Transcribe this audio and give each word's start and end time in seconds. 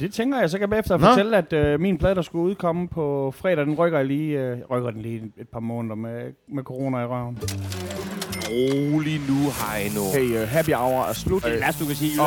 Det 0.00 0.12
tænker 0.12 0.40
jeg, 0.40 0.50
så 0.50 0.56
kan 0.58 0.60
jeg 0.60 0.70
bagefter 0.70 0.96
Nå. 0.96 1.06
fortælle, 1.06 1.36
at 1.36 1.52
øh, 1.52 1.80
min 1.80 1.98
plade, 1.98 2.14
der 2.14 2.22
skulle 2.22 2.44
udkomme 2.44 2.88
på 2.88 3.34
fredag, 3.36 3.66
den 3.66 3.74
rykker 3.74 3.98
jeg 3.98 4.06
lige, 4.06 4.40
øh, 4.40 4.58
rykker 4.70 4.90
den 4.90 5.02
lige 5.02 5.32
et 5.36 5.48
par 5.48 5.60
måneder 5.60 5.94
med, 5.94 6.32
med 6.48 6.62
corona 6.62 6.98
i 6.98 7.06
røven. 7.06 7.38
Rolig 8.50 9.20
nu, 9.28 9.50
Heino. 9.60 10.02
Hey, 10.14 10.42
uh, 10.42 10.48
happy 10.48 10.70
hour 10.70 11.02
er 11.04 11.12
slut. 11.12 11.42
Det 11.42 11.48
er 11.48 11.52
det 11.52 11.60
værste, 11.60 11.84
du 11.84 11.88
kan 11.88 11.96
sige. 11.96 12.20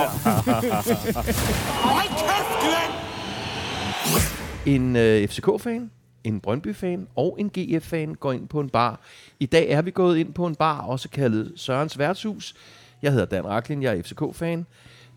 En 4.76 4.96
øh, 4.96 5.28
FCK-fan, 5.28 5.92
en 6.24 6.40
Brøndby-fan 6.40 7.08
og 7.16 7.36
en 7.40 7.50
GF-fan 7.50 8.16
går 8.16 8.32
ind 8.32 8.48
på 8.48 8.60
en 8.60 8.70
bar. 8.70 9.02
I 9.40 9.46
dag 9.46 9.70
er 9.70 9.82
vi 9.82 9.92
gået 9.92 10.18
ind 10.18 10.34
på 10.34 10.46
en 10.46 10.56
bar, 10.56 10.82
også 10.82 11.10
kaldet 11.10 11.54
Sørens 11.56 12.00
Værtshus. 12.00 12.56
Jeg 13.02 13.12
hedder 13.12 13.26
Dan 13.26 13.46
Raklin, 13.46 13.84
jeg 13.84 13.98
er 13.98 14.02
FCK-fan. 14.02 14.66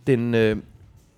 Den 0.06 0.34
øh, 0.34 0.56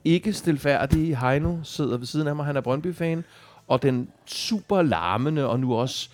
ikke 0.05 0.33
stilfærdige 0.33 1.17
Heino 1.17 1.57
sidder 1.65 1.97
ved 1.97 2.07
siden 2.07 2.27
af 2.27 2.37
mig, 2.37 2.47
han 2.47 2.57
er 2.57 2.61
Brøndby-fan. 2.61 3.25
Og 3.69 3.83
den 3.83 4.09
super 4.27 4.83
larmende 4.83 5.49
og 5.49 5.61
nu 5.61 5.75
også... 5.75 6.09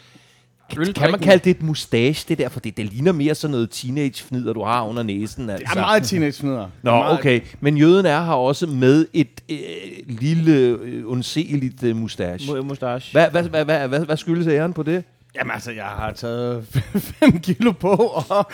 Kan, 0.70 0.92
kan 0.92 1.10
man 1.10 1.20
kalde 1.20 1.44
det 1.44 1.50
et 1.50 1.62
mustache, 1.62 2.24
det 2.28 2.38
der? 2.38 2.48
For 2.48 2.60
det, 2.60 2.76
det 2.76 2.86
ligner 2.86 3.12
mere 3.12 3.34
sådan 3.34 3.52
noget 3.52 3.70
teenage-fnider, 3.70 4.52
du 4.52 4.64
har 4.64 4.82
under 4.82 5.02
næsen. 5.02 5.50
Altså. 5.50 5.64
Det 5.64 5.76
er 5.76 5.80
meget 5.80 6.02
teenage-fnider. 6.02 6.66
Nå, 6.82 6.90
meget, 6.90 7.18
okay. 7.18 7.40
Men 7.60 7.76
jøden 7.76 8.06
er 8.06 8.24
her 8.24 8.32
også 8.32 8.66
med 8.66 9.06
et 9.12 9.42
øh, 9.50 9.58
lille, 10.06 10.52
øh, 10.56 11.02
undseeligt 11.06 11.82
øh, 11.82 11.96
mustache. 11.96 12.58
Mu- 12.58 12.62
Mustache. 12.62 13.12
Hvad, 13.12 13.30
hvad, 13.30 13.42
hvad, 13.42 13.64
hvad, 13.64 13.88
hvad, 13.88 14.00
hvad 14.00 14.16
skyldes 14.16 14.46
æren 14.46 14.72
på 14.72 14.82
det? 14.82 15.04
Jamen 15.34 15.50
altså, 15.50 15.72
jeg 15.72 15.84
har 15.84 16.12
taget 16.12 16.64
5 17.20 17.40
kilo 17.40 17.72
på, 17.72 17.88
og, 17.88 18.46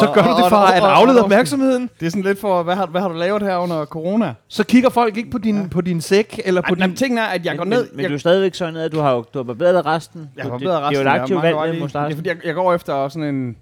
Så 0.00 0.10
gør 0.14 0.22
du 0.22 0.42
det 0.42 0.48
for 0.48 0.56
at 0.56 0.82
aflede 0.82 1.22
opmærksomheden. 1.22 1.90
Det 2.00 2.06
er 2.06 2.10
sådan 2.10 2.22
lidt 2.22 2.40
for, 2.40 2.62
hvad 2.62 2.76
har, 2.76 2.86
hvad 2.86 3.00
har 3.00 3.08
du 3.08 3.14
lavet 3.14 3.42
her 3.42 3.56
under 3.56 3.84
corona? 3.84 4.34
Så 4.48 4.64
kigger 4.64 4.90
folk 4.90 5.16
ikke 5.16 5.30
på 5.30 5.38
din, 5.38 5.68
på 5.68 5.80
din 5.80 6.00
sæk, 6.00 6.40
eller 6.44 6.60
på 6.60 6.74
Ej, 6.74 6.86
din... 6.86 6.96
ting 6.96 7.18
er, 7.18 7.24
at 7.24 7.46
jeg 7.46 7.56
går 7.56 7.64
men, 7.64 7.70
ned... 7.70 7.82
Men, 7.86 7.96
men 7.96 8.02
jeg, 8.02 8.10
du 8.10 8.14
er 8.14 8.18
stadigvæk 8.18 8.54
sådan, 8.54 8.76
at 8.76 8.92
du 8.92 9.00
har 9.00 9.12
jo 9.12 9.24
du 9.34 9.38
har 9.38 9.44
barberet 9.44 9.86
resten. 9.86 10.30
jeg 10.36 10.44
har 10.44 10.50
det, 10.50 10.60
bedre 10.60 10.80
resten. 10.80 10.90
Det 10.90 10.96
er 10.96 11.02
jo 11.02 11.08
et 11.08 11.14
jeg 11.14 11.22
aktivt 11.22 11.42
valg. 11.42 12.08
Det 12.08 12.16
fordi, 12.16 12.28
jeg, 12.28 12.36
jeg 12.44 12.54
går 12.54 12.74
efter 12.74 13.08
sådan 13.08 13.34
en, 13.34 13.56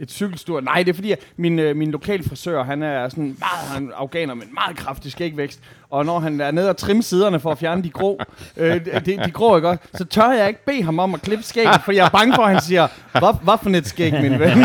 et 0.00 0.10
cykelstur. 0.10 0.60
Nej, 0.60 0.82
det 0.82 0.88
er 0.88 0.94
fordi, 0.94 1.12
at 1.12 1.18
min, 1.36 1.58
øh, 1.58 1.76
min 1.76 1.90
lokale 1.90 2.24
frisør, 2.24 2.62
han 2.62 2.82
er 2.82 3.08
sådan 3.08 3.24
meget 3.24 3.68
han 3.74 3.88
er 3.88 3.96
afghaner, 3.96 4.34
men 4.34 4.48
meget 4.54 4.76
kraftig 4.76 5.12
skægvækst. 5.12 5.60
Og 5.90 6.06
når 6.06 6.18
han 6.18 6.40
er 6.40 6.50
nede 6.50 6.70
og 6.70 6.76
trimme 6.76 7.02
siderne 7.02 7.40
for 7.40 7.50
at 7.52 7.58
fjerne 7.58 7.82
de 7.82 7.90
grå, 7.90 8.20
øh, 8.56 8.84
de, 9.06 9.18
de 9.24 9.30
grå, 9.30 9.56
ikke 9.56 9.68
også, 9.68 9.82
så 9.94 10.04
tør 10.04 10.30
jeg 10.30 10.48
ikke 10.48 10.64
bede 10.64 10.82
ham 10.82 10.98
om 10.98 11.14
at 11.14 11.22
klippe 11.22 11.44
skægget, 11.44 11.80
fordi 11.84 11.96
jeg 11.96 12.06
er 12.06 12.10
bange 12.10 12.34
for, 12.34 12.42
at 12.42 12.52
han 12.52 12.62
siger, 12.62 12.88
hvad, 13.12 13.44
hvad 13.44 13.54
for 13.62 13.70
et 13.70 13.86
skæg, 13.86 14.12
min 14.12 14.38
ven? 14.38 14.58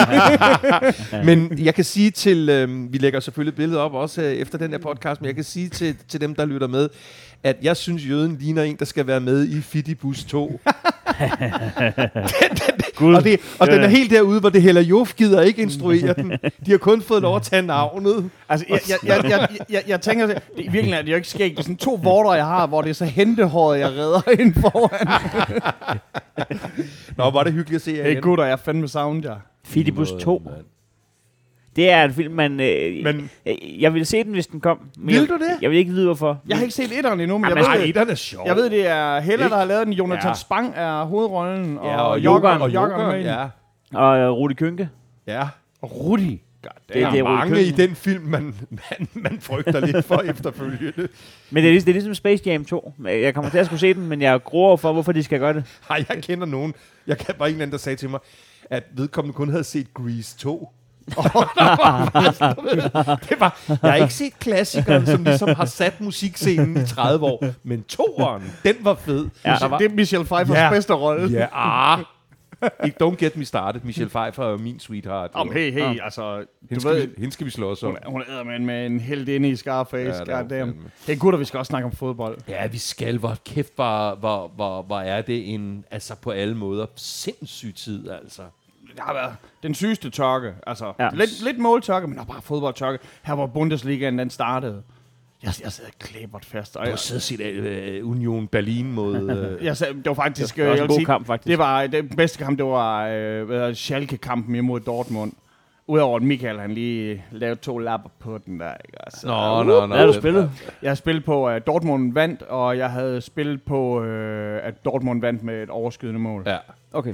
Men 1.27 1.59
jeg 1.59 1.75
kan 1.75 1.83
sige 1.83 2.11
til... 2.11 2.49
Øh, 2.49 2.93
vi 2.93 2.97
lægger 2.97 3.19
selvfølgelig 3.19 3.55
billedet 3.55 3.79
op 3.79 3.93
også 3.93 4.21
øh, 4.21 4.33
efter 4.33 4.57
den 4.57 4.71
her 4.71 4.77
podcast, 4.77 5.21
men 5.21 5.27
jeg 5.27 5.35
kan 5.35 5.43
sige 5.43 5.69
til, 5.69 5.95
til 6.07 6.21
dem, 6.21 6.35
der 6.35 6.45
lytter 6.45 6.67
med, 6.67 6.89
at 7.45 7.55
jeg 7.61 7.77
synes, 7.77 8.09
jøden 8.09 8.37
ligner 8.39 8.63
en, 8.63 8.75
der 8.79 8.85
skal 8.85 9.07
være 9.07 9.19
med 9.19 9.47
i 9.47 9.61
Fidibus 9.61 10.23
2. 10.23 10.59
Gud. 12.95 13.15
og 13.15 13.23
det, 13.23 13.39
og 13.59 13.67
Det 13.67 13.73
den 13.75 13.83
er- 13.83 13.87
helt 13.87 14.11
derude, 14.11 14.39
hvor 14.39 14.49
det 14.49 14.61
heller 14.61 14.81
Jof 14.81 15.13
gider 15.15 15.41
ikke 15.41 15.61
instruere 15.61 16.13
den. 16.13 16.31
De 16.65 16.71
har 16.71 16.77
kun 16.77 17.01
fået 17.01 17.21
lov 17.21 17.35
at 17.35 17.41
tage 17.41 17.61
navnet. 17.61 18.29
Altså, 18.49 18.65
jeg, 18.69 18.79
jeg, 18.89 18.99
jeg, 19.07 19.23
jeg, 19.29 19.49
jeg, 19.69 19.83
jeg 19.87 20.01
tænker, 20.01 20.27
det, 20.27 20.37
i 20.57 20.61
virkeligheden 20.61 20.93
er 20.93 21.01
det 21.01 21.11
jo 21.11 21.15
ikke 21.15 21.27
skægt. 21.27 21.51
Det 21.51 21.59
er 21.59 21.63
sådan 21.63 21.77
to 21.77 21.99
vorter, 22.03 22.33
jeg 22.33 22.45
har, 22.45 22.67
hvor 22.67 22.81
det 22.81 22.89
er 22.89 22.93
så 22.93 23.05
hentehåret, 23.05 23.79
jeg 23.79 23.89
redder 23.89 24.29
ind 24.41 24.53
foran. 24.61 25.07
Nå, 27.17 27.29
var 27.31 27.43
det 27.43 27.53
hyggeligt 27.53 27.75
at 27.79 27.81
se 27.85 27.91
jer 27.91 28.03
Hey 28.03 28.11
igen. 28.11 28.23
gutter, 28.23 28.43
jeg 28.43 28.53
er 28.53 28.57
fandme 28.57 28.87
savnet 28.87 29.23
jer. 29.25 29.35
Fidibus 29.65 30.11
2. 30.21 30.47
Det 31.75 31.89
er 31.91 32.03
en 32.03 32.13
film, 32.13 32.33
man... 32.33 32.59
Øh, 32.59 33.03
Men 33.03 33.29
jeg, 33.45 33.57
jeg 33.79 33.93
ville 33.93 34.05
se 34.05 34.23
den, 34.23 34.31
hvis 34.33 34.47
den 34.47 34.59
kom. 34.59 34.79
Men 34.97 35.07
Vil 35.07 35.15
jeg, 35.15 35.27
du 35.29 35.33
det? 35.33 35.61
Jeg 35.61 35.69
vil 35.69 35.77
ikke 35.79 35.91
vide, 35.91 36.05
hvorfor. 36.05 36.41
Jeg 36.47 36.57
har 36.57 36.63
ikke 36.63 36.75
set 36.75 36.97
etteren 36.97 37.19
endnu, 37.19 37.37
men 37.37 37.43
jeg 37.49 37.57
Jamen, 37.57 37.71
ved, 37.71 37.79
ej, 37.79 37.85
det, 37.85 37.95
den 37.95 38.09
er 38.09 38.15
sjov. 38.15 38.43
jeg 38.47 38.55
ved, 38.55 38.69
det 38.69 38.87
er 38.87 39.19
Hella, 39.19 39.49
der 39.49 39.55
har 39.57 39.65
lavet 39.65 39.85
den. 39.87 39.93
Jonathan 39.93 40.29
Ja. 40.29 40.33
Spang 40.33 40.73
er 40.75 41.03
hovedrollen. 41.03 41.77
Og, 41.77 41.85
Ja, 41.85 42.01
og 42.01 42.19
Jokeren, 42.19 42.61
og 42.61 42.67
er 42.69 42.73
Jokeren, 42.73 43.15
i 43.15 43.23
den. 43.23 43.25
ja. 43.25 43.47
Og 43.99 44.17
øh, 44.17 44.29
Rudi 44.29 44.53
Kønke. 44.53 44.89
Ja. 45.27 45.47
Og 45.81 45.95
Rudi. 46.05 46.41
God 46.63 46.71
Det- 46.87 46.95
Der 47.03 47.11
det 47.11 47.19
er 47.19 47.23
er 47.23 47.29
mange 47.29 47.63
i 47.63 47.71
den 47.71 47.95
film, 47.95 48.23
man, 48.23 48.55
man, 48.69 49.07
man 49.13 49.37
frygter 49.41 49.79
lidt 49.85 50.05
for 50.05 50.15
efterfølgende. 50.21 51.07
Men 51.51 51.63
det 51.63 51.69
er, 51.69 51.71
ligesom, 51.71 51.85
det 51.85 51.91
er 51.91 51.93
ligesom 51.93 52.13
Space 52.15 52.43
Jam 52.45 52.65
2. 52.65 52.93
Jeg 53.05 53.33
kommer 53.33 53.51
til 53.51 53.57
at 53.57 53.65
skulle 53.65 53.79
se 53.79 53.93
den, 53.93 54.07
men 54.07 54.21
jeg 54.21 54.43
gruer 54.43 54.77
for, 54.77 54.93
hvorfor 54.93 55.11
de 55.11 55.23
skal 55.23 55.39
gøre 55.39 55.53
det. 55.53 55.63
Ej, 55.89 56.05
jeg 56.09 56.23
kender 56.23 56.45
nogen. 56.45 56.73
Jeg 57.07 57.17
kan 57.17 57.35
bare 57.39 57.49
en 57.49 57.53
eller 57.55 57.61
anden, 57.63 57.71
der 57.71 57.77
sagde 57.77 57.95
til 57.95 58.09
mig, 58.09 58.19
at 58.69 58.83
vedkommende 58.93 59.33
kun 59.35 59.49
havde 59.49 59.63
set 59.63 59.93
Grease 59.93 60.37
2. 60.37 60.69
det 63.29 63.39
var, 63.39 63.59
jeg 63.67 63.77
har 63.81 63.95
ikke 63.95 64.13
set 64.13 64.39
klassikeren, 64.39 65.05
som 65.05 65.23
ligesom 65.23 65.49
har 65.49 65.65
sat 65.65 66.01
musikscenen 66.01 66.77
i 66.77 66.85
30 66.85 67.25
år, 67.25 67.45
men 67.63 67.83
toeren, 67.83 68.43
den 68.63 68.75
var 68.81 68.95
fed. 68.95 69.27
Ja. 69.45 69.55
Der 69.59 69.67
var, 69.67 69.77
Det 69.77 69.91
er 69.91 69.95
Michelle 69.95 70.25
Pfeiffers 70.25 70.57
Ja. 70.57 70.69
bedste 70.69 70.93
rolle. 70.93 71.31
ja, 71.31 71.47
ah. 71.53 71.99
Ikke, 72.85 72.97
don't 73.05 73.15
get 73.15 73.37
me 73.37 73.45
started. 73.45 73.81
Michelle 73.83 74.09
Pfeiffer 74.09 74.43
er 74.53 74.57
min 74.57 74.79
sweetheart. 74.79 75.29
Om, 75.33 75.51
hey, 75.51 75.71
hey, 75.73 75.99
altså, 76.03 76.35
hende, 76.35 76.75
du 76.75 76.79
skal 76.79 76.91
ved, 76.95 77.07
vi, 77.07 77.13
hende 77.17 77.31
skal 77.33 77.45
vi 77.45 77.51
slås 77.51 77.83
om. 77.83 77.89
hun, 77.89 77.97
er- 78.05 78.09
hun 78.11 78.23
er 78.39 78.43
med, 78.43 78.59
med 78.59 78.85
en 78.85 78.99
held 78.99 79.27
inde 79.27 79.49
i 79.49 79.55
Scarface. 79.55 80.23
Ja, 80.27 80.33
er 80.33 80.41
Goddamn. 80.41 80.75
Hey 81.07 81.19
gutter, 81.19 81.39
vi 81.39 81.45
skal 81.45 81.57
også 81.57 81.69
snakke 81.69 81.85
om 81.85 81.91
fodbold. 81.91 82.37
Ja, 82.47 82.67
vi 82.67 82.77
skal. 82.77 83.17
Hvor 83.17 83.37
kæft, 83.45 83.71
hvor, 83.75 84.15
hvor, 84.15 84.51
hvor, 84.55 84.81
hvor 84.81 84.99
er 84.99 85.21
det 85.21 85.53
en, 85.53 85.85
altså 85.91 86.15
på 86.15 86.31
alle 86.31 86.55
måder, 86.55 86.85
sindssyg 86.95 87.75
tid, 87.75 88.09
altså. 88.23 88.41
Det 88.95 89.03
har 89.03 89.13
været 89.13 89.35
den 89.63 89.73
sygeste 89.73 90.09
tørke. 90.09 90.53
Altså, 90.67 90.93
Ja. 90.99 91.09
lidt, 91.13 91.43
lidt 91.43 91.59
måltørke, 91.59 92.07
men 92.07 92.15
der 92.15 92.21
er 92.21 92.25
bare 92.27 92.41
fodboldtørke. 92.41 92.99
Her 93.23 93.35
hvor 93.35 93.47
Bundesligaen 93.47 94.19
den 94.19 94.29
startede. 94.29 94.83
Jeg, 95.43 95.53
jeg 95.63 95.71
sad 95.71 95.85
klæbert 95.99 96.45
fast. 96.45 96.77
Og 96.77 96.85
Du 96.85 96.91
og 96.91 96.99
set 96.99 98.01
uh, 98.01 98.09
Union 98.09 98.47
Berlin 98.47 98.91
mod... 98.91 99.21
Uh, 99.57 99.63
jeg 99.65 99.77
sad, 99.77 99.93
det 99.93 100.05
var 100.05 100.13
faktisk... 100.13 100.55
Det 100.55 100.65
var 100.65 100.71
også 100.71 100.73
øh, 100.73 100.77
en 100.77 100.81
jeg 100.81 100.83
vil 100.83 100.87
god 100.89 100.97
sige, 100.97 101.05
kamp, 101.05 101.27
faktisk. 101.27 101.47
Det 101.47 101.57
var 101.57 101.87
den 101.87 102.09
bedste 102.09 102.37
kamp, 102.37 102.57
det 102.57 102.65
var 102.65 103.07
øh, 103.07 103.49
det, 103.49 103.77
Schalke-kampen 103.77 104.55
imod 104.55 104.79
Dortmund. 104.79 105.33
Udover 105.87 106.15
at 106.17 106.23
Michael 106.23 106.59
han 106.59 106.71
lige 106.71 107.25
lavede 107.31 107.59
to 107.59 107.77
lapper 107.77 108.09
på 108.19 108.37
den 108.45 108.59
der. 108.59 108.73
Ikke? 108.85 108.97
Altså, 109.05 109.27
Nå, 109.27 109.63
nå, 109.63 109.79
nå. 109.79 109.87
Hvad 109.87 109.97
har 109.97 110.05
du 110.05 110.13
spillet? 110.13 110.51
Jeg 110.81 110.89
har 110.89 110.95
spillet 110.95 111.25
på, 111.25 111.47
at 111.47 111.67
Dortmund 111.67 112.13
vandt, 112.13 112.41
og 112.41 112.77
jeg 112.77 112.91
havde 112.91 113.21
spillet 113.21 113.63
på, 113.63 114.03
øh, 114.03 114.59
at 114.63 114.85
Dortmund 114.85 115.21
vandt 115.21 115.43
med 115.43 115.63
et 115.63 115.69
overskydende 115.69 116.19
mål. 116.19 116.43
Ja, 116.45 116.57
Okay. 116.93 117.13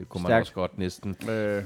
Det 0.00 0.08
kunne 0.08 0.22
man 0.22 0.28
Stærkt. 0.30 0.40
også 0.42 0.52
godt 0.52 0.78
næsten. 0.78 1.16
Øh, 1.30 1.62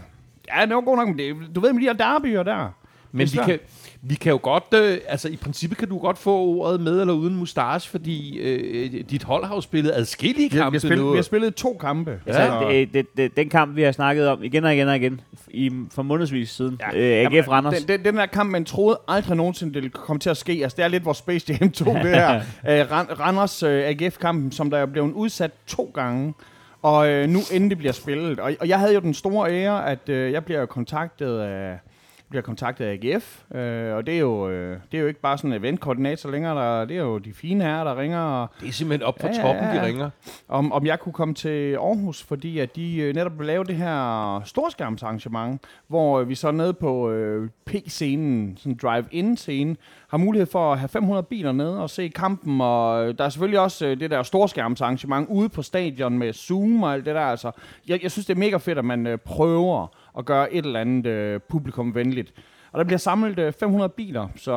ja, 0.57 0.67
det 0.67 0.75
var 0.75 0.81
godt 0.81 0.99
nok, 0.99 1.09
men 1.09 1.19
det, 1.19 1.37
du 1.55 1.61
ved 1.61 1.73
med 1.73 1.81
de 1.81 1.87
her 1.87 1.93
derbyer 1.93 2.43
der. 2.43 2.69
Men 3.17 3.27
Det 3.27 3.33
vi 3.35 3.39
kan, 3.47 3.59
vi 4.03 4.15
kan 4.15 4.31
jo 4.33 4.39
godt, 4.43 4.65
øh, 4.75 4.99
altså 5.09 5.29
i 5.29 5.37
princippet 5.37 5.79
kan 5.79 5.89
du 5.89 5.99
godt 5.99 6.19
få 6.19 6.39
ordet 6.39 6.81
med 6.81 7.01
eller 7.01 7.15
uden 7.15 7.37
mustache, 7.37 7.91
fordi 7.91 8.39
øh, 8.39 9.05
dit 9.11 9.23
hold 9.23 9.45
har 9.45 9.55
jo 9.55 9.61
spillet 9.61 9.93
adskillige 9.95 10.51
Vi, 10.51 10.57
har- 10.59 10.65
vi, 10.65 10.65
kampe 10.65 10.75
har 10.77 10.81
spillet, 10.81 11.05
nu. 11.05 11.11
vi 11.11 11.17
har 11.17 11.23
spillet 11.23 11.55
to 11.55 11.77
kampe. 11.81 12.21
Ja. 12.27 12.33
Altså, 12.33 12.69
det, 12.71 12.95
det, 12.95 13.07
det, 13.17 13.37
den 13.37 13.49
kamp, 13.49 13.77
vi 13.77 13.83
har 13.83 13.93
snakket 13.93 14.29
om 14.29 14.43
igen 14.43 14.65
og 14.65 14.75
igen 14.75 14.89
og 14.89 14.97
igen, 14.97 15.21
i, 15.49 15.71
for 15.93 16.03
månedsvis 16.03 16.51
siden. 16.51 16.81
Ja. 16.93 16.99
Ja. 16.99 17.25
Øh, 17.25 17.33
AGF 17.39 17.49
Randers. 17.49 17.79
Den, 17.85 17.89
den, 17.89 18.05
den 18.05 18.17
der 18.17 18.27
kamp, 18.27 18.51
man 18.51 18.65
troede 18.65 19.01
aldrig 19.09 19.37
nogensinde, 19.37 19.75
det 19.75 19.83
ville 19.83 19.91
komme 19.91 20.21
til 20.21 20.31
at 20.31 20.37
ske. 20.37 20.53
Altså, 20.63 20.77
det 20.77 20.85
er 20.85 20.89
lidt 20.89 21.05
vores 21.05 21.19
Space 21.19 21.53
Jam 21.61 21.71
2, 21.71 21.85
det 21.85 21.97
her. 22.03 22.35
øh, 22.69 22.81
Ran- 22.91 23.21
Randers 23.21 23.63
øh, 23.63 23.85
AGF-kampen, 23.89 24.53
som 24.53 24.71
der 24.71 24.79
er 24.79 24.87
blevet 24.87 25.13
udsat 25.13 25.51
to 25.67 25.91
gange. 25.95 26.35
Og 26.85 27.09
øh, 27.09 27.29
nu 27.29 27.39
endelig 27.53 27.79
bliver 27.79 27.93
spillet. 27.93 28.41
Og, 28.41 28.53
og 28.61 28.69
jeg 28.69 28.79
havde 28.79 28.95
jo 28.95 29.01
den 29.01 29.15
store 29.15 29.51
ære, 29.51 29.91
at 29.91 30.09
øh, 30.09 30.33
jeg 30.33 30.45
bliver 30.45 30.67
kontaktet 30.67 31.39
af 31.39 31.79
bliver 32.35 32.43
kontaktet 32.43 32.85
af 32.85 32.93
AGF, 33.03 33.43
øh, 33.55 33.95
og 33.97 34.07
det 34.07 34.15
er, 34.15 34.19
jo, 34.19 34.49
øh, 34.49 34.79
det 34.93 34.99
er 34.99 35.03
jo 35.03 35.09
ikke 35.09 35.21
bare 35.21 35.39
sådan 35.39 35.53
en 35.53 35.59
eventkoordinator 35.59 36.31
længere, 36.31 36.55
der, 36.79 36.85
det 36.85 36.97
er 36.97 37.01
jo 37.01 37.19
de 37.19 37.33
fine 37.33 37.65
herrer, 37.65 37.85
der 37.85 37.99
ringer 37.99 38.21
og, 38.21 38.49
Det 38.61 38.69
er 38.69 38.73
simpelthen 38.73 39.07
op 39.09 39.21
for 39.21 39.27
Ja, 39.29 39.35
ja, 39.37 39.43
toppen, 39.43 39.65
ja. 39.65 39.75
de 39.75 39.87
ringer. 39.87 40.11
om, 40.49 40.73
om 40.73 40.87
jeg 40.87 41.01
kunne 41.01 41.13
komme 41.13 41.35
til 41.35 41.75
Aarhus, 41.75 42.23
fordi 42.23 42.59
at 42.59 42.77
de 42.77 42.97
øh, 42.97 43.15
netop 43.15 43.39
vil 43.39 43.47
lave 43.47 43.65
det 43.65 43.77
her 43.77 44.43
storskærmsarrangement, 44.45 45.61
hvor 45.89 46.21
øh, 46.21 46.29
vi 46.29 46.35
så 46.35 46.51
nede 46.51 46.73
på 46.73 47.11
øh, 47.11 47.49
P-scenen, 47.71 48.57
sådan 48.57 48.73
en 48.73 48.79
drive-in-scene, 48.83 49.77
har 50.09 50.19
mulighed 50.19 50.47
for 50.47 50.73
at 50.73 50.79
have 50.79 50.89
500 50.89 51.23
biler 51.23 51.53
nede 51.53 51.83
og 51.83 51.91
se 51.91 52.09
kampen, 52.09 52.61
og 52.61 53.09
øh, 53.09 53.19
der 53.19 53.25
er 53.25 53.29
selvfølgelig 53.29 53.61
også 53.61 53.87
øh, 53.87 54.01
det 54.01 54.11
der 54.11 54.23
storskærmsarrangement 54.23 55.29
ude 55.31 55.49
på 55.49 55.63
stadion 55.63 56.19
med 56.19 56.33
Zoom 56.33 56.83
og 56.83 56.93
alt 56.95 57.07
det 57.07 57.15
der. 57.15 57.21
Altså, 57.21 57.51
jeg, 57.89 58.03
jeg 58.03 58.11
synes, 58.11 58.27
det 58.27 58.35
er 58.35 58.39
mega 58.39 58.57
fedt, 58.57 58.79
at 58.79 58.85
man 58.85 59.07
øh, 59.07 59.19
prøver 59.19 59.87
at 60.19 60.25
gøre 60.25 60.53
et 60.53 60.65
eller 60.67 60.81
andet 60.81 61.07
øh, 61.07 61.41
publikumvenligt. 61.49 62.33
Og 62.73 62.79
der 62.79 62.85
bliver 62.85 62.99
samlet 62.99 63.39
øh, 63.39 63.53
500 63.61 63.89
biler, 63.89 64.29
så, 64.37 64.53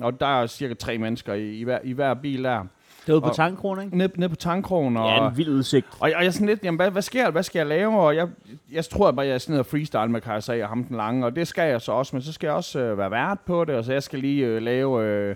og 0.00 0.20
der 0.20 0.26
er 0.42 0.46
cirka 0.46 0.74
tre 0.74 0.98
mennesker 0.98 1.34
i, 1.34 1.50
i, 1.58 1.62
hver, 1.64 1.78
i 1.84 1.92
hver 1.92 2.14
bil 2.14 2.44
der. 2.44 2.64
Det 3.06 3.14
var 3.14 3.20
på 3.20 3.28
og- 3.28 3.36
Tankkronen, 3.36 3.84
ikke? 3.84 3.98
Nede, 3.98 4.12
nede 4.16 4.28
på 4.28 4.36
tankkrogen. 4.36 4.96
Og, 4.96 5.08
Ja, 5.08 5.28
en 5.28 5.36
vild 5.36 5.48
udsigt. 5.48 5.86
og 6.00 6.08
jeg, 6.08 6.16
og 6.16 6.22
jeg 6.22 6.28
er 6.28 6.32
sådan 6.32 6.46
lidt, 6.46 6.64
jamen, 6.64 6.76
hvad, 6.78 6.90
hvad 6.90 7.02
sker? 7.02 7.30
Hvad 7.30 7.42
skal 7.42 7.58
jeg 7.58 7.66
lave? 7.66 8.00
Og 8.00 8.16
jeg, 8.16 8.28
jeg 8.72 8.84
tror 8.84 9.10
bare, 9.10 9.26
jeg 9.26 9.34
er 9.34 9.38
sådan 9.38 9.52
noget 9.52 9.66
freestyle 9.66 10.08
med 10.08 10.20
Kajsa 10.20 10.62
og 10.62 10.68
ham 10.68 10.84
den 10.84 10.96
lange, 10.96 11.26
og 11.26 11.36
det 11.36 11.48
skal 11.48 11.68
jeg 11.70 11.80
så 11.80 11.92
også, 11.92 12.16
men 12.16 12.22
så 12.22 12.32
skal 12.32 12.46
jeg 12.46 12.54
også 12.56 12.78
øh, 12.78 12.98
være 12.98 13.10
vært 13.10 13.38
på 13.46 13.64
det, 13.64 13.74
og 13.74 13.84
så 13.84 13.92
jeg 13.92 14.02
skal 14.02 14.18
lige 14.18 14.46
øh, 14.46 14.62
lave 14.62 15.04
øh, 15.04 15.34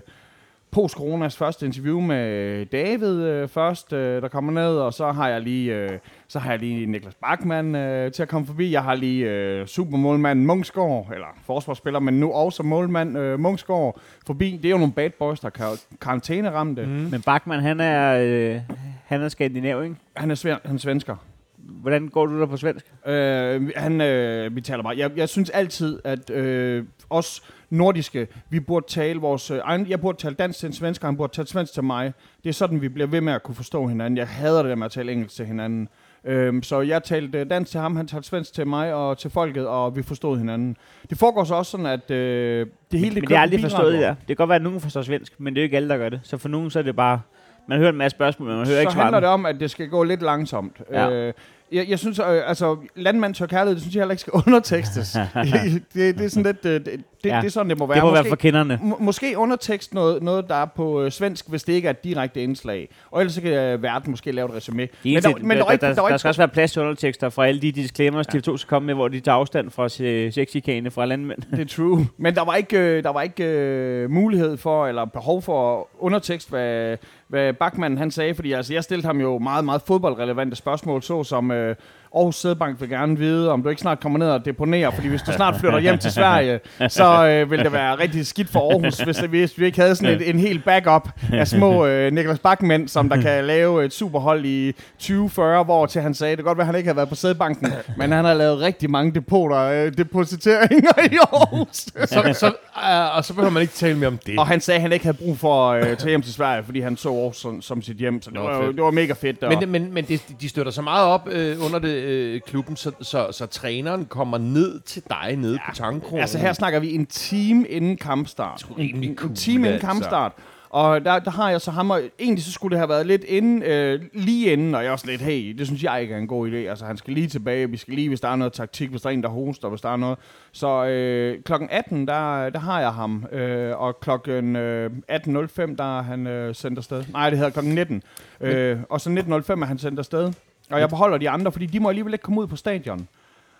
post-coronas 0.71 1.37
første 1.37 1.65
interview 1.65 1.99
med 1.99 2.65
David 2.65 3.21
øh, 3.23 3.47
først, 3.47 3.93
øh, 3.93 4.21
der 4.21 4.27
kommer 4.27 4.51
ned, 4.51 4.77
og 4.77 4.93
så 4.93 5.11
har 5.11 5.27
jeg 5.29 5.41
lige, 5.41 5.75
øh, 5.75 5.89
så 6.27 6.39
har 6.39 6.51
jeg 6.51 6.59
lige 6.59 6.85
Niklas 6.85 7.15
Bachmann 7.15 7.75
øh, 7.75 8.11
til 8.11 8.21
at 8.21 8.29
komme 8.29 8.47
forbi. 8.47 8.71
Jeg 8.71 8.83
har 8.83 8.95
lige 8.95 9.29
øh, 9.29 9.67
supermålmanden 9.67 10.45
Munksgaard, 10.45 11.09
eller 11.13 11.27
forsvarsspiller, 11.45 11.99
men 11.99 12.19
nu 12.19 12.31
også 12.31 12.63
målmand 12.63 13.17
øh, 13.17 13.39
Munksgaard 13.39 13.99
forbi. 14.25 14.59
Det 14.61 14.65
er 14.65 14.71
jo 14.71 14.77
nogle 14.77 14.93
bad 14.93 15.09
boys, 15.09 15.39
der 15.39 15.49
kan 15.49 15.65
karantæne 16.01 16.51
ramte. 16.51 16.85
Mm. 16.85 16.89
Men 16.91 17.21
Bachmann, 17.21 17.61
han 17.61 17.79
er, 17.79 18.17
øh, 18.21 18.61
han 19.05 19.21
er 19.21 19.29
skandinav, 19.29 19.83
ikke? 19.83 19.95
Han 20.15 20.31
er, 20.31 20.35
svær, 20.35 20.57
han 20.65 20.75
er 20.75 20.79
svensker. 20.79 21.15
Hvordan 21.57 22.07
går 22.07 22.25
du 22.25 22.39
der 22.39 22.45
på 22.45 22.57
svensk? 22.57 22.85
Øh, 23.07 23.71
han, 23.75 24.01
øh, 24.01 24.55
vi 24.55 24.61
taler 24.61 24.83
bare. 24.83 24.97
Jeg, 24.97 25.11
jeg 25.15 25.29
synes 25.29 25.49
altid, 25.49 25.99
at 26.03 26.29
øh, 26.29 26.85
os 27.09 27.43
nordiske, 27.69 28.27
vi 28.49 28.59
burde 28.59 28.85
tale 28.89 29.19
vores 29.19 29.51
øh, 29.51 29.59
egen, 29.63 29.87
jeg 29.89 30.01
burde 30.01 30.17
tale 30.17 30.35
dansk 30.35 30.59
til 30.59 30.67
en 30.67 30.73
svensker, 30.73 31.07
han 31.07 31.17
burde 31.17 31.33
tale 31.33 31.47
svensk 31.47 31.73
til 31.73 31.83
mig. 31.83 32.13
Det 32.43 32.49
er 32.49 32.53
sådan, 32.53 32.81
vi 32.81 32.89
bliver 32.89 33.07
ved 33.07 33.21
med 33.21 33.33
at 33.33 33.43
kunne 33.43 33.55
forstå 33.55 33.87
hinanden. 33.87 34.17
Jeg 34.17 34.27
hader 34.27 34.61
det 34.61 34.69
der 34.69 34.75
med 34.75 34.85
at 34.85 34.91
tale 34.91 35.11
engelsk 35.11 35.35
til 35.35 35.45
hinanden. 35.45 35.89
Øhm, 36.27 36.63
så 36.63 36.81
jeg 36.81 37.03
talte 37.03 37.43
dansk 37.43 37.71
til 37.71 37.79
ham, 37.79 37.95
han 37.95 38.07
talte 38.07 38.27
svensk 38.27 38.53
til 38.53 38.67
mig 38.67 38.93
og 38.93 39.17
til 39.17 39.29
folket, 39.29 39.67
og 39.67 39.95
vi 39.95 40.03
forstod 40.03 40.37
hinanden. 40.37 40.77
Det 41.09 41.17
foregår 41.17 41.43
så 41.43 41.55
også 41.55 41.71
sådan, 41.71 41.85
at 41.85 42.11
øh, 42.11 42.67
det 42.91 42.99
hele 42.99 43.13
Men 43.13 43.15
det 43.15 43.15
det 43.15 43.23
er 43.23 43.27
kører 43.27 43.39
aldrig 43.39 43.61
forstået 43.61 43.93
det 43.93 44.01
der. 44.01 44.13
Det 44.13 44.27
kan 44.27 44.35
godt 44.35 44.49
være, 44.49 44.55
at 44.55 44.61
nogen 44.61 44.79
forstår 44.79 45.01
svensk, 45.01 45.33
men 45.39 45.55
det 45.55 45.59
er 45.59 45.63
jo 45.63 45.65
ikke 45.65 45.77
alle, 45.77 45.89
der 45.89 45.97
gør 45.97 46.09
det. 46.09 46.19
Så 46.23 46.37
for 46.37 46.49
nogen 46.49 46.69
så 46.69 46.79
er 46.79 46.83
det 46.83 46.95
bare... 46.95 47.21
Man 47.69 47.77
hører 47.77 47.89
en 47.89 47.97
masse 47.97 48.15
spørgsmål, 48.15 48.47
men 48.47 48.57
man 48.57 48.67
hører 48.67 48.75
så 48.75 48.79
ikke 48.81 48.93
handler 48.93 49.09
svaret. 49.11 49.23
det 49.23 49.29
om, 49.29 49.45
at 49.45 49.59
det 49.59 49.71
skal 49.71 49.89
gå 49.89 50.03
lidt 50.03 50.21
langsomt. 50.21 50.81
Ja. 50.91 51.09
Øh, 51.11 51.33
jeg, 51.71 51.89
jeg 51.89 51.99
synes, 51.99 52.19
øh, 52.19 52.25
altså, 52.49 52.77
landmand 52.95 53.33
tør 53.35 53.45
kærlighed, 53.45 53.75
det 53.75 53.81
synes 53.81 53.95
jeg 53.95 54.01
heller 54.01 54.11
ikke 54.11 54.21
skal 54.21 54.33
undertekstes. 54.47 55.11
det, 55.53 55.83
det, 55.93 56.21
er 56.25 56.29
sådan 56.29 56.43
lidt, 56.43 56.65
øh, 56.65 56.73
det, 56.73 56.85
det, 56.85 57.29
Ja. 57.29 57.35
det 57.41 57.45
er 57.45 57.49
sådan, 57.49 57.69
det 57.69 57.79
må 57.79 57.85
være. 57.85 57.95
Det 57.95 58.03
må 58.03 58.11
være 58.11 58.25
for 58.25 58.35
kenderne. 58.35 58.79
Må, 58.81 58.97
måske 58.99 59.37
undertekst 59.37 59.93
noget, 59.93 60.23
noget, 60.23 60.49
der 60.49 60.55
er 60.55 60.65
på 60.65 61.01
øh, 61.03 61.11
svensk, 61.11 61.49
hvis 61.49 61.63
det 61.63 61.73
ikke 61.73 61.85
er 61.85 61.89
et 61.89 62.03
direkte 62.03 62.41
indslag. 62.43 62.89
Og 63.11 63.21
ellers 63.21 63.33
så 63.33 63.41
kan 63.41 63.53
øh, 63.53 63.83
verden 63.83 64.11
måske 64.11 64.31
lave 64.31 64.49
et 64.49 64.55
resume. 64.55 64.87
Men 65.03 65.23
der, 65.23 65.33
men 65.41 65.57
der, 65.57 66.17
skal 66.17 66.27
også 66.27 66.37
være 66.41 66.47
plads 66.47 66.71
til 66.71 66.81
undertekster 66.81 67.29
fra 67.29 67.47
alle 67.47 67.61
de 67.61 67.71
disclaimers, 67.71 68.25
ja. 68.33 68.39
TV2 68.39 68.57
skal 68.57 68.69
komme 68.69 68.85
med, 68.85 68.93
hvor 68.95 69.07
de 69.07 69.19
tager 69.19 69.35
afstand 69.35 69.71
fra 69.71 69.89
se- 69.89 70.31
sexikane 70.31 70.91
fra 70.91 71.05
landmænd. 71.05 71.39
det 71.51 71.59
er 71.59 71.65
true. 71.65 72.07
Men 72.17 72.35
der 72.35 72.45
var 72.45 72.55
ikke, 72.55 72.77
øh, 72.79 73.03
der 73.03 73.09
var 73.09 73.21
ikke 73.21 73.43
øh, 73.43 74.09
mulighed 74.11 74.57
for, 74.57 74.87
eller 74.87 75.05
behov 75.05 75.41
for 75.41 75.87
undertekst, 75.99 76.49
hvad, 76.49 76.97
hvad 77.27 77.53
Bachmann 77.53 77.97
han 77.97 78.11
sagde. 78.11 78.35
Fordi 78.35 78.51
altså, 78.51 78.73
jeg 78.73 78.83
stillede 78.83 79.07
ham 79.07 79.21
jo 79.21 79.37
meget, 79.37 79.65
meget 79.65 79.81
fodboldrelevante 79.87 80.55
spørgsmål, 80.55 81.03
såsom... 81.03 81.51
Øh, 81.57 81.75
Aarhus 82.15 82.35
Sædbank 82.35 82.81
vil 82.81 82.89
gerne 82.89 83.17
vide, 83.17 83.51
om 83.51 83.63
du 83.63 83.69
ikke 83.69 83.81
snart 83.81 83.99
kommer 83.99 84.19
ned 84.19 84.29
og 84.29 84.45
deponerer, 84.45 84.91
fordi 84.91 85.07
hvis 85.07 85.21
du 85.21 85.31
snart 85.31 85.55
flytter 85.59 85.79
hjem 85.79 85.97
til 85.97 86.11
Sverige, 86.11 86.59
så 86.87 87.27
øh, 87.27 87.51
vil 87.51 87.59
det 87.59 87.73
være 87.73 87.95
rigtig 87.99 88.27
skidt 88.27 88.49
for 88.49 88.71
Aarhus, 88.71 88.99
hvis, 88.99 89.17
hvis 89.17 89.59
vi 89.59 89.65
ikke 89.65 89.79
havde 89.81 89.95
sådan 89.95 90.21
et, 90.21 90.29
en 90.29 90.39
helt 90.39 90.65
backup 90.65 91.09
af 91.33 91.47
små 91.47 91.85
øh, 91.85 92.13
Niklas 92.13 92.39
Bachmann, 92.39 92.87
som 92.87 93.09
der 93.09 93.21
kan 93.21 93.43
lave 93.43 93.85
et 93.85 93.93
superhold 93.93 94.45
i 94.45 94.71
2040, 94.99 95.63
hvor 95.63 95.85
til 95.85 96.01
han 96.01 96.13
sagde, 96.13 96.31
det 96.31 96.37
kan 96.37 96.45
godt 96.45 96.57
være, 96.57 96.63
at 96.63 96.67
han 96.67 96.75
ikke 96.75 96.87
har 96.87 96.93
været 96.95 97.09
på 97.09 97.15
Sædbanken, 97.15 97.67
men 97.97 98.11
han 98.11 98.25
har 98.25 98.33
lavet 98.33 98.59
rigtig 98.61 98.89
mange 98.89 99.11
depoter, 99.11 99.57
øh, 99.57 99.97
depositeringer 99.97 101.03
i 101.11 101.15
Aarhus. 101.15 101.67
Så, 102.09 102.33
så, 102.39 102.47
uh, 102.47 103.17
og 103.17 103.25
så 103.25 103.33
behøver 103.33 103.51
man 103.51 103.61
ikke 103.61 103.73
tale 103.73 103.97
mere 103.97 104.07
om 104.07 104.19
det. 104.25 104.39
Og 104.39 104.47
han 104.47 104.61
sagde, 104.61 104.75
at 104.75 104.81
han 104.81 104.93
ikke 104.93 105.05
havde 105.05 105.17
brug 105.17 105.37
for 105.37 105.71
at 105.71 105.87
øh, 105.87 105.97
tage 105.97 106.09
hjem 106.09 106.21
til 106.21 106.33
Sverige, 106.33 106.63
fordi 106.63 106.79
han 106.79 106.97
så 106.97 107.09
Aarhus 107.09 107.37
som, 107.37 107.61
som 107.61 107.81
sit 107.81 107.97
hjem, 107.97 108.21
så 108.21 108.29
det, 108.31 108.39
var, 108.39 108.61
det 108.71 108.83
var 108.83 108.91
mega 108.91 109.13
fedt. 109.13 109.43
Og, 109.43 109.59
Men, 109.59 109.69
men, 109.69 109.93
men 109.93 110.05
det, 110.05 110.21
de 110.41 110.49
støtter 110.49 110.71
så 110.71 110.81
meget 110.81 111.07
op 111.07 111.27
øh, 111.31 111.65
under 111.65 111.79
det, 111.79 111.96
øh, 112.03 112.41
klubben, 112.41 112.75
så, 112.75 112.91
så, 113.01 113.27
så 113.31 113.45
træneren 113.45 114.05
kommer 114.05 114.37
ned 114.37 114.79
til 114.79 115.03
dig 115.09 115.35
nede 115.35 115.53
ja, 115.53 115.71
på 115.71 115.75
tankronen. 115.75 116.19
Altså 116.19 116.37
her 116.37 116.53
snakker 116.53 116.79
vi 116.79 116.95
en 116.95 117.05
time 117.05 117.67
inden 117.67 117.97
kampstart. 117.97 118.59
sgu 118.59 118.73
rimelig 118.73 119.09
en, 119.09 119.15
cool, 119.15 119.29
en 119.29 119.35
time 119.35 119.59
inden 119.59 119.73
altså. 119.73 119.87
kampstart. 119.87 120.31
Og 120.69 121.05
der, 121.05 121.19
der 121.19 121.31
har 121.31 121.49
jeg 121.49 121.61
så 121.61 121.71
ham, 121.71 121.91
og 121.91 122.01
egentlig 122.19 122.43
så 122.43 122.51
skulle 122.51 122.71
det 122.71 122.79
have 122.79 122.89
været 122.89 123.07
lidt 123.07 123.23
inden, 123.23 123.63
øh, 123.63 124.01
lige 124.13 124.51
inden, 124.51 124.75
og 124.75 124.81
jeg 124.81 124.87
er 124.87 124.91
også 124.91 125.07
lidt, 125.07 125.21
hey, 125.21 125.53
det 125.57 125.67
synes 125.67 125.83
jeg 125.83 126.01
ikke 126.01 126.13
er 126.13 126.17
en 126.17 126.27
god 126.27 126.49
idé. 126.49 126.55
Altså 126.55 126.85
han 126.85 126.97
skal 126.97 127.13
lige 127.13 127.27
tilbage, 127.27 127.69
vi 127.69 127.77
skal 127.77 127.93
lige, 127.93 128.07
hvis 128.07 128.21
der 128.21 128.27
er 128.27 128.35
noget 128.35 128.53
taktik, 128.53 128.89
hvis 128.89 129.01
der 129.01 129.09
er 129.09 129.13
en, 129.13 129.23
der 129.23 129.29
hoster, 129.29 129.69
hvis 129.69 129.81
der 129.81 129.89
er 129.89 129.95
noget. 129.95 130.17
Så 130.51 130.85
øh, 130.85 131.43
klokken 131.43 131.69
18, 131.71 132.07
der, 132.07 132.49
der 132.49 132.59
har 132.59 132.79
jeg 132.79 132.93
ham, 132.93 133.25
øh, 133.31 133.81
og 133.81 133.99
klokken 133.99 134.55
øh, 134.55 134.91
18.05, 135.11 135.75
der 135.75 135.97
er 135.97 136.01
han 136.01 136.27
øh, 136.27 136.55
sendt 136.55 136.77
afsted. 136.77 137.03
Nej, 137.11 137.29
det 137.29 137.39
hedder 137.39 137.51
klokken 137.51 137.75
19. 137.75 138.03
Øh, 138.41 138.77
og 138.89 139.01
så 139.01 139.09
19.05 139.09 139.61
er 139.61 139.65
han 139.65 139.77
sendt 139.77 139.99
afsted. 139.99 140.33
Og 140.71 140.79
jeg 140.79 140.89
beholder 140.89 141.17
de 141.17 141.29
andre, 141.29 141.51
fordi 141.51 141.65
de 141.65 141.79
må 141.79 141.89
alligevel 141.89 142.13
ikke 142.13 142.23
komme 142.23 142.41
ud 142.41 142.47
på 142.47 142.55
stadion. 142.55 143.07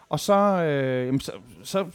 Og 0.09 0.19
så, 0.19 0.33
øh, 0.63 1.05
jamen, 1.05 1.19
så, 1.19 1.31
så 1.63 1.85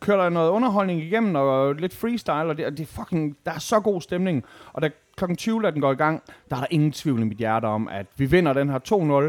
kører 0.00 0.22
der 0.22 0.28
noget 0.28 0.50
underholdning 0.50 1.02
igennem, 1.02 1.34
og 1.34 1.74
lidt 1.74 1.94
freestyle, 1.96 2.34
og 2.34 2.56
det, 2.56 2.66
og 2.66 2.78
det 2.78 2.88
fucking, 2.88 3.36
der 3.46 3.52
er 3.52 3.58
så 3.58 3.80
god 3.80 4.00
stemning. 4.00 4.44
Og 4.72 4.82
da 4.82 4.90
klokken 5.16 5.36
20, 5.36 5.62
da 5.62 5.70
den 5.70 5.80
går 5.80 5.92
i 5.92 5.94
gang, 5.94 6.22
der 6.50 6.56
er 6.56 6.60
der 6.60 6.66
ingen 6.70 6.92
tvivl 6.92 7.20
i 7.20 7.24
mit 7.24 7.38
hjerte 7.38 7.64
om, 7.66 7.88
at 7.88 8.06
vi 8.16 8.26
vinder 8.26 8.52
den 8.52 8.68
her 8.70 8.78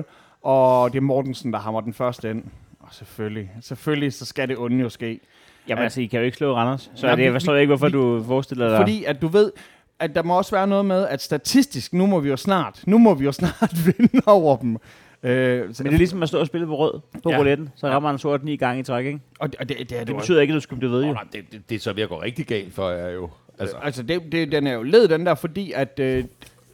2-0, 0.04 0.40
og 0.48 0.92
det 0.92 0.98
er 0.98 1.02
Mortensen, 1.02 1.54
der 1.54 1.60
hammer 1.60 1.81
den 1.81 1.94
første 1.94 2.30
ind. 2.30 2.44
Og 2.80 2.88
selvfølgelig, 2.92 3.51
selvfølgelig, 3.62 4.13
så 4.13 4.25
skal 4.25 4.48
det 4.50 4.58
onde 4.58 4.78
jo 4.80 4.90
ske. 4.90 5.19
Jamen 5.68 5.78
Ja. 5.80 5.84
altså, 5.84 6.01
I 6.01 6.06
kan 6.06 6.19
jo 6.19 6.25
ikke 6.25 6.38
slå 6.38 6.56
Randers. 6.56 6.92
Så 6.96 7.06
Ja, 7.08 7.12
ja, 7.12 7.18
det, 7.18 7.24
jeg 7.24 7.31
forstår 7.34 7.54
vi- 7.54 7.60
ikke, 7.60 7.69
hvorfor 7.69 7.86
vi- 7.86 7.92
du 7.92 8.24
forestiller 8.28 8.69
dig... 8.69 8.78
Fordi 8.78 9.04
at 9.04 9.22
du 9.22 9.28
ved, 9.28 9.51
at 10.00 10.15
der 10.15 10.24
må 10.24 10.38
også 10.38 10.51
være 10.56 10.68
noget 10.68 10.86
med, 10.86 11.07
at 11.07 11.21
statistisk, 11.21 11.94
nu 11.94 12.06
må 12.06 12.19
vi 12.19 12.30
jo 12.30 12.38
snart, 12.38 12.83
nu 12.88 12.97
må 12.97 13.13
vi 13.13 13.25
jo 13.25 13.31
snart 13.31 13.71
vinde 13.86 14.21
over 14.25 14.57
dem. 14.57 14.77
Øh, 15.24 15.74
så, 15.74 15.83
Men 15.83 15.89
det 15.92 15.94
er 15.94 15.97
ligesom 15.97 16.24
at 16.24 16.30
stå 16.30 16.39
og 16.39 16.47
spille 16.47 16.68
på 16.68 16.77
rød 16.77 17.00
på 17.24 17.30
Ja. 17.31 17.38
rouletten. 17.38 17.69
Så 17.75 17.88
rammer 17.88 18.09
han 18.09 18.19
sort 18.19 18.44
ni 18.44 18.56
gange 18.56 18.80
i 18.80 18.83
træk, 18.83 19.06
ikke? 19.06 19.19
og 19.39 19.51
det, 19.51 19.59
og 19.59 19.69
det, 19.69 19.77
det, 19.80 19.92
er 19.92 20.00
Det 20.00 20.07
det 20.07 20.15
betyder 20.15 20.42
ikke, 20.42 20.51
at 20.51 20.56
du 20.56 20.59
skal 20.62 20.77
blive 20.77 20.92
ved, 20.92 21.01
Oh, 21.03 21.07
jo. 21.07 21.13
nej, 21.13 21.24
det, 21.33 21.42
det, 21.51 21.69
det 21.69 21.75
er 21.75 21.80
så 21.80 21.94
ved 21.94 22.03
at 22.03 22.09
gå 22.09 22.21
rigtig 22.21 22.45
galt 22.45 22.74
for 22.74 22.89
jer 22.89 23.09
jo. 23.09 23.30
Altså, 23.59 23.75
Altså, 23.83 24.03
det, 24.03 24.21
det, 24.31 24.51
den 24.51 24.68
er 24.68 24.74
jo 24.74 24.83
led, 24.83 25.07
den 25.07 25.25
der, 25.25 25.36
fordi 25.36 25.71
at... 25.71 26.00
Øh, 26.00 26.24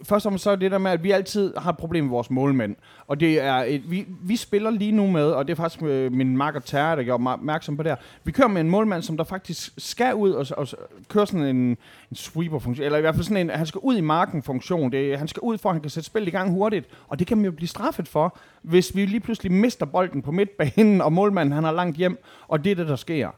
først 0.03 0.25
og 0.25 0.29
fremmest 0.29 0.43
så 0.43 0.51
er 0.51 0.55
det 0.55 0.71
der 0.71 0.77
med, 0.77 0.91
at 0.91 1.03
vi 1.03 1.11
altid 1.11 1.53
har 1.57 1.69
et 1.69 1.77
problem 1.77 2.03
med 2.03 2.11
vores 2.11 2.29
målmænd. 2.29 2.75
Og 3.07 3.19
det 3.19 3.41
er 3.41 3.55
et, 3.55 3.91
vi, 3.91 4.05
vi 4.21 4.35
spiller 4.35 4.69
lige 4.69 4.91
nu 4.91 5.07
med, 5.07 5.23
og 5.23 5.47
det 5.47 5.51
er 5.51 5.55
faktisk 5.55 5.83
øh, 5.83 6.11
min 6.11 6.37
makker 6.37 6.59
Terre, 6.59 6.95
der 6.95 7.03
gjorde 7.03 7.23
mig 7.23 7.33
opmærksom 7.33 7.77
på 7.77 7.83
det 7.83 7.91
her. 7.91 7.95
Vi 8.23 8.31
kører 8.31 8.47
med 8.47 8.61
en 8.61 8.69
målmand, 8.69 9.03
som 9.03 9.17
der 9.17 9.23
faktisk 9.23 9.73
skal 9.77 10.15
ud 10.15 10.31
og, 10.31 10.45
og, 10.57 10.67
køre 11.09 11.27
sådan 11.27 11.45
en, 11.45 11.55
en 11.55 11.77
sweeper-funktion, 12.15 12.85
eller 12.85 12.97
i 12.97 13.01
hvert 13.01 13.15
fald 13.15 13.25
sådan 13.25 13.49
en, 13.49 13.49
han 13.49 13.65
skal 13.65 13.79
ud 13.83 13.97
i 13.97 14.01
marken-funktion. 14.01 14.91
Det, 14.91 15.17
han 15.17 15.27
skal 15.27 15.41
ud 15.41 15.57
for, 15.57 15.69
at 15.69 15.75
han 15.75 15.81
kan 15.81 15.89
sætte 15.89 16.07
spillet 16.07 16.27
i 16.27 16.31
gang 16.31 16.51
hurtigt, 16.51 16.89
og 17.07 17.19
det 17.19 17.27
kan 17.27 17.37
man 17.37 17.45
jo 17.45 17.51
blive 17.51 17.67
straffet 17.67 18.07
for, 18.07 18.37
hvis 18.61 18.95
vi 18.95 19.05
lige 19.05 19.19
pludselig 19.19 19.51
mister 19.51 19.85
bolden 19.85 20.21
på 20.21 20.31
midtbanen, 20.31 21.01
og 21.01 21.13
målmanden 21.13 21.53
han 21.53 21.63
har 21.63 21.71
langt 21.71 21.97
hjem, 21.97 22.23
og 22.47 22.63
det 22.63 22.71
er 22.71 22.75
det, 22.75 22.87
der 22.87 22.95
sker 22.95 23.31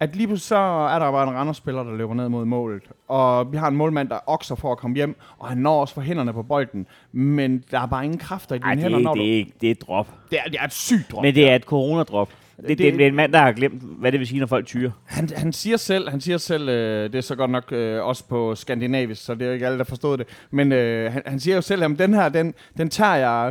at 0.00 0.16
lige 0.16 0.26
pludselig 0.26 0.46
så 0.48 0.56
er 0.56 0.98
der 0.98 1.10
bare 1.12 1.28
en 1.28 1.34
Randers-spiller, 1.34 1.82
der 1.82 1.92
løber 1.96 2.14
ned 2.14 2.28
mod 2.28 2.44
målet. 2.44 2.82
Og 3.08 3.52
vi 3.52 3.56
har 3.56 3.68
en 3.68 3.76
målmand, 3.76 4.08
der 4.08 4.18
okser 4.26 4.54
for 4.54 4.72
at 4.72 4.78
komme 4.78 4.96
hjem, 4.96 5.16
og 5.38 5.48
han 5.48 5.58
når 5.58 5.80
også 5.80 5.94
for 5.94 6.00
hænderne 6.00 6.32
på 6.32 6.42
bolden. 6.42 6.86
Men 7.12 7.64
der 7.70 7.80
er 7.80 7.86
bare 7.86 8.04
ingen 8.04 8.18
kræfter 8.18 8.54
i 8.54 8.58
dine 8.58 8.66
Nej, 8.66 8.74
det, 8.74 8.82
hænder, 8.82 8.98
er, 8.98 9.02
når 9.02 9.14
det, 9.14 9.30
er, 9.32 9.36
ikke- 9.36 9.52
det 9.60 9.66
er 9.66 9.70
et 9.70 9.80
drop. 9.86 10.06
du... 10.06 10.12
Det 10.30 10.38
er, 10.38 10.50
det 10.50 10.60
er 10.60 10.64
et 10.64 10.72
sygt 10.72 11.10
drop. 11.10 11.22
Men 11.22 11.34
det 11.34 11.50
er 11.50 11.54
et 11.56 11.62
coronadrop. 11.64 12.28
Det, 12.68 12.78
det, 12.78 12.78
Det- 12.94 13.00
er 13.02 13.06
en 13.06 13.14
mand, 13.14 13.32
der 13.32 13.38
har 13.38 13.52
glemt, 13.52 13.82
hvad 13.82 14.12
det 14.12 14.20
vil 14.20 14.26
sige, 14.28 14.38
når 14.40 14.46
folk 14.46 14.66
tyrer. 14.66 14.90
Han, 15.04 15.28
han 15.36 15.52
siger 15.52 15.76
selv, 15.76 16.08
han 16.10 16.20
siger 16.20 16.38
selv 16.38 16.68
øh, 16.68 17.04
det 17.04 17.14
er 17.14 17.20
så 17.20 17.34
godt 17.36 17.50
nok 17.50 17.72
øh, 17.72 18.04
også 18.04 18.24
på 18.28 18.54
skandinavisk, 18.54 19.24
så 19.24 19.34
det 19.34 19.42
er 19.42 19.46
jo 19.46 19.52
ikke 19.52 19.66
alle, 19.66 19.78
der 19.78 19.84
forstod 19.84 20.18
det. 20.18 20.26
Men 20.50 20.72
øh, 20.72 21.12
han, 21.12 21.22
han 21.26 21.40
siger 21.40 21.54
jo 21.54 21.60
selv, 21.60 21.84
at 21.84 21.90
den 21.98 22.14
her, 22.14 22.28
den, 22.28 22.54
den 22.78 22.88
tager 22.88 23.14
jeg 23.14 23.48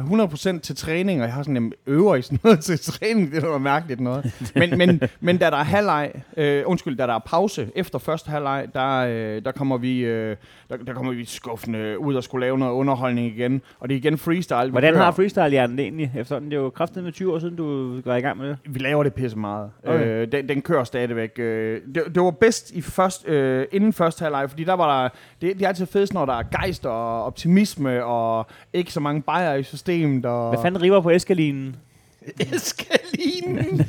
100% 0.55 0.59
til 0.59 0.75
træning, 0.75 1.21
og 1.21 1.25
jeg 1.27 1.33
har 1.33 1.43
sådan 1.43 1.57
en 1.57 1.73
øver 1.87 2.15
i 2.15 2.21
sådan 2.21 2.39
noget 2.43 2.59
til 2.59 2.79
træning. 2.79 3.31
Det 3.31 3.37
er 3.37 3.41
noget 3.47 3.61
mærkeligt 3.61 3.99
noget. 3.99 4.31
Men, 4.55 4.77
men, 4.77 5.01
men 5.19 5.37
da 5.37 5.49
der 5.49 5.57
er 5.57 5.63
halvleg, 5.63 6.11
øh, 6.37 6.63
undskyld, 6.65 6.97
da 6.97 7.07
der 7.07 7.13
er 7.13 7.19
pause 7.19 7.67
efter 7.75 7.99
første 7.99 8.29
halvleg, 8.29 8.67
der, 8.73 8.97
øh, 8.97 9.41
der 9.45 9.51
kommer 9.51 9.77
vi 9.77 9.99
øh, 9.99 10.35
der, 10.69 10.77
der 10.77 10.93
kommer 10.93 11.13
vi 11.13 11.25
skuffende 11.25 11.99
ud 11.99 12.15
og 12.15 12.23
skulle 12.23 12.45
lave 12.45 12.57
noget 12.57 12.71
underholdning 12.73 13.27
igen. 13.27 13.61
Og 13.79 13.89
det 13.89 13.95
er 13.95 13.99
igen 13.99 14.17
freestyle. 14.17 14.69
Hvordan 14.71 14.95
har 14.95 15.11
freestyle-hjernen 15.11 15.79
egentlig? 15.79 16.11
Efterhånden, 16.17 16.51
det 16.51 16.57
er 16.57 16.61
jo 16.61 16.69
kraftigt 16.69 17.03
med 17.03 17.11
20 17.11 17.33
år 17.33 17.39
siden, 17.39 17.55
du 17.55 18.01
går 18.01 18.13
i 18.13 18.19
gang 18.21 18.37
med 18.37 18.49
det. 18.49 18.57
Vi 18.69 18.79
laver 18.79 18.98
det 19.03 19.13
pisse 19.13 19.37
meget. 19.37 19.71
Okay. 19.87 20.05
Øh, 20.05 20.31
den, 20.31 20.49
den 20.49 20.61
kører 20.61 20.83
stadigvæk. 20.83 21.39
Øh, 21.39 21.81
det, 21.95 22.03
det 22.15 22.23
var 22.23 22.31
bedst 22.31 22.71
i 22.71 22.81
først, 22.81 23.27
øh, 23.27 23.65
inden 23.71 23.93
første 23.93 24.21
halvleg, 24.23 24.49
fordi 24.49 24.63
der 24.63 24.73
var 24.73 25.01
der... 25.01 25.09
Det, 25.41 25.57
det 25.57 25.63
er 25.63 25.67
altid 25.67 25.85
fedest, 25.85 26.13
når 26.13 26.25
der 26.25 26.33
er 26.33 26.43
gejst 26.43 26.85
og 26.85 27.23
optimisme, 27.23 28.05
og 28.05 28.47
ikke 28.73 28.93
så 28.93 28.99
mange 28.99 29.21
bajer 29.21 29.53
i 29.53 29.63
systemet. 29.63 30.25
Og 30.25 30.49
Hvad 30.49 30.61
fanden 30.61 30.81
river 30.81 31.01
på 31.01 31.09
eskalinen? 31.09 31.75
Eskalinen! 32.53 33.67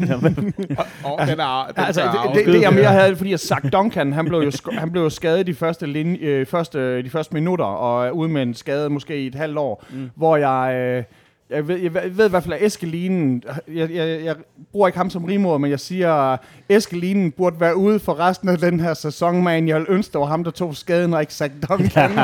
oh, 1.05 1.27
den 1.27 1.41
er, 1.41 1.73
den 1.77 1.85
altså, 1.85 2.03
er 2.03 2.33
det, 2.35 2.47
det, 2.47 2.55
det, 2.55 2.63
jeg 2.63 2.73
mere 2.73 2.87
havde, 2.87 3.17
fordi 3.17 3.33
at 3.33 3.41
Zach 3.41 3.73
Duncan, 3.73 4.13
han 4.13 4.25
blev 4.25 4.41
jo, 4.41 4.49
sk- 4.49 4.79
han 4.79 4.91
blev 4.91 5.03
jo 5.03 5.11
skadet 5.11 5.47
de 5.47 5.55
første, 5.55 5.87
linje, 5.87 6.19
øh, 6.19 6.47
første, 6.47 7.03
de 7.03 7.11
første 7.11 7.35
minutter, 7.35 7.65
og 7.65 8.07
er 8.07 8.11
ude 8.11 8.29
med 8.29 8.43
en 8.43 8.55
skade 8.55 8.91
måske 8.91 9.23
i 9.23 9.27
et 9.27 9.35
halvt 9.35 9.59
år, 9.59 9.85
mm. 9.91 10.11
hvor 10.15 10.37
jeg... 10.37 10.75
Øh, 10.75 11.05
jeg 11.51 11.69
ved, 11.69 11.77
jeg, 11.77 11.95
ved, 11.95 12.03
jeg 12.03 12.17
ved 12.17 12.27
i 12.27 12.31
hvert 12.31 12.43
fald, 12.43 12.55
at 12.55 12.67
Eskelinen, 12.67 13.43
jeg, 13.75 13.91
jeg, 13.91 14.25
jeg 14.25 14.37
bruger 14.73 14.89
ikke 14.89 14.99
ham 14.99 15.11
som 15.11 15.25
rimord, 15.25 15.61
men 15.61 15.71
jeg 15.71 15.81
siger, 15.81 16.13
at 16.13 16.41
Eskelinen 16.69 17.31
burde 17.33 17.61
være 17.61 17.77
ude 17.77 17.99
for 17.99 18.21
resten 18.21 18.49
af 18.49 18.59
den 18.59 18.81
her 18.81 18.95
sæson, 18.95 19.43
man. 19.43 19.69
Jeg 19.69 19.77
ville 19.77 19.91
ønske, 19.91 20.13
det 20.13 20.21
var 20.21 20.27
ham, 20.27 20.45
der 20.45 20.51
tog 20.51 20.77
skaden, 20.77 21.15
og 21.15 21.21
ikke 21.21 21.35
Zach 21.35 21.55
Duncan. 21.69 22.11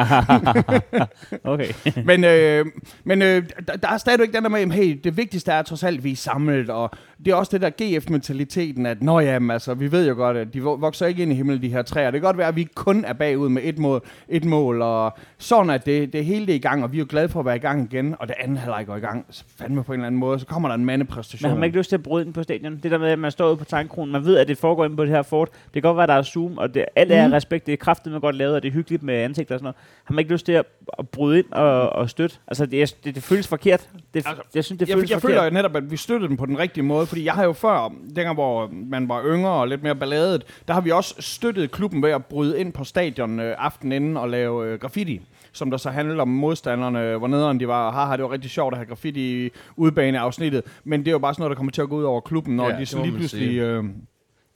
Okay. 1.45 1.73
men 2.09 2.25
øh, 2.25 2.67
men 3.05 3.23
øh, 3.23 3.43
der, 3.69 3.77
der 3.77 3.89
er 3.89 3.99
stadigvæk 3.99 4.33
den 4.33 4.43
der 4.43 4.49
med, 4.49 4.61
at 4.61 4.73
hey, 4.73 5.01
det 5.05 5.17
vigtigste 5.17 5.53
er 5.53 5.63
trods 5.63 5.85
alt, 5.85 5.99
at 5.99 6.05
vi 6.05 6.13
er 6.13 6.17
samlet, 6.17 6.71
og 6.71 6.91
det 7.25 7.31
er 7.31 7.35
også 7.35 7.59
det 7.59 7.61
der 7.63 7.99
GF-mentaliteten, 8.21 8.87
at 8.87 9.03
nå 9.03 9.21
jamen, 9.21 9.51
altså, 9.51 9.75
vi 9.75 9.93
ved 9.93 10.09
jo 10.09 10.15
godt, 10.15 10.37
at 10.37 10.55
de 10.55 10.59
vo- 10.59 10.63
vokser 10.81 11.07
ikke 11.07 11.23
ind 11.23 11.33
i 11.33 11.35
himlen, 11.35 11.63
de 11.63 11.69
her 11.69 11.83
træer. 11.83 12.11
Det 12.11 12.21
kan 12.21 12.27
godt 12.27 12.39
være, 12.39 12.49
at 12.49 12.57
vi 12.57 12.69
kun 12.75 13.05
er 13.05 13.13
bagud 13.13 13.49
med 13.49 13.63
et 13.65 13.79
mål, 13.79 14.03
et 14.29 14.45
mål 14.45 14.83
og 14.83 15.19
sådan 15.39 15.71
at 15.71 15.87
det, 15.87 16.13
det 16.13 16.25
hele 16.25 16.47
det 16.47 16.53
er 16.53 16.57
i 16.57 16.59
gang, 16.59 16.85
og 16.85 16.93
vi 16.93 16.97
er 16.97 16.99
jo 16.99 17.07
glade 17.09 17.29
for 17.29 17.41
at 17.41 17.47
være 17.47 17.57
i 17.57 17.59
gang 17.59 17.93
igen, 17.93 18.15
og 18.19 18.29
det 18.29 18.37
andet 18.41 18.59
halvleg 18.59 18.87
går 18.87 18.97
i 18.97 19.01
gang, 19.01 19.27
så 19.31 19.45
fandme 19.59 19.85
på 19.85 19.93
en 19.93 19.99
eller 20.01 20.07
anden 20.07 20.19
måde, 20.19 20.39
så 20.39 20.47
kommer 20.47 20.69
der 20.69 20.75
en 20.75 20.81
Men 20.81 20.87
mandepræstation. 20.87 21.49
har 21.51 21.57
man 21.57 21.65
ikke 21.65 21.79
lyst 21.79 21.89
til 21.89 21.97
at 21.97 22.03
bryde 22.03 22.27
ind 22.27 22.35
på 22.35 22.43
stadion? 22.43 22.81
Det 22.83 22.91
der 22.91 22.99
med, 22.99 23.09
at 23.09 23.19
man 23.19 23.31
står 23.31 23.49
ude 23.49 23.57
på 23.57 23.65
tankronen, 23.65 24.13
man 24.13 24.25
ved, 24.25 24.37
at 24.39 24.49
det 24.49 24.59
foregår 24.59 24.85
inde 24.85 24.97
på 24.97 25.03
det 25.05 25.11
her 25.13 25.23
fort. 25.23 25.49
Det 25.65 25.73
kan 25.73 25.83
godt 25.83 25.97
være, 25.97 26.07
der 26.07 26.15
er 26.15 26.23
Zoom, 26.23 26.59
og 26.59 26.75
det, 26.75 26.85
alt 26.97 27.13
er 27.13 27.25
Mhm. 27.27 27.33
respekt, 27.33 27.67
det 27.67 27.73
er 27.73 27.77
kraftigt 27.77 28.13
med 28.13 28.21
godt 28.21 28.37
lavet, 28.37 28.55
og 28.55 28.63
det 28.63 28.69
er 28.69 28.73
hyggeligt 28.73 29.03
med 29.03 29.15
ansigter 29.15 29.55
og 29.55 29.59
sådan 29.59 29.65
noget. 29.65 29.77
Har 30.05 30.13
man 30.15 30.19
ikke 30.19 30.33
lyst 30.33 30.47
til 30.47 30.53
at, 30.53 30.65
at 30.99 31.09
bryde 31.09 31.39
ind 31.39 31.53
og, 31.53 31.91
og 31.91 32.11
støtte? 32.11 32.37
Altså, 32.49 32.67
det, 32.67 32.97
det, 33.05 33.15
det 33.15 33.23
føles 33.23 33.49
forkert. 33.49 33.89
Det, 34.15 34.27
Altså, 34.27 34.43
jeg 34.55 34.65
synes, 34.65 34.79
det 34.79 34.89
jeg, 34.89 34.95
føles 34.97 35.11
jeg 35.11 35.21
forkert. 35.21 35.35
føler 35.37 35.45
jo 35.45 35.51
netop, 35.51 35.77
at 35.77 35.91
vi 35.91 35.97
støttede 35.97 36.29
dem 36.29 36.37
på 36.37 36.47
den 36.47 36.59
rigtige 36.59 36.85
måde, 36.85 37.06
fordi 37.07 37.25
jeg 37.25 37.35
har 37.35 37.45
jo 37.45 37.53
før, 37.53 37.93
dengang 38.17 38.35
hvor 38.35 38.71
man 38.91 39.09
var 39.09 39.23
yngre 39.27 39.51
og 39.51 39.69
lidt 39.69 39.83
mere 39.83 39.95
balladet, 39.95 40.45
der 40.69 40.75
har 40.75 40.81
vi 40.81 40.91
også 40.91 41.15
støttet 41.19 41.71
klubben 41.71 42.03
ved 42.03 42.11
at 42.11 42.25
bryde 42.27 42.61
ind 42.61 42.73
på 42.73 42.85
stadion 42.85 43.41
øh, 43.41 43.55
aftenen 43.59 43.93
inden 43.93 44.17
og 44.17 44.29
lave 44.29 44.67
øh, 44.73 44.79
graffiti 44.79 45.21
som 45.53 45.71
der 45.71 45.77
så 45.79 45.91
handlede 45.91 46.21
om 46.21 46.29
modstanderne, 46.29 47.17
hvor 47.17 47.27
nederen 47.27 47.61
de 47.61 47.69
var. 47.69 47.91
Haha, 47.93 48.17
det 48.17 48.23
var 48.25 48.33
rigtig 48.33 48.51
sjovt 48.51 48.75
at 48.75 48.79
have 48.79 48.87
graffiti 48.87 49.47
i 49.47 49.51
udbaneafsnittet, 49.77 50.63
men 50.85 51.01
det 51.01 51.09
er 51.09 51.13
jo 51.13 51.19
bare 51.19 51.35
sådan 51.35 51.43
noget, 51.43 51.51
der 51.51 51.57
kommer 51.57 51.73
til 51.73 51.83
at 51.83 51.89
gå 51.89 51.97
ud 51.97 52.03
over 52.05 52.21
klubben, 52.21 52.57
når 52.57 52.69
Ja, 52.69 52.75
de 52.75 52.81
det 52.81 52.89
så 52.89 53.03
lige 53.03 53.13
pludselig 53.13 53.49
sige. 53.49 53.63
øh, 53.67 53.85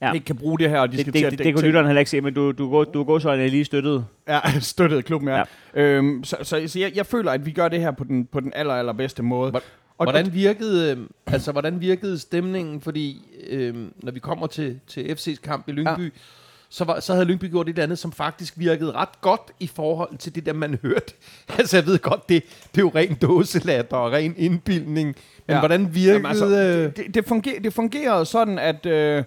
Ja. 0.01 0.11
ikke 0.11 0.25
kan 0.25 0.35
bruge 0.35 0.59
det 0.59 0.69
her, 0.69 0.79
og 0.79 0.91
de 0.91 0.97
Det, 0.97 1.01
skal 1.01 1.13
det, 1.13 1.19
til 1.19 1.25
at 1.25 1.31
det, 1.31 1.39
det 1.45 1.53
kunne 1.55 1.65
lytteren 1.65 1.85
heller 1.85 1.99
ikke 1.99 2.11
se, 2.11 2.21
men 2.21 2.33
du, 2.33 2.51
du, 2.51 2.69
går, 2.69 2.83
du 2.83 3.03
går 3.03 3.19
så 3.19 3.29
er 3.29 3.35
lige 3.35 3.65
støttet. 3.65 4.05
Ja, 4.27 4.39
støttet 4.59 5.05
klubben, 5.05 5.29
ja. 5.29 5.35
Ja. 5.37 5.43
ja. 5.75 5.81
Øhm, 5.81 6.23
så 6.23 6.37
så, 6.43 6.63
så 6.67 6.79
jeg, 6.79 6.91
jeg 6.95 7.05
føler, 7.05 7.31
at 7.31 7.45
vi 7.45 7.51
gør 7.51 7.67
det 7.67 7.79
her 7.79 7.91
på 7.91 8.03
den, 8.03 8.25
på 8.25 8.39
den 8.39 8.51
aller, 8.55 8.73
aller 8.73 8.93
bedste 8.93 9.23
måde. 9.23 9.51
Og- 10.01 10.05
Hvordan 10.11 10.33
virkede, 10.33 10.91
øh, 10.91 10.97
altså, 11.27 11.51
hvordan 11.51 11.81
virkede 11.81 12.19
stemningen? 12.19 12.81
Fordi 12.81 13.21
øh, 13.49 13.75
når 14.03 14.11
vi 14.11 14.19
kommer 14.19 14.47
til, 14.47 14.79
til 14.87 15.01
FC's 15.01 15.41
kamp 15.43 15.67
i 15.67 15.71
Lyngby, 15.71 16.03
ja. 16.03 16.09
så, 16.69 16.83
var, 16.83 16.99
så 16.99 17.13
havde 17.13 17.25
Lyngby 17.25 17.49
gjort 17.49 17.69
et 17.69 17.79
andet, 17.79 17.99
som 17.99 18.11
faktisk 18.11 18.53
virkede 18.57 18.91
ret 18.91 19.21
godt 19.21 19.41
i 19.59 19.67
forhold 19.67 20.17
til 20.17 20.35
det, 20.35 20.45
der 20.45 20.53
man 20.53 20.79
hørte. 20.81 21.13
Altså, 21.59 21.77
jeg 21.77 21.85
ved 21.85 21.99
godt, 21.99 22.29
det, 22.29 22.43
det 22.75 22.77
er 22.77 22.81
jo 22.81 22.91
ren 22.95 23.13
dåselatter 23.21 23.97
og 23.97 24.11
ren 24.11 24.33
indbildning. 24.37 25.07
Men 25.47 25.55
ja. 25.55 25.59
Hvordan 25.59 25.95
virkede... 25.95 26.13
Jamen, 26.13 26.25
altså, 26.25 26.45
øh, 26.45 26.95
det, 26.95 27.13
det, 27.15 27.25
funger, 27.27 27.59
det 27.63 27.73
fungerede 27.73 28.25
sådan, 28.25 28.59
at 28.59 28.85
øh, 28.85 29.23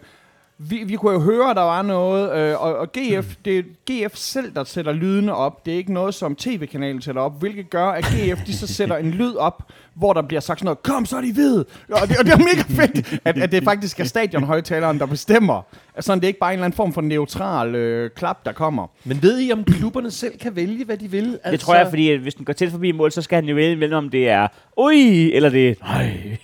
vi, 0.58 0.84
vi 0.86 0.96
kunne 0.96 1.12
jo 1.12 1.20
høre, 1.20 1.50
at 1.50 1.56
der 1.56 1.62
var 1.62 1.82
noget, 1.82 2.36
øh, 2.38 2.62
og, 2.62 2.76
og 2.76 2.92
GF, 2.92 3.34
det 3.44 3.58
er 3.58 3.62
GF 3.90 4.16
selv, 4.16 4.54
der 4.54 4.64
sætter 4.64 4.92
lydene 4.92 5.34
op. 5.34 5.66
Det 5.66 5.74
er 5.74 5.78
ikke 5.78 5.92
noget, 5.92 6.14
som 6.14 6.36
tv-kanalen 6.36 7.02
sætter 7.02 7.22
op, 7.22 7.38
hvilket 7.40 7.70
gør, 7.70 7.86
at 7.86 8.04
GF 8.04 8.42
de 8.46 8.56
så 8.56 8.66
sætter 8.66 8.96
en 8.96 9.10
lyd 9.10 9.34
op, 9.34 9.62
hvor 9.94 10.12
der 10.12 10.22
bliver 10.22 10.40
sagt 10.40 10.58
sådan 10.58 10.64
noget, 10.64 10.82
kom 10.82 11.06
så 11.06 11.16
er 11.16 11.20
de 11.20 11.36
ved. 11.36 11.64
Og 11.92 12.08
det, 12.08 12.18
og 12.18 12.24
det 12.24 12.32
er 12.32 12.38
mega 12.38 12.62
fedt, 12.82 13.20
at, 13.24 13.38
at 13.38 13.52
det 13.52 13.64
faktisk 13.64 14.00
er 14.00 14.04
stadionhøjtaleren, 14.04 14.98
der 14.98 15.06
bestemmer. 15.06 15.62
Altså, 15.96 16.14
det 16.14 16.24
er 16.24 16.28
ikke 16.28 16.40
bare 16.40 16.52
en 16.52 16.58
eller 16.58 16.64
anden 16.64 16.76
form 16.76 16.92
for 16.92 17.00
neutral 17.00 17.74
øh, 17.74 18.10
klap, 18.16 18.44
der 18.44 18.52
kommer. 18.52 18.86
Men 19.04 19.22
ved 19.22 19.40
I, 19.40 19.52
om 19.52 19.64
klubberne 19.64 20.10
selv 20.10 20.38
kan 20.38 20.56
vælge, 20.56 20.84
hvad 20.84 20.96
de 20.96 21.10
vil? 21.10 21.24
Altså, 21.32 21.50
Det 21.50 21.60
tror 21.60 21.74
jeg, 21.74 21.86
fordi 21.88 22.10
at 22.10 22.20
hvis 22.20 22.34
den 22.34 22.44
går 22.44 22.52
tæt 22.52 22.70
forbi 22.70 22.92
mål, 22.92 23.12
så 23.12 23.22
skal 23.22 23.36
han 23.36 23.44
jo 23.44 23.54
vælge 23.54 23.76
mellem, 23.76 23.96
om 23.96 24.10
det 24.10 24.28
er 24.28 24.48
ui, 24.76 25.32
eller 25.32 25.48
det 25.48 25.68
er 25.68 25.74
nej. 25.82 26.38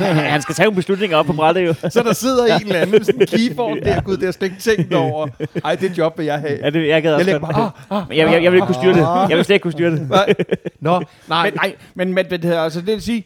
han 0.32 0.42
skal 0.42 0.54
tage 0.54 0.64
nogle 0.64 0.76
beslutninger 0.76 1.16
op 1.16 1.26
på 1.26 1.32
brættet 1.32 1.66
jo. 1.66 1.74
Så 1.74 2.02
der 2.02 2.12
sidder 2.12 2.44
en 2.44 2.66
eller 2.66 2.80
anden 2.80 3.04
sådan 3.04 3.20
en 3.20 3.26
keyboard 3.26 3.78
der, 3.82 4.00
gud, 4.00 4.12
det 4.12 4.20
har 4.22 4.26
jeg 4.26 4.34
slet 4.34 4.48
ikke 4.50 4.60
tænkt 4.60 4.94
over. 4.94 5.28
Ej, 5.64 5.74
det 5.74 5.98
job 5.98 6.18
vil 6.18 6.26
jeg 6.26 6.38
have. 6.38 6.58
Ja, 6.62 6.70
det, 6.70 6.88
jeg 6.88 7.02
gad 7.02 7.10
Jeg 7.10 7.20
også 7.20 7.38
bare, 7.38 7.72
ah, 7.90 7.98
ah, 7.98 8.08
Men 8.08 8.18
jeg, 8.18 8.32
jeg, 8.32 8.42
jeg 8.42 8.52
vil 8.52 8.56
ikke 8.56 8.66
kunne 8.66 8.74
styre 8.74 8.92
det. 8.94 9.30
Jeg 9.30 9.36
vil 9.36 9.44
slet 9.44 9.54
ikke 9.54 9.62
kunne 9.62 9.72
styre 9.72 9.90
det. 9.90 10.10
Nej. 10.10 10.34
Nå, 10.80 11.02
nej. 11.28 11.50
Men, 11.50 11.52
nej, 11.54 11.74
men, 11.94 12.14
men 12.14 12.24
det, 12.30 12.44
hedder, 12.44 12.65
altså, 12.66 12.80
det 12.80 12.86
vil 12.86 13.02
sige, 13.02 13.24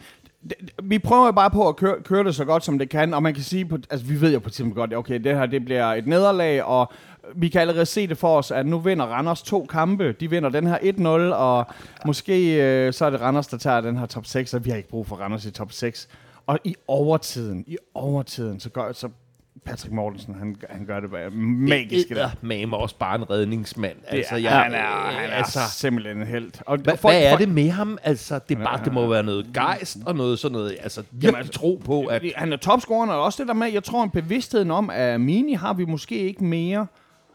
vi 0.82 0.98
prøver 0.98 1.30
bare 1.30 1.50
på 1.50 1.68
at 1.68 1.76
køre, 1.76 2.02
køre 2.02 2.24
det 2.24 2.34
så 2.34 2.44
godt, 2.44 2.64
som 2.64 2.78
det 2.78 2.88
kan, 2.88 3.14
og 3.14 3.22
man 3.22 3.34
kan 3.34 3.42
sige, 3.42 3.64
på, 3.64 3.78
altså 3.90 4.06
vi 4.06 4.20
ved 4.20 4.32
jo 4.32 4.38
på 4.38 4.48
eksempel 4.48 4.74
godt, 4.74 4.94
okay, 4.94 5.20
det 5.20 5.36
her 5.36 5.46
det 5.46 5.64
bliver 5.64 5.86
et 5.86 6.06
nederlag, 6.06 6.64
og 6.64 6.92
vi 7.34 7.48
kan 7.48 7.60
allerede 7.60 7.86
se 7.86 8.06
det 8.06 8.18
for 8.18 8.38
os, 8.38 8.50
at 8.50 8.66
nu 8.66 8.78
vinder 8.78 9.04
Randers 9.04 9.42
to 9.42 9.66
kampe. 9.70 10.12
De 10.12 10.30
vinder 10.30 10.48
den 10.48 10.66
her 10.66 10.78
1-0, 10.78 11.34
og 11.34 11.66
måske 12.06 12.62
øh, 12.62 12.92
så 12.92 13.04
er 13.04 13.10
det 13.10 13.20
Randers, 13.20 13.46
der 13.46 13.56
tager 13.56 13.80
den 13.80 13.96
her 13.98 14.06
top 14.06 14.26
6, 14.26 14.54
og 14.54 14.64
vi 14.64 14.70
har 14.70 14.76
ikke 14.76 14.88
brug 14.88 15.06
for 15.06 15.16
Randers 15.16 15.44
i 15.44 15.50
top 15.50 15.72
6. 15.72 16.08
Og 16.46 16.58
i 16.64 16.74
overtiden, 16.88 17.64
i 17.66 17.76
overtiden, 17.94 18.60
så 18.60 18.70
gør 18.70 18.92
så 18.92 19.08
Patrick 19.64 19.92
Mortensen, 19.92 20.34
han, 20.34 20.56
han 20.70 20.86
gør 20.86 21.00
det 21.00 21.10
bare 21.10 21.30
magisk. 21.30 22.10
i 22.10 22.14
dag. 22.14 22.30
med 22.40 22.72
også 22.72 22.96
bare 22.98 23.14
en 23.16 23.30
redningsmand. 23.30 23.96
Altså, 24.06 24.36
Det 24.36 24.42
jeg, 24.42 24.58
er, 24.58 24.62
han 24.62 24.74
er, 24.74 25.10
han 25.20 25.30
er 25.30 25.34
altså, 25.34 25.58
simpelthen 25.72 26.16
en 26.20 26.26
held. 26.26 26.50
Og 26.66 26.78
hvad, 26.78 26.96
folk- 26.96 27.14
hvad 27.14 27.22
er 27.24 27.30
folk- 27.30 27.40
det 27.40 27.48
med 27.48 27.70
ham? 27.70 27.98
Altså, 28.02 28.40
det, 28.48 28.58
er 28.58 28.64
bare, 28.64 28.84
det 28.84 28.92
må 28.92 29.06
være 29.06 29.22
noget 29.22 29.46
gejst 29.54 29.98
og 30.06 30.14
noget 30.16 30.38
sådan 30.38 30.52
noget. 30.52 30.76
Altså, 30.80 31.02
virkelig 31.10 31.36
altså, 31.38 31.52
tro 31.52 31.82
på, 31.84 32.04
at... 32.04 32.22
Han 32.36 32.52
er 32.52 32.56
topscoreren, 32.56 33.10
og 33.10 33.22
også 33.22 33.42
det 33.42 33.48
der 33.48 33.54
med, 33.54 33.72
jeg 33.72 33.84
tror, 33.84 34.04
en 34.04 34.10
bevidstheden 34.10 34.70
om, 34.70 34.90
at 34.90 35.20
Mini 35.20 35.52
har 35.54 35.72
vi 35.74 35.84
måske 35.84 36.18
ikke 36.18 36.44
mere. 36.44 36.86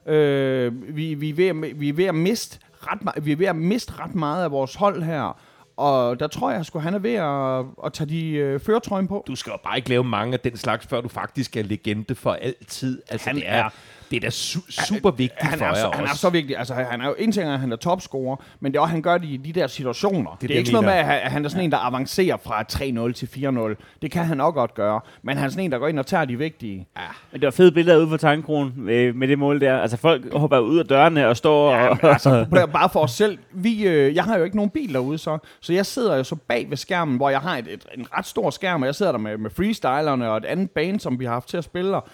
Øh, 0.05 0.95
vi, 0.95 1.13
vi, 1.13 1.29
er 1.29 1.33
ved 1.33 1.47
at, 1.47 1.79
vi 1.79 1.89
er 1.89 1.93
ved 1.93 2.05
at 2.05 2.15
miste 2.15 2.59
ret, 2.81 3.25
vi 3.25 3.31
er 3.31 3.35
ved 3.35 3.47
at 3.47 3.55
miste 3.55 3.93
ret 3.99 4.15
meget 4.15 4.43
af 4.43 4.51
vores 4.51 4.75
hold 4.75 5.03
her. 5.03 5.37
Og 5.77 6.19
der 6.19 6.27
tror 6.27 6.51
jeg, 6.51 6.59
at 6.75 6.81
han 6.81 6.93
er 6.93 6.99
ved 6.99 7.13
at, 7.13 7.65
at 7.85 7.93
tage 7.93 8.09
de 8.09 8.29
øh, 8.29 8.59
føretrøjen 8.59 9.07
på. 9.07 9.23
Du 9.27 9.35
skal 9.35 9.51
jo 9.51 9.57
bare 9.63 9.77
ikke 9.77 9.89
lave 9.89 10.03
mange 10.03 10.33
af 10.33 10.39
den 10.39 10.57
slags, 10.57 10.87
før 10.87 11.01
du 11.01 11.07
faktisk 11.07 11.57
er 11.57 11.63
legende 11.63 12.15
for 12.15 12.33
altid. 12.33 13.01
Altså, 13.09 13.27
Han 13.29 13.35
det 13.35 13.43
er, 13.49 13.63
er- 13.63 13.69
det 14.11 14.17
er 14.17 14.21
da 14.21 14.27
su- 14.27 14.85
super 14.87 15.11
vigtigt 15.11 15.41
Han 15.49 15.57
for 15.59 15.65
er, 15.65 15.69
jer 15.69 15.75
så, 15.75 15.87
også. 15.87 15.99
han 15.99 16.07
er 16.09 16.13
så 16.15 16.29
vigtig. 16.29 16.57
Altså, 16.57 16.73
han 16.73 17.01
er 17.01 17.05
jo 17.07 17.15
en 17.19 17.31
ting, 17.31 17.49
at 17.49 17.59
han 17.59 17.71
er 17.71 17.75
topscorer, 17.75 18.35
men 18.59 18.71
det 18.71 18.77
er 18.77 18.81
også, 18.81 18.91
han 18.91 19.01
gør 19.01 19.17
det 19.17 19.27
i 19.27 19.37
de 19.37 19.53
der 19.53 19.67
situationer. 19.67 20.31
Det, 20.31 20.41
det 20.41 20.45
er 20.45 20.47
det, 20.47 20.55
ikke 20.55 20.69
sådan 20.69 20.83
noget 20.85 21.05
med, 21.05 21.13
at 21.15 21.31
han- 21.31 21.45
er 21.45 21.49
sådan 21.49 21.63
en, 21.65 21.71
der 21.71 21.77
avancerer 21.77 22.37
fra 22.43 22.63
3-0 23.09 23.13
til 23.13 23.25
4-0. 23.25 23.97
Det 24.01 24.11
kan 24.11 24.25
han 24.25 24.41
også 24.41 24.51
godt 24.51 24.73
gøre. 24.73 24.99
Men 25.23 25.37
han 25.37 25.45
er 25.45 25.49
sådan 25.49 25.63
en, 25.65 25.71
der 25.71 25.77
går 25.77 25.87
ind 25.87 25.99
og 25.99 26.05
tager 26.05 26.25
de 26.25 26.37
vigtige. 26.37 26.87
Men 27.31 27.41
det 27.41 27.45
var 27.45 27.51
fede 27.51 27.71
billeder 27.71 27.97
ude 27.97 28.07
på 28.07 28.17
tankronen 28.17 28.73
med, 28.75 29.13
med 29.13 29.27
det 29.27 29.39
mål 29.39 29.61
der. 29.61 29.77
Altså 29.77 29.97
folk 29.97 30.33
hopper 30.33 30.59
ud 30.59 30.79
af 30.79 30.85
dørene 30.85 31.27
og 31.27 31.37
står 31.37 31.75
og... 31.75 32.03
altså, 32.03 32.45
bare- 32.51 32.67
bare 32.67 32.89
for 32.89 32.99
os 32.99 33.11
selv. 33.11 33.37
Vi, 33.51 33.87
øh, 33.87 34.15
jeg 34.15 34.23
har 34.23 34.37
jo 34.37 34.43
ikke 34.43 34.55
nogen 34.55 34.69
bil 34.69 34.93
derude, 34.93 35.17
så, 35.17 35.37
så 35.61 35.73
jeg 35.73 35.85
sidder 35.85 36.15
jo 36.15 36.23
så 36.23 36.35
bag 36.35 36.69
ved 36.69 36.77
skærmen, 36.77 37.17
hvor 37.17 37.29
jeg 37.29 37.39
har 37.39 37.57
et, 37.57 37.67
et, 37.73 37.85
en 37.97 38.07
ret 38.17 38.25
stor 38.25 38.49
skærm, 38.49 38.81
og 38.81 38.85
jeg 38.85 38.95
sidder 38.95 39.11
der 39.11 39.19
med, 39.19 39.37
med 39.37 39.49
freestylerne 39.49 40.29
og 40.31 40.37
et 40.37 40.45
andet 40.45 40.71
band, 40.71 40.99
som 40.99 41.19
vi 41.19 41.25
har 41.25 41.33
haft 41.33 41.47
til 41.49 41.57
at 41.57 41.63
spille. 41.63 41.95
Og 41.95 42.07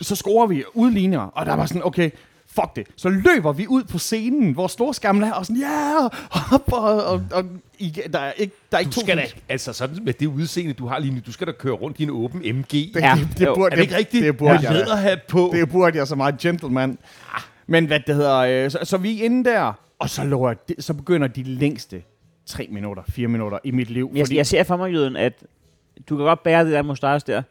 så 0.00 0.16
scorer 0.16 0.46
vi 0.46 0.64
udligner, 0.74 1.20
og 1.20 1.46
der 1.46 1.54
var 1.54 1.66
sådan, 1.66 1.84
okay, 1.84 2.10
fuck 2.46 2.76
det. 2.76 2.86
Så 2.96 3.08
løber 3.08 3.52
vi 3.52 3.66
ud 3.66 3.84
på 3.84 3.98
scenen, 3.98 4.52
hvor 4.52 4.66
storskærmen 4.66 5.22
er, 5.22 5.32
og 5.32 5.46
sådan, 5.46 5.60
ja, 5.62 5.92
yeah! 6.00 6.10
hop, 6.30 6.72
og, 6.72 7.04
og, 7.04 7.22
og 7.32 7.44
igen, 7.78 8.12
der 8.12 8.18
er 8.18 8.32
ikke, 8.32 8.54
der 8.70 8.76
er 8.76 8.80
ikke 8.80 8.90
Du 8.90 8.94
to... 8.94 9.00
skal 9.00 9.16
da, 9.16 9.26
altså 9.48 9.72
sådan 9.72 10.04
med 10.04 10.12
det 10.12 10.26
udseende, 10.26 10.72
du 10.72 10.86
har 10.86 10.98
lige 10.98 11.14
nu, 11.14 11.20
du 11.26 11.32
skal 11.32 11.46
da 11.46 11.52
køre 11.52 11.72
rundt 11.72 12.00
i 12.00 12.02
en 12.02 12.10
åben 12.10 12.56
MG. 12.56 12.70
det, 12.70 12.90
Ja, 12.96 13.14
det, 13.20 13.38
det, 13.38 13.46
jo. 13.46 13.54
burde, 13.54 13.72
er 13.72 13.76
det 13.76 13.82
ikke 13.82 13.96
rigtigt? 13.96 14.24
Det 14.24 14.36
burde 14.36 14.54
Med 14.54 14.62
jeg. 14.62 14.72
læderhat 14.72 15.22
på. 15.28 15.50
Det 15.52 15.70
burde 15.70 15.98
jeg 15.98 16.06
så 16.06 16.14
meget 16.14 16.38
gentleman. 16.38 16.98
Men 17.66 17.86
hvad 17.86 18.00
det 18.06 18.14
hedder, 18.14 18.36
øh, 18.38 18.70
så, 18.70 18.78
så 18.82 18.96
vi 18.96 19.20
er 19.20 19.24
inde 19.24 19.50
der, 19.50 19.72
og 19.98 20.10
så, 20.10 20.24
lover, 20.24 20.54
det, 20.54 20.84
så 20.84 20.94
begynder 20.94 21.28
de 21.28 21.42
længste 21.42 22.02
tre 22.46 22.68
minutter, 22.70 23.02
fire 23.08 23.28
minutter 23.28 23.58
i 23.64 23.70
mit 23.70 23.90
liv. 23.90 24.12
Jeg, 24.14 24.32
jeg 24.34 24.46
ser 24.46 24.62
for 24.62 24.76
mig, 24.76 24.92
Jøden, 24.92 25.16
at 25.16 25.32
du 26.08 26.16
kan 26.16 26.24
godt 26.26 26.42
bære 26.42 26.64
det 26.64 26.72
der 26.72 26.82
mustache 26.82 27.32
der, 27.32 27.42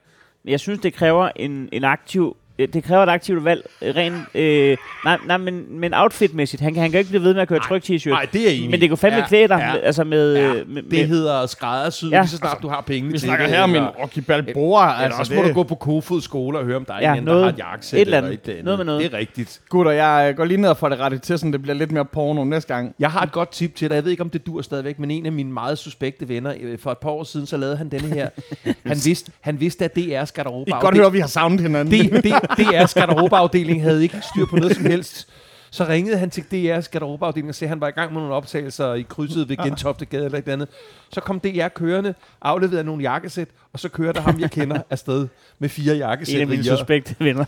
jeg 0.45 0.59
synes, 0.59 0.79
det 0.79 0.93
kræver 0.93 1.29
en, 1.35 1.69
en 1.71 1.83
aktiv 1.83 2.37
det 2.59 2.83
kræver 2.83 3.03
et 3.03 3.09
aktivt 3.09 3.45
valg, 3.45 3.69
øh, 3.81 3.95
rent, 3.95 4.15
øh, 4.35 4.77
nej, 5.05 5.17
nej, 5.27 5.37
men, 5.37 5.79
men 5.79 5.93
outfitmæssigt. 5.93 6.61
Han 6.61 6.73
kan, 6.73 6.81
han 6.81 6.91
kan 6.91 6.97
ikke 6.99 7.09
blive 7.09 7.23
ved 7.23 7.33
med 7.33 7.41
at 7.41 7.47
køre 7.47 7.59
tryk 7.59 7.83
t-shirt. 7.83 8.09
Nej, 8.09 8.27
det 8.33 8.47
er 8.47 8.51
enig. 8.51 8.69
Men 8.69 8.81
det 8.81 8.89
kunne 8.89 8.97
fandme 8.97 9.19
Ja, 9.19 9.27
klæde 9.27 9.47
dig, 9.47 9.57
ja. 9.75 9.77
altså 9.85 10.03
med, 10.03 10.35
Ja, 10.35 10.53
med, 10.53 10.65
med, 10.65 10.83
Det 10.83 11.07
hedder 11.07 11.45
skræddersyd, 11.45 12.09
ja. 12.09 12.19
Lige 12.19 12.29
så 12.29 12.37
snart 12.37 12.57
du 12.61 12.67
har 12.67 12.81
penge 12.81 13.07
vi 13.11 13.17
til 13.17 13.27
snakker 13.27 13.45
det. 13.45 13.55
her 13.55 13.63
om 13.63 13.69
en 13.69 13.75
eller- 13.75 13.89
Rocky 14.03 14.19
Balboa. 14.19 14.83
Eller 14.83 14.93
Altså, 15.05 15.19
også 15.19 15.33
må 15.35 15.41
det, 15.41 15.49
du 15.49 15.53
gå 15.53 15.63
på 15.63 15.75
Kofod 15.75 16.21
skole 16.21 16.59
og 16.59 16.65
høre, 16.65 16.75
om 16.77 16.85
der 16.85 16.93
er 16.93 16.97
Ja, 17.01 17.03
en 17.03 17.11
anden, 17.11 17.27
der 17.27 17.31
noget- 17.33 17.45
har 17.45 17.51
et 17.51 17.57
jakkesæt 17.59 17.97
et 17.97 18.01
eller 18.01 18.17
eller 18.17 18.27
andet. 18.29 18.41
et 18.47 18.49
andet. 18.51 18.65
Noget 18.65 18.79
med 18.79 18.85
noget. 18.85 19.01
Det 19.03 19.13
er 19.13 19.17
rigtigt. 19.17 19.61
Gutter, 19.69 19.91
jeg 19.91 20.27
øh, 20.29 20.37
går 20.37 20.45
lige 20.45 20.57
ned 20.61 20.69
og 20.69 20.77
får 20.77 20.89
det 20.89 20.99
rettet 20.99 21.21
til, 21.21 21.39
så 21.39 21.47
det 21.51 21.61
bliver 21.61 21.75
lidt 21.75 21.91
mere 21.91 22.05
porno 22.05 22.43
næste 22.43 22.73
gang. 22.73 22.95
Jeg 22.99 23.11
har 23.11 23.21
et 23.21 23.31
godt 23.31 23.51
tip 23.51 23.75
til 23.75 23.89
dig. 23.89 23.95
Jeg 23.95 24.03
ved 24.03 24.11
ikke, 24.11 24.23
om 24.23 24.29
det 24.29 24.45
dur 24.45 24.61
stadigvæk, 24.61 24.99
men 24.99 25.11
en 25.11 25.25
af 25.25 25.31
mine 25.31 25.51
meget 25.53 25.77
suspekte 25.77 26.29
venner, 26.29 26.53
øh, 26.61 26.79
for 26.79 26.91
et 26.91 26.97
par 26.97 27.09
år 27.09 27.23
siden, 27.23 27.45
så 27.45 27.57
lavede 27.57 27.77
han 27.77 27.89
denne 27.89 28.07
her. 28.07 28.29
Han 28.85 28.97
vidste, 29.05 29.31
han 29.41 29.59
vidste 29.59 29.85
at 29.85 29.97
DR's 29.97 30.31
garderobe 30.33 30.69
I 30.69 30.71
kan 30.71 30.79
godt 30.81 30.97
høre, 30.97 31.11
vi 31.11 31.19
har 31.19 31.27
savnet 31.27 31.59
hinanden. 31.59 31.93
det, 32.11 32.23
det, 32.23 32.33
DR's 32.51 32.93
garderobeafdeling 32.93 33.83
havde 33.83 34.03
ikke 34.03 34.21
styr 34.33 34.45
på 34.45 34.55
noget 34.55 34.75
som 34.75 34.85
helst. 34.85 35.27
Så 35.71 35.87
ringede 35.87 36.17
han 36.17 36.29
til 36.29 36.41
DR's 36.41 36.89
garderobeafdeling 36.91 37.49
og 37.49 37.55
sagde, 37.55 37.67
at 37.67 37.69
han 37.69 37.81
var 37.81 37.87
i 37.87 37.91
gang 37.91 38.13
med 38.13 38.21
nogle 38.21 38.35
optagelser 38.35 38.93
i 38.93 39.01
krydset 39.01 39.49
ved 39.49 39.57
Gentofte 39.57 40.05
Gade 40.05 40.25
eller 40.25 40.37
et 40.37 40.41
eller 40.41 40.53
andet. 40.53 40.69
Så 41.11 41.21
kom 41.21 41.39
DR 41.39 41.67
kørende, 41.67 42.13
afleverede 42.41 42.83
nogle 42.83 43.01
jakkesæt, 43.01 43.47
og 43.73 43.79
så 43.79 43.89
kører 43.89 44.11
der 44.11 44.21
ham, 44.21 44.39
jeg 44.39 44.51
kender, 44.51 44.81
afsted 44.89 45.27
med 45.59 45.69
fire 45.69 45.95
jakkesæt. 45.95 46.35
en 46.35 46.41
af 46.41 46.47
mine 46.47 46.63
suspekte 46.63 47.15
venner. 47.19 47.45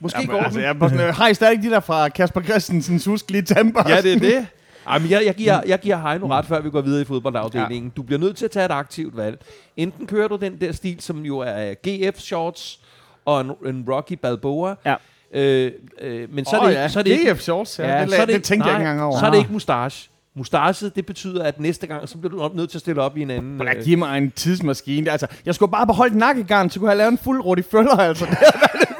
Måske 0.00 0.18
Jamen, 0.18 0.30
går 0.30 0.38
altså, 0.38 0.60
jeg 0.60 0.68
er 0.68 0.72
på 0.72 0.88
sådan, 0.88 1.08
øh, 1.08 1.14
har 1.14 1.28
I 1.28 1.34
stadig 1.34 1.62
de 1.62 1.70
der 1.70 1.80
fra 1.80 2.08
Kasper 2.08 2.42
Christensens 2.42 3.04
huskelige 3.04 3.42
temper? 3.42 3.82
Ja, 3.88 4.00
det 4.00 4.12
er 4.12 4.18
det. 4.18 4.46
Ej, 4.86 4.98
men 4.98 5.10
jeg, 5.10 5.22
jeg, 5.26 5.34
giver, 5.34 5.60
jeg 5.66 5.80
giver 5.80 6.08
Heino 6.08 6.26
ret, 6.26 6.46
før 6.46 6.60
vi 6.60 6.70
går 6.70 6.80
videre 6.80 7.02
i 7.02 7.04
fodboldafdelingen. 7.04 7.84
Ja. 7.84 7.92
Du 7.96 8.02
bliver 8.02 8.18
nødt 8.18 8.36
til 8.36 8.44
at 8.44 8.50
tage 8.50 8.64
et 8.64 8.70
aktivt 8.70 9.16
valg. 9.16 9.38
Enten 9.76 10.06
kører 10.06 10.28
du 10.28 10.36
den 10.36 10.60
der 10.60 10.72
stil, 10.72 11.00
som 11.00 11.24
jo 11.24 11.38
er 11.38 11.74
GF-shorts 11.86 12.80
og 13.26 13.40
en, 13.40 13.50
en 13.66 13.84
Rocky 13.88 14.12
Balboa. 14.12 14.74
Ja. 14.86 14.94
Øh, 15.34 15.72
øh, 16.00 16.28
men 16.34 16.44
så 16.44 16.56
er 16.56 16.60
Åh, 16.62 16.68
det, 16.68 16.74
ja. 16.74 16.88
så 16.88 16.98
er 16.98 17.02
det 17.02 17.10
ikke, 17.10 17.32
GF 17.34 17.40
Shorts, 17.40 17.78
ja. 17.78 17.96
Ja, 17.96 18.02
det, 18.04 18.10
så 18.10 18.16
er 18.16 18.20
det, 18.20 18.28
det- 18.28 18.34
det 18.34 18.44
tænkte 18.44 18.68
jeg 18.68 18.74
nej, 18.78 18.80
ikke 18.82 18.90
engang 18.90 19.08
over. 19.10 19.18
så 19.20 19.26
er 19.26 19.30
det 19.30 19.38
ikke 19.38 19.52
mustache. 19.52 20.10
Mustache, 20.34 20.88
det 20.96 21.06
betyder, 21.06 21.44
at 21.44 21.60
næste 21.60 21.86
gang, 21.86 22.08
så 22.08 22.18
bliver 22.18 22.48
du 22.48 22.50
nødt 22.56 22.70
til 22.70 22.78
at 22.78 22.80
stille 22.80 23.02
op 23.02 23.16
i 23.16 23.22
en 23.22 23.30
anden... 23.30 23.58
Bla, 23.58 23.74
øh, 23.76 23.84
giv 23.84 23.98
mig 23.98 24.18
en 24.18 24.30
tidsmaskine. 24.30 25.10
Altså, 25.10 25.26
jeg 25.46 25.54
skulle 25.54 25.70
bare 25.72 25.86
beholde 25.86 26.18
nakkegarn, 26.18 26.70
så 26.70 26.78
kunne 26.80 26.88
jeg 26.90 26.96
lave 26.98 27.08
en 27.08 27.18
fuld 27.18 27.40
Rudi 27.40 27.62
Føller, 27.70 27.96
altså. 27.96 28.24
Det 28.30 28.36
er 28.40 28.50
det. 28.78 28.95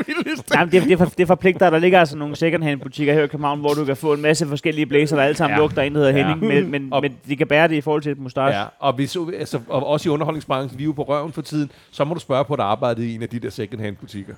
Jamen, 0.54 0.72
det, 0.72 0.82
det, 0.82 0.98
for, 0.98 1.04
det 1.04 1.26
forpligter, 1.26 1.70
der 1.70 1.78
ligger 1.78 2.00
altså 2.00 2.16
nogle 2.16 2.36
second-hand 2.36 2.80
butikker 2.80 3.12
her 3.12 3.22
i 3.22 3.26
København, 3.26 3.60
hvor 3.60 3.68
du 3.74 3.84
kan 3.84 3.96
få 3.96 4.12
en 4.12 4.22
masse 4.22 4.46
forskellige 4.46 4.86
blæser, 4.86 5.16
der 5.16 5.22
alle 5.22 5.36
sammen 5.36 5.54
Ja. 5.56 5.60
lugter, 5.62 5.82
en 5.82 5.94
der 5.94 5.98
hedder 6.00 6.16
Ja. 6.16 6.26
Henning, 6.28 6.54
men, 6.54 6.70
men, 6.70 6.92
Og- 6.92 7.02
men 7.02 7.16
de 7.28 7.36
kan 7.36 7.46
bære 7.46 7.68
det 7.68 7.74
i 7.74 7.80
forhold 7.80 8.02
til 8.02 8.12
et 8.12 8.18
mustache. 8.18 8.58
Ja, 8.60 8.64
og, 8.78 8.92
hvis, 8.92 9.16
altså, 9.38 9.60
og 9.68 9.86
også 9.86 10.08
i 10.08 10.12
underholdningsbranchen, 10.12 10.78
vi 10.78 10.82
er 10.84 10.86
jo 10.86 10.92
på 10.92 11.02
røven 11.02 11.32
for 11.32 11.42
tiden, 11.42 11.70
så 11.90 12.04
må 12.04 12.14
du 12.14 12.20
spørge 12.20 12.44
på 12.44 12.54
et 12.54 12.60
arbejde 12.60 13.06
i 13.06 13.14
en 13.14 13.22
af 13.22 13.28
de 13.28 13.38
der 13.38 13.50
second-hand 13.50 13.96
butikker. 13.96 14.34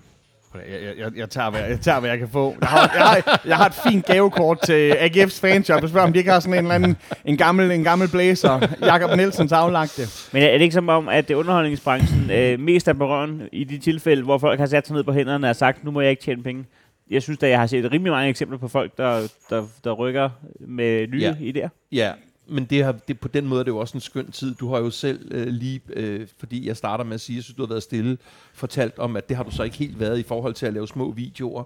Jeg, 0.55 0.99
jeg, 0.99 1.17
jeg, 1.17 1.31
tager, 1.31 1.51
hvad, 1.51 1.61
jeg 1.61 1.81
tager, 1.81 2.01
hvad 2.01 2.11
jeg 2.11 2.19
kan 2.19 2.29
få. 2.29 2.57
Jeg 2.61 2.69
har, 2.69 2.91
jeg 2.95 3.03
har, 3.07 3.41
jeg 3.45 3.57
har 3.57 3.67
et 3.67 3.75
fint 3.75 4.07
gavekort 4.07 4.59
til 4.65 4.93
AGF's 4.93 5.41
fanshop. 5.41 5.81
Jeg 5.81 5.89
spørger, 5.89 6.07
om 6.07 6.13
de 6.13 6.19
ikke 6.19 6.31
har 6.31 6.41
sådan 6.41 6.55
en 6.55 6.65
eller 6.65 6.75
anden 6.75 6.97
en 7.25 7.37
gammel, 7.37 7.71
en 7.71 7.85
gammel 7.85 8.09
blæser. 8.09 8.69
Jakob 8.83 9.17
Nielsens 9.17 9.53
aflagte. 9.53 10.03
Men 10.33 10.43
er 10.43 10.53
det 10.53 10.61
ikke 10.61 10.75
som 10.75 10.89
om, 10.89 11.09
at 11.09 11.29
det 11.29 11.35
underholdningsbranchen 11.35 12.31
øh, 12.31 12.61
mest 12.61 12.89
er 12.89 12.95
røven 12.95 13.43
i 13.53 13.65
de 13.65 13.79
tilfælde, 13.79 14.23
hvor 14.23 14.39
folk 14.39 14.61
har 14.61 14.67
sat 14.67 14.87
sig 14.87 14.97
ned 14.97 15.05
på 15.05 15.13
hænderne 15.13 15.51
og 15.51 15.57
sagt, 15.57 15.85
nu 15.85 15.91
må 15.91 16.01
jeg 16.01 16.11
ikke 16.11 16.23
tjene 16.23 16.43
penge? 16.43 16.65
Jeg 17.11 17.23
synes 17.23 17.43
at 17.43 17.51
jeg 17.51 17.59
har 17.59 17.67
set 17.67 17.93
rimelig 17.93 18.13
mange 18.13 18.29
eksempler 18.29 18.59
på 18.59 18.69
folk, 18.69 18.97
der, 18.97 19.33
der, 19.51 19.67
der 19.85 19.93
rykker 19.93 20.31
med 20.61 21.07
nye 21.07 21.21
ja. 21.21 21.33
idéer. 21.33 21.89
Ja, 21.93 22.13
men 22.49 22.65
det 22.65 22.85
har, 22.85 22.93
det, 22.93 23.21
på 23.21 23.29
den 23.29 23.47
måde 23.47 23.61
er 23.61 23.65
det 23.65 23.71
jo 23.71 23.79
også 23.79 23.97
en 23.97 24.01
skøn 24.01 24.33
tid. 24.33 24.55
Du 24.55 24.69
har 24.73 24.79
jo 24.79 24.91
selv 24.91 25.29
øh, 25.35 25.47
lige, 25.47 25.81
øh, 25.91 26.27
fordi 26.39 26.67
jeg 26.67 26.77
starter 26.77 27.05
med 27.05 27.15
at 27.15 27.21
sige, 27.21 27.35
at 27.35 27.37
jeg 27.37 27.45
synes, 27.45 27.57
du 27.57 27.63
har 27.63 27.69
været 27.69 27.83
stille, 27.83 28.19
fortalt 28.55 28.99
om, 28.99 29.17
at 29.17 29.29
det 29.29 29.37
har 29.37 29.45
du 29.45 29.51
så 29.51 29.63
ikke 29.63 29.77
helt 29.77 30.01
været 30.01 30.19
i 30.19 30.23
forhold 30.23 30.55
til 30.55 30.67
at 30.67 30.73
lave 30.73 30.89
små 30.89 31.11
videoer. 31.11 31.65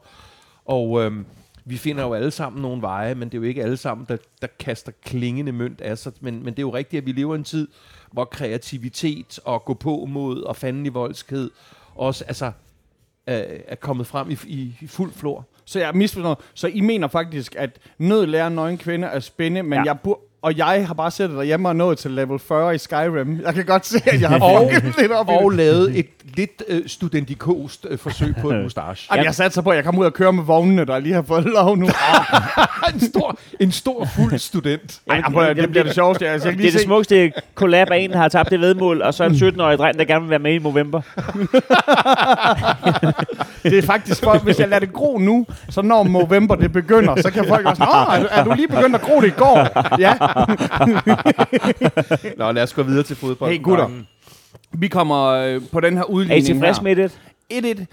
Og 0.65 1.05
øh, 1.05 1.13
vi 1.65 1.77
finder 1.77 2.03
jo 2.03 2.13
alle 2.15 2.31
sammen 2.31 2.63
nogle 2.63 2.83
veje, 2.83 3.15
men 3.15 3.29
det 3.29 3.35
er 3.35 3.39
jo 3.43 3.49
ikke 3.49 3.63
alle 3.63 3.77
sammen, 3.77 4.07
der, 4.09 4.17
der 4.41 4.49
kaster 4.59 4.93
klingende 5.05 5.53
mønt 5.53 5.81
af 5.81 5.99
sig. 5.99 6.13
Men, 6.21 6.35
men 6.45 6.47
det 6.55 6.59
er 6.59 6.63
jo 6.63 6.75
rigtigt, 6.75 7.01
at 7.01 7.07
vi 7.07 7.13
lever 7.13 7.35
i 7.35 7.39
en 7.39 7.45
tid, 7.45 7.69
hvor 8.13 8.25
kreativitet 8.25 9.39
og 9.45 9.65
gå 9.65 9.75
på 9.75 10.07
mod 10.09 10.43
og 10.43 10.57
fanden 10.57 10.87
i 10.87 10.89
voldskhed 10.89 11.51
også 11.95 12.25
altså, 12.25 12.47
øh, 12.47 12.53
er 13.69 13.75
kommet 13.75 14.07
frem 14.07 14.31
i, 14.31 14.37
i, 14.47 14.75
i 14.81 14.87
fuld 14.87 15.13
flor. 15.13 15.47
Så 15.65 15.79
jeg 15.79 15.95
misforstår. 15.95 16.43
Så 16.55 16.67
I 16.67 16.81
mener 16.81 17.09
faktisk, 17.09 17.55
at 17.59 17.79
nød 17.99 18.27
lærer 18.27 18.49
nøgen 18.49 18.79
kvinde 18.79 19.07
er 19.07 19.21
spændende, 19.21 19.63
men 19.63 19.73
Ja. 19.79 19.83
jeg 19.85 19.97
bur- 20.05 20.21
og 20.43 20.59
jeg 20.59 20.85
har 20.87 20.95
bare 20.95 21.11
siddet 21.11 21.37
derhjemme 21.37 21.69
og 21.69 21.77
nået 21.77 21.99
til 21.99 22.11
level 22.11 22.39
40 22.39 22.75
i 22.75 22.79
Skyrim. 22.79 23.41
Jeg 23.45 23.55
kan 23.55 23.65
godt 23.65 23.87
se, 23.87 24.01
at 24.07 24.21
jeg 24.21 24.29
har 24.29 24.39
Og- 24.59 24.71
lidt 24.99 25.13
op 25.13 25.29
Og 25.29 25.51
lavet 25.51 25.99
et 25.99 26.07
lidt 26.37 26.63
øh, 26.69 26.83
studentikost 26.87 27.87
øh, 27.91 27.99
forsøg 27.99 28.35
på 28.41 28.51
en 28.51 28.63
mustache. 28.65 29.09
Ej, 29.11 29.21
jeg 29.25 29.35
satte 29.35 29.55
sig 29.55 29.65
på, 29.65 29.71
at 29.71 29.77
jeg 29.77 29.85
kommer 29.85 30.01
ud 30.01 30.07
og 30.07 30.13
kører 30.15 30.31
med 30.31 30.45
vognene, 30.45 30.85
der 30.85 30.99
lige 30.99 31.15
har 31.15 31.23
fået 31.23 31.45
lov 31.45 31.77
nu. 31.77 31.87
en, 32.95 33.01
stor, 33.01 33.39
en 33.61 33.73
stor 33.73 34.09
fuld 34.17 34.39
student. 34.39 35.01
Ej, 35.11 35.23
jamen, 35.25 35.57
det 35.57 35.71
bliver 35.71 35.85
det 35.85 35.95
sjoveste. 35.95 36.29
Altså, 36.29 36.49
jeg 36.49 36.55
kan 36.57 36.63
Det 36.63 36.69
er 36.69 36.73
det 36.73 36.81
smukkeste 36.81 37.33
collab 37.55 37.91
af 37.91 37.97
en, 37.99 38.11
der 38.11 38.19
har 38.19 38.29
tabt 38.29 38.51
det 38.51 38.61
vedmål, 38.61 39.03
og 39.03 39.15
så 39.15 39.25
en 39.25 39.33
17-årig 39.33 39.79
dreng, 39.79 39.99
der 39.99 40.05
gerne 40.05 40.21
vil 40.21 40.31
være 40.31 40.39
med 40.39 40.53
i 40.55 40.59
november. 40.59 41.01
det 43.63 43.79
er 43.79 43.83
faktisk 43.83 44.23
for, 44.23 44.39
hvis 44.39 44.59
jeg 44.61 44.69
lader 44.69 44.81
det 44.81 44.93
gro 44.93 45.19
nu, 45.19 45.47
så 45.71 45.83
når 45.83 46.05
november 46.05 46.55
det 46.55 46.73
begynder, 46.73 47.23
så 47.23 47.31
kan 47.31 47.45
folk 47.49 47.67
også, 47.67 47.83
Nå, 47.83 48.15
er, 48.15 48.21
du- 48.21 48.29
er 48.31 48.45
du 48.45 48.53
lige 48.55 48.69
begyndt 48.69 48.95
at 48.97 49.03
gro 49.03 49.21
det 49.21 49.27
i 49.27 49.31
går? 49.31 49.69
Ja. 49.99 50.15
Nå, 52.39 52.53
lad 52.53 52.63
os 52.63 52.75
gå 52.75 52.83
videre 52.83 53.03
til 53.03 53.17
fodbold. 53.17 53.53
Hey, 53.53 53.63
gutter. 53.63 53.91
Vi 54.73 54.89
kommer 54.89 55.25
øh, 55.27 55.63
på 55.73 55.81
den 55.81 55.97
her 55.97 56.03
Er 56.03 56.07
I 56.09 56.13
udligning 56.13 56.47
tilfreds 56.47 56.77
her. 56.77 56.85
med 56.85 56.97
det? 56.97 57.19
1-1. 57.53 57.85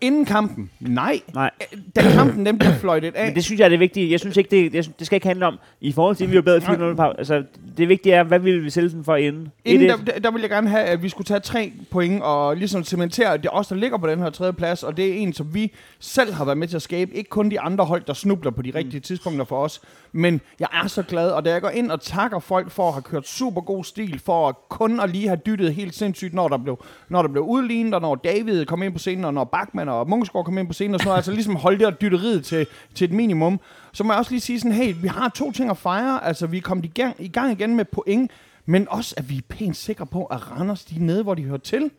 Inden 0.00 0.24
kampen? 0.24 0.70
Nej. 0.80 1.20
Nej. 1.34 1.50
Da 1.96 2.02
kampen 2.02 2.46
den 2.46 2.58
bliver 2.58 2.74
fløjtet 2.74 3.14
af, 3.14 3.26
Men 3.26 3.34
det 3.34 3.44
synes 3.44 3.58
jeg 3.58 3.64
er 3.64 3.68
det 3.68 3.80
vigtige. 3.80 4.10
Jeg 4.10 4.20
synes 4.20 4.36
ikke, 4.36 4.50
det, 4.50 4.72
det, 4.72 4.98
det 4.98 5.06
skal 5.06 5.16
ikke 5.16 5.26
handle 5.26 5.46
om, 5.46 5.58
i 5.80 5.92
forhold 5.92 6.16
til, 6.16 6.24
at 6.24 6.30
vi 6.30 6.36
var 6.36 6.42
bedre 6.42 6.60
4 6.60 6.78
0 6.78 6.96
Altså, 7.18 7.42
det 7.76 7.88
vigtige 7.88 8.14
er, 8.14 8.22
hvad 8.22 8.38
ville 8.38 8.62
vi 8.62 8.70
sælge 8.70 8.88
den 8.88 9.04
for 9.04 9.16
inden? 9.16 9.48
Inden 9.64 9.90
1-1. 9.90 9.96
der, 9.96 10.12
der, 10.12 10.18
der 10.18 10.30
vil 10.30 10.40
jeg 10.40 10.50
gerne 10.50 10.68
have, 10.68 10.82
at 10.82 11.02
vi 11.02 11.08
skulle 11.08 11.26
tage 11.26 11.40
tre 11.40 11.72
point 11.90 12.22
og 12.22 12.56
ligesom 12.56 12.84
cementere, 12.84 13.34
at 13.34 13.42
det 13.42 13.50
os, 13.52 13.66
der 13.66 13.74
ligger 13.74 13.98
på 13.98 14.06
den 14.06 14.18
her 14.18 14.30
tredje 14.30 14.52
plads, 14.52 14.82
og 14.82 14.96
det 14.96 15.08
er 15.08 15.14
en, 15.14 15.32
som 15.32 15.54
vi 15.54 15.72
selv 16.00 16.32
har 16.32 16.44
været 16.44 16.58
med 16.58 16.68
til 16.68 16.76
at 16.76 16.82
skabe. 16.82 17.14
Ikke 17.14 17.30
kun 17.30 17.50
de 17.50 17.60
andre 17.60 17.84
hold, 17.84 18.02
der 18.06 18.12
snubler 18.12 18.50
på 18.50 18.62
de 18.62 18.72
rigtige 18.74 19.00
tidspunkter 19.00 19.44
for 19.44 19.64
os, 19.64 19.80
men 20.12 20.40
jeg 20.60 20.68
er 20.82 20.86
så 20.86 21.02
glad, 21.02 21.30
og 21.30 21.44
da 21.44 21.50
jeg 21.50 21.60
går 21.60 21.68
ind 21.68 21.90
og 21.90 22.00
takker 22.00 22.38
folk 22.38 22.70
for 22.70 22.88
at 22.88 22.92
have 22.92 23.02
kørt 23.02 23.28
super 23.28 23.60
god 23.60 23.84
stil, 23.84 24.20
for 24.24 24.48
at 24.48 24.54
kun 24.68 25.00
at 25.00 25.10
lige 25.10 25.28
have 25.28 25.40
dyttet 25.46 25.74
helt 25.74 25.94
sindssygt, 25.94 26.34
når 26.34 26.48
der 26.48 26.56
blev, 26.56 26.84
når 27.08 27.22
der 27.22 27.28
blev 27.28 27.42
udlignet, 27.42 27.94
og 27.94 28.00
når 28.00 28.14
David 28.14 28.64
kom 28.64 28.82
ind 28.82 28.92
på 28.92 28.98
scenen, 28.98 29.24
og 29.24 29.34
når 29.34 29.44
Bachmann 29.76 29.88
og 29.88 30.08
Munchsgaard 30.08 30.44
kom 30.44 30.58
ind 30.58 30.66
på 30.66 30.72
scenen, 30.72 30.94
og 30.94 31.00
sådan 31.00 31.08
noget, 31.08 31.16
altså 31.16 31.32
ligesom 31.32 31.56
holde 31.56 31.78
det 31.78 31.86
og 31.86 32.00
dytteriet 32.00 32.44
til, 32.44 32.66
til 32.94 33.04
et 33.04 33.12
minimum. 33.12 33.60
Så 33.92 34.04
må 34.04 34.12
jeg 34.12 34.18
også 34.18 34.30
lige 34.30 34.40
sige 34.40 34.60
sådan, 34.60 34.72
hey, 34.72 34.94
vi 35.02 35.08
har 35.08 35.28
to 35.28 35.52
ting 35.52 35.70
at 35.70 35.76
fejre, 35.76 36.24
altså 36.24 36.46
vi 36.46 36.56
er 36.56 36.60
kommet 36.60 36.84
i 36.84 36.88
gang, 36.88 37.16
i 37.18 37.28
gang 37.28 37.52
igen 37.52 37.76
med 37.76 37.84
point, 37.84 38.30
men 38.66 38.86
også, 38.90 39.14
at 39.18 39.30
vi 39.30 39.36
er 39.36 39.42
pænt 39.48 39.76
sikre 39.76 40.06
på, 40.06 40.24
at 40.24 40.50
Randers 40.50 40.84
de 40.84 40.96
er 40.96 41.00
nede, 41.00 41.22
hvor 41.22 41.34
de 41.34 41.42
hører 41.42 41.58
til. 41.58 41.90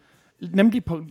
Nemlig 0.52 0.86
på 0.86 1.02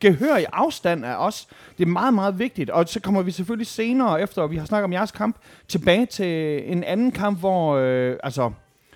gehør 0.00 0.36
i 0.36 0.44
afstand 0.52 1.04
af 1.04 1.16
os. 1.16 1.48
Det 1.78 1.84
er 1.84 1.88
meget, 1.88 2.14
meget 2.14 2.38
vigtigt. 2.38 2.70
Og 2.70 2.88
så 2.88 3.00
kommer 3.00 3.22
vi 3.22 3.30
selvfølgelig 3.30 3.66
senere, 3.66 4.22
efter 4.22 4.46
vi 4.46 4.56
har 4.56 4.64
snakket 4.64 4.84
om 4.84 4.92
jeres 4.92 5.10
kamp, 5.12 5.36
tilbage 5.68 6.06
til 6.06 6.62
en 6.72 6.84
anden 6.84 7.12
kamp, 7.12 7.38
hvor 7.38 7.76
øh, 7.76 8.16
altså, 8.22 8.50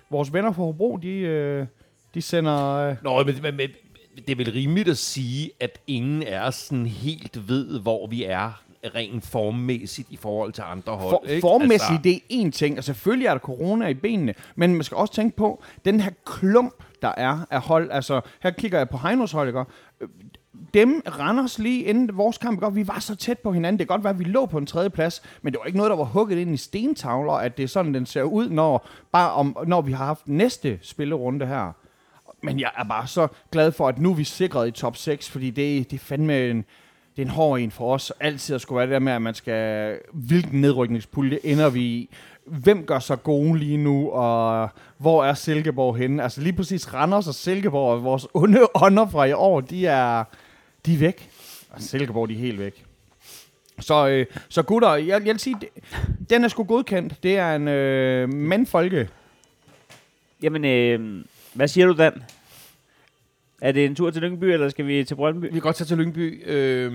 vores 0.09 0.33
venner 0.33 0.51
fra 0.51 0.63
Hobro, 0.63 0.97
de, 0.97 1.09
øh, 1.09 1.65
de 2.13 2.21
sender... 2.21 2.73
Øh, 2.75 2.95
Nå, 3.03 3.23
men, 3.23 3.35
men, 3.41 3.55
men 3.55 3.69
det 4.17 4.29
er 4.29 4.35
vel 4.35 4.51
rimeligt 4.51 4.89
at 4.89 4.97
sige, 4.97 5.51
at 5.59 5.79
ingen 5.87 6.23
os 6.41 6.55
sådan 6.55 6.85
helt 6.85 7.47
ved, 7.47 7.79
hvor 7.79 8.07
vi 8.07 8.23
er 8.23 8.63
rent 8.95 9.25
formmæssigt 9.25 10.11
i 10.11 10.17
forhold 10.17 10.53
til 10.53 10.63
andre 10.71 10.93
hold. 10.95 11.11
For, 11.11 11.29
ikke? 11.29 11.41
formæssigt, 11.41 11.91
Altså, 11.91 12.01
det 12.03 12.15
er 12.15 12.45
én 12.45 12.51
ting, 12.51 12.77
og 12.77 12.83
selvfølgelig 12.83 13.27
er 13.27 13.31
der 13.31 13.39
corona 13.39 13.87
i 13.87 13.93
benene, 13.93 14.33
men 14.55 14.73
man 14.73 14.83
skal 14.83 14.97
også 14.97 15.13
tænke 15.13 15.37
på, 15.37 15.63
den 15.85 15.99
her 15.99 16.11
klump, 16.25 16.73
der 17.01 17.13
er 17.17 17.39
af 17.49 17.61
hold, 17.61 17.91
altså 17.91 18.21
her 18.43 18.51
kigger 18.51 18.77
jeg 18.77 18.89
på 18.89 18.97
Heinos 18.97 19.31
hold, 19.31 19.47
ikke? 19.47 19.59
Øh, 20.01 20.07
dem 20.73 21.01
Randers 21.19 21.59
lige 21.59 21.83
inden 21.83 22.17
vores 22.17 22.37
kamp, 22.37 22.63
ikke? 22.63 22.73
vi 22.73 22.87
var 22.87 22.99
så 22.99 23.15
tæt 23.15 23.39
på 23.39 23.51
hinanden, 23.51 23.79
det 23.79 23.87
kan 23.87 23.93
godt 23.95 24.03
være, 24.03 24.13
at 24.13 24.19
vi 24.19 24.23
lå 24.23 24.45
på 24.45 24.57
en 24.57 24.65
tredje 24.65 24.89
plads, 24.89 25.21
men 25.41 25.53
det 25.53 25.59
var 25.59 25.65
ikke 25.65 25.77
noget, 25.77 25.89
der 25.89 25.97
var 25.97 26.03
hugget 26.03 26.37
ind 26.37 26.53
i 26.53 26.57
stentavler, 26.57 27.33
at 27.33 27.57
det 27.57 27.63
er 27.63 27.67
sådan, 27.67 27.93
den 27.93 28.05
ser 28.05 28.23
ud, 28.23 28.49
når, 28.49 28.87
bare 29.11 29.31
om, 29.31 29.57
når 29.67 29.81
vi 29.81 29.91
har 29.91 30.05
haft 30.05 30.27
næste 30.27 30.79
spillerunde 30.81 31.45
her. 31.45 31.73
Men 32.41 32.59
jeg 32.59 32.71
er 32.77 32.83
bare 32.83 33.07
så 33.07 33.27
glad 33.51 33.71
for, 33.71 33.87
at 33.87 33.99
nu 33.99 34.11
er 34.11 34.15
vi 34.15 34.23
sikret 34.23 34.67
i 34.67 34.71
top 34.71 34.97
6, 34.97 35.29
fordi 35.29 35.49
det, 35.49 35.91
det 35.91 35.99
er 35.99 36.03
fandme 36.03 36.49
en, 36.49 36.65
det 37.15 37.21
er 37.21 37.25
en 37.25 37.31
hård 37.31 37.59
en 37.59 37.71
for 37.71 37.93
os. 37.93 38.13
Altid 38.19 38.55
at 38.55 38.61
skulle 38.61 38.77
være 38.77 38.87
det 38.87 38.93
der 38.93 38.99
med, 38.99 39.13
at 39.13 39.21
man 39.21 39.33
skal... 39.33 39.97
Hvilken 40.13 40.61
nedrykningspulje 40.61 41.39
ender 41.43 41.69
vi 41.69 41.81
i? 41.81 42.09
Hvem 42.45 42.85
gør 42.85 42.99
sig 42.99 43.23
gode 43.23 43.59
lige 43.59 43.77
nu, 43.77 44.09
og 44.09 44.69
hvor 44.97 45.25
er 45.25 45.33
Silkeborg 45.33 45.97
henne? 45.97 46.23
Altså 46.23 46.41
lige 46.41 46.53
præcis 46.53 46.93
Randers 46.93 47.27
og 47.27 47.35
Silkeborg, 47.35 48.03
vores 48.03 48.27
onde 48.33 48.59
ånder 48.85 49.07
fra 49.09 49.25
i 49.25 49.33
år, 49.33 49.61
de 49.61 49.87
er, 49.87 50.23
de 50.85 50.93
er 50.93 50.97
væk. 50.97 51.29
Og 51.69 51.81
Silkeborg, 51.81 52.29
de 52.29 52.33
er 52.33 52.39
helt 52.39 52.59
væk. 52.59 52.85
Så, 53.79 54.07
øh, 54.07 54.25
så 54.49 54.61
gutter, 54.61 54.95
jeg, 54.95 55.07
jeg 55.07 55.25
vil 55.25 55.39
sige, 55.39 55.55
den 56.29 56.43
er 56.43 56.47
sgu 56.47 56.63
godkendt. 56.63 57.23
Det 57.23 57.37
er 57.37 57.55
en 57.55 57.67
øh, 57.67 58.33
mandfolke. 58.33 59.09
Jamen, 60.43 60.65
øh, 60.65 61.23
hvad 61.57 61.67
siger 61.67 61.87
du, 61.87 61.93
Dan? 61.93 62.23
Er 63.61 63.71
det 63.71 63.85
en 63.85 63.95
tur 63.95 64.09
til 64.09 64.21
Lyngby, 64.21 64.43
eller 64.43 64.69
skal 64.69 64.87
vi 64.87 65.03
til 65.03 65.15
Brøndby? 65.15 65.45
Vi 65.45 65.51
kan 65.51 65.61
godt 65.61 65.75
tage 65.75 65.85
til 65.85 65.97
Lyngby, 65.97 66.49
øh, 66.49 66.91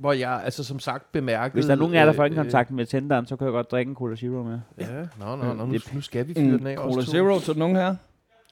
hvor 0.00 0.12
jeg 0.12 0.40
altså 0.44 0.64
som 0.64 0.78
sagt 0.78 1.12
bemærkede... 1.12 1.54
Hvis 1.54 1.64
der 1.64 1.72
er 1.72 1.76
nogen 1.76 1.94
af 1.94 1.98
jer, 2.00 2.04
der 2.06 2.12
får 2.12 2.22
øh, 2.22 2.26
ingen 2.26 2.44
kontakt 2.44 2.70
med 2.70 2.86
tænderen, 2.86 3.26
så 3.26 3.36
kan 3.36 3.44
jeg 3.44 3.52
godt 3.52 3.70
drikke 3.70 3.88
en 3.90 3.94
Cola 3.96 4.16
Zero 4.16 4.42
med. 4.42 4.58
Ja, 4.80 4.86
nå, 5.20 5.36
nå, 5.36 5.54
nå, 5.54 5.64
nu, 5.66 5.72
Det- 5.72 5.94
nu 5.94 6.00
skal 6.00 6.28
vi 6.28 6.34
fyre 6.34 6.44
En 6.44 6.52
den 6.58 6.66
af. 6.66 6.76
Cola. 6.76 7.02
Zero 7.04 7.38
til 7.40 7.58
nogen 7.58 7.76
her. 7.76 7.94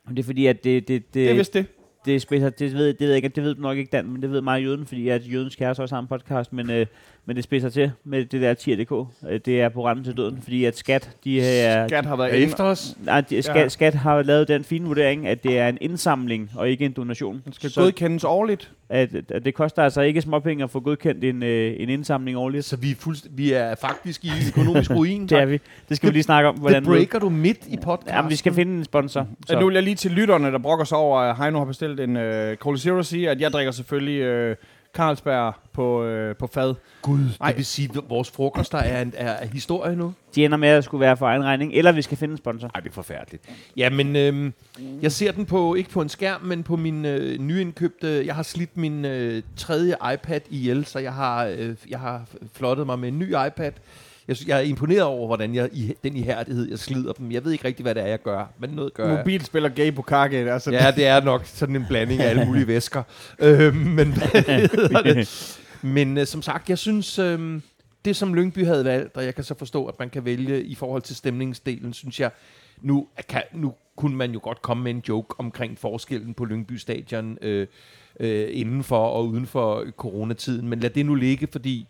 Det 0.09 0.19
er 0.19 0.23
fordi, 0.23 0.47
at 0.47 0.65
det, 0.65 0.89
det, 0.89 1.05
det, 1.07 1.15
Det 1.15 1.31
er 1.31 1.35
vist 1.35 1.55
det. 1.55 1.67
det, 2.05 2.23
spidser, 2.23 2.51
det, 2.51 2.75
ved, 2.75 2.87
det 2.87 3.01
ved 3.01 3.09
jeg 3.09 3.17
ikke, 3.17 3.29
det 3.29 3.43
ved 3.45 3.55
du 3.55 3.61
nok 3.63 3.79
ikke, 3.79 3.91
Dan, 3.91 4.07
men 4.11 4.23
det 4.23 4.31
ved 4.31 4.41
mig 4.41 4.63
jøden, 4.63 4.87
fordi 4.87 5.09
at 5.09 5.33
jødens 5.33 5.57
kæreste 5.57 5.81
også 5.81 5.95
har 5.95 6.03
en 6.03 6.09
podcast, 6.09 6.53
men, 6.53 6.71
øh, 6.71 6.87
men 7.27 7.37
det 7.37 7.45
spidser 7.45 7.69
til 7.69 7.93
med 8.05 8.25
det 8.25 8.41
der 8.43 8.55
tier.dk. 8.55 8.93
Øh, 9.31 9.41
Det 9.47 9.61
er 9.61 9.69
på 9.69 9.87
randen 9.87 10.05
til 10.05 10.17
døden, 10.17 10.39
fordi 10.43 10.65
at 10.65 10.79
skat, 10.79 11.11
de 11.25 11.41
er, 11.41 11.89
Skat 11.89 12.07
har 12.07 12.17
været 12.17 12.31
Er 12.41 12.47
efter 12.47 12.65
os? 12.65 12.97
nej, 13.05 13.21
de, 13.21 13.43
skat, 13.43 13.57
Ja. 13.57 13.69
skat 13.69 13.95
har 13.95 14.23
lavet 14.23 14.49
den 14.49 14.65
fine 14.65 14.87
vurdering, 14.87 15.27
at 15.27 15.43
det 15.45 15.59
er 15.59 15.69
en 15.69 15.79
indsamling 15.81 16.51
og 16.57 16.69
ikke 16.71 16.85
en 16.85 16.93
donation. 16.93 17.43
Den 17.45 17.53
skal 17.53 17.71
så 17.71 17.81
godkendes 17.81 18.25
årligt. 18.25 18.71
at, 18.89 19.09
at 19.29 19.45
det 19.45 19.55
koster 19.55 19.83
altså 19.83 20.01
ikke 20.01 20.21
småpenge 20.21 20.65
at 20.65 20.71
få 20.71 20.81
godkendt 20.81 21.25
en, 21.25 21.43
øh, 21.43 21.75
en 21.79 21.89
indsamling 21.89 22.37
årligt. 22.39 22.65
Så 22.65 22.77
vi 22.77 22.91
er, 22.91 22.95
fuldst- 22.95 23.29
vi 23.31 23.53
er 23.53 23.75
faktisk 23.75 24.25
i 24.25 24.29
økonomisk 24.49 24.91
ruin. 24.91 25.27
Det 25.29 25.39
er 25.39 25.45
vi. 25.47 25.61
Det 25.89 25.97
skal 25.97 26.09
vi 26.09 26.13
lige 26.13 26.23
snakke 26.23 26.49
om. 26.49 26.55
Det 26.55 26.61
Hvordan 26.63 26.85
breaker 26.85 27.19
du 27.19 27.29
midt 27.29 27.59
i 27.69 27.77
podcasten. 27.83 28.15
Jamen, 28.17 28.31
vi 28.31 28.37
skal 28.37 28.53
finde 28.55 28.73
en 28.79 28.85
sponsor. 28.85 29.27
Så. 29.47 29.59
Nu 29.61 29.67
vil 29.67 29.75
jeg 29.75 29.83
lige 29.83 29.95
til 29.97 30.11
lytterne, 30.11 30.53
der 30.53 30.59
brokker 30.59 30.85
sig 30.85 30.99
over, 30.99 31.19
at 31.21 31.37
Heino 31.37 31.59
har 31.59 31.65
bestilt 31.65 32.01
en 32.01 32.17
øh, 32.17 32.57
Cola 32.57 32.79
Zero 32.79 33.03
sige, 33.03 33.31
at 33.31 33.41
jeg 33.41 33.51
drikker 33.51 33.73
selvfølgelig 33.73 34.21
øh, 34.21 34.57
Carlsberg 34.95 35.55
på, 35.73 36.05
øh, 36.05 36.37
på 36.37 36.47
fad. 36.47 36.75
Gud, 37.03 37.19
Nej. 37.41 37.49
det 37.49 37.57
vil 37.57 37.67
sige, 37.67 37.91
at 37.97 38.05
vores 38.09 38.31
frokoster 38.31 38.79
er, 38.79 39.03
en, 39.03 39.13
er, 39.17 39.31
er 39.31 39.47
historie 39.47 39.97
nu? 39.97 40.15
De 40.35 40.45
ender 40.45 40.57
med 40.57 40.69
at 40.69 40.85
skulle 40.85 41.01
være 41.01 41.17
for 41.17 41.27
egen 41.27 41.45
regning, 41.45 41.73
eller 41.73 41.93
vi 41.93 42.03
skal 42.03 42.19
finde 42.19 42.33
en 42.33 42.39
sponsor. 42.39 42.71
Nej, 42.75 42.81
det 42.81 42.89
er 42.91 42.95
forfærdeligt. 42.95 43.43
Ja, 43.77 43.91
men 43.91 44.17
øhm, 44.17 44.53
jeg 45.03 45.13
ser 45.13 45.33
den 45.33 45.47
på, 45.47 45.75
ikke 45.75 45.91
på 45.91 46.03
en 46.03 46.09
skærm, 46.09 46.41
men 46.43 46.63
på 46.63 46.77
min 46.77 47.05
øh, 47.05 47.39
nyindkøbte, 47.39 48.27
jeg 48.27 48.35
har 48.35 48.43
slidt 48.43 48.77
min 48.77 49.05
øh, 49.05 49.43
tredje 49.57 49.95
iPad 50.15 50.41
ihjel, 50.51 50.85
så 50.85 50.99
jeg 50.99 51.15
har, 51.15 51.45
øh, 51.45 51.77
jeg 51.89 51.99
har 52.01 52.23
flottet 52.53 52.87
mig 52.87 52.99
med 52.99 53.09
en 53.09 53.19
ny 53.19 53.29
iPad. 53.47 53.73
Jeg, 54.31 54.49
jeg 54.49 54.59
er 54.59 54.63
imponeret 54.63 55.03
over, 55.03 55.27
hvordan 55.27 55.55
jeg, 55.55 55.69
i, 55.73 55.93
den 56.05 56.17
ihærdighed, 56.17 56.71
jeg 56.71 56.79
slider 56.79 57.13
dem. 57.13 57.33
Jeg 57.33 57.45
ved 57.45 57.53
ikke 57.53 57.65
rigtig, 57.65 57.83
hvad 57.83 57.95
det 57.95 58.03
er, 58.03 58.07
jeg 58.07 58.23
gør, 58.23 58.53
men 58.59 58.71
noget 58.71 58.95
gør. 58.95 59.17
Mobilspiller 59.17 59.69
gay 59.69 59.95
på 59.95 60.03
kakke. 60.03 60.53
Altså, 60.53 60.71
Ja, 60.71 60.91
det 60.91 61.07
er 61.07 61.21
nok 61.21 61.47
sådan 61.47 61.77
en 61.77 61.85
blanding 61.89 62.21
af 62.21 62.29
alle 62.29 62.45
mulige 62.45 62.67
væsker. 62.67 63.03
Øh, 63.39 63.75
men 63.75 64.13
det? 65.05 65.61
Men 65.83 66.19
øh, 66.19 66.27
som 66.27 66.43
sagt, 66.43 66.71
jeg 66.71 66.79
synes, 66.79 67.19
øh, 67.19 67.61
det 68.05 68.17
som 68.17 68.35
Lyngby 68.35 68.65
havde 68.65 68.85
valgt, 68.85 69.17
og 69.17 69.25
jeg 69.25 69.35
kan 69.35 69.45
så 69.45 69.55
forstå, 69.59 69.87
at 69.87 69.95
man 69.99 70.11
kan 70.11 70.25
vælge 70.25 70.65
i 70.65 70.75
forhold 70.75 71.03
til 71.03 71.17
stemningsdelen, 71.17 71.93
synes 71.93 72.21
jeg, 72.21 72.31
nu, 72.81 73.07
kan, 73.29 73.43
nu 73.53 73.75
kunne 73.97 74.17
man 74.17 74.33
jo 74.33 74.41
godt 74.43 74.63
komme 74.63 74.83
med 74.83 74.91
en 74.91 75.03
joke 75.09 75.35
omkring 75.39 75.79
forskellen 75.79 76.35
på 76.35 76.45
Lyngby 76.45 76.73
Stadion 76.73 77.39
øh, 77.43 77.67
øh, 78.21 78.49
inden 78.53 78.85
for 78.85 79.09
og 79.09 79.29
uden 79.29 79.47
for 79.47 79.85
coronatiden. 79.97 80.69
Men 80.69 80.81
lad 80.81 80.91
det 80.91 81.07
nu 81.07 81.15
ligge, 81.15 81.49
fordi 81.53 81.87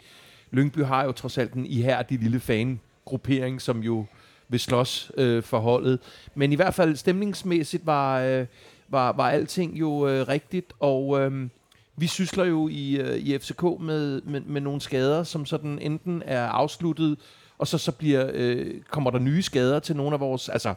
Lyngby 0.50 0.84
har 0.84 1.04
jo 1.04 1.12
trods 1.12 1.38
alt 1.38 1.52
en 1.52 1.66
ihærdig 1.66 2.18
lille 2.18 2.40
fangruppering, 2.40 3.62
som 3.62 3.82
jo 3.82 4.06
vil 4.48 4.60
slås 4.60 5.12
øh, 5.16 5.42
for 5.42 5.58
holdet. 5.58 5.98
Men 6.34 6.52
i 6.52 6.56
hvert 6.56 6.74
fald 6.74 6.96
stemningsmæssigt 6.96 7.86
var, 7.86 8.20
øh, 8.20 8.46
var, 8.88 9.12
var 9.12 9.30
alting 9.30 9.80
jo 9.80 10.08
øh, 10.08 10.28
rigtigt, 10.28 10.72
og 10.80 11.20
øh, 11.20 11.48
vi 11.96 12.06
sysler 12.06 12.44
jo 12.44 12.68
i, 12.68 12.96
øh, 12.96 13.16
i 13.16 13.38
FCK 13.38 13.62
med, 13.62 14.22
med, 14.22 14.40
med 14.40 14.60
nogle 14.60 14.80
skader, 14.80 15.22
som 15.22 15.46
sådan 15.46 15.78
enten 15.78 16.22
er 16.26 16.46
afsluttet, 16.46 17.18
og 17.58 17.66
så, 17.66 17.78
så 17.78 17.92
bliver, 17.92 18.30
øh, 18.32 18.80
kommer 18.90 19.10
der 19.10 19.18
nye 19.18 19.42
skader 19.42 19.78
til 19.78 19.96
nogle 19.96 20.14
af 20.14 20.20
vores, 20.20 20.48
altså 20.48 20.74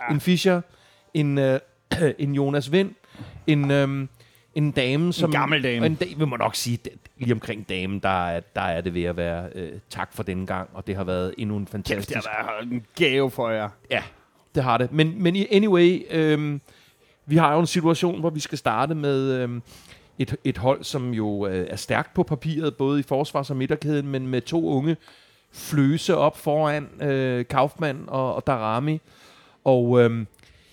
ja. 0.00 0.14
en 0.14 0.20
Fischer, 0.20 0.60
en, 1.14 1.38
øh, 1.38 1.60
en 2.18 2.34
Jonas 2.34 2.72
Vind, 2.72 2.90
en, 3.46 3.70
øh, 3.70 4.08
en 4.54 4.70
dame, 4.70 5.12
som... 5.12 5.32
gammel 5.32 5.62
dame. 5.62 5.86
En 5.86 5.94
da, 5.94 6.04
vi 6.16 6.24
må 6.24 6.36
nok 6.36 6.54
sige, 6.54 6.78
lige 7.18 7.32
omkring 7.32 7.68
damen, 7.68 7.98
der 7.98 8.28
er, 8.28 8.40
der 8.40 8.60
er 8.60 8.80
det 8.80 8.94
ved 8.94 9.04
at 9.04 9.16
være 9.16 9.48
øh, 9.54 9.72
tak 9.90 10.12
for 10.12 10.22
denne 10.22 10.46
gang, 10.46 10.70
og 10.72 10.86
det 10.86 10.96
har 10.96 11.04
været 11.04 11.34
endnu 11.38 11.56
en 11.56 11.64
Kæft, 11.64 11.72
fantastisk... 11.72 12.08
det 12.08 12.26
har 12.26 12.52
været 12.52 12.72
en 12.72 12.86
gave 12.94 13.30
for 13.30 13.50
jer. 13.50 13.68
Ja, 13.90 14.02
det 14.54 14.62
har 14.62 14.78
det. 14.78 14.92
Men, 14.92 15.22
men 15.22 15.36
anyway, 15.50 16.06
øhm, 16.10 16.60
vi 17.26 17.36
har 17.36 17.54
jo 17.54 17.60
en 17.60 17.66
situation, 17.66 18.20
hvor 18.20 18.30
vi 18.30 18.40
skal 18.40 18.58
starte 18.58 18.94
med 18.94 19.32
øhm, 19.32 19.62
et, 20.18 20.36
et 20.44 20.58
hold, 20.58 20.84
som 20.84 21.14
jo 21.14 21.46
øh, 21.46 21.66
er 21.70 21.76
stærkt 21.76 22.14
på 22.14 22.22
papiret, 22.22 22.76
både 22.76 23.00
i 23.00 23.02
forsvars- 23.02 23.50
og 23.50 23.56
midterkæden, 23.56 24.08
men 24.08 24.26
med 24.26 24.40
to 24.40 24.68
unge 24.68 24.96
fløse 25.52 26.16
op 26.16 26.38
foran 26.38 27.02
øh, 27.02 27.44
Kaufmann 27.50 28.04
og, 28.06 28.34
og 28.34 28.46
Darami. 28.46 29.00
Og 29.64 30.02
øhm, 30.02 30.26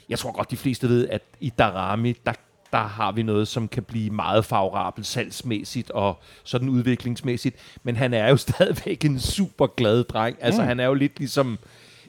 jeg 0.09 0.19
tror 0.19 0.31
godt, 0.31 0.51
de 0.51 0.57
fleste 0.57 0.89
ved, 0.89 1.07
at 1.07 1.21
i 1.39 1.49
Darami, 1.49 2.11
der, 2.25 2.33
der 2.73 2.79
har 2.87 3.11
vi 3.11 3.23
noget, 3.23 3.47
som 3.47 3.67
kan 3.67 3.83
blive 3.83 4.09
meget 4.09 4.45
favorabelt 4.45 5.07
salgsmæssigt 5.07 5.91
og 5.91 6.19
sådan 6.43 6.69
udviklingsmæssigt. 6.69 7.55
Men 7.83 7.95
han 7.95 8.13
er 8.13 8.29
jo 8.29 8.37
stadigvæk 8.47 9.05
en 9.05 9.19
super 9.19 9.67
glad 9.67 10.03
dreng. 10.03 10.37
Altså, 10.41 10.61
mm. 10.61 10.67
han 10.67 10.79
er 10.79 10.85
jo 10.85 10.93
lidt 10.93 11.19
ligesom 11.19 11.59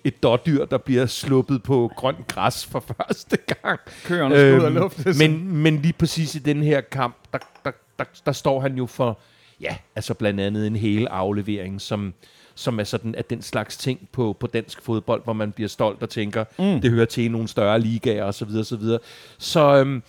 et 0.04 0.22
dårdyr, 0.22 0.64
der 0.64 0.78
bliver 0.78 1.06
sluppet 1.06 1.62
på 1.62 1.90
grønt 1.96 2.26
græs 2.28 2.66
for 2.66 2.80
første 2.96 3.36
gang. 3.36 3.80
Køerne 4.04 4.34
ud 4.34 4.40
af 4.40 4.66
Øhm, 4.66 4.74
luften. 4.74 5.18
men, 5.18 5.56
men 5.56 5.82
lige 5.82 5.92
præcis 5.92 6.34
i 6.34 6.38
den 6.38 6.62
her 6.62 6.80
kamp, 6.80 7.16
der, 7.32 7.38
der, 7.64 7.70
der, 7.98 8.04
der 8.26 8.32
står 8.32 8.60
han 8.60 8.76
jo 8.76 8.86
for, 8.86 9.18
ja, 9.60 9.76
altså 9.96 10.14
blandt 10.14 10.40
andet 10.40 10.66
en 10.66 10.76
hel 10.76 11.06
aflevering, 11.06 11.80
som, 11.80 12.14
som 12.54 12.80
er 12.80 12.84
sådan 12.84 13.14
at 13.14 13.30
den 13.30 13.42
slags 13.42 13.76
ting 13.76 14.08
på, 14.12 14.36
på 14.40 14.46
dansk 14.46 14.82
fodbold, 14.82 15.24
hvor 15.24 15.32
man 15.32 15.52
bliver 15.52 15.68
stolt 15.68 16.02
og 16.02 16.10
tænker, 16.10 16.44
mm. 16.58 16.80
det 16.80 16.90
hører 16.90 17.04
til 17.06 17.24
i 17.24 17.28
nogle 17.28 17.48
større 17.48 17.80
ligaer 17.80 18.24
osv. 18.24 18.32
Så, 18.32 18.44
videre, 18.44 18.64
så, 18.64 18.76
videre. 18.76 18.98
så 19.38 19.60
øhm, 19.76 20.02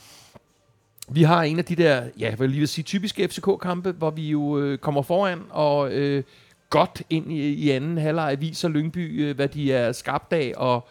vi 1.12 1.24
har 1.24 1.44
en 1.44 1.60
af 1.60 1.66
de 1.66 1.76
der, 1.76 1.96
ja, 2.20 2.30
jeg 2.30 2.40
vil 2.40 2.50
lige 2.50 2.60
vil 2.60 2.68
sige, 2.68 2.84
typiske 2.84 3.28
FCK-kampe, 3.28 3.92
hvor 3.92 4.10
vi 4.10 4.30
jo 4.30 4.60
øh, 4.60 4.78
kommer 4.78 5.02
foran 5.02 5.40
og 5.50 5.92
øh, 5.94 6.24
godt 6.70 7.02
ind 7.10 7.32
i, 7.32 7.54
i 7.54 7.70
anden 7.70 7.98
halvleg 7.98 8.38
viser 8.42 8.70
Lyngby, 8.70 9.24
øh, 9.26 9.36
hvad 9.36 9.48
de 9.48 9.74
er 9.74 9.92
skabt 9.92 10.34
af, 10.34 10.54
og 10.58 10.88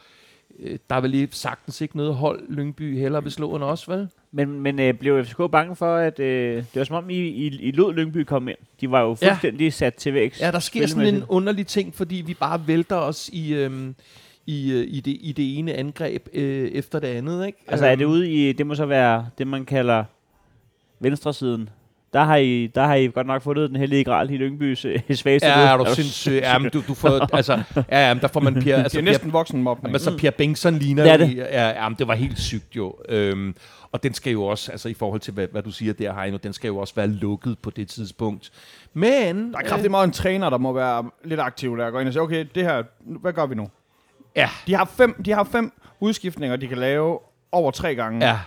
øh, 0.60 0.78
der 0.90 0.96
er 0.96 1.00
vel 1.00 1.10
lige 1.10 1.28
sagtens 1.30 1.80
ikke 1.80 1.96
noget 1.96 2.14
hold, 2.14 2.42
Lyngby 2.48 2.98
heller 2.98 3.20
vil 3.20 3.32
slå 3.32 3.54
end 3.56 3.64
os, 3.64 3.88
vel? 3.88 4.08
Men, 4.32 4.60
men 4.60 4.80
øh, 4.80 4.94
blev 4.94 5.24
FCK 5.24 5.40
bange 5.52 5.76
for, 5.76 5.96
at 5.96 6.20
øh, 6.20 6.56
det 6.56 6.66
var 6.74 6.84
som 6.84 6.96
om, 6.96 7.10
I, 7.10 7.14
I, 7.16 7.46
I 7.46 7.70
lod 7.70 7.94
Lyngby 7.94 8.24
komme 8.24 8.50
ind? 8.50 8.58
De 8.80 8.90
var 8.90 9.00
jo 9.00 9.16
Ja. 9.22 9.30
fuldstændig 9.32 9.72
sat 9.72 9.94
til 9.94 10.14
vægs. 10.14 10.40
Ja, 10.40 10.50
der 10.50 10.58
sker 10.58 10.86
sådan 10.86 11.14
en 11.14 11.24
underlig 11.28 11.66
ting, 11.66 11.94
fordi 11.94 12.22
vi 12.26 12.34
bare 12.34 12.66
vælter 12.66 12.96
os 12.96 13.30
i, 13.32 13.54
øhm, 13.54 13.94
i, 14.46 14.72
øh, 14.72 14.86
i, 14.88 15.00
det, 15.00 15.16
i 15.20 15.32
det 15.32 15.58
ene 15.58 15.74
angreb 15.74 16.28
øh, 16.32 16.68
efter 16.68 16.98
det 16.98 17.08
andet, 17.08 17.46
ikke? 17.46 17.58
Altså 17.68 17.86
er 17.86 17.94
det 17.94 18.04
Øhm, 18.04 18.12
ude 18.12 18.30
i, 18.30 18.52
det 18.52 18.66
må 18.66 18.74
så 18.74 18.86
være 18.86 19.26
det, 19.38 19.46
man 19.46 19.64
kalder 19.64 20.04
venstresiden. 21.00 21.68
Der 22.12 22.24
har 22.24 22.36
I, 22.36 22.66
der 22.66 22.86
har 22.86 22.94
I 22.94 23.06
godt 23.06 23.26
nok 23.26 23.42
fundet 23.42 23.70
den 23.70 23.78
hellige 23.78 24.04
gral 24.04 24.30
i 24.30 24.36
Lyngbys 24.36 24.84
øh, 24.84 25.00
svageste 25.14 25.48
Ja, 25.48 25.72
er 25.72 25.76
du 25.76 25.84
sindssyg. 25.94 26.40
Ja, 26.42 26.58
men 26.58 26.70
du, 26.70 26.82
du 26.88 26.94
får, 26.94 27.28
altså, 27.36 27.62
ja, 27.76 28.08
ja, 28.08 28.14
men 28.14 28.20
der 28.20 28.28
får 28.28 28.40
man 28.40 28.54
Per, 28.54 28.60
det 28.60 28.72
altså, 28.72 28.98
er 28.98 29.02
per, 29.02 29.10
næsten 29.10 29.32
voksenmobning. 29.32 29.92
men 29.92 30.00
så 30.00 30.18
Per 30.18 30.30
Bengtsson 30.30 30.74
ligner 30.74 31.02
Det 31.02 31.12
er 31.12 31.16
det. 31.16 31.36
Ja, 31.36 31.68
ja, 31.68 31.88
men 31.88 31.98
det 31.98 32.08
var 32.08 32.14
helt 32.14 32.38
sygt 32.38 32.76
jo. 32.76 32.94
Øhm, 33.08 33.54
og 33.92 34.02
den 34.02 34.14
skal 34.14 34.32
jo 34.32 34.44
også, 34.44 34.72
altså 34.72 34.88
i 34.88 34.94
forhold 34.94 35.20
til, 35.20 35.34
hvad, 35.34 35.46
hvad 35.52 35.62
du 35.62 35.70
siger 35.70 35.92
der, 35.92 36.14
Heino, 36.14 36.36
den 36.42 36.52
skal 36.52 36.68
jo 36.68 36.76
også 36.76 36.94
være 36.94 37.06
lukket 37.06 37.58
på 37.58 37.70
det 37.70 37.88
tidspunkt. 37.88 38.50
Men... 38.94 39.52
Der 39.52 39.58
er 39.58 39.62
kraftigt 39.62 39.90
meget 39.90 40.06
en 40.06 40.12
træner, 40.12 40.50
der 40.50 40.58
må 40.58 40.72
være 40.72 41.10
lidt 41.24 41.40
aktiv 41.40 41.78
der. 41.78 41.90
Går 41.90 42.00
ind 42.00 42.08
og 42.08 42.12
siger, 42.12 42.22
okay, 42.22 42.46
det 42.54 42.62
her, 42.62 42.82
hvad 43.00 43.32
gør 43.32 43.46
vi 43.46 43.54
nu? 43.54 43.68
Ja, 44.36 44.48
De 44.66 44.74
har 44.74 44.84
fem, 44.96 45.22
de 45.22 45.32
har 45.32 45.44
fem 45.44 45.72
udskiftninger, 46.00 46.56
de 46.56 46.68
kan 46.68 46.78
lave 46.78 47.18
over 47.52 47.70
tre 47.70 47.94
gange. 47.94 48.26
ja. 48.26 48.38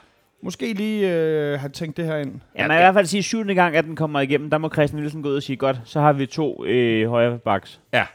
Måske 0.43 0.73
lige 0.73 1.09
øh, 1.15 1.59
have 1.59 1.69
tænkt 1.69 1.97
det 1.97 2.05
her 2.05 2.17
ind. 2.17 2.41
Ja, 2.57 2.67
man 2.67 2.77
i 2.77 2.81
hvert 2.81 2.93
fald 2.93 3.05
sige, 3.05 3.23
syvende 3.23 3.55
gang, 3.55 3.75
at 3.75 3.83
den 3.85 3.95
kommer 3.95 4.19
igennem, 4.19 4.49
der 4.49 4.57
må 4.57 4.69
Christian 4.69 4.99
Nielsen 4.99 5.23
gå 5.23 5.29
ud 5.29 5.35
og 5.35 5.43
sige, 5.43 5.55
godt, 5.57 5.77
så 5.85 5.99
har 5.99 6.13
vi 6.13 6.25
to 6.25 6.65
øh, 6.65 7.09
højre 7.09 7.37
backs. 7.37 7.79
Ja. 7.93 8.05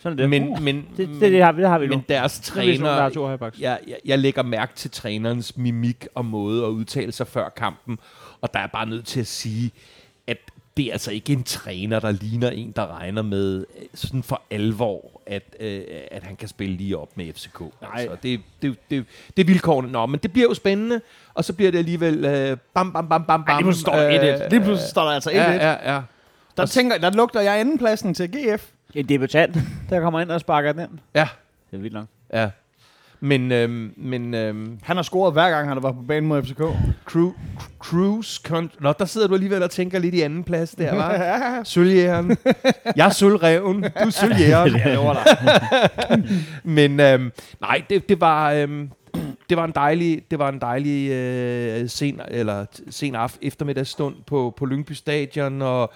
Sådan 0.00 0.18
er 0.18 0.22
det. 0.22 0.30
Men, 0.30 0.48
Uh, 0.48 0.62
men, 0.62 0.88
det, 0.96 1.08
det, 1.08 1.20
det, 1.20 1.42
har, 1.42 1.52
vi, 1.52 1.62
det 1.62 1.68
har 1.68 1.78
vi 1.78 1.86
nu. 1.86 1.94
men 1.96 2.04
deres 2.08 2.32
Så 2.32 2.60
er 2.60 2.64
vi 2.64 2.76
sådan, 2.76 2.86
der 2.90 2.96
træner, 2.96 3.08
to 3.14 3.22
højre 3.24 3.38
backs. 3.38 3.60
jeg, 3.60 3.78
jeg, 3.88 3.96
jeg 4.04 4.18
lægger 4.18 4.42
mærke 4.42 4.74
til 4.74 4.90
trænerens 4.90 5.56
mimik 5.56 6.06
og 6.14 6.24
måde 6.24 6.64
at 6.64 6.68
udtale 6.68 7.12
sig 7.12 7.26
før 7.26 7.48
kampen, 7.48 7.98
og 8.40 8.54
der 8.54 8.60
er 8.60 8.66
bare 8.66 8.86
nødt 8.86 9.06
til 9.06 9.20
at 9.20 9.26
sige, 9.26 9.70
at 10.26 10.38
det 10.76 10.86
er 10.88 10.92
altså 10.92 11.10
ikke 11.12 11.32
en 11.32 11.42
træner, 11.44 12.00
der 12.00 12.10
ligner 12.10 12.50
en, 12.50 12.72
der 12.76 12.98
regner 12.98 13.22
med 13.22 13.58
øh, 13.78 13.86
sådan 13.94 14.22
for 14.22 14.42
alvor, 14.50 15.20
at, 15.26 15.42
øh, 15.60 15.82
at 16.10 16.22
han 16.22 16.36
kan 16.36 16.48
spille 16.48 16.76
lige 16.76 16.98
op 16.98 17.08
med 17.16 17.32
FCK. 17.32 17.60
Altså, 17.94 18.16
det, 18.22 18.40
det, 18.62 18.76
det, 18.90 19.04
det 19.36 19.42
er 19.42 19.46
vilkårene. 19.46 19.92
Nå, 19.92 20.06
men 20.06 20.20
det 20.22 20.32
bliver 20.32 20.48
jo 20.48 20.54
spændende, 20.54 21.00
og 21.34 21.44
så 21.44 21.52
bliver 21.52 21.70
det 21.70 21.78
alligevel 21.78 22.24
øh, 22.24 22.56
bam, 22.74 22.92
bam, 22.92 23.08
bam, 23.08 23.24
bam, 23.24 23.44
bam. 23.44 23.54
Ej, 23.54 23.56
lige 23.60 23.64
pludselig 23.64 23.80
står 23.80 23.92
der 23.96 24.46
1-1. 24.46 24.48
Lige 24.50 24.60
pludselig 24.60 24.90
står 24.90 25.04
der 25.04 25.10
altså 25.10 25.30
1-1. 25.30 25.34
Ja, 25.36 25.52
ja, 25.52 25.94
ja. 25.94 26.00
Der, 26.56 26.66
tænker, 26.66 26.98
der 26.98 27.10
lugter 27.10 27.40
jeg 27.40 27.60
andenpladsen 27.60 28.14
til 28.14 28.30
GF. 28.30 28.68
En 28.94 29.08
debutant, 29.08 29.56
der 29.90 30.00
kommer 30.00 30.20
ind 30.20 30.30
og 30.30 30.40
sparker 30.40 30.72
den. 30.72 31.00
Ja, 31.14 31.28
Det 31.70 31.76
er 31.76 31.80
vildt 31.80 31.94
nok. 31.94 32.06
ja. 32.32 32.50
Men, 33.24 33.52
øhm, 33.52 33.94
men 33.96 34.34
øhm, 34.34 34.78
Han 34.82 34.96
har 34.96 35.02
scoret 35.02 35.32
hver 35.32 35.50
gang, 35.50 35.68
han 35.68 35.76
har 35.76 35.80
været 35.82 35.94
på 35.94 36.02
banen 36.02 36.28
mod 36.28 36.42
FCK. 36.42 36.60
Cru- 37.10 37.51
cruise 37.82 38.40
con- 38.48 38.76
Nå, 38.80 38.92
der 38.98 39.04
sidder 39.04 39.26
du 39.26 39.34
alligevel 39.34 39.62
og 39.62 39.70
tænker 39.70 39.98
lidt 39.98 40.14
i 40.14 40.20
anden 40.20 40.44
plads 40.44 40.70
der, 40.70 40.94
var. 40.94 41.60
Sølvjægeren. 41.64 42.36
Jeg 42.96 43.06
er 43.06 43.10
sølvreven. 43.10 43.82
Du 43.82 43.88
er 43.94 44.10
sølvjægeren. 44.10 44.76
Jeg 44.84 44.94
lover 44.94 45.14
dig. 45.14 46.22
Men 46.64 47.00
øhm, 47.00 47.32
nej, 47.60 47.82
det, 47.90 48.08
det 48.08 48.20
var... 48.20 48.52
Øhm, 48.52 48.90
det 49.48 49.56
var 49.56 49.64
en 49.64 49.72
dejlig, 49.74 50.22
det 50.30 50.38
var 50.38 50.48
en 50.48 50.60
dejlig 50.60 51.10
øh, 51.10 51.88
sen, 51.88 52.20
eller 52.28 52.64
sen 52.90 53.14
aften, 53.14 53.46
eftermiddagsstund 53.46 54.14
på, 54.26 54.54
på 54.56 54.66
Lyngby 54.66 54.92
Stadion, 54.92 55.62
og 55.62 55.92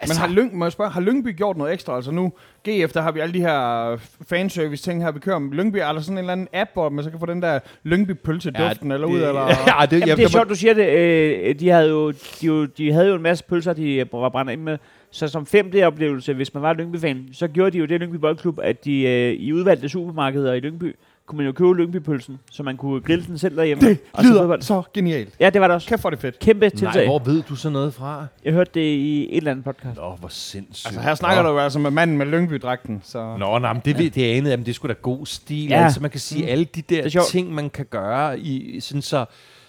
Men 0.00 0.16
har, 0.16 0.28
Lyng, 0.28 0.56
må 0.56 0.64
jeg 0.64 0.72
spørge, 0.72 0.90
har 0.90 1.00
Lyngby 1.00 1.36
gjort 1.36 1.56
noget 1.56 1.72
ekstra? 1.72 1.96
Altså 1.96 2.10
nu, 2.10 2.32
GF, 2.68 2.92
der 2.92 3.00
har 3.00 3.12
vi 3.12 3.20
alle 3.20 3.34
de 3.34 3.40
her 3.40 3.96
fanservice 4.28 4.82
ting 4.82 5.02
her, 5.02 5.10
vi 5.10 5.18
kører 5.18 5.38
med 5.38 5.56
Lyngby. 5.56 5.76
Er 5.76 5.92
der 5.92 6.00
sådan 6.00 6.14
en 6.14 6.18
eller 6.18 6.32
anden 6.32 6.48
app, 6.52 6.70
hvor 6.72 6.88
man 6.88 7.04
så 7.04 7.10
kan 7.10 7.18
få 7.20 7.26
den 7.26 7.42
der 7.42 7.58
Lyngby 7.82 8.10
pølse 8.10 8.50
duften 8.50 8.92
eller 8.92 9.06
ud? 9.06 9.16
Eller? 9.16 9.40
Ja, 9.80 9.86
det, 9.86 10.00
Jamen, 10.00 10.16
det 10.16 10.24
er 10.24 10.28
sjovt, 10.28 10.48
du 10.48 10.54
siger 10.54 10.74
det. 10.74 10.88
Øh, 10.88 11.60
de, 11.60 11.68
havde 11.68 11.88
jo, 11.88 12.10
de, 12.10 12.46
jo, 12.46 12.64
de 12.64 12.92
havde 12.92 13.08
jo 13.08 13.14
en 13.14 13.22
masse 13.22 13.44
pølser, 13.44 13.72
de 13.72 13.94
øh, 13.94 14.06
var 14.12 14.28
brændt 14.28 14.50
ind 14.52 14.62
med. 14.62 14.78
Så 15.10 15.28
som 15.28 15.46
femte 15.46 15.86
oplevelse, 15.86 16.34
hvis 16.34 16.54
man 16.54 16.62
var 16.62 16.72
Lyngby-fan, 16.72 17.28
så 17.32 17.48
gjorde 17.48 17.70
de 17.70 17.78
jo 17.78 17.84
det 17.84 18.00
Lyngby 18.00 18.16
Boldklub, 18.16 18.58
at 18.62 18.84
de 18.84 19.02
øh, 19.02 19.32
i 19.32 19.52
udvalgte 19.52 19.88
supermarkeder 19.88 20.52
i 20.52 20.60
Lyngby, 20.60 20.96
kunne 21.26 21.36
man 21.36 21.46
jo 21.46 21.52
købe 21.52 21.74
Lyngby-pølsen, 21.76 22.38
så 22.50 22.62
man 22.62 22.76
kunne 22.76 23.00
grille 23.00 23.24
den 23.26 23.38
selv 23.38 23.56
derhjemme. 23.56 23.88
Det 23.88 23.98
og 24.12 24.24
lyder 24.24 24.40
fodbold. 24.40 24.62
så 24.62 24.82
genialt. 24.94 25.34
Ja, 25.40 25.50
det 25.50 25.60
var 25.60 25.66
det 25.66 25.74
også. 25.74 25.88
Kæft 25.88 26.02
for 26.02 26.10
det 26.10 26.18
fedt. 26.20 26.38
Kæmpe 26.38 26.60
Nej, 26.60 26.68
tiltag. 26.70 27.06
hvor 27.06 27.18
ved 27.18 27.42
du 27.42 27.56
så 27.56 27.68
noget 27.70 27.94
fra? 27.94 28.26
Jeg 28.44 28.52
hørte 28.52 28.70
det 28.74 28.80
i 28.80 29.22
et 29.30 29.36
eller 29.36 29.50
andet 29.50 29.64
podcast. 29.64 29.96
Nå, 29.96 30.16
hvor 30.16 30.28
sindssygt. 30.28 30.86
Altså 30.86 31.00
her 31.00 31.14
snakker 31.14 31.42
Nå. 31.42 31.48
du 31.48 31.54
jo 31.54 31.60
altså 31.60 31.78
med 31.78 31.90
manden 31.90 32.18
med 32.18 32.26
Lyngby-dragten, 32.26 33.00
så... 33.04 33.36
Nå, 33.38 33.58
nej, 33.58 33.72
men 33.72 33.82
det, 33.84 34.00
ja. 34.00 34.08
det 34.08 34.24
anede 34.36 34.50
jeg, 34.50 34.58
men 34.58 34.66
det 34.66 34.70
er 34.70 34.74
sgu 34.74 34.88
da 34.88 34.92
god 34.92 35.26
stil. 35.26 35.68
Ja. 35.68 35.84
Altså, 35.84 36.00
man 36.00 36.10
kan 36.10 36.20
sige, 36.20 36.42
Mm. 36.42 36.48
alle 36.48 36.64
de 36.64 36.82
der 36.82 37.02
er 37.02 37.24
ting, 37.30 37.54
man 37.54 37.70
kan 37.70 37.86
gøre, 37.90 38.40
i, 38.40 38.80
sådan 38.80 39.02
så, 39.02 39.24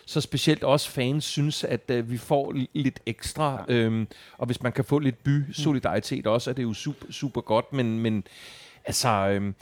så 0.06 0.22
specielt 0.22 0.64
også 0.64 0.90
fans 0.90 1.24
synes, 1.26 1.64
at 1.64 1.92
uh, 2.00 2.12
vi 2.12 2.18
får 2.18 2.54
li- 2.54 2.70
lidt 2.74 3.00
ekstra. 3.06 3.64
Ja. 3.70 3.74
Øhm, 3.74 4.08
og 4.38 4.46
hvis 4.46 4.64
man 4.64 4.72
kan 4.72 4.86
få 4.86 5.00
lidt 5.00 5.24
by-solidaritet 5.24 6.28
også, 6.28 6.50
er 6.50 6.54
det 6.54 6.64
jo 6.64 6.74
super, 6.74 7.06
super 7.12 7.42
godt. 7.42 7.74
Men, 7.74 8.00
men 8.00 8.24
altså... 8.86 9.10
Øhm, 9.10 9.56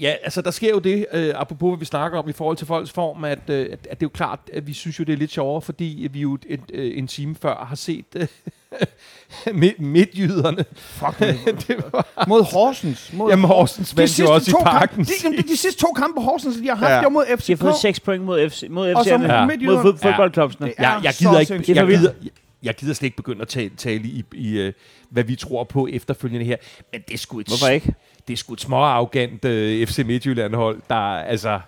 Ja, 0.00 0.14
altså 0.24 0.42
der 0.42 0.50
sker 0.50 0.70
jo 0.70 0.78
det, 0.78 1.06
øh, 1.12 1.32
apropos 1.36 1.70
hvad 1.70 1.78
vi 1.78 1.84
snakker 1.84 2.18
om 2.18 2.28
i 2.28 2.32
forhold 2.32 2.56
til 2.56 2.66
folks 2.66 2.90
form, 2.92 3.24
at, 3.24 3.38
øh, 3.50 3.60
at, 3.60 3.70
at 3.72 3.80
det 3.82 3.90
er 3.90 3.96
jo 4.02 4.08
klart, 4.08 4.40
at 4.52 4.66
vi 4.66 4.72
synes 4.72 4.98
jo, 4.98 5.04
det 5.04 5.12
er 5.12 5.16
lidt 5.16 5.30
sjovere, 5.32 5.62
fordi 5.62 6.08
vi 6.12 6.20
jo 6.20 6.38
et, 6.48 6.60
øh, 6.72 6.98
en 6.98 7.06
time 7.06 7.36
før 7.42 7.64
har 7.68 7.76
set 7.76 8.04
øh, 8.16 8.26
midt, 9.54 9.80
midtjyderne. 9.80 10.64
Fuck 10.76 11.18
det 11.68 11.84
var, 11.92 12.24
Mod 12.28 12.42
Horsens. 12.42 13.12
Mod 13.12 13.30
jamen 13.30 13.44
Horsens 13.44 13.90
de 13.90 13.96
vandt 13.96 14.10
jo 14.10 14.14
sidste 14.14 14.30
også 14.32 14.50
i 14.50 14.52
to 14.52 14.58
parken. 14.62 15.04
Kampe, 15.04 15.36
de, 15.36 15.42
de, 15.42 15.48
de 15.48 15.56
sidste 15.56 15.80
to 15.80 15.92
kampe 15.92 16.20
Horsens, 16.20 16.56
de 16.56 16.68
har 16.68 16.74
haft, 16.74 16.88
Ja. 16.88 16.94
ja. 16.94 16.96
det 17.00 17.04
var 17.04 17.10
mod 17.10 17.24
De 17.24 17.28
har 17.30 17.36
FCK. 17.36 17.58
fået 17.58 17.74
6 17.76 18.00
point 18.00 18.24
mod, 18.24 18.50
FC, 18.50 18.64
mod 18.70 18.92
og 18.92 19.04
så 19.04 19.10
FC'erne. 19.10 19.18
mod 19.18 19.26
Ja. 19.28 19.44
Mod 19.46 19.82
fod- 19.82 19.98
fodboldklubsene. 20.02 20.66
Det 20.66 20.74
jeg, 20.78 21.00
jeg 21.04 21.14
gider 21.18 21.38
ikke, 21.38 21.54
jeg 21.74 21.82
er 21.82 21.86
gider, 21.86 22.12
jeg 22.62 22.74
gider 22.74 22.94
slet 22.94 23.06
ikke 23.06 23.16
begynde 23.16 23.42
at 23.42 23.48
tale, 23.48 23.70
tale 23.76 24.02
i, 24.04 24.24
i 24.34 24.66
uh, 24.66 24.72
hvad 25.10 25.24
vi 25.24 25.36
tror 25.36 25.64
på 25.64 25.86
efterfølgende 25.92 26.46
her. 26.46 26.56
Men 26.92 27.02
det 27.08 27.14
er 27.14 27.18
sgu 27.18 27.40
et, 27.40 27.46
Hvorfor 27.46 27.66
ikke? 27.68 27.94
Det 28.28 28.32
er 28.32 28.36
sgu 28.36 28.52
et 28.52 28.60
små 28.60 28.76
arrogant 28.76 29.44
uh, 29.44 29.86
FC 29.88 30.02
Midtjylland-hold, 30.06 30.80
der 30.90 30.94
altså 30.96 31.60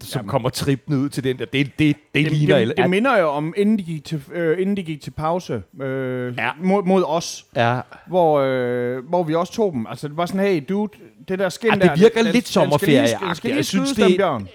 som 0.00 0.18
Jamen. 0.18 0.28
kommer 0.28 0.48
trippende 0.48 0.98
ud 0.98 1.08
til 1.08 1.24
den 1.24 1.38
der. 1.38 1.44
Det, 1.44 1.52
det, 1.52 1.78
det, 1.78 1.96
det 2.14 2.24
Det, 2.24 2.32
ligner... 2.32 2.58
det, 2.58 2.76
det 2.76 2.90
minder 2.90 3.18
jo 3.18 3.28
om, 3.28 3.54
inden 3.56 3.78
de 3.78 3.82
gik 3.82 4.04
til, 4.04 4.22
øh, 4.32 4.60
inden 4.62 4.76
de 4.76 4.82
gik 4.82 5.00
til 5.02 5.10
pause 5.10 5.62
øh, 5.82 6.34
Ja. 6.38 6.50
mod, 6.62 6.82
mod 6.82 7.02
os, 7.06 7.44
ja, 7.56 7.80
hvor, 8.06 8.40
øh, 8.40 9.08
hvor 9.08 9.22
vi 9.22 9.34
også 9.34 9.52
tog 9.52 9.72
dem. 9.72 9.86
Altså, 9.86 10.08
det 10.08 10.16
var 10.16 10.26
sådan, 10.26 10.40
hey, 10.40 10.64
dude, 10.68 10.92
det 11.28 11.38
der 11.38 11.48
skin 11.48 11.68
Ja, 11.70 11.74
det 11.74 11.82
der... 11.82 11.96
virker 11.96 12.22
den- 12.22 12.32
lidt 12.32 12.48
sommerferieagtigt. 12.48 13.56
Jeg 13.56 13.64
synes, 13.64 13.92
det- 13.92 14.16
bjørn. 14.16 14.48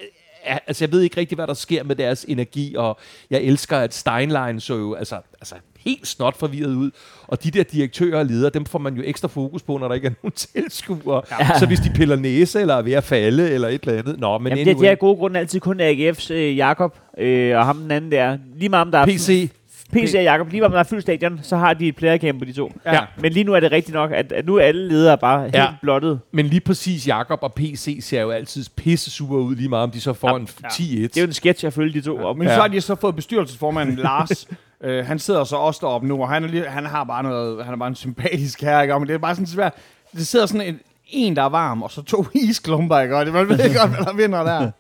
altså 0.67 0.86
jeg 0.86 0.91
ved 0.91 1.02
ikke 1.02 1.17
rigtig, 1.17 1.36
hvad 1.36 1.48
der 1.48 1.54
sker 1.54 1.84
med 1.84 1.96
deres 1.96 2.26
energi, 2.28 2.76
og 2.78 3.00
jeg 3.30 3.41
elsker, 3.41 3.78
at 3.78 3.93
Steinlein 3.93 4.60
så 4.60 4.76
jo 4.78 4.93
altså, 4.93 5.15
altså 5.41 5.56
helt 5.86 6.08
snot 6.08 6.38
forvirret 6.39 6.74
ud, 6.76 6.91
og 7.28 7.43
de 7.43 7.52
der 7.52 7.63
direktører 7.63 8.19
og 8.19 8.26
ledere, 8.26 8.50
dem 8.54 8.65
får 8.65 8.80
man 8.80 8.96
jo 8.96 9.02
ekstra 9.06 9.28
fokus 9.28 9.62
på, 9.63 9.78
når 9.78 9.88
der 9.88 9.96
ikke 9.96 10.08
er 10.08 10.12
nogen 10.24 10.32
tilskuere. 10.32 11.22
Ja. 11.39 11.60
Så 11.60 11.65
hvis 11.65 11.80
de 11.80 11.89
piller 11.96 12.15
næse, 12.15 12.62
eller 12.62 12.76
er 12.76 12.82
ved 12.82 12.93
at 12.93 13.04
falde, 13.04 13.50
eller 13.52 13.67
et 13.67 13.82
eller 13.84 14.00
andet. 14.00 14.19
Nå, 14.19 14.38
men 14.38 14.48
Jamen, 14.50 14.65
det, 14.65 14.72
anyway. 14.72 14.84
det 14.86 14.91
er 14.91 14.96
gode 14.96 15.15
grunde 15.17 15.39
altid 15.39 15.60
kun 15.60 15.82
AGF's 15.82 16.34
øh, 16.34 16.58
Jakob 16.58 16.96
øh, 17.17 17.58
og 17.58 17.65
ham 17.65 17.78
den 17.78 17.91
anden 17.91 18.12
der. 18.12 18.38
Lige 18.56 18.69
meget 18.69 18.86
om 18.86 18.91
der 18.91 19.00
er 19.00 19.06
PC. 19.06 19.50
PC 19.93 20.13
og 20.17 20.24
Jakob, 20.24 20.50
lige 20.50 20.62
meget 20.62 20.65
om 20.67 20.72
der 20.72 20.80
er 20.80 20.84
fyldt 20.84 21.02
stadion, 21.02 21.39
så 21.43 21.58
har 21.58 21.74
de 21.74 21.88
et 21.88 21.96
playercamp 21.96 22.39
på 22.39 22.46
de 22.46 22.54
to. 22.54 22.72
Ja. 22.86 23.00
Men 23.19 23.32
lige 23.32 23.43
nu 23.43 23.54
er 23.54 23.60
det 23.60 23.72
rigtigt 23.72 23.93
nok, 23.93 24.12
at, 24.12 24.32
at 24.32 24.46
nu 24.46 24.56
er 24.56 24.62
alle 24.62 24.88
ledere 24.88 25.17
bare 25.17 25.41
helt 25.41 25.56
Ja. 25.56 25.67
blottet. 25.82 26.19
Men 26.32 26.46
lige 26.46 26.60
præcis 26.60 27.08
Jakob 27.08 27.39
og 27.41 27.54
PC 27.54 27.98
ser 28.02 28.22
jo 28.22 28.32
altid 28.32 28.65
pisse 28.76 29.12
super 29.12 29.36
ud, 29.36 29.56
lige 29.56 29.69
meget 29.69 29.84
om 29.84 29.91
de 29.91 30.02
så 30.02 30.13
får 30.13 30.30
Ja, 30.30 30.36
en 30.36 30.48
ja. 30.63 30.67
10-1. 30.67 31.02
Det 31.02 31.17
er 31.17 31.22
jo 31.22 31.28
en 31.28 31.34
sketch 31.34 31.65
at 31.65 31.74
følge 31.74 31.93
de 31.93 32.02
to 32.02 32.17
op. 32.17 32.38
Men 32.38 32.48
Ja. 32.48 32.56
så 32.56 32.62
har 32.62 32.67
de 32.67 32.82
så 32.82 32.96
fået 32.96 33.15
bestyrelsesformanden 33.15 33.96
Lars. 33.96 34.48
øh, 34.84 35.06
han 35.06 35.19
sidder 35.19 35.43
så 35.43 35.56
også 35.56 35.80
deroppe 35.84 36.08
nu, 36.08 36.22
og 36.22 36.30
han 36.30 36.43
er, 36.43 36.48
lige, 36.48 36.63
han 36.67 36.86
har 36.86 37.04
bare 37.04 37.24
noget, 37.24 37.65
han 37.65 37.74
er 37.74 37.78
bare 37.78 37.89
en 37.89 37.96
sympatisk 37.96 38.62
herre, 38.62 38.84
ikke? 38.84 39.00
Men 39.00 39.08
det 39.08 39.13
er 39.13 39.17
bare 39.17 39.36
sådan 39.36 39.48
svært. 39.48 39.74
Det 40.15 40.28
sidder 40.28 40.46
sådan 40.46 40.67
en, 40.67 40.80
en, 41.08 41.36
der 41.36 41.41
er 41.43 41.50
varm, 41.50 41.82
og 41.84 41.91
så 41.91 42.02
to 42.02 42.26
isklumper, 42.50 43.00
ikke? 43.00 43.17
Og 43.17 43.26
det- 43.26 43.34
man 43.34 43.50
ved 43.50 43.60
ikke 43.65 43.80
godt, 43.80 43.89
hvad 43.96 44.06
der 44.06 44.13
vinder 44.13 44.43
der. 44.43 44.72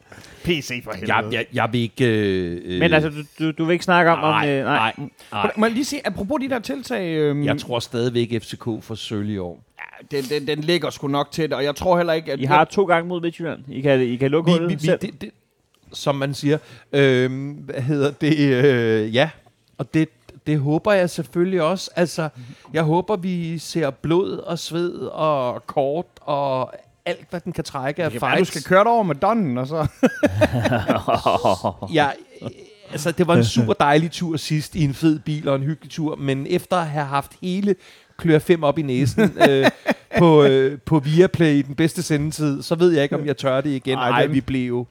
PC 0.43 0.83
for 0.83 0.91
helvede. 0.91 1.15
jeg, 1.15 1.23
jeg, 1.33 1.45
jeg 1.53 1.69
vil 1.71 1.81
ikke... 1.81 2.05
Øh, 2.05 2.61
øh, 2.65 2.79
Men 2.79 2.93
altså, 2.93 3.09
du, 3.09 3.45
du, 3.45 3.51
du 3.51 3.65
vil 3.65 3.73
ikke 3.73 3.85
snakke 3.85 4.11
om... 4.11 4.19
nej, 4.19 4.43
om 4.43 4.49
øh, 4.49 4.63
nej, 4.63 4.93
nej. 5.31 5.51
Må 5.57 5.65
jeg 5.65 5.73
lige 5.73 5.85
sige, 5.85 6.07
apropos 6.07 6.37
de 6.41 6.49
der 6.49 6.59
tiltag, 6.59 7.15
øhm, 7.17 7.45
Jeg 7.45 7.57
tror 7.57 7.79
stadigvæk, 7.79 8.41
FCK 8.41 8.63
får 8.81 8.95
sølv 8.95 9.29
i 9.29 9.37
år. 9.37 9.63
ja, 10.11 10.17
den, 10.17 10.23
den, 10.23 10.47
den 10.47 10.63
ligger 10.63 10.89
sgu 10.89 11.07
nok 11.07 11.31
til 11.31 11.43
det, 11.43 11.53
og 11.53 11.63
jeg 11.63 11.75
tror 11.75 11.97
heller 11.97 12.13
ikke, 12.13 12.31
at... 12.33 12.39
I 12.39 12.43
har 12.43 12.65
to 12.65 12.83
gange 12.85 13.07
mod 13.07 13.21
Midtjylland. 13.21 13.59
I 13.67 13.81
kan, 13.81 14.01
I 14.01 14.15
kan 14.15 14.31
lukke 14.31 14.51
Vi, 14.51 14.57
hullet 14.57 14.69
vi, 14.69 14.75
vi, 14.75 14.85
selv. 14.85 14.99
det, 14.99 15.21
det, 15.21 15.29
som 15.93 16.15
man 16.15 16.33
siger. 16.33 16.57
Øh, 16.93 17.55
hvad 17.59 17.81
hedder 17.81 18.11
det? 18.11 18.39
Øh, 18.39 19.15
ja, 19.15 19.29
og 19.83 19.93
det, 19.93 20.09
det 20.47 20.59
håber 20.59 20.91
jeg 20.93 21.09
selvfølgelig 21.09 21.61
også. 21.61 21.91
Altså, 21.95 22.29
jeg 22.73 22.83
håber, 22.83 23.15
vi 23.15 23.57
ser 23.57 23.89
blod 23.89 24.37
og 24.37 24.59
sved 24.59 24.93
og 24.97 25.67
kort 25.67 26.05
og 26.21 26.73
alt, 27.05 27.27
hvad 27.29 27.39
den 27.39 27.53
kan 27.53 27.63
trække 27.63 28.03
af 28.03 28.11
kan 28.11 28.21
være, 28.21 28.31
du 28.31 28.35
fights. 28.35 28.49
skal 28.51 28.63
køre 28.63 28.83
over 28.83 29.03
med 29.03 29.15
Donnen, 29.15 29.57
og 29.57 29.67
så... 29.67 29.87
Ja, 31.93 32.09
altså, 32.91 33.11
det 33.11 33.27
var 33.27 33.35
en 33.35 33.43
super 33.45 33.73
dejlig 33.73 34.11
tur 34.11 34.37
sidst 34.37 34.75
i 34.75 34.83
en 34.83 34.93
fed 34.93 35.19
bil 35.19 35.47
og 35.47 35.55
en 35.55 35.63
hyggelig 35.63 35.91
tur, 35.91 36.15
men 36.15 36.47
efter 36.49 36.77
at 36.77 36.87
have 36.87 37.05
haft 37.05 37.31
hele 37.41 37.75
klør 38.17 38.39
5 38.39 38.63
op 38.63 38.77
i 38.77 38.81
næsen 38.81 39.21
øh, 39.49 39.65
på, 40.17 40.43
øh, 40.43 40.79
på 40.85 40.99
Viaplay 40.99 41.53
i 41.53 41.61
den 41.61 41.75
bedste 41.75 42.03
sendetid, 42.03 42.61
så 42.61 42.75
ved 42.75 42.91
jeg 42.91 43.03
ikke, 43.03 43.15
om 43.15 43.25
jeg 43.25 43.37
tør 43.37 43.61
det 43.61 43.69
igen. 43.69 43.97
Ej, 43.97 44.09
Ej, 44.09 44.21
den- 44.21 44.33
vi 44.33 44.41
blev 44.41 44.67
jo 44.67 44.85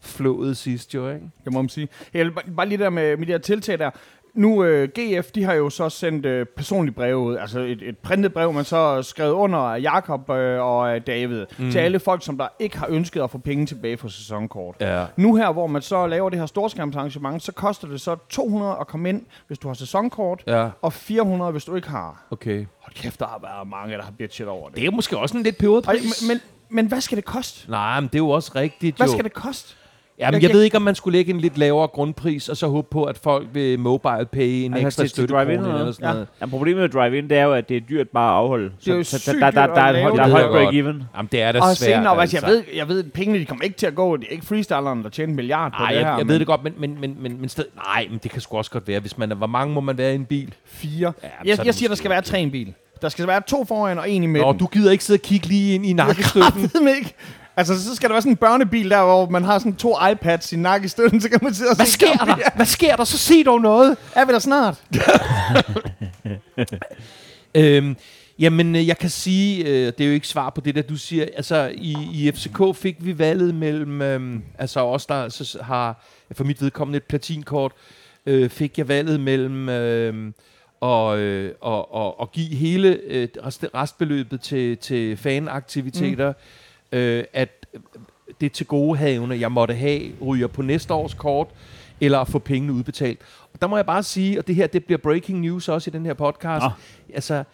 flået 0.00 0.56
sidst 0.56 0.94
jo, 0.94 1.08
ikke? 1.08 1.20
Det 1.44 1.52
må 1.52 1.62
man 1.62 1.68
sige. 1.68 1.88
Jeg 2.14 2.24
vil 2.24 2.30
bare, 2.32 2.44
bare 2.56 2.68
lige 2.68 2.78
der 2.78 2.90
med, 2.90 3.16
med 3.16 3.26
de 3.26 3.32
her 3.32 3.38
tiltag 3.38 3.78
der. 3.78 3.90
Nu, 4.34 4.64
øh, 4.64 4.88
GF, 4.98 5.30
de 5.30 5.44
har 5.44 5.52
jo 5.52 5.70
så 5.70 5.88
sendt 5.88 6.26
øh, 6.26 6.46
personlige 6.56 6.94
breve 6.94 7.18
ud, 7.18 7.36
altså 7.36 7.60
et, 7.60 7.82
et 7.82 7.98
printet 7.98 8.32
brev, 8.32 8.52
man 8.52 8.64
så 8.64 9.02
skrevet 9.02 9.32
under 9.32 9.58
af 9.58 9.80
Jakob 9.82 10.30
øh, 10.30 10.60
og 10.60 11.06
David, 11.06 11.46
mm. 11.58 11.70
til 11.70 11.78
alle 11.78 12.00
folk, 12.00 12.24
som 12.24 12.38
der 12.38 12.48
ikke 12.58 12.78
har 12.78 12.86
ønsket 12.90 13.22
at 13.22 13.30
få 13.30 13.38
penge 13.38 13.66
tilbage 13.66 13.96
for 13.96 14.08
sæsonkort. 14.08 14.76
Ja. 14.80 15.04
Nu 15.16 15.34
her, 15.36 15.52
hvor 15.52 15.66
man 15.66 15.82
så 15.82 16.06
laver 16.06 16.30
det 16.30 16.38
her 16.38 16.46
storskærmsarrangement, 16.46 17.42
så 17.42 17.52
koster 17.52 17.88
det 17.88 18.00
så 18.00 18.16
200 18.28 18.76
at 18.80 18.86
komme 18.86 19.08
ind, 19.08 19.22
hvis 19.46 19.58
du 19.58 19.68
har 19.68 19.74
sæsonkort, 19.74 20.42
Ja, 20.46 20.68
og 20.82 20.92
400, 20.92 21.52
hvis 21.52 21.64
du 21.64 21.74
ikke 21.76 21.88
har. 21.88 22.26
okay. 22.30 22.66
Hold 22.80 22.94
kæft, 22.94 23.20
der 23.20 23.26
har 23.26 23.38
været 23.42 23.68
mange, 23.68 23.96
der 23.96 24.02
har 24.02 24.12
bitchet 24.18 24.48
over 24.48 24.68
det. 24.68 24.76
Det 24.76 24.86
er 24.86 24.90
måske 24.90 25.18
også 25.18 25.36
en 25.36 25.42
lidt 25.42 25.58
peberpris. 25.58 26.22
men, 26.22 26.28
men, 26.36 26.40
men 26.76 26.86
hvad 26.86 27.00
skal 27.00 27.16
det 27.16 27.24
koste? 27.24 27.70
Nej, 27.70 28.00
men 28.00 28.08
det 28.08 28.14
er 28.14 28.18
jo 28.18 28.30
også 28.30 28.52
rigtigt, 28.54 28.96
Hvad 28.96 29.06
jo. 29.06 29.12
skal 29.12 29.24
det 29.24 29.32
koste? 29.32 29.76
Jamen, 30.18 30.34
Jeg 30.34 30.48
jeg 30.48 30.54
ved 30.56 30.62
ikke, 30.62 30.76
om 30.76 30.82
man 30.82 30.94
skulle 30.94 31.18
lægge 31.18 31.30
en 31.32 31.40
lidt 31.40 31.58
lavere 31.58 31.88
grundpris, 31.88 32.48
og 32.48 32.56
så 32.56 32.66
håbe 32.68 32.88
på, 32.90 33.04
at 33.04 33.18
folk 33.18 33.46
vil 33.52 33.78
mobile 33.78 34.26
pay 34.32 34.42
en 34.64 34.74
Altså, 34.74 34.86
ekstra 34.86 35.06
støttekrone 35.06 35.44
drive-in 35.44 35.60
eller, 35.60 35.78
eller 35.78 35.92
sådan 35.92 36.06
Ja. 36.08 36.12
noget. 36.12 36.28
Ja, 36.40 36.46
problemet 36.46 36.80
med 36.80 36.88
drive-in, 36.88 37.28
det 37.30 37.38
er 37.38 37.44
jo, 37.44 37.52
at 37.52 37.68
det 37.68 37.76
er 37.76 37.80
dyrt 37.80 38.08
bare 38.08 38.30
at 38.32 38.36
afholde. 38.36 38.70
Det 38.84 38.92
er 38.92 38.96
jo 38.96 39.04
så, 39.04 39.18
sygt 39.18 39.34
der, 39.40 39.50
der, 39.50 39.50
dyrt 39.50 39.54
der, 39.54 39.62
at 39.62 39.76
der, 39.76 39.82
er 39.82 39.92
lave 39.92 40.16
der 40.16 40.22
er 40.22 40.26
det. 40.26 40.32
højt 40.32 40.66
break-even. 40.66 41.02
Jamen, 41.16 41.28
det 41.32 41.42
er 41.42 41.52
da 41.52 41.58
Og 41.60 41.76
svært, 41.76 41.76
senere, 41.76 42.20
altså. 42.20 42.36
jeg, 42.42 42.46
ved, 42.50 42.62
jeg 42.74 42.88
ved, 42.88 43.04
at 43.04 43.12
pengene 43.12 43.38
de 43.38 43.44
kommer 43.46 43.64
ikke 43.64 43.76
til 43.76 43.86
at 43.86 43.94
gå. 43.94 44.16
Det 44.16 44.26
er 44.28 44.32
ikke 44.32 44.46
freestyleren, 44.46 45.02
der 45.02 45.08
tjener 45.10 45.30
en 45.30 45.36
milliard 45.36 45.72
på 45.72 45.76
Nej, 45.78 45.88
det 45.92 45.96
jeg, 45.98 46.04
her. 46.04 46.10
jeg 46.10 46.18
men 46.18 46.28
ved 46.28 46.38
det 46.38 46.46
godt, 46.46 46.64
men, 46.64 46.74
men, 46.78 46.96
men, 47.00 47.16
men, 47.20 47.40
men 47.40 47.48
sted, 47.48 47.64
nej, 47.76 48.06
men 48.10 48.20
det 48.22 48.30
kan 48.30 48.40
sgu 48.40 48.56
også 48.56 48.70
godt 48.70 48.88
være, 48.88 49.00
hvis 49.00 49.18
man 49.18 49.30
er, 49.30 49.34
hvor 49.36 49.46
mange 49.46 49.74
må 49.74 49.80
man 49.80 49.98
være 49.98 50.12
i 50.12 50.14
en 50.14 50.24
bil? 50.24 50.54
Fire. 50.66 51.12
Ja, 51.22 51.28
jeg, 51.44 51.66
jeg 51.66 51.74
siger, 51.74 51.88
der 51.88 51.96
skal 51.96 52.10
være 52.10 52.22
tre 52.22 52.40
i 52.40 52.42
en 52.42 52.50
bil. 52.50 52.74
Der 53.02 53.08
skal 53.08 53.26
være 53.26 53.40
to 53.46 53.64
foran 53.64 53.98
og 53.98 54.10
en 54.10 54.22
i 54.22 54.26
midten. 54.26 54.46
Nå, 54.46 54.52
du 54.52 54.66
gider 54.66 54.92
ikke 54.92 55.04
sidde 55.04 55.16
og 55.18 55.22
kigge 55.22 55.46
lige 55.46 55.74
ind 55.74 55.86
i 55.86 55.92
nakkestøtten. 56.02 56.70
Jeg 56.86 56.96
ikke. 56.96 57.14
Altså, 57.56 57.84
så 57.84 57.96
skal 57.96 58.08
der 58.08 58.14
være 58.14 58.22
sådan 58.22 58.32
en 58.32 58.36
børnebil 58.36 58.90
der, 58.90 59.04
hvor 59.04 59.28
man 59.28 59.44
har 59.44 59.58
sådan 59.58 59.76
to 59.76 59.96
iPads 60.12 60.52
i 60.52 60.56
nakkestøtten, 60.56 61.20
så 61.20 61.28
kan 61.28 61.38
man 61.42 61.54
sidde 61.54 61.70
og 61.70 61.76
Hvad 61.76 61.86
se 61.86 61.92
sker 61.92 62.12
der? 62.12 62.56
Hvad 62.56 62.66
sker 62.66 62.96
der? 62.96 63.04
Så 63.04 63.18
sig 63.18 63.44
dog 63.46 63.60
noget. 63.60 63.96
Er 64.14 64.24
vi 64.24 64.32
der 64.32 64.38
snart? 64.38 64.82
Øhm, 67.54 67.96
jamen, 68.38 68.76
øh, 68.76 68.88
jeg 68.88 68.98
kan 68.98 69.10
sige, 69.10 69.64
øh, 69.64 69.86
det 69.86 70.00
er 70.00 70.06
jo 70.06 70.12
ikke 70.12 70.28
svar 70.28 70.50
på 70.50 70.60
det, 70.60 70.74
der 70.74 70.82
du 70.82 70.96
siger. 70.96 71.26
Altså, 71.36 71.72
i, 71.74 71.96
i 72.12 72.32
FCK 72.32 72.76
fik 72.76 72.96
vi 73.00 73.18
valget 73.18 73.54
mellem, 73.54 74.02
øhm, 74.02 74.42
altså 74.58 74.80
os, 74.80 75.06
der 75.06 75.28
så 75.28 75.58
har, 75.62 76.04
for 76.32 76.44
mit 76.44 76.62
vedkommende 76.62 76.96
et 76.96 77.02
platinkort, 77.02 77.72
øh, 78.26 78.50
fik 78.50 78.78
jeg 78.78 78.88
valget 78.88 79.20
mellem 79.20 79.68
øh, 79.68 80.32
og, 80.80 81.18
øh, 81.18 81.54
og, 81.60 81.94
og, 81.94 82.20
og 82.20 82.32
give 82.32 82.54
hele 82.54 82.98
øh, 83.04 83.28
rest, 83.46 83.64
restbeløbet 83.74 84.40
til, 84.40 84.78
til 84.78 85.16
fanaktiviteter, 85.16 86.28
mm. 86.28 86.38
Øh, 86.92 87.24
at 87.32 87.66
det 88.40 88.52
til 88.52 88.66
gode 88.66 88.98
havene, 88.98 89.40
jeg 89.40 89.52
måtte 89.52 89.74
have, 89.74 90.12
ryger 90.26 90.46
på 90.46 90.62
næste 90.62 90.94
års 90.94 91.14
kort, 91.14 91.48
eller 92.00 92.18
at 92.18 92.28
få 92.28 92.38
pengene 92.38 92.72
udbetalt. 92.72 93.20
Og 93.52 93.60
der 93.60 93.66
må 93.66 93.76
jeg 93.76 93.86
bare 93.86 94.02
sige, 94.02 94.38
og 94.38 94.46
det 94.46 94.54
her 94.54 94.66
det 94.66 94.84
bliver 94.84 94.98
breaking 94.98 95.40
news 95.40 95.68
også 95.68 95.90
i 95.90 95.92
den 95.92 96.06
her 96.06 96.14
podcast, 96.14 96.62
Nå. 96.62 96.70
altså, 97.14 97.44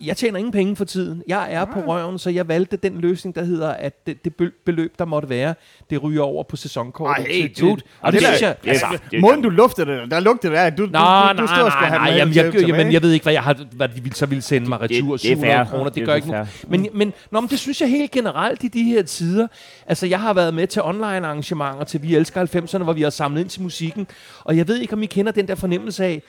jeg- 0.00 0.06
jeg 0.06 0.16
tjener 0.16 0.38
ingen 0.38 0.52
penge 0.52 0.76
for 0.76 0.84
tiden. 0.84 1.22
Jeg 1.28 1.52
er 1.52 1.64
på 1.64 1.80
røven, 1.80 2.18
så 2.18 2.30
jeg 2.30 2.48
valgte 2.48 2.76
den 2.76 3.00
løsning, 3.00 3.34
der 3.34 3.44
hedder, 3.44 3.68
at 3.70 4.06
det, 4.06 4.24
det 4.24 4.34
bel- 4.42 4.52
beløb, 4.64 4.98
der 4.98 5.04
måtte 5.04 5.28
være, 5.28 5.54
det 5.90 6.02
ryger 6.02 6.22
over 6.22 6.42
på 6.44 6.56
sæsonkortet. 6.56 7.26
Ej, 7.26 7.32
hey, 7.32 7.52
dude. 7.60 7.72
Og 7.72 7.78
Og 8.00 8.12
det, 8.12 8.20
det 8.20 8.26
synes 8.28 8.42
jeg... 8.42 8.56
Altså, 8.66 8.86
Altså, 8.86 9.02
det- 9.10 9.20
Måden 9.20 9.42
du 9.42 9.48
luftede 9.48 9.90
det, 9.90 10.10
der 10.10 10.20
lugtede 10.20 10.52
det 10.52 10.58
af, 10.58 10.72
du, 10.72 10.82
du, 10.82 10.90
Nå, 10.90 10.98
du, 10.98 11.04
nej, 11.04 11.32
du 11.32 11.46
stod 11.46 11.62
og 11.62 11.72
skulle 11.72 11.88
nej, 11.88 11.98
have 11.98 11.98
nej, 12.10 12.16
jamen, 12.16 12.34
jeg, 12.34 12.52
til- 12.52 12.66
jamen, 12.66 12.92
jeg 12.92 13.02
ved 13.02 13.12
ikke, 13.12 13.22
hvad, 13.24 13.32
jeg 13.32 13.42
har, 13.42 13.56
hvad 13.72 13.88
de 13.88 14.02
ville, 14.02 14.16
så 14.16 14.26
ville 14.26 14.42
sende 14.42 14.68
mig 14.68 14.80
Det- 14.80 14.90
retur 14.90 15.06
det 15.16 15.24
er 15.24 15.28
700 15.28 15.54
fair. 15.56 15.64
kroner. 15.64 15.84
Det, 15.84 15.94
Det 15.94 16.04
gør 16.06 16.14
ikke 16.14 16.28
noget. 16.28 16.64
Men, 16.68 16.86
men, 16.94 17.12
nå, 17.30 17.40
men 17.40 17.50
det 17.50 17.58
synes 17.58 17.80
jeg 17.80 17.88
helt 17.90 18.10
generelt 18.10 18.64
i 18.64 18.68
de 18.68 18.82
her 18.82 19.02
tider. 19.02 19.46
Altså, 19.86 20.06
jeg 20.06 20.20
har 20.20 20.32
været 20.34 20.54
med 20.54 20.66
til 20.66 20.82
online 20.82 21.26
arrangementer 21.26 21.84
til 21.84 22.02
Vi 22.02 22.16
Elsker 22.16 22.40
90'erne, 22.40 22.82
hvor 22.82 22.92
vi 22.92 23.02
har 23.02 23.10
samlet 23.10 23.40
ind 23.40 23.48
til 23.48 23.62
musikken. 23.62 24.06
Og 24.44 24.56
jeg 24.56 24.68
ved 24.68 24.76
ikke, 24.80 24.92
om 24.92 25.02
I 25.02 25.06
kender 25.06 25.32
den 25.32 25.48
der 25.48 25.54
fornemmelse 25.54 26.04
af, 26.04 26.22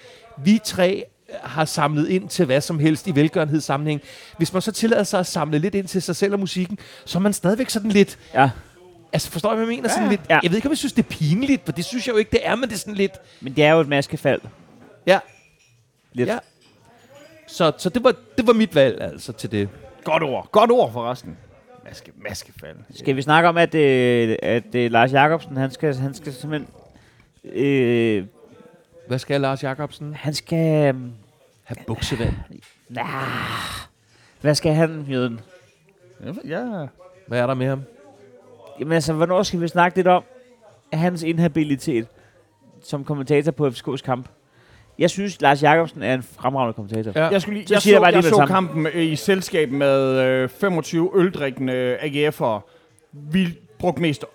vi 0.44 0.60
tre 0.64 1.04
har 1.44 1.66
samlet 1.66 2.10
ind 2.10 2.30
til 2.30 2.46
hvad 2.46 2.62
som 2.62 2.80
helst 2.80 3.08
i 3.08 3.16
velgørenhedssammenhæng. 3.16 4.02
Hvis 4.38 4.54
man 4.54 4.62
så 4.62 4.72
tillader 4.72 5.04
sig 5.04 5.20
at 5.20 5.28
samle 5.28 5.60
lidt 5.60 5.76
ind 5.76 5.88
til 5.88 6.02
sig 6.02 6.16
selv 6.16 6.34
og 6.34 6.40
musikken, 6.40 6.78
så 7.06 7.18
er 7.18 7.22
man 7.22 7.34
stadigvæk 7.34 7.70
sådan 7.70 7.92
lidt, 7.92 8.20
Ja. 8.34 8.50
Altså, 9.14 9.32
forstår 9.32 9.50
jeg, 9.50 9.56
hvad 9.58 9.68
jeg 9.68 9.76
mener? 9.76 9.90
Sådan 9.90 10.04
Ja. 10.04 10.10
lidt, 10.10 10.22
Ja. 10.30 10.40
Jeg 10.44 10.52
ved 10.52 10.56
ikke, 10.58 10.68
om 10.68 10.72
jeg 10.72 10.78
synes, 10.78 10.94
det 10.94 11.04
er 11.06 11.10
pinligt, 11.10 11.62
for 11.66 11.72
det 11.72 11.86
synes 11.86 12.08
jeg 12.08 12.14
jo 12.14 12.18
ikke, 12.18 12.32
det 12.32 12.40
er, 12.44 12.56
men 12.56 12.70
det 12.70 12.76
er 12.76 12.80
sådan 12.80 12.94
lidt... 12.94 13.12
Men 13.42 13.54
det 13.56 13.64
er 13.64 13.72
jo 13.74 13.80
et 13.80 13.88
maskefald. 13.88 14.42
Ja, 15.08 15.20
Lidt. 16.14 16.30
ja. 16.30 16.38
Så, 17.48 17.72
så 17.78 17.90
det, 17.90 18.04
var, 18.04 18.14
det 18.38 18.48
var 18.48 18.54
mit 18.54 18.76
valg, 18.76 19.02
altså, 19.02 19.32
til 19.34 19.52
det. 19.52 19.70
Godt 20.04 20.24
ord. 20.24 20.50
Godt 20.52 20.72
ord 20.72 20.92
forresten. 20.92 21.38
Maske, 21.86 22.12
maskefald. 22.30 22.78
Skal 22.96 23.16
vi 23.16 23.22
snakke 23.22 23.50
om, 23.50 23.58
at, 23.58 23.76
øh, 23.76 24.36
at 24.44 24.76
øh, 24.76 24.92
Lars 24.92 25.12
Jakobsen, 25.12 25.58
han 25.58 25.72
skal, 25.72 25.96
han 25.96 26.14
skal 26.14 26.34
simpelthen... 26.34 26.68
Øh, 27.54 28.26
Hvad 29.08 29.20
skal 29.20 29.42
Lars 29.42 29.64
Jacobsen? 29.64 30.14
han 30.14 30.34
skal... 30.34 30.96
Øh, 31.72 31.78
Have 31.78 31.86
buksevand. 31.88 32.34
nah, 32.90 33.06
hvad 34.42 34.56
skal 34.56 34.74
han, 34.74 35.06
Jøden? 35.10 35.40
Ja. 36.48 36.86
Hvad 37.28 37.40
er 37.40 37.48
der 37.48 37.54
med 37.54 37.68
ham? 37.68 37.82
Jamen 38.80 38.92
altså, 38.94 39.14
hvornår 39.14 39.44
skal 39.44 39.62
vi 39.62 39.68
snakke 39.68 39.98
lidt 39.98 40.08
om 40.08 40.24
hans 40.94 41.24
inhabilitet 41.24 42.08
som 42.84 43.04
kommentator 43.04 43.52
på 43.52 43.68
FCK's 43.68 43.98
kamp? 44.06 44.26
Jeg 45.00 45.10
synes, 45.10 45.42
Lars 45.42 45.64
Jakobsen 45.64 46.04
er 46.04 46.14
en 46.14 46.24
fremragende 46.24 46.74
kommentator. 46.74 47.12
Ja. 47.16 47.28
Jeg, 47.28 47.42
skulle 47.42 47.58
lige, 47.58 47.68
Så 47.68 47.74
jeg, 47.74 47.82
så, 47.82 47.90
jeg 47.92 48.00
bare 48.02 48.06
jeg, 48.06 48.14
lige 48.14 48.24
så 48.24 48.36
med 48.38 48.42
det 48.42 48.50
samme. 48.50 48.68
kampen 48.70 48.88
øh, 48.94 49.06
i 49.06 49.16
selskab 49.16 49.72
med 49.72 50.20
øh, 50.20 50.50
25 50.50 51.12
øldrikkende 51.16 51.98
AGF'ere. 52.02 52.60
Vi 53.12 53.48
brugte 53.80 54.02
mest 54.02 54.26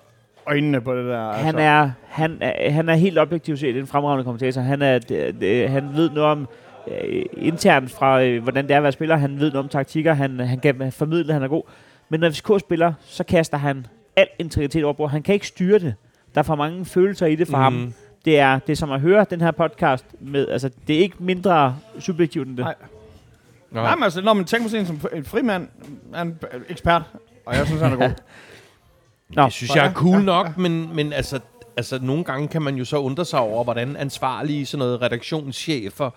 øjnene 0.46 0.81
på 0.81 0.96
det 0.96 1.05
der. 1.05 1.33
Han 1.33 1.46
altså. 1.46 1.61
er, 1.61 1.90
han, 2.09 2.38
er, 2.40 2.70
han 2.70 2.88
er 2.88 2.94
helt 2.94 3.18
objektivt 3.18 3.59
set 3.59 3.77
en 3.77 3.87
fremragende 3.87 4.25
kommentator. 4.25 4.61
Han, 4.61 4.83
er, 4.83 4.99
d- 4.99 5.42
d- 5.44 5.68
han 5.68 5.90
ved 5.96 6.11
noget 6.11 6.31
om 6.31 6.49
øh, 6.90 7.25
internt 7.33 7.90
fra, 7.90 8.22
øh, 8.22 8.42
hvordan 8.42 8.64
det 8.64 8.72
er 8.72 8.77
at 8.77 8.83
være 8.83 8.92
spiller. 8.92 9.16
Han 9.16 9.40
ved 9.40 9.51
noget 9.51 9.64
om 9.64 9.68
taktikker. 9.68 10.14
Han, 10.14 10.40
han 10.40 10.61
kan 10.61 10.92
formidle, 10.92 11.33
han 11.33 11.42
er 11.42 11.49
god. 11.49 11.62
Men 12.09 12.20
når 12.20 12.31
FCK 12.31 12.51
spiller, 12.61 12.92
så 13.05 13.25
kaster 13.25 13.57
han 13.57 13.87
al 14.16 14.29
integritet 14.38 14.85
over 14.85 14.92
bord. 14.92 15.11
Han 15.11 15.22
kan 15.22 15.35
ikke 15.35 15.46
styre 15.46 15.79
det. 15.79 15.94
Der 16.35 16.40
er 16.40 16.42
for 16.42 16.55
mange 16.55 16.85
følelser 16.85 17.27
i 17.27 17.37
det 17.37 17.49
for 17.49 17.57
mm. 17.57 17.62
ham. 17.62 17.94
Det 18.25 18.38
er, 18.38 18.59
det 18.59 18.72
er 18.72 18.77
som 18.77 18.92
at 18.92 19.01
høre 19.01 19.27
den 19.31 19.40
her 19.40 19.51
podcast 19.51 20.05
med, 20.20 20.49
altså 20.49 20.70
det 20.87 20.96
er 20.96 21.01
ikke 21.01 21.16
mindre 21.18 21.77
subjektivt 21.99 22.49
end 22.49 22.57
det. 22.57 22.64
Nej. 22.64 22.75
Nå. 23.70 23.83
Nej, 23.83 23.94
men 23.94 24.05
altså, 24.05 24.20
når 24.20 24.35
man 24.35 24.44
tænker 24.44 24.64
på 24.64 24.70
sådan 24.70 24.81
en 24.81 24.87
som 24.87 25.11
en 25.12 25.25
frimand, 25.25 25.68
er 26.14 26.22
en 26.22 26.38
ekspert, 26.68 27.03
og 27.46 27.57
jeg 27.57 27.66
synes, 27.66 27.83
han 27.83 27.92
er 27.92 27.96
god. 27.96 28.11
Nå, 29.37 29.44
Det 29.44 29.53
synes 29.53 29.75
jeg 29.75 29.87
er 29.87 29.92
cool 29.92 30.22
nok, 30.22 30.59
men, 30.59 30.96
men 30.96 31.12
altså, 31.12 31.40
altså, 31.77 31.99
nogle 32.03 32.25
gange 32.25 32.49
kan 32.49 32.62
man 32.62 32.77
jo 32.77 32.85
så 32.85 32.96
undre 32.96 33.25
sig 33.25 33.38
over, 33.38 33.64
hvordan 33.64 33.96
ansvarlige 33.96 34.66
sådan 34.66 34.79
noget 34.79 35.03
redaktionschefer, 35.03 36.11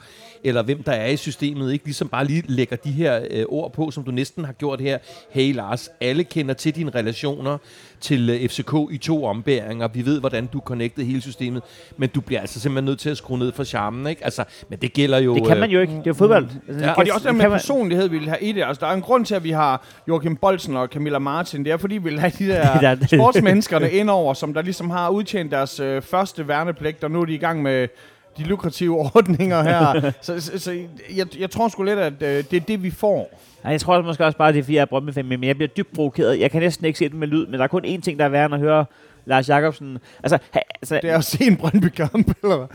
eller 0.44 0.64
hvem 0.64 0.84
der 0.84 0.92
er 0.92 1.08
i 1.08 1.18
systemet, 1.18 1.74
ikke 1.74 1.86
ligesom 1.86 2.08
bare 2.08 2.26
lige 2.26 2.44
lægger 2.48 2.76
de 2.76 2.92
her 2.92 3.20
øh, 3.32 3.46
ord 3.50 3.74
på, 3.74 3.92
som 3.92 4.04
du 4.04 4.12
næsten 4.12 4.46
har 4.46 4.54
gjort 4.54 4.82
her. 4.82 4.98
Hey 5.30 5.54
Lars, 5.56 5.90
alle 6.02 6.24
kender 6.24 6.54
til 6.54 6.76
dine 6.76 6.92
relationer 6.96 7.58
til 8.02 8.30
øh, 8.30 8.50
FCK 8.50 8.74
i 8.92 8.98
to 8.98 9.26
ombæringer. 9.26 9.88
Vi 9.88 10.06
ved, 10.06 10.20
hvordan 10.20 10.48
du 10.48 10.60
connectede 10.60 11.06
hele 11.06 11.22
systemet, 11.22 11.64
men 11.98 12.10
du 12.10 12.22
bliver 12.22 12.42
altså 12.42 12.60
simpelthen 12.60 12.86
nødt 12.86 13.00
til 13.00 13.10
at 13.10 13.18
skrue 13.18 13.40
ned 13.40 13.52
for 13.52 13.64
charmen, 13.64 14.08
ikke? 14.08 14.24
Altså, 14.26 14.44
men 14.70 14.80
det 14.80 14.94
gælder 14.94 15.18
jo... 15.18 15.36
det 15.36 15.44
kan 15.48 15.56
øh, 15.58 15.60
man 15.62 15.70
jo 15.70 15.80
ikke. 15.82 15.94
Det 15.94 16.00
er 16.00 16.04
jo 16.08 16.14
fodbold. 16.14 16.48
Altså, 16.68 16.86
Ja. 16.86 16.92
Og 16.94 17.06
det 17.06 17.12
er 17.12 17.16
også 17.16 17.28
det 17.30 17.38
med 17.38 17.46
personlighed, 17.50 18.08
vi 18.10 18.18
vil 18.18 18.30
have 18.30 18.42
i 18.42 18.52
det. 18.52 18.64
Altså, 18.64 18.86
der 18.86 18.92
er 18.92 18.96
en 18.96 19.02
grund 19.02 19.26
til, 19.26 19.36
at 19.36 19.44
vi 19.44 19.52
har 19.52 19.86
Joachim 20.08 20.36
Bolsen 20.36 20.78
og 20.78 20.88
Camilla 20.88 21.20
Martin. 21.20 21.66
Det 21.66 21.72
er, 21.72 21.78
fordi 21.78 21.98
vi 21.98 22.04
vil 22.04 22.20
have 22.20 22.32
de 22.40 22.48
der 22.54 22.56
er- 22.56 22.96
sportsmenneskerne 23.06 23.92
indover, 23.92 24.34
som 24.34 24.54
der 24.54 24.62
ligesom 24.62 24.90
har 24.90 25.10
udtjent 25.10 25.52
deres 25.52 25.80
øh, 25.80 26.02
første 26.02 26.48
værnepligt, 26.48 27.04
og 27.04 27.12
nu 27.12 27.22
er 27.22 27.26
de 27.26 27.34
i 27.34 27.38
gang 27.38 27.62
med 27.62 27.88
de 28.38 28.44
lukrative 28.44 29.00
ordninger 29.16 29.64
her. 29.64 30.12
så 30.22 30.42
så, 30.42 30.60
så 30.60 30.72
jeg, 31.16 31.40
jeg 31.40 31.52
tror 31.52 31.68
sgu 31.68 31.84
lidt, 31.84 32.00
at 32.00 32.14
øh, 32.14 32.44
det 32.52 32.54
er 32.54 32.60
det, 32.60 32.84
vi 32.84 32.92
får. 32.92 33.40
Nej, 33.64 33.72
jeg 33.72 33.82
tror 33.82 34.02
måske 34.02 34.26
også 34.26 34.38
bare, 34.38 34.48
at 34.48 34.54
det 34.54 34.60
er 34.60 34.64
fordi, 34.64 34.76
jeg 34.76 34.82
er 34.82 34.86
brøndby 34.86 35.20
men 35.20 35.44
jeg 35.44 35.56
bliver 35.56 35.68
dybt 35.68 35.94
provokeret. 35.94 36.40
Jeg 36.40 36.52
kan 36.52 36.62
næsten 36.62 36.86
ikke 36.86 37.00
se 37.00 37.10
den 37.10 37.20
med 37.20 37.28
lyd, 37.28 37.46
men 37.46 37.54
der 37.54 37.64
er 37.64 37.68
kun 37.68 37.86
én 37.86 38.02
ting, 38.02 38.20
der 38.20 38.26
er 38.26 38.30
værre 38.30 38.46
end 38.46 38.54
at 38.54 38.60
høre 38.60 38.86
Lars 39.26 39.50
Jacobsen. 39.50 39.98
Altså, 40.24 40.38
ha, 40.52 40.60
altså, 40.82 41.00
Det 41.02 41.10
er 41.10 41.18
at 41.18 41.24
se 41.24 41.44
en 41.44 41.58
Brøndby-kamp, 41.58 42.28
eller 42.44 42.58
hvad? 42.58 42.68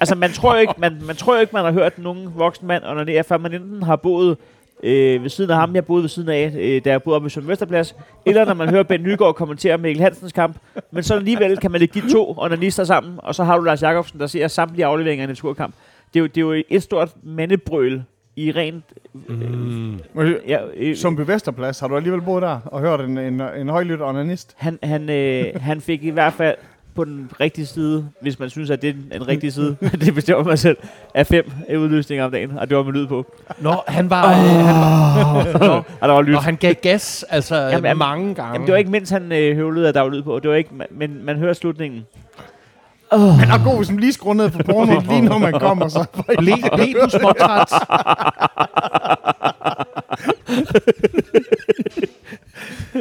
altså 0.00 0.14
man 0.14 0.30
tror 0.30 0.54
jo 0.54 0.60
ikke, 0.60 0.74
man, 0.78 0.98
man 1.06 1.16
tror 1.16 1.34
jo 1.34 1.40
ikke, 1.40 1.52
man 1.52 1.64
har 1.64 1.72
hørt 1.72 1.98
nogen 1.98 2.28
voksen 2.34 2.66
mand 2.66 2.84
under 2.86 3.04
det, 3.04 3.26
før 3.26 3.38
man 3.38 3.54
enten 3.54 3.82
har 3.82 3.96
boet 3.96 4.36
øh, 4.82 5.22
ved 5.22 5.28
siden 5.30 5.50
af 5.50 5.56
ham, 5.56 5.74
jeg 5.74 5.84
boede 5.84 6.02
ved 6.02 6.08
siden 6.08 6.28
af, 6.28 6.54
øh, 6.58 6.84
da 6.84 6.90
jeg 6.90 7.02
boede 7.02 7.16
oppe 7.16 7.26
i 7.26 7.30
Søren 7.30 7.48
Vesterplads, 7.48 7.96
eller 8.26 8.44
når 8.44 8.54
man 8.54 8.68
hører 8.68 8.82
Ben 8.82 9.02
Nygaard 9.02 9.34
kommentere 9.34 9.78
Mikkel 9.78 10.02
Hansens 10.02 10.32
kamp. 10.32 10.56
Men 10.90 11.02
så 11.02 11.14
alligevel 11.14 11.56
kan 11.56 11.70
man 11.70 11.80
lægge 11.80 12.00
de 12.00 12.12
to 12.12 12.34
onanister 12.38 12.84
sammen, 12.84 13.14
og 13.18 13.34
så 13.34 13.44
har 13.44 13.58
du 13.58 13.64
Lars 13.64 13.82
Jacobsen, 13.82 14.20
der 14.20 14.26
ser 14.26 14.48
samtlige 14.48 14.86
afleveringer 14.86 15.26
i 15.26 15.30
en 15.30 15.36
turkamp. 15.36 15.74
Det 16.14 16.20
er, 16.20 16.20
jo, 16.20 16.26
det 16.26 16.36
er 16.36 16.56
jo 16.56 16.62
et 16.68 16.82
stort 16.82 17.10
mandebrøl 17.22 18.02
i 18.36 18.52
rent... 18.52 18.84
Mm. 19.14 19.98
Ja, 20.48 20.58
øh, 20.76 20.96
Som 20.96 21.28
Vesterplads, 21.28 21.80
har 21.80 21.88
du 21.88 21.96
alligevel 21.96 22.22
boet 22.22 22.42
der 22.42 22.60
og 22.64 22.80
hørt 22.80 23.00
en, 23.00 23.18
en, 23.18 23.40
en 23.40 23.68
højlydt 23.68 24.02
onanist? 24.02 24.54
Han, 24.56 24.78
han, 24.82 25.10
øh, 25.10 25.44
han 25.60 25.80
fik 25.80 26.04
i 26.04 26.10
hvert 26.10 26.32
fald 26.32 26.54
på 26.98 27.04
den 27.04 27.30
rigtige 27.40 27.66
side, 27.66 28.08
hvis 28.20 28.38
man 28.38 28.50
synes, 28.50 28.70
at 28.70 28.82
det 28.82 28.90
er 28.90 28.94
en, 28.94 29.12
en 29.12 29.28
rigtig 29.28 29.52
side, 29.52 29.76
det 30.04 30.14
bestemmer 30.14 30.44
man 30.44 30.56
selv, 30.56 30.76
af 31.14 31.26
fem 31.26 31.50
øh, 31.68 31.80
udløsninger 31.80 32.24
om 32.24 32.30
dagen, 32.30 32.58
og 32.58 32.68
det 32.68 32.76
var 32.76 32.82
med 32.82 32.92
lyd 32.92 33.06
på. 33.06 33.26
Nå, 33.58 33.74
han 33.88 34.10
var... 34.10 34.24
Oh. 34.24 34.34
Han 34.34 35.54
var 35.54 35.66
nå, 35.66 35.82
Og 36.00 36.08
der 36.08 36.14
var 36.14 36.22
lyd. 36.22 36.32
Nå, 36.32 36.38
han 36.38 36.56
gav 36.56 36.74
gas, 36.74 37.24
altså 37.28 37.56
Jamen, 37.56 37.98
mange 37.98 38.34
gange. 38.34 38.52
Jamen, 38.52 38.66
det 38.66 38.72
var 38.72 38.78
ikke 38.78 38.90
mens 38.90 39.10
han 39.10 39.32
øh, 39.32 39.56
høvlede, 39.56 39.88
at 39.88 39.94
der 39.94 40.00
var 40.00 40.08
lyd 40.08 40.22
på. 40.22 40.38
Det 40.38 40.50
var 40.50 40.56
ikke, 40.56 40.70
men 40.90 41.24
man 41.24 41.36
hører 41.36 41.52
slutningen. 41.52 42.06
Han 43.12 43.50
er 43.50 43.64
god, 43.64 43.76
hvis 43.76 43.90
man 43.90 44.00
lige 44.00 44.12
skruer 44.12 44.34
ned 44.34 44.50
på 44.50 44.58
porno, 44.62 45.00
lige 45.10 45.22
når 45.22 45.38
man 45.38 45.52
kommer 45.52 45.88
så. 45.88 46.04
Ble, 46.38 46.54
blev 46.76 46.94
du 47.02 47.10
småtræt? 47.10 47.72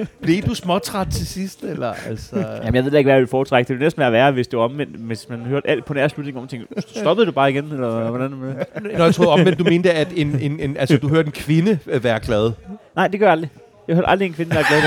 blev 0.21 0.43
du 0.43 0.55
småtræt 0.55 1.07
til 1.07 1.27
sidst, 1.27 1.63
eller? 1.63 1.93
Altså, 2.07 2.37
Jamen, 2.37 2.75
jeg 2.75 2.83
ved 2.83 2.91
da 2.91 2.97
ikke, 2.97 3.07
hvad 3.07 3.13
jeg 3.13 3.19
ville 3.19 3.29
foretrække. 3.29 3.67
Det 3.67 3.73
ville 3.73 3.85
næsten 3.85 3.99
være 3.99 4.11
værre, 4.11 4.31
hvis 4.31 4.47
det 4.47 4.59
var 4.59 4.65
omvendt, 4.65 4.95
hvis 4.95 5.29
man 5.29 5.39
hørte 5.39 5.69
alt 5.69 5.85
på 5.85 5.93
nær 5.93 6.07
slutningen, 6.07 6.37
og 6.37 6.41
man 6.41 6.49
tænkte, 6.49 6.99
stoppede 6.99 7.25
du 7.25 7.31
bare 7.31 7.51
igen, 7.51 7.65
eller 7.71 8.09
hvordan? 8.09 8.31
Når 8.97 9.03
jeg 9.03 9.15
troede 9.15 9.31
omvendt, 9.31 9.59
du 9.59 9.63
mente, 9.63 9.91
at 9.91 10.07
en, 10.15 10.39
en, 10.39 10.59
en, 10.59 10.77
altså, 10.77 10.97
du 10.97 11.07
hørte 11.07 11.25
en 11.25 11.31
kvinde 11.31 11.79
øh, 11.87 12.03
være 12.03 12.19
glad. 12.19 12.51
Nej, 12.95 13.07
det 13.07 13.19
gør 13.19 13.25
jeg 13.27 13.31
aldrig. 13.31 13.49
Jeg 13.87 13.95
hørte 13.95 14.09
aldrig 14.09 14.25
en 14.25 14.33
kvinde, 14.33 14.51
der 14.51 14.59
er 14.59 14.63
glad. 14.69 14.81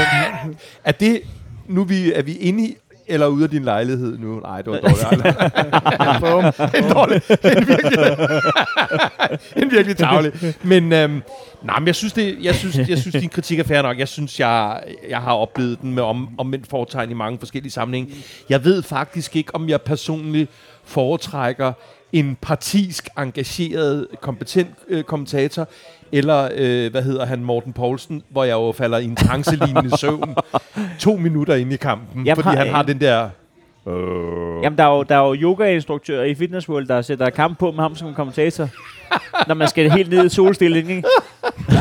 Er 0.84 0.92
det, 0.92 1.20
nu 1.68 1.84
vi, 1.84 2.12
er 2.12 2.22
vi 2.22 2.32
inde 2.36 2.64
i, 2.64 2.76
eller 3.10 3.26
ude 3.26 3.44
af 3.44 3.50
din 3.50 3.64
lejlighed 3.64 4.18
nu? 4.18 4.40
Nej, 4.40 4.62
det 4.62 4.72
var 4.72 4.78
dårligt. 4.78 5.26
en 6.84 6.90
dårlig. 6.90 7.22
En 7.30 7.66
virkelig, 7.68 7.98
en 9.62 9.70
virkelig 9.70 9.96
tavlig. 9.96 10.32
Men, 10.62 10.92
øhm, 10.92 11.22
nej, 11.62 11.78
men 11.78 11.86
jeg 11.86 11.94
synes, 11.94 12.12
det, 12.12 12.38
jeg, 12.42 12.54
synes, 12.54 12.88
jeg 12.88 12.98
synes, 12.98 13.16
din 13.20 13.28
kritik 13.28 13.58
er 13.58 13.64
fair 13.64 13.82
nok. 13.82 13.98
Jeg 13.98 14.08
synes, 14.08 14.40
jeg, 14.40 14.80
jeg 15.08 15.18
har 15.18 15.32
oplevet 15.32 15.80
den 15.80 15.94
med 15.94 16.02
om, 16.02 16.28
omvendt 16.38 16.66
foretegn 16.66 17.10
i 17.10 17.14
mange 17.14 17.38
forskellige 17.38 17.72
sammenhænge. 17.72 18.14
Jeg 18.48 18.64
ved 18.64 18.82
faktisk 18.82 19.36
ikke, 19.36 19.54
om 19.54 19.68
jeg 19.68 19.82
personligt 19.82 20.50
foretrækker 20.84 21.72
en 22.12 22.36
partisk, 22.42 23.08
engageret, 23.18 24.06
kompetent 24.20 24.68
øh, 24.88 25.04
kommentator, 25.04 25.68
eller, 26.12 26.48
øh, 26.56 26.90
hvad 26.90 27.02
hedder 27.02 27.26
han, 27.26 27.44
Morten 27.44 27.72
Poulsen, 27.72 28.22
hvor 28.30 28.44
jeg 28.44 28.52
jo 28.52 28.72
falder 28.72 28.98
i 28.98 29.04
en 29.04 29.16
trancelignende 29.16 29.98
søvn 29.98 30.34
to 30.98 31.16
minutter 31.16 31.54
inde 31.54 31.74
i 31.74 31.76
kampen, 31.76 32.26
Jeg 32.26 32.36
fordi 32.36 32.48
har- 32.48 32.56
han 32.56 32.68
har 32.74 32.82
den 32.82 33.00
der... 33.00 33.28
Øh, 33.88 34.64
Jamen, 34.64 34.78
der 34.78 34.84
er 34.84 34.96
jo, 34.96 35.02
der 35.02 35.16
er 35.16 35.28
jo 35.28 35.34
yoga-instruktører 35.34 36.24
i 36.24 36.34
Fitness 36.34 36.68
World, 36.68 36.86
der 36.86 37.02
sætter 37.02 37.30
kamp 37.30 37.58
på 37.58 37.70
med 37.70 37.82
ham 37.82 37.96
som 37.96 38.14
kommentator. 38.14 38.68
når 39.48 39.54
man 39.54 39.68
skal 39.68 39.90
helt 39.90 40.10
ned 40.10 40.26
i 40.26 40.28
solstilling, 40.28 40.90
ikke? 40.90 41.02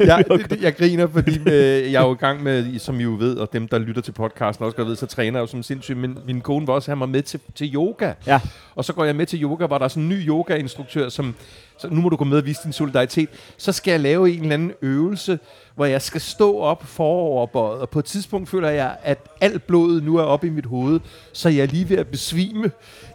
jeg, 0.00 0.24
det- 0.50 0.62
jeg 0.62 0.76
griner, 0.76 1.06
fordi 1.06 1.38
øh, 1.46 1.92
jeg 1.92 2.02
er 2.02 2.06
jo 2.06 2.12
i 2.12 2.16
gang 2.16 2.42
med, 2.42 2.78
som 2.78 3.00
I 3.00 3.02
jo 3.02 3.16
ved, 3.18 3.36
og 3.36 3.52
dem, 3.52 3.68
der 3.68 3.78
lytter 3.78 4.02
til 4.02 4.12
podcasten 4.12 4.64
også 4.64 4.76
godt 4.76 4.88
ved, 4.88 4.96
så 4.96 5.06
træner 5.06 5.38
jeg 5.38 5.42
jo 5.42 5.46
som 5.46 5.62
sindssygt. 5.62 5.98
Men 5.98 6.18
min 6.26 6.40
kone 6.40 6.66
var 6.66 6.72
også 6.72 6.90
have 6.90 6.96
mig 6.96 7.08
med 7.08 7.22
til, 7.22 7.40
til 7.54 7.74
yoga. 7.74 8.12
Ja. 8.26 8.40
Og 8.74 8.84
så 8.84 8.92
går 8.92 9.04
jeg 9.04 9.16
med 9.16 9.26
til 9.26 9.42
yoga, 9.42 9.66
hvor 9.66 9.78
der 9.78 9.84
er 9.84 9.88
sådan 9.88 10.02
en 10.02 10.08
ny 10.08 10.28
yoga-instruktør, 10.28 11.08
som 11.08 11.34
så 11.80 11.88
nu 11.90 12.00
må 12.00 12.08
du 12.08 12.16
gå 12.16 12.24
med 12.24 12.38
og 12.38 12.46
vise 12.46 12.60
din 12.64 12.72
solidaritet. 12.72 13.28
Så 13.56 13.72
skal 13.72 13.90
jeg 13.90 14.00
lave 14.00 14.30
en 14.32 14.40
eller 14.42 14.54
anden 14.54 14.72
øvelse, 14.82 15.38
hvor 15.74 15.84
jeg 15.84 16.02
skal 16.02 16.20
stå 16.20 16.58
op 16.58 16.82
foroverbøjet, 16.86 17.80
og 17.80 17.88
på 17.90 17.98
et 17.98 18.04
tidspunkt 18.04 18.48
føler 18.48 18.68
jeg, 18.68 18.96
at 19.02 19.18
alt 19.40 19.66
blodet 19.66 20.04
nu 20.04 20.16
er 20.16 20.22
oppe 20.22 20.46
i 20.46 20.50
mit 20.50 20.66
hoved, 20.66 21.00
så 21.32 21.48
jeg 21.48 21.62
er 21.62 21.66
lige 21.66 21.88
ved 21.88 21.96
at 21.98 22.06
besvime. 22.06 22.70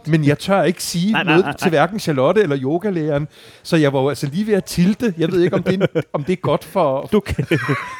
Men 0.06 0.24
jeg 0.24 0.38
tør 0.38 0.62
ikke 0.62 0.82
sige 0.82 1.12
Nej, 1.12 1.22
nej, 1.24 1.32
noget 1.32 1.44
nej, 1.44 1.56
til 1.56 1.68
hverken 1.68 1.98
Charlotte 2.00 2.42
eller 2.42 2.56
yogalæreren, 2.62 3.28
så 3.62 3.76
jeg 3.76 3.92
var 3.92 4.00
jo 4.00 4.08
altså 4.08 4.26
lige 4.32 4.46
ved 4.46 4.54
at 4.54 4.64
tilte. 4.64 5.14
Jeg 5.18 5.32
ved 5.32 5.42
ikke, 5.42 5.56
om 5.56 5.62
det 5.62 5.82
er, 5.94 6.00
om 6.12 6.24
det 6.24 6.32
er 6.32 6.36
godt 6.36 6.64
for... 6.64 7.08
Du 7.12 7.20
kan. 7.20 7.44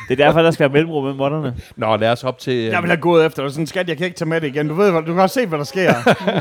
det 0.08 0.20
er 0.20 0.24
derfor, 0.26 0.42
der 0.42 0.50
skal 0.50 0.64
være 0.64 0.72
mellemrum 0.72 1.02
mellem 1.04 1.18
måtterne. 1.18 1.54
Nå, 1.76 1.96
lad 1.96 2.10
os 2.10 2.24
op 2.24 2.38
til... 2.38 2.54
Jeg 2.54 2.82
vil 2.82 2.90
have 2.90 3.00
gået 3.00 3.26
efter 3.26 3.42
dig. 3.42 3.52
Sådan, 3.52 3.66
skat, 3.66 3.88
jeg 3.88 3.96
kan 3.96 4.06
ikke 4.06 4.16
tage 4.16 4.28
med 4.28 4.40
det 4.40 4.46
igen. 4.46 4.68
Du 4.68 4.74
ved, 4.74 4.90
hvad- 4.90 5.02
du 5.02 5.12
kan 5.14 5.22
også 5.22 5.34
se, 5.40 5.46
hvad 5.46 5.58
der 5.58 5.64
sker. 5.64 5.92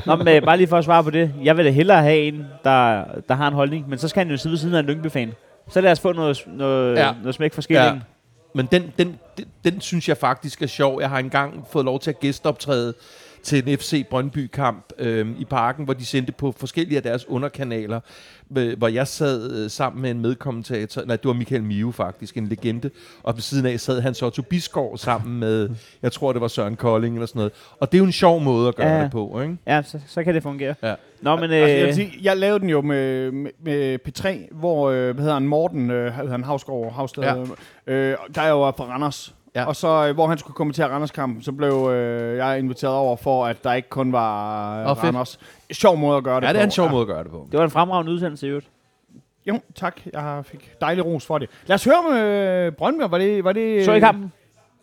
Nå, 0.08 0.16
men 0.16 0.28
øh, 0.28 0.42
bare 0.44 0.58
lige 0.58 0.68
for 0.68 0.78
at 0.78 0.86
svare 0.86 1.04
på 1.04 1.10
det. 1.10 1.32
Jeg 1.44 1.58
vil 1.58 1.66
da 1.66 1.70
hellere 1.72 2.02
have 2.02 2.18
en, 2.20 2.46
der, 2.64 3.04
der 3.30 3.36
har 3.36 3.48
en 3.48 3.54
holdning, 3.54 3.90
men 3.90 4.00
så 4.00 4.08
skal 4.16 4.26
han 4.26 4.32
jo 4.32 4.38
sidde 4.38 4.52
ved 4.52 4.58
siden 4.58 4.76
af 4.76 4.80
en 4.80 4.86
Lyngby-fan. 4.86 5.34
Så 5.70 5.82
lad 5.82 5.92
os 5.92 6.00
få 6.00 6.14
noget, 6.14 6.44
noget, 6.48 6.96
Ja. 6.98 7.14
noget 7.22 7.36
smæk 7.36 7.54
for 7.54 7.62
skillingen. 7.62 7.96
Ja. 7.96 8.02
Men 8.56 8.66
den, 8.72 8.94
den, 9.00 9.20
den, 9.38 9.46
den 9.64 9.82
synes 9.82 10.10
jeg 10.10 10.18
faktisk 10.18 10.62
er 10.62 10.68
sjov. 10.68 11.02
Jeg 11.02 11.10
har 11.10 11.20
engang 11.20 11.66
fået 11.72 11.86
lov 11.86 12.00
til 12.00 12.10
at 12.10 12.20
gæsteoptræde 12.20 12.94
til 13.46 13.70
en 13.70 13.78
FC 13.78 14.06
Brøndby-kamp 14.10 14.86
øh, 15.00 15.28
i 15.40 15.46
parken, 15.46 15.86
hvor 15.86 15.94
de 15.94 16.06
sendte 16.06 16.32
på 16.32 16.52
forskellige 16.58 16.98
af 16.98 17.04
deres 17.04 17.30
underkanaler, 17.30 18.00
øh, 18.58 18.78
hvor 18.78 18.88
jeg 18.88 19.08
sad 19.08 19.52
øh, 19.64 19.70
sammen 19.70 20.02
med 20.02 20.12
en 20.12 20.20
medkommentator, 20.22 21.02
nej, 21.06 21.16
det 21.16 21.28
var 21.28 21.34
Michael 21.34 21.64
Miu 21.64 21.92
faktisk, 21.92 22.38
en 22.38 22.48
legende, 22.48 22.90
og 23.24 23.36
ved 23.36 23.42
siden 23.42 23.66
af 23.66 23.80
sad 23.80 24.02
Hans 24.02 24.22
Otto 24.22 24.42
Bisgaard 24.42 24.98
sammen 24.98 25.40
med, 25.40 25.70
jeg 26.02 26.12
tror 26.12 26.32
det 26.32 26.42
var 26.42 26.48
Søren 26.48 26.76
Kolding 26.76 27.16
eller 27.16 27.26
sådan 27.26 27.40
noget. 27.40 27.54
Og 27.80 27.92
det 27.92 27.98
er 27.98 28.00
jo 28.00 28.06
en 28.06 28.12
sjov 28.12 28.42
måde 28.42 28.68
at 28.68 28.76
gøre 28.76 28.88
Ja. 28.98 29.04
det 29.04 29.12
på, 29.12 29.42
ikke? 29.42 29.58
Ja, 29.68 29.82
så, 29.82 30.00
så 30.08 30.24
kan 30.24 30.34
det 30.36 30.44
fungere. 30.44 30.76
Ja. 30.84 30.96
Nå, 31.22 31.36
men... 31.36 31.44
Altså, 31.44 31.56
jeg, 31.56 31.80
Øh, 31.82 31.86
vil 31.86 31.96
sige, 31.96 32.14
jeg 32.22 32.38
lavede 32.38 32.60
den 32.60 32.70
jo 32.70 32.82
med, 32.82 33.32
med, 33.32 33.52
med 33.64 34.00
P3, 34.08 34.56
hvor, 34.56 34.90
øh, 34.90 35.04
hvad 35.14 35.24
hedder 35.24 35.34
han, 35.34 35.48
Morten, 35.48 35.92
øh, 35.92 36.02
hvad 36.04 36.12
hedder 36.12 36.32
han, 36.32 36.44
Havsgaard, 36.44 36.94
Havsted, 36.94 37.24
Ja. 37.24 37.36
ja. 37.88 37.94
øh, 37.94 38.18
der 38.36 38.42
er 38.42 38.50
jo 38.50 38.72
fra 38.72 38.84
Randers. 38.86 39.35
Ja. 39.56 39.60
Ja. 39.62 39.66
Og 39.68 39.76
så, 39.76 40.08
øh, 40.08 40.14
hvor 40.14 40.28
han 40.28 40.38
skulle 40.38 40.56
kommentere 40.56 40.88
Randers-kampen, 40.90 41.42
så 41.44 41.52
blev 41.52 41.90
øh, 41.94 42.38
jeg 42.38 42.60
inviteret 42.60 42.94
over 42.96 43.16
for, 43.18 43.46
at 43.46 43.64
der 43.64 43.74
ikke 43.74 43.90
kun 43.90 44.12
var 44.12 44.80
øh, 44.82 44.90
Åh, 44.92 44.96
fedt. 44.98 45.04
Randers. 45.06 45.40
Sjov 45.72 45.98
måde 45.98 46.18
at 46.18 46.24
gøre 46.24 46.42
det 46.42 46.48
Ja, 46.48 46.54
det 46.54 46.60
er 46.60 46.64
en 46.66 46.72
sjov 46.72 46.90
måde 46.90 47.02
at 47.02 47.08
gøre 47.08 47.24
det 47.24 47.32
på. 47.32 47.48
det 47.52 47.58
var 47.60 47.66
en 47.66 47.72
fremragende 47.72 48.12
udsendelse 48.12 48.48
i 48.48 48.50
øvrigt. 48.50 48.68
Jo, 49.48 49.60
tak. 49.76 49.96
Jeg 50.14 50.42
fik 50.46 50.72
dejlig 50.82 51.06
ros 51.06 51.26
for 51.26 51.38
det. 51.38 51.50
Lad 51.68 51.76
os 51.76 51.84
høre 51.84 52.04
med 52.12 52.20
øh, 52.22 52.72
Brøndby. 52.72 53.02
Var 53.10 53.18
det, 53.18 53.44
var 53.44 53.52
det, 53.52 53.86
Så 53.86 53.94
i 53.94 54.00
kampen. 54.00 54.32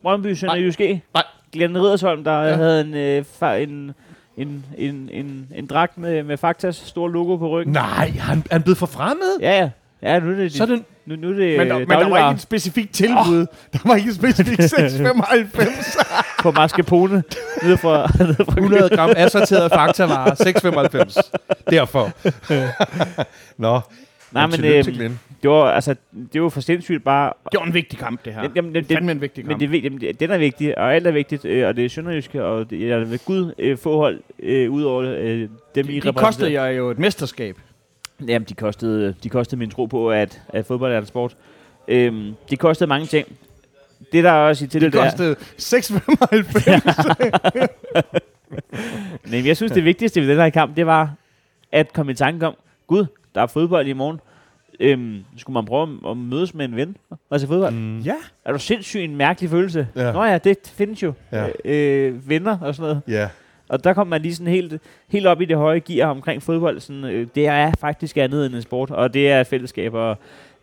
Brøndby 0.03 0.35
Sønder 0.35 0.55
Nej. 0.55 0.65
Jyske. 0.65 1.03
Nej. 1.15 1.23
Glenn 1.53 1.79
Riddersholm, 1.79 2.25
der 2.25 2.33
Ja. 2.43 2.49
ja. 2.49 2.55
havde 2.57 2.81
en, 2.81 2.95
øh, 2.95 3.25
fa- 3.43 3.55
en, 3.55 3.93
en, 4.37 4.65
en, 4.79 5.09
en, 5.13 5.49
en 5.55 5.67
dragt 5.67 5.99
med, 5.99 6.23
med 6.23 6.37
Faktas 6.37 6.77
store 6.77 7.11
logo 7.13 7.37
på 7.37 7.49
ryggen. 7.49 7.73
Nej, 7.73 8.09
han, 8.19 8.45
han 8.51 8.63
blevet 8.63 8.79
forfremmet? 8.79 9.39
Ja, 9.41 9.59
ja. 9.59 9.71
Ja, 10.03 10.19
nu 10.19 10.31
er 10.31 10.35
det, 10.37 10.53
Så 10.53 10.63
er 10.63 10.67
det, 10.67 10.83
nu, 11.07 11.17
nu 11.17 11.29
er 11.31 11.33
det 11.33 11.59
Men, 11.59 11.69
der, 11.69 11.79
øh, 11.79 11.89
men 11.89 11.99
der 11.99 12.09
var 12.09 12.19
ikke 12.29 12.35
et 12.37 12.41
specifikt 12.41 12.93
tilbud. 12.95 13.41
Oh. 13.41 13.47
Der 13.73 13.79
var 13.85 13.97
ikke 13.97 14.09
et 14.09 14.15
specifikt 14.15 14.63
695. 14.77 15.97
på 16.43 16.51
mascarpone 16.51 17.23
nede 17.63 17.77
fra, 17.77 18.09
nede 18.25 18.35
fra 18.35 18.53
100 18.53 18.97
gram 18.97 19.11
assorteret 19.17 19.73
faktavarer, 19.73 20.35
6,95. 20.35 21.71
Derfor. 21.71 22.11
Nå, 23.59 23.81
Nej, 24.33 24.47
men 24.47 24.65
øh, 24.65 24.85
til 24.85 24.95
Glenn. 24.95 25.21
det 25.43 25.51
var, 25.51 25.65
altså, 25.71 25.95
det 26.33 26.43
var 26.43 26.49
for 26.49 26.61
sindssygt 26.61 27.05
bare... 27.05 27.33
Det 27.53 27.61
var 27.61 27.67
en 27.67 27.75
vigtig 27.75 27.99
kamp, 27.99 28.25
det 28.25 28.35
her. 28.35 28.49
Jamen, 28.57 28.75
det, 28.75 28.83
det, 28.83 28.89
det, 28.89 28.97
fandme 28.97 29.13
en 29.13 29.21
vigtig 29.21 29.45
men 29.45 29.49
kamp. 29.51 29.61
det, 29.61 29.67
er 29.67 29.71
vig- 29.71 29.83
jamen, 29.85 30.01
det, 30.01 30.21
den 30.21 30.31
er 30.31 30.39
vigtig, 30.39 30.79
og 30.79 30.95
alt 30.95 31.07
er 31.07 31.11
vigtigt, 31.11 31.45
øh, 31.45 31.69
og 31.69 31.77
det 31.77 31.85
er 31.85 31.89
sønderjyske, 31.89 32.45
og 32.45 32.71
det 32.71 32.93
er 32.93 32.99
ved 32.99 33.19
Gud 33.25 33.53
øh, 33.59 33.79
få 33.79 33.97
hold, 33.97 34.21
øh, 34.43 34.71
ud 34.71 34.83
over 34.83 35.03
øh, 35.19 35.49
dem, 35.75 35.89
I 35.89 35.93
de, 35.95 36.01
de 36.01 36.09
repræsenterer. 36.09 36.13
kostede 36.13 36.53
jeg 36.53 36.77
jo 36.79 36.91
et 36.91 36.99
mesterskab. 36.99 37.57
Jamen, 38.29 38.47
de 38.49 38.55
kostede, 38.55 39.15
de 39.23 39.29
kostede 39.29 39.59
min 39.59 39.71
tro 39.71 39.87
på, 39.87 40.11
at, 40.11 40.43
at 40.49 40.67
fodbold 40.67 40.93
er 40.93 40.99
en 40.99 41.07
sport. 41.07 41.37
Øhm, 41.89 42.35
de 42.51 42.57
kostede 42.57 42.89
mange 42.89 43.07
ting. 43.07 43.29
Det 44.13 44.25
der 44.25 44.31
er 44.31 44.49
også 44.49 44.65
i 44.65 44.69
til 44.69 44.81
Det 44.81 44.93
det, 44.93 45.01
kostede 45.01 45.37
695. 45.59 46.83
Men 49.31 49.47
jeg 49.47 49.57
synes, 49.57 49.73
det 49.73 49.85
vigtigste 49.85 50.21
ved 50.21 50.29
den 50.29 50.37
her 50.37 50.51
kamp, 50.51 50.77
det 50.77 50.87
var 50.87 51.15
at 51.73 51.93
komme 51.93 52.13
i 52.13 52.15
tanke 52.15 52.47
om, 52.47 52.55
gud, 52.87 53.07
der 53.35 53.43
er 53.43 53.47
fodbold 53.47 53.87
i 53.87 53.93
morgen. 53.93 54.21
Øhm, 54.81 55.25
skulle 55.37 55.55
man 55.55 55.65
prøve 55.65 55.99
at- 56.11 56.17
mødes 56.17 56.55
med 56.55 56.65
en 56.65 56.77
ven 56.77 56.97
og 57.31 57.41
se 57.41 57.47
fodbold? 57.47 57.75
Mm. 57.75 58.01
ja. 58.01 58.15
Er 58.45 58.53
du 58.53 58.59
sindssygt 58.59 59.03
en 59.05 59.17
mærkelig 59.17 59.51
følelse? 59.51 59.89
Ja. 59.97 60.13
Nå 60.13 60.25
ja, 60.25 60.39
det 60.39 60.57
findes 60.75 61.03
jo. 61.03 61.13
Ja. 61.33 61.47
Øh, 61.65 62.29
venner 62.29 62.59
og 62.59 62.75
sådan 62.75 62.89
noget. 62.89 63.03
Ja. 63.09 63.29
Og 63.73 63.85
der 63.85 63.93
kom 63.93 64.07
man 64.07 64.23
lige 64.23 64.35
sådan 64.35 64.53
helt, 64.53 64.83
helt 65.09 65.27
op 65.27 65.41
i 65.41 65.45
det 65.45 65.57
høje 65.57 65.79
gear 65.79 66.09
omkring 66.09 66.43
fodbold. 66.43 66.81
Sådan, 66.81 67.05
øh, 67.05 67.27
det 67.35 67.47
er 67.47 67.73
faktisk 67.81 68.17
andet 68.17 68.47
end 68.47 68.55
en 68.55 68.63
sport, 68.63 68.91
og 68.91 69.15
det 69.15 69.31
er 69.31 69.41
et 69.41 69.47
fællesskab. 69.47 69.95
Og, 69.95 70.17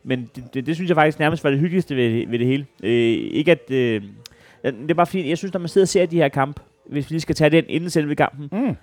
men 0.04 0.30
det, 0.36 0.44
det, 0.54 0.66
det, 0.66 0.76
synes 0.76 0.88
jeg 0.90 0.96
faktisk 0.96 1.20
nærmest 1.20 1.44
var 1.44 1.50
det 1.50 1.60
hyggeligste 1.60 1.96
ved, 1.96 2.28
ved 2.28 2.40
det 2.40 2.48
hele. 2.48 2.66
Øh, 2.84 2.92
ikke 3.32 3.52
at... 3.52 3.72
Øh, 3.72 4.02
det 4.64 4.92
er 4.92 4.94
bare 4.94 5.06
fordi, 5.06 5.30
jeg 5.30 5.38
synes, 5.38 5.54
når 5.54 5.60
man 5.60 5.70
sidder 5.70 5.86
og 5.86 5.90
ser 5.90 6.06
de 6.06 6.16
her 6.16 6.28
kamp, 6.28 6.60
hvis 6.90 7.10
vi 7.10 7.14
lige 7.14 7.22
skal 7.22 7.36
tage 7.36 7.50
den 7.50 7.66
inden 7.68 7.90
selve 7.90 8.16
kampen, 8.16 8.50
Mm. 8.52 8.76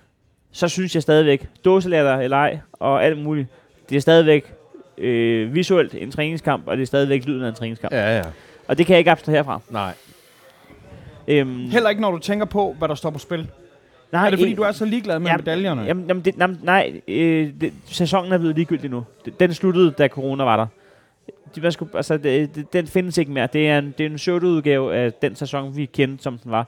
så 0.51 0.67
synes 0.67 0.95
jeg 0.95 1.01
stadigvæk, 1.03 1.47
dåselatter 1.65 2.15
eller 2.17 2.37
ej, 2.37 2.59
og 2.73 3.05
alt 3.05 3.17
muligt, 3.23 3.47
det 3.89 3.95
er 3.95 3.99
stadigvæk 3.99 4.53
øh, 4.97 5.55
visuelt 5.55 5.95
en 5.95 6.11
træningskamp, 6.11 6.67
og 6.67 6.77
det 6.77 6.83
er 6.83 6.87
stadigvæk 6.87 7.25
lyden 7.25 7.43
af 7.43 7.49
en 7.49 7.55
træningskamp. 7.55 7.93
Ja. 7.93 8.09
Ja, 8.09 8.17
ja. 8.17 8.23
Og 8.67 8.77
det 8.77 8.85
kan 8.85 8.93
jeg 8.93 8.99
ikke 8.99 9.11
abstrahere 9.11 9.37
herfra. 9.43 9.61
Nej. 9.69 9.93
Øhm, 11.27 11.69
Heller 11.69 11.89
ikke, 11.89 12.01
når 12.01 12.11
du 12.11 12.17
tænker 12.17 12.45
på, 12.45 12.75
hvad 12.77 12.87
der 12.87 12.95
står 12.95 13.09
på 13.09 13.19
spil. 13.19 13.47
Nej, 14.11 14.25
er 14.25 14.29
det 14.29 14.39
fordi, 14.39 14.49
ikke- 14.49 14.57
du 14.57 14.63
er 14.63 14.71
så 14.71 14.85
ligeglad 14.85 15.19
med 15.19 15.27
Jamen, 15.27 15.43
medaljerne? 15.45 15.81
Jamen, 15.81 16.05
jamen, 16.07 16.25
det, 16.25 16.35
jamen 16.39 16.59
nej, 16.63 17.01
øh, 17.07 17.49
det, 17.61 17.73
sæsonen 17.85 18.31
er 18.33 18.37
blevet 18.37 18.55
ligegyldig 18.55 18.89
nu. 18.89 19.05
Den 19.39 19.53
sluttede, 19.53 19.91
da 19.91 20.07
corona 20.07 20.43
var 20.43 20.57
der. 20.57 20.67
De, 21.55 21.59
hvad 21.59 21.71
skulle, 21.71 21.91
altså, 21.95 22.17
det, 22.17 22.55
det, 22.55 22.73
den 22.73 22.87
findes 22.87 23.17
ikke 23.17 23.31
mere. 23.31 23.47
Det 23.53 23.69
er 23.69 23.77
en, 23.79 23.93
det 23.97 24.05
er 24.05 24.09
en 24.09 24.15
pseudo-udgave 24.15 24.95
af 24.95 25.13
den 25.13 25.35
sæson, 25.35 25.77
vi 25.77 25.85
kendte, 25.85 26.23
som 26.23 26.37
den 26.37 26.51
var. 26.51 26.65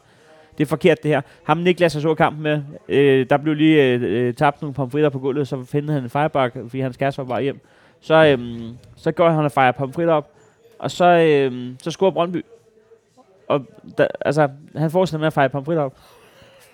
Det 0.57 0.63
er 0.65 0.69
forkert, 0.69 1.03
det 1.03 1.11
her. 1.11 1.21
Ham 1.43 1.57
Niklas, 1.57 1.93
jeg 1.95 2.01
så 2.01 2.15
kampen 2.15 2.43
med, 2.43 2.61
øh, 2.89 3.25
der 3.29 3.37
blev 3.37 3.53
lige 3.55 3.83
øh, 3.93 4.01
øh, 4.03 4.33
tabt 4.33 4.61
nogle 4.61 4.73
pomfritter 4.73 5.09
på 5.09 5.19
gulvet, 5.19 5.47
så 5.47 5.63
fandt 5.65 5.91
han 5.91 6.03
en 6.03 6.09
fireback, 6.09 6.53
fordi 6.53 6.79
hans 6.79 6.97
kæreste 6.97 7.17
var 7.17 7.23
bare 7.25 7.41
hjem. 7.41 7.59
Så, 8.01 8.25
øh, 8.25 8.59
så 8.95 9.11
går 9.11 9.29
han 9.29 9.45
og 9.45 9.51
fejrer 9.51 9.71
pomfritter 9.71 10.13
op, 10.13 10.31
og 10.79 10.91
så, 10.91 11.05
øh, 11.05 11.71
så 11.81 11.91
scorer 11.91 12.11
Brøndby. 12.11 12.45
Og 13.47 13.65
der, 13.97 14.07
altså, 14.21 14.49
han 14.75 14.91
fortsætter 14.91 15.19
med 15.19 15.27
at 15.27 15.33
fejre 15.33 15.49
pomfritter 15.49 15.83
op. 15.83 15.97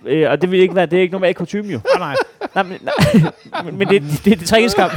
Øh, 0.08 0.32
og 0.32 0.42
det 0.42 0.52
vil 0.52 0.60
ikke 0.60 0.76
være, 0.76 0.86
det 0.86 0.98
er 0.98 1.02
ikke 1.02 1.12
normalt 1.12 1.38
kutume 1.38 1.72
jo. 1.72 1.80
Nej, 2.00 2.00
nej. 2.00 2.16
Nej, 2.56 2.64
men, 2.64 2.78
nej, 3.52 3.72
men 3.78 3.88
det, 3.88 4.02
det, 4.02 4.26
det 4.26 4.42
er 4.42 4.46
træningskamp. 4.46 4.94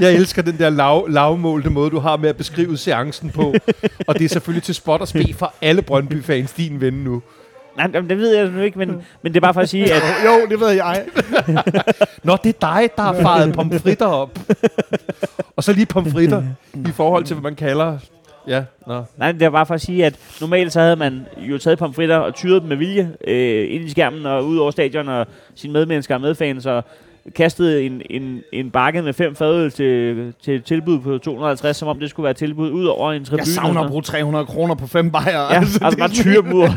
Jeg 0.00 0.14
elsker 0.14 0.42
den 0.42 0.58
der 0.58 0.70
lav, 0.70 1.08
lavmålte 1.08 1.70
måde, 1.70 1.90
du 1.90 1.98
har 1.98 2.16
med 2.16 2.28
at 2.28 2.36
beskrive 2.36 2.76
seancen 2.76 3.30
på. 3.30 3.54
og 4.06 4.18
det 4.18 4.24
er 4.24 4.28
selvfølgelig 4.28 4.62
til 4.62 4.74
spot 4.74 5.00
og 5.00 5.08
spe 5.08 5.34
for 5.34 5.54
alle 5.62 5.82
Brøndby-fans, 5.82 6.52
din 6.52 6.80
ven 6.80 6.92
nu. 6.92 7.22
Nej, 7.76 7.90
jamen, 7.94 8.10
det 8.10 8.18
ved 8.18 8.36
jeg 8.36 8.48
nu 8.48 8.60
ikke, 8.60 8.78
men, 8.78 9.02
men 9.22 9.32
det 9.32 9.36
er 9.36 9.40
bare 9.40 9.54
for 9.54 9.60
at 9.60 9.68
sige, 9.68 9.92
at 9.92 10.02
Jo, 10.26 10.46
det 10.50 10.60
ved 10.60 10.70
jeg. 10.70 11.04
Nå, 12.22 12.36
det 12.44 12.48
er 12.48 12.58
dig, 12.60 12.88
der 12.96 13.02
har 13.02 13.14
faret 13.22 13.52
pomfritter 13.52 14.06
op. 14.06 14.38
og 15.56 15.64
så 15.64 15.72
lige 15.72 15.86
pomfritter 15.86 16.42
i 16.74 16.92
forhold 16.94 17.24
til, 17.24 17.34
hvad 17.36 17.42
man 17.42 17.54
kalder... 17.56 17.98
Ja, 18.48 18.64
nå. 18.86 19.04
nej, 19.16 19.32
det 19.32 19.42
er 19.42 19.50
bare 19.50 19.66
for 19.66 19.74
at 19.74 19.80
sige, 19.80 20.06
at 20.06 20.18
normalt 20.40 20.72
så 20.72 20.80
havde 20.80 20.96
man 20.96 21.26
jo 21.36 21.58
taget 21.58 21.78
pomfritter 21.78 22.16
og 22.16 22.34
tyret 22.34 22.62
dem 22.62 22.68
med 22.68 22.76
vilje 22.76 23.12
øh, 23.26 23.74
ind 23.74 23.84
i 23.84 23.90
skærmen 23.90 24.26
og 24.26 24.46
ud 24.46 24.56
over 24.56 24.70
stadion 24.70 25.08
og 25.08 25.26
sine 25.54 25.72
medmennesker 25.72 26.14
og 26.14 26.20
medfans 26.20 26.66
og 26.66 26.84
kastet 27.34 27.86
en, 27.86 28.02
en, 28.10 28.42
en 28.52 28.70
bakke 28.70 29.02
med 29.02 29.12
fem 29.12 29.34
fadøl 29.34 29.70
til, 29.70 30.34
til 30.42 30.54
et 30.54 30.64
tilbud 30.64 31.00
på 31.00 31.18
250, 31.18 31.76
som 31.76 31.88
om 31.88 32.00
det 32.00 32.10
skulle 32.10 32.24
være 32.24 32.30
et 32.30 32.36
tilbud 32.36 32.70
ud 32.70 32.84
over 32.84 33.12
en 33.12 33.24
tribune. 33.24 33.38
Jeg 33.40 33.46
savner 33.46 33.80
at 33.80 33.90
bruge 33.90 34.02
300 34.02 34.46
kroner 34.46 34.74
på 34.74 34.86
fem 34.86 35.10
bajer. 35.10 35.40
Ja, 35.40 35.54
altså 35.54 35.96
bare 35.98 36.08
tyre 36.08 36.42
dem 36.42 36.52
ud. 36.52 36.68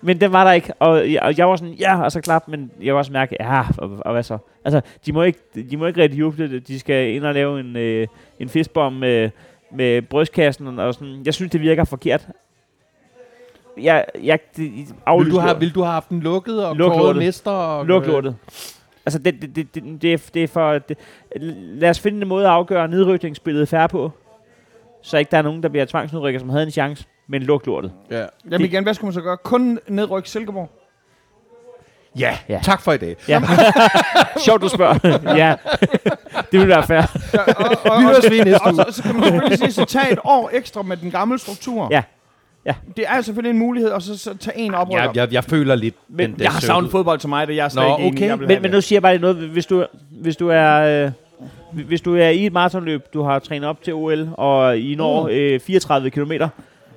men 0.00 0.20
den 0.20 0.32
var 0.32 0.44
der 0.44 0.52
ikke, 0.52 0.74
og 0.74 1.12
jeg, 1.12 1.22
og 1.22 1.38
jeg 1.38 1.48
var 1.48 1.56
sådan, 1.56 1.74
ja, 1.74 2.02
og 2.02 2.12
så 2.12 2.20
klap, 2.20 2.48
men 2.48 2.70
jeg 2.82 2.94
var 2.94 2.98
også 2.98 3.12
mærke, 3.12 3.36
ja, 3.40 3.62
og, 3.78 3.90
og 4.04 4.12
hvad 4.12 4.22
så? 4.22 4.38
Altså, 4.64 4.80
de 5.06 5.12
må 5.12 5.22
ikke, 5.22 5.38
de 5.70 5.76
må 5.76 5.86
ikke 5.86 6.02
rigtig 6.02 6.18
juble, 6.18 6.58
de 6.60 6.78
skal 6.80 7.14
ind 7.14 7.24
og 7.24 7.34
lave 7.34 7.60
en, 7.60 7.76
øh, 7.76 8.06
en 8.40 8.48
fistbom 8.48 8.92
med, 8.92 9.30
med 9.74 10.02
brystkassen, 10.02 10.78
og 10.78 10.94
sådan, 10.94 11.22
jeg 11.24 11.34
synes, 11.34 11.52
det 11.52 11.60
virker 11.60 11.84
forkert. 11.84 12.28
Jeg, 13.80 14.04
jeg, 14.22 14.38
det, 14.56 14.72
Vil 15.18 15.30
du, 15.30 15.38
have, 15.38 15.58
vil 15.58 15.74
du 15.74 15.82
have 15.82 15.92
haft 15.92 16.08
den 16.08 16.20
lukket 16.20 16.66
og 16.66 16.76
Luk 16.76 16.92
kåret 16.92 17.16
mester? 17.16 17.50
Og, 17.50 17.86
Luk 17.86 18.06
lortet. 18.06 18.36
Altså, 19.06 19.18
det, 19.18 19.42
det, 19.42 19.56
det, 19.56 19.74
det, 19.74 20.02
det, 20.02 20.12
er, 20.12 20.18
det 20.34 20.44
er 20.44 20.48
for... 20.48 20.78
Det, 20.78 20.98
lad 21.60 21.90
os 21.90 22.00
finde 22.00 22.22
en 22.22 22.28
måde 22.28 22.44
at 22.44 22.50
afgøre 22.50 22.88
nedrykningsspillet 22.88 23.68
færre 23.68 23.88
på, 23.88 24.12
så 25.02 25.18
ikke 25.18 25.30
der 25.30 25.38
er 25.38 25.42
nogen, 25.42 25.62
der 25.62 25.68
bliver 25.68 25.84
tvangsnedrykket, 25.84 26.40
som 26.40 26.48
havde 26.48 26.64
en 26.64 26.70
chance, 26.70 27.06
men 27.26 27.42
luk 27.42 27.66
lortet. 27.66 27.92
Ja. 28.10 28.26
Jamen 28.50 28.60
igen, 28.66 28.82
hvad 28.82 28.94
skulle 28.94 29.08
man 29.08 29.14
så 29.14 29.20
gøre? 29.20 29.36
Kun 29.36 29.78
nedrykke 29.88 30.30
Silkeborg? 30.30 30.70
Ja. 32.18 32.38
Ja. 32.48 32.54
ja, 32.54 32.60
tak 32.62 32.80
for 32.80 32.92
i 32.92 32.96
dag. 32.98 33.16
Ja. 33.28 33.42
Sjovt, 34.44 34.62
du 34.62 34.68
spørger. 34.68 34.98
ja, 35.36 35.54
det 36.52 36.60
vil 36.60 36.68
være 36.68 36.86
fair. 36.86 37.02
Ja, 37.34 37.40
og, 37.40 37.54
og, 37.56 37.68
Vi 37.84 37.88
og, 37.90 38.02
høres 38.02 38.30
ved 38.30 38.44
næste 38.44 38.62
og, 38.62 38.74
uge. 38.74 38.84
så, 38.84 38.92
så 38.92 39.02
kan 39.02 39.14
man 39.14 39.24
selvfølgelig 39.24 39.58
sige, 39.58 39.72
så 39.72 39.84
tag 39.84 40.12
et 40.12 40.18
år 40.24 40.50
ekstra 40.52 40.82
med 40.82 40.96
den 40.96 41.10
gamle 41.10 41.38
struktur. 41.38 41.88
Ja. 41.90 42.02
Ja. 42.66 42.74
Det 42.96 43.04
er 43.08 43.20
selvfølgelig 43.20 43.50
en 43.50 43.58
mulighed, 43.58 43.90
og 43.90 44.02
så, 44.02 44.18
så 44.18 44.36
tage 44.36 44.58
en 44.58 44.74
oprykker. 44.74 45.02
Jeg, 45.02 45.16
jeg, 45.16 45.32
jeg 45.32 45.44
føler 45.44 45.74
lidt 45.74 45.94
Men 46.08 46.32
den 46.32 46.40
jeg 46.40 46.50
har 46.50 46.60
savnet 46.60 46.90
fodbold 46.90 47.18
til 47.18 47.28
mig, 47.28 47.46
det 47.46 47.52
er 47.52 47.56
jeg 47.56 47.70
slet 47.72 47.84
Nå, 47.84 47.98
ikke 47.98 48.34
okay. 48.34 48.46
Men, 48.46 48.62
men 48.62 48.70
nu 48.70 48.80
siger 48.80 48.96
jeg 48.96 49.02
bare 49.02 49.12
lige 49.12 49.22
noget. 49.22 49.36
Hvis 49.36 49.66
du, 49.66 49.86
hvis 50.10 50.36
du 50.36 50.48
er... 50.48 51.04
Øh, 51.04 51.10
hvis 51.72 52.00
du 52.00 52.16
er 52.16 52.28
i 52.28 52.46
et 52.46 52.52
maratonløb, 52.52 53.02
du 53.14 53.22
har 53.22 53.38
trænet 53.38 53.68
op 53.68 53.82
til 53.82 53.94
OL, 53.94 54.28
og 54.32 54.78
I 54.78 54.94
når 54.94 55.28
øh, 55.32 55.60
34 55.60 56.10
km, 56.10 56.32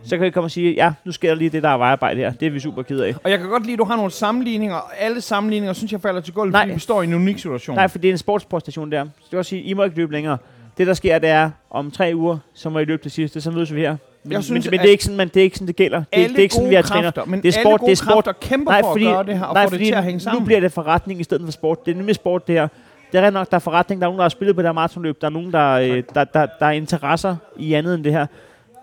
så 0.07 0.17
kan 0.17 0.25
vi 0.25 0.29
komme 0.29 0.45
og 0.45 0.51
sige, 0.51 0.73
ja, 0.73 0.91
nu 1.05 1.11
sker 1.11 1.29
der 1.29 1.35
lige 1.35 1.49
det, 1.49 1.63
der 1.63 1.69
er 1.69 1.77
vejarbejde 1.77 2.19
her. 2.19 2.31
Det 2.31 2.45
er 2.45 2.49
vi 2.49 2.59
super 2.59 2.81
ked 2.81 2.99
af. 2.99 3.15
Og 3.23 3.29
jeg 3.31 3.39
kan 3.39 3.49
godt 3.49 3.63
lide, 3.63 3.73
at 3.73 3.79
du 3.79 3.83
har 3.83 3.95
nogle 3.95 4.11
sammenligninger, 4.11 4.89
alle 4.99 5.21
sammenligninger 5.21 5.73
synes 5.73 5.91
jeg 5.91 6.01
falder 6.01 6.21
til 6.21 6.33
gulvet, 6.33 6.51
Nej. 6.51 6.61
fordi 6.63 6.73
vi 6.73 6.79
står 6.79 7.01
i 7.01 7.05
en 7.05 7.13
unik 7.13 7.37
situation. 7.39 7.75
Nej, 7.75 7.87
for 7.87 7.97
det 7.97 8.07
er 8.07 8.11
en 8.11 8.17
sportspræstation 8.17 8.91
der. 8.91 9.03
Så 9.03 9.09
det 9.23 9.31
vil 9.31 9.37
også 9.37 9.49
sige, 9.49 9.61
I 9.61 9.73
må 9.73 9.83
ikke 9.83 9.97
løbe 9.97 10.13
længere. 10.13 10.37
Det, 10.77 10.87
der 10.87 10.93
sker, 10.93 11.19
det 11.19 11.29
er, 11.29 11.49
om 11.71 11.91
tre 11.91 12.11
uger, 12.15 12.37
så 12.53 12.69
må 12.69 12.79
I 12.79 12.83
løbe 12.85 13.03
det 13.03 13.11
sidste, 13.11 13.41
så 13.41 13.51
mødes 13.51 13.73
vi 13.75 13.79
her. 13.79 13.97
Men, 14.23 14.31
Jeg 14.31 14.43
synes, 14.43 14.65
men, 14.65 14.71
men 14.71 14.79
det, 14.79 14.87
er 14.87 14.91
ikke 14.91 15.03
sådan, 15.03 15.17
man, 15.17 15.27
det 15.27 15.37
er 15.37 15.43
ikke 15.43 15.55
sådan, 15.55 15.67
det 15.67 15.75
gælder. 15.75 15.97
Det, 15.97 16.05
alle 16.11 16.27
det 16.29 16.37
er 16.37 16.41
ikke 16.43 16.55
sådan, 16.55 16.69
vi 16.69 16.75
har 16.75 16.81
træner. 16.81 17.11
men 17.25 17.41
Det 17.41 17.55
er 17.55 17.59
alle 17.59 17.63
sport, 17.69 17.79
gode 17.79 17.89
det 17.89 17.99
er 18.01 18.05
sport. 18.05 18.23
kræfter 18.25 18.47
kæmper 18.47 18.71
Nej, 18.71 18.81
for 18.81 18.91
fordi, 18.91 19.05
at 19.05 19.11
gøre 19.13 19.23
det 19.23 19.37
her, 19.37 19.45
og 19.45 19.53
nej, 19.53 19.67
få 19.69 19.77
det 19.77 19.85
til 19.85 19.93
at 19.93 20.03
hænge 20.03 20.19
sammen. 20.19 20.41
nu 20.41 20.45
bliver 20.45 20.59
det 20.59 20.71
forretning 20.71 21.19
i 21.19 21.23
stedet 21.23 21.45
for 21.45 21.51
sport. 21.51 21.85
Det 21.85 21.91
er 21.91 21.95
nemlig 21.95 22.15
sport, 22.15 22.47
det 22.47 22.55
her. 22.55 22.67
Det 23.11 23.17
er 23.17 23.25
rent 23.25 23.33
nok, 23.33 23.49
der 23.51 23.55
er 23.55 23.59
forretning. 23.59 24.01
Der 24.01 24.07
er 24.07 24.09
nogen, 24.09 24.17
der 24.17 24.23
har 24.23 24.29
spillet 24.29 24.55
på 24.55 24.61
det 24.61 24.67
her 24.67 24.73
maratonløb. 24.73 25.21
Der 25.21 25.27
er 25.27 25.31
nogen, 25.31 25.51
der, 25.53 25.71
øh, 25.71 26.03
der, 26.13 26.23
der, 26.23 26.45
der 26.59 26.65
er 26.65 26.71
interesser 26.71 27.35
i 27.57 27.73
andet 27.73 27.95
end 27.95 28.03
det 28.03 28.11
her. 28.13 28.25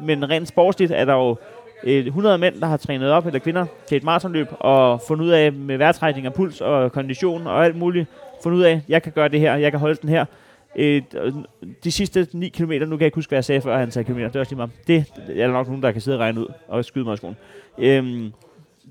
Men 0.00 0.30
rent 0.30 0.48
sportsligt 0.48 0.92
er 0.92 1.04
der 1.04 1.14
jo 1.14 1.36
øh, 1.84 2.06
100 2.06 2.38
mænd, 2.38 2.60
der 2.60 2.66
har 2.66 2.76
trænet 2.76 3.10
op, 3.10 3.26
eller 3.26 3.38
kvinder, 3.38 3.66
til 3.86 3.96
et 3.96 4.04
maratonløb, 4.04 4.48
og 4.60 5.00
fundet 5.08 5.24
ud 5.24 5.30
af 5.30 5.52
med 5.52 5.76
vejrtrækning 5.76 6.26
og 6.26 6.34
puls 6.34 6.60
og 6.60 6.92
kondition 6.92 7.46
og 7.46 7.64
alt 7.64 7.76
muligt, 7.76 8.08
fundet 8.42 8.58
ud 8.58 8.62
af, 8.62 8.80
jeg 8.88 9.02
kan 9.02 9.12
gøre 9.12 9.28
det 9.28 9.40
her, 9.40 9.56
jeg 9.56 9.70
kan 9.70 9.80
holde 9.80 9.98
den 10.02 10.08
her. 10.08 10.24
Øh, 10.76 11.02
de 11.84 11.92
sidste 11.92 12.26
9 12.32 12.48
km, 12.48 12.70
nu 12.70 12.76
kan 12.78 12.90
jeg 12.90 13.02
ikke 13.02 13.14
huske, 13.14 13.30
hvad 13.30 13.36
jeg 13.36 13.44
sagde 13.44 13.60
før, 13.60 13.78
han 13.78 13.90
sagde 13.90 14.04
kilometer, 14.04 14.28
det 14.28 14.36
er 14.36 14.40
også 14.40 14.50
lige 14.50 14.56
meget. 14.56 14.70
Det 14.86 15.04
er 15.28 15.46
der 15.46 15.52
nok 15.52 15.66
nogen, 15.66 15.82
der 15.82 15.92
kan 15.92 16.00
sidde 16.00 16.16
og 16.16 16.20
regne 16.20 16.40
ud 16.40 16.46
og 16.68 16.84
skyde 16.84 17.04
mig 17.04 17.14
i 17.14 17.16
skoen. 17.16 17.36
Øhm, 17.78 18.32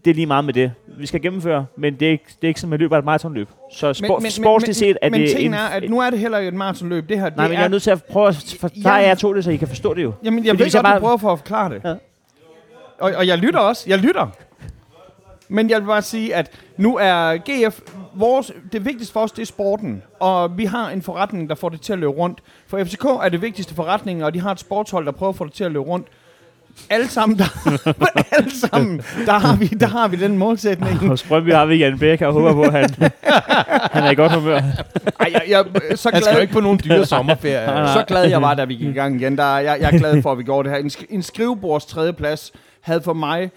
det 0.05 0.11
er 0.11 0.15
lige 0.15 0.25
meget 0.25 0.45
med 0.45 0.53
det. 0.53 0.71
Vi 0.97 1.05
skal 1.05 1.21
gennemføre, 1.21 1.65
men 1.77 1.93
det 1.95 2.07
er 2.07 2.11
ikke, 2.11 2.25
det 2.27 2.43
er 2.43 2.47
ikke 2.47 2.59
som, 2.59 2.73
at 2.73 2.79
løber 2.79 2.97
et 2.97 3.05
maratonløb. 3.05 3.49
Så 3.71 3.93
spor, 3.93 4.07
men, 4.07 4.23
men, 4.23 4.31
sportsligt 4.31 4.77
set 4.77 4.97
er 5.01 5.09
men, 5.09 5.21
det... 5.21 5.29
Men 5.29 5.35
tingen 5.37 5.53
er, 5.53 5.59
at 5.65 5.89
nu 5.89 5.99
er 5.99 6.09
det 6.09 6.19
heller 6.19 6.37
ikke 6.37 6.47
et 6.47 6.53
maratonløb. 6.53 7.09
Det 7.09 7.19
her, 7.19 7.29
det 7.29 7.37
Nej, 7.37 7.47
men 7.47 7.55
er, 7.55 7.59
jeg 7.59 7.65
er 7.65 7.69
nødt 7.69 7.83
til 7.83 7.91
at 7.91 8.03
prøve 8.03 8.27
at 8.27 8.55
forklare 8.59 8.95
jer 8.95 9.15
to 9.15 9.33
det, 9.35 9.43
så 9.43 9.51
I 9.51 9.55
kan 9.55 9.67
forstå 9.67 9.93
det 9.93 10.03
jo. 10.03 10.13
Jamen, 10.23 10.45
jeg 10.45 10.51
Fordi 10.51 10.63
ved 10.63 10.71
godt, 10.71 10.83
bare- 10.83 10.95
du 10.95 10.99
prøver 10.99 11.17
for 11.17 11.31
at 11.31 11.39
forklare 11.39 11.69
det. 11.73 11.81
Ja. 11.85 11.93
Og, 12.99 13.11
og 13.17 13.27
jeg 13.27 13.37
lytter 13.37 13.59
også. 13.59 13.83
Jeg 13.89 13.97
lytter. 13.99 14.27
Men 15.47 15.69
jeg 15.69 15.81
vil 15.81 15.87
bare 15.87 16.01
sige, 16.01 16.35
at 16.35 16.51
nu 16.77 16.97
er 17.01 17.37
GF, 17.37 17.79
vores, 18.15 18.51
det 18.71 18.85
vigtigste 18.85 19.13
for 19.13 19.19
os, 19.19 19.31
det 19.31 19.41
er 19.41 19.45
sporten. 19.45 20.03
Og 20.19 20.57
vi 20.57 20.65
har 20.65 20.89
en 20.89 21.01
forretning, 21.01 21.49
der 21.49 21.55
får 21.55 21.69
det 21.69 21.81
til 21.81 21.93
at 21.93 21.99
løbe 21.99 22.11
rundt. 22.11 22.39
For 22.67 22.83
FCK 22.83 23.05
er 23.05 23.29
det 23.29 23.41
vigtigste 23.41 23.75
forretning, 23.75 24.23
og 24.25 24.33
de 24.33 24.39
har 24.39 24.51
et 24.51 24.59
sportshold, 24.59 25.05
der 25.05 25.11
prøver 25.11 25.29
at 25.29 25.35
få 25.35 25.45
det 25.45 25.53
til 25.53 25.63
at 25.63 25.71
løbe 25.71 25.85
rundt. 25.85 26.07
Alle 26.89 27.07
sammen, 27.07 27.37
der, 27.39 27.45
alle 28.37 28.51
sammen, 28.51 29.01
der 29.25 29.31
har, 29.33 29.55
vi, 29.55 29.65
der 29.67 29.87
har 29.87 30.07
vi 30.07 30.15
den 30.15 30.37
målsætning. 30.37 31.07
Hos 31.07 31.23
Brøndby 31.23 31.53
har 31.53 31.65
vi 31.65 31.75
Jan 31.75 31.99
Bæk, 31.99 32.21
og 32.21 32.33
håber 32.33 32.53
på, 32.53 32.61
at 32.61 32.71
han, 32.71 32.89
han 33.93 34.03
er 34.03 34.11
i 34.11 34.15
godt 34.15 34.31
humør. 34.33 34.55
Ej, 35.19 35.31
jeg, 35.33 35.41
jeg, 35.49 35.65
så 35.73 35.79
Han 35.85 35.97
skal 35.97 36.13
jo 36.19 36.19
glad, 36.31 36.41
ikke 36.41 36.53
på 36.53 36.59
nogen 36.59 36.79
dyre 36.85 37.05
sommerferie. 37.05 37.65
Nej, 37.65 37.75
nej. 37.81 37.93
så 37.93 38.03
glad 38.07 38.29
jeg 38.29 38.41
var, 38.41 38.53
da 38.53 38.65
vi 38.65 38.73
gik 38.75 38.87
i 38.87 38.91
gang 38.93 39.21
igen. 39.21 39.37
Der, 39.37 39.57
jeg, 39.57 39.77
jeg 39.81 39.93
er 39.93 39.97
glad 39.97 40.21
for, 40.21 40.31
at 40.31 40.37
vi 40.37 40.43
gjorde 40.43 40.69
det 40.69 40.75
her. 40.77 40.83
En, 40.83 40.91
sk- 40.93 41.05
en 41.09 41.21
skrivebords 41.23 41.85
tredjeplads 41.85 42.51
havde 42.81 43.01
for 43.01 43.13
mig 43.13 43.51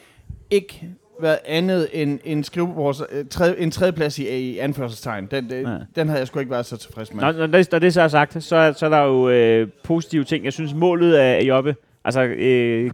ikke 0.51 0.83
været 1.23 1.39
andet 1.47 1.89
end 1.93 2.19
en 2.25 2.45
skrivebords 2.45 3.03
øh, 3.12 3.25
tredje, 3.31 3.55
en 3.59 3.71
tredjeplads 3.71 4.19
i, 4.19 4.29
i 4.39 4.59
anførselstegn. 4.59 5.27
Den, 5.31 5.51
den, 5.51 5.67
Ja. 5.67 5.77
den 5.97 6.09
havde 6.09 6.19
jeg 6.21 6.27
sgu 6.27 6.39
ikke 6.39 6.51
været 6.53 6.67
så 6.67 6.77
tilfreds 6.77 7.12
med. 7.14 7.21
Når, 7.23 7.33
når, 7.33 7.47
det, 7.47 7.73
når 7.73 7.79
det 7.79 7.95
så 7.95 8.03
er 8.03 8.09
sagt, 8.09 8.43
så, 8.45 8.57
er- 8.57 8.73
så 8.73 8.87
er 8.87 8.91
der 8.91 9.03
jo 9.03 9.29
øh, 9.29 9.69
positive 9.85 10.25
ting. 10.25 10.45
Jeg 10.45 10.53
synes, 10.53 10.75
målet 10.75 11.23
er 11.23 11.45
Jobbe. 11.45 11.75
Altså, 12.07 12.23
øh, 12.23 12.91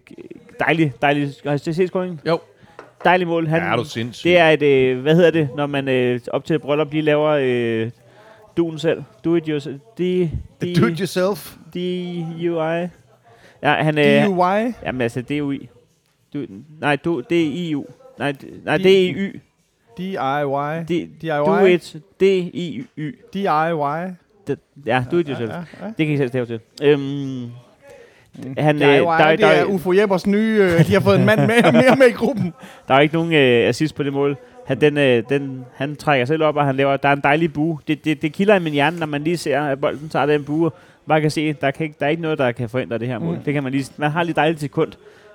dejlig, 0.61 0.93
dejlig. 1.03 1.31
Har 1.45 1.53
I 1.55 1.59
set 1.59 1.89
scoringen? 1.89 2.21
Jo. 2.27 2.39
Dejlig 3.05 3.27
mål. 3.27 3.47
Han, 3.47 3.63
Ja, 3.63 3.73
er 3.73 3.77
du 3.77 3.85
sindssyg. 3.85 4.29
det 4.29 4.39
er 4.39 4.51
et, 4.51 4.63
øh, 4.63 5.01
hvad 5.01 5.15
hedder 5.15 5.31
det, 5.31 5.49
når 5.57 5.67
man 5.67 5.89
øh, 5.89 6.21
op 6.31 6.45
til 6.45 6.57
et 6.57 6.63
bryllup 6.63 6.93
lige 6.93 7.03
laver 7.03 7.29
øh, 7.41 7.91
duen 8.57 8.79
selv. 8.79 9.03
Do 9.25 9.35
it 9.35 9.47
yourself. 9.47 9.81
D, 9.99 10.01
D, 10.63 10.81
Do 10.81 10.87
it 10.87 10.99
yourself. 10.99 11.55
D-U-I. 11.75 12.89
Ja, 13.63 13.73
han, 13.83 13.99
øh, 13.99 14.27
DUI? 14.27 14.73
jamen 14.85 15.01
altså, 15.01 15.23
D-U-I. 15.23 15.69
Du, 16.35 16.45
nej, 16.81 16.97
du, 16.97 17.21
D-I-U. 17.31 17.85
Nej, 18.19 18.33
d- 18.43 18.65
nej, 18.65 18.77
D-I-Y. 18.79 19.41
DIY? 19.99 20.83
D- 20.91 21.09
DIY? 21.21 21.29
Do 21.47 21.65
it. 21.65 21.97
D-I-Y. 22.21 23.15
DIY? 23.35 24.15
Det- 24.47 24.59
Ja, 24.87 25.05
do 25.13 25.17
it 25.19 25.27
yourself. 25.29 25.51
Ja, 25.51 25.57
ja. 25.87 25.87
Det 25.99 26.07
kan 26.07 26.11
I 26.11 26.17
selv 26.17 26.29
stave 26.29 26.47
til. 26.47 26.61
Øhm, 26.83 27.51
han, 28.59 28.77
DIY, 28.77 28.85
øh, 28.85 28.89
der, 28.89 29.31
det 29.31 29.39
der, 29.39 29.47
er 29.47 29.65
Ufo 29.65 29.93
Jeppers 29.93 30.27
nye, 30.27 30.59
øh, 30.63 30.87
de 30.87 30.93
har 30.93 31.01
fået 31.01 31.19
en 31.19 31.27
mand 31.27 31.41
mere, 31.41 31.73
mere 31.73 31.97
med 31.99 32.07
i 32.07 32.13
gruppen. 32.13 32.55
der 32.89 32.95
er 32.95 33.01
ikke 33.01 33.15
nogen 33.15 33.33
øh, 33.33 33.69
assist 33.69 33.95
på 33.95 34.03
det 34.03 34.13
mål. 34.13 34.37
Han, 34.67 34.81
den, 34.81 34.99
øh, 34.99 35.23
den, 35.29 35.65
han 35.75 35.97
trækker 35.97 36.27
selv 36.27 36.43
op, 36.43 36.57
og 36.57 36.65
han 36.65 36.77
laver, 36.77 36.97
der 36.97 37.09
er 37.09 37.13
en 37.13 37.21
dejlig 37.25 37.53
bue. 37.53 37.79
Det, 37.89 38.05
det, 38.05 38.23
det 38.23 38.33
kilder 38.33 38.57
i 38.57 38.59
min 38.59 38.73
hjerne, 38.73 38.99
når 38.99 39.07
man 39.07 39.23
lige 39.23 39.37
ser, 39.37 39.61
at 39.61 39.81
bolden 39.81 40.09
tager 40.09 40.27
den 40.27 40.45
bue. 40.45 40.71
Bare 41.09 41.21
kan 41.21 41.31
se, 41.31 41.53
der, 41.53 41.71
kan 41.71 41.85
ikke, 41.85 41.97
der 42.01 42.07
er 42.07 42.11
ikke 42.11 42.23
noget, 42.23 42.39
der 42.39 42.53
kan 42.53 42.69
forhindre 42.69 42.99
det 42.99 43.09
her 43.09 43.19
mål. 43.19 43.35
Mm. 43.37 43.43
Det 43.43 43.55
kan 43.55 43.63
man 43.63 43.73
lige, 43.73 43.85
man 43.97 44.11
har 44.11 44.23
lige 44.23 44.35
dejligt 44.35 44.61
sekund, 44.61 44.93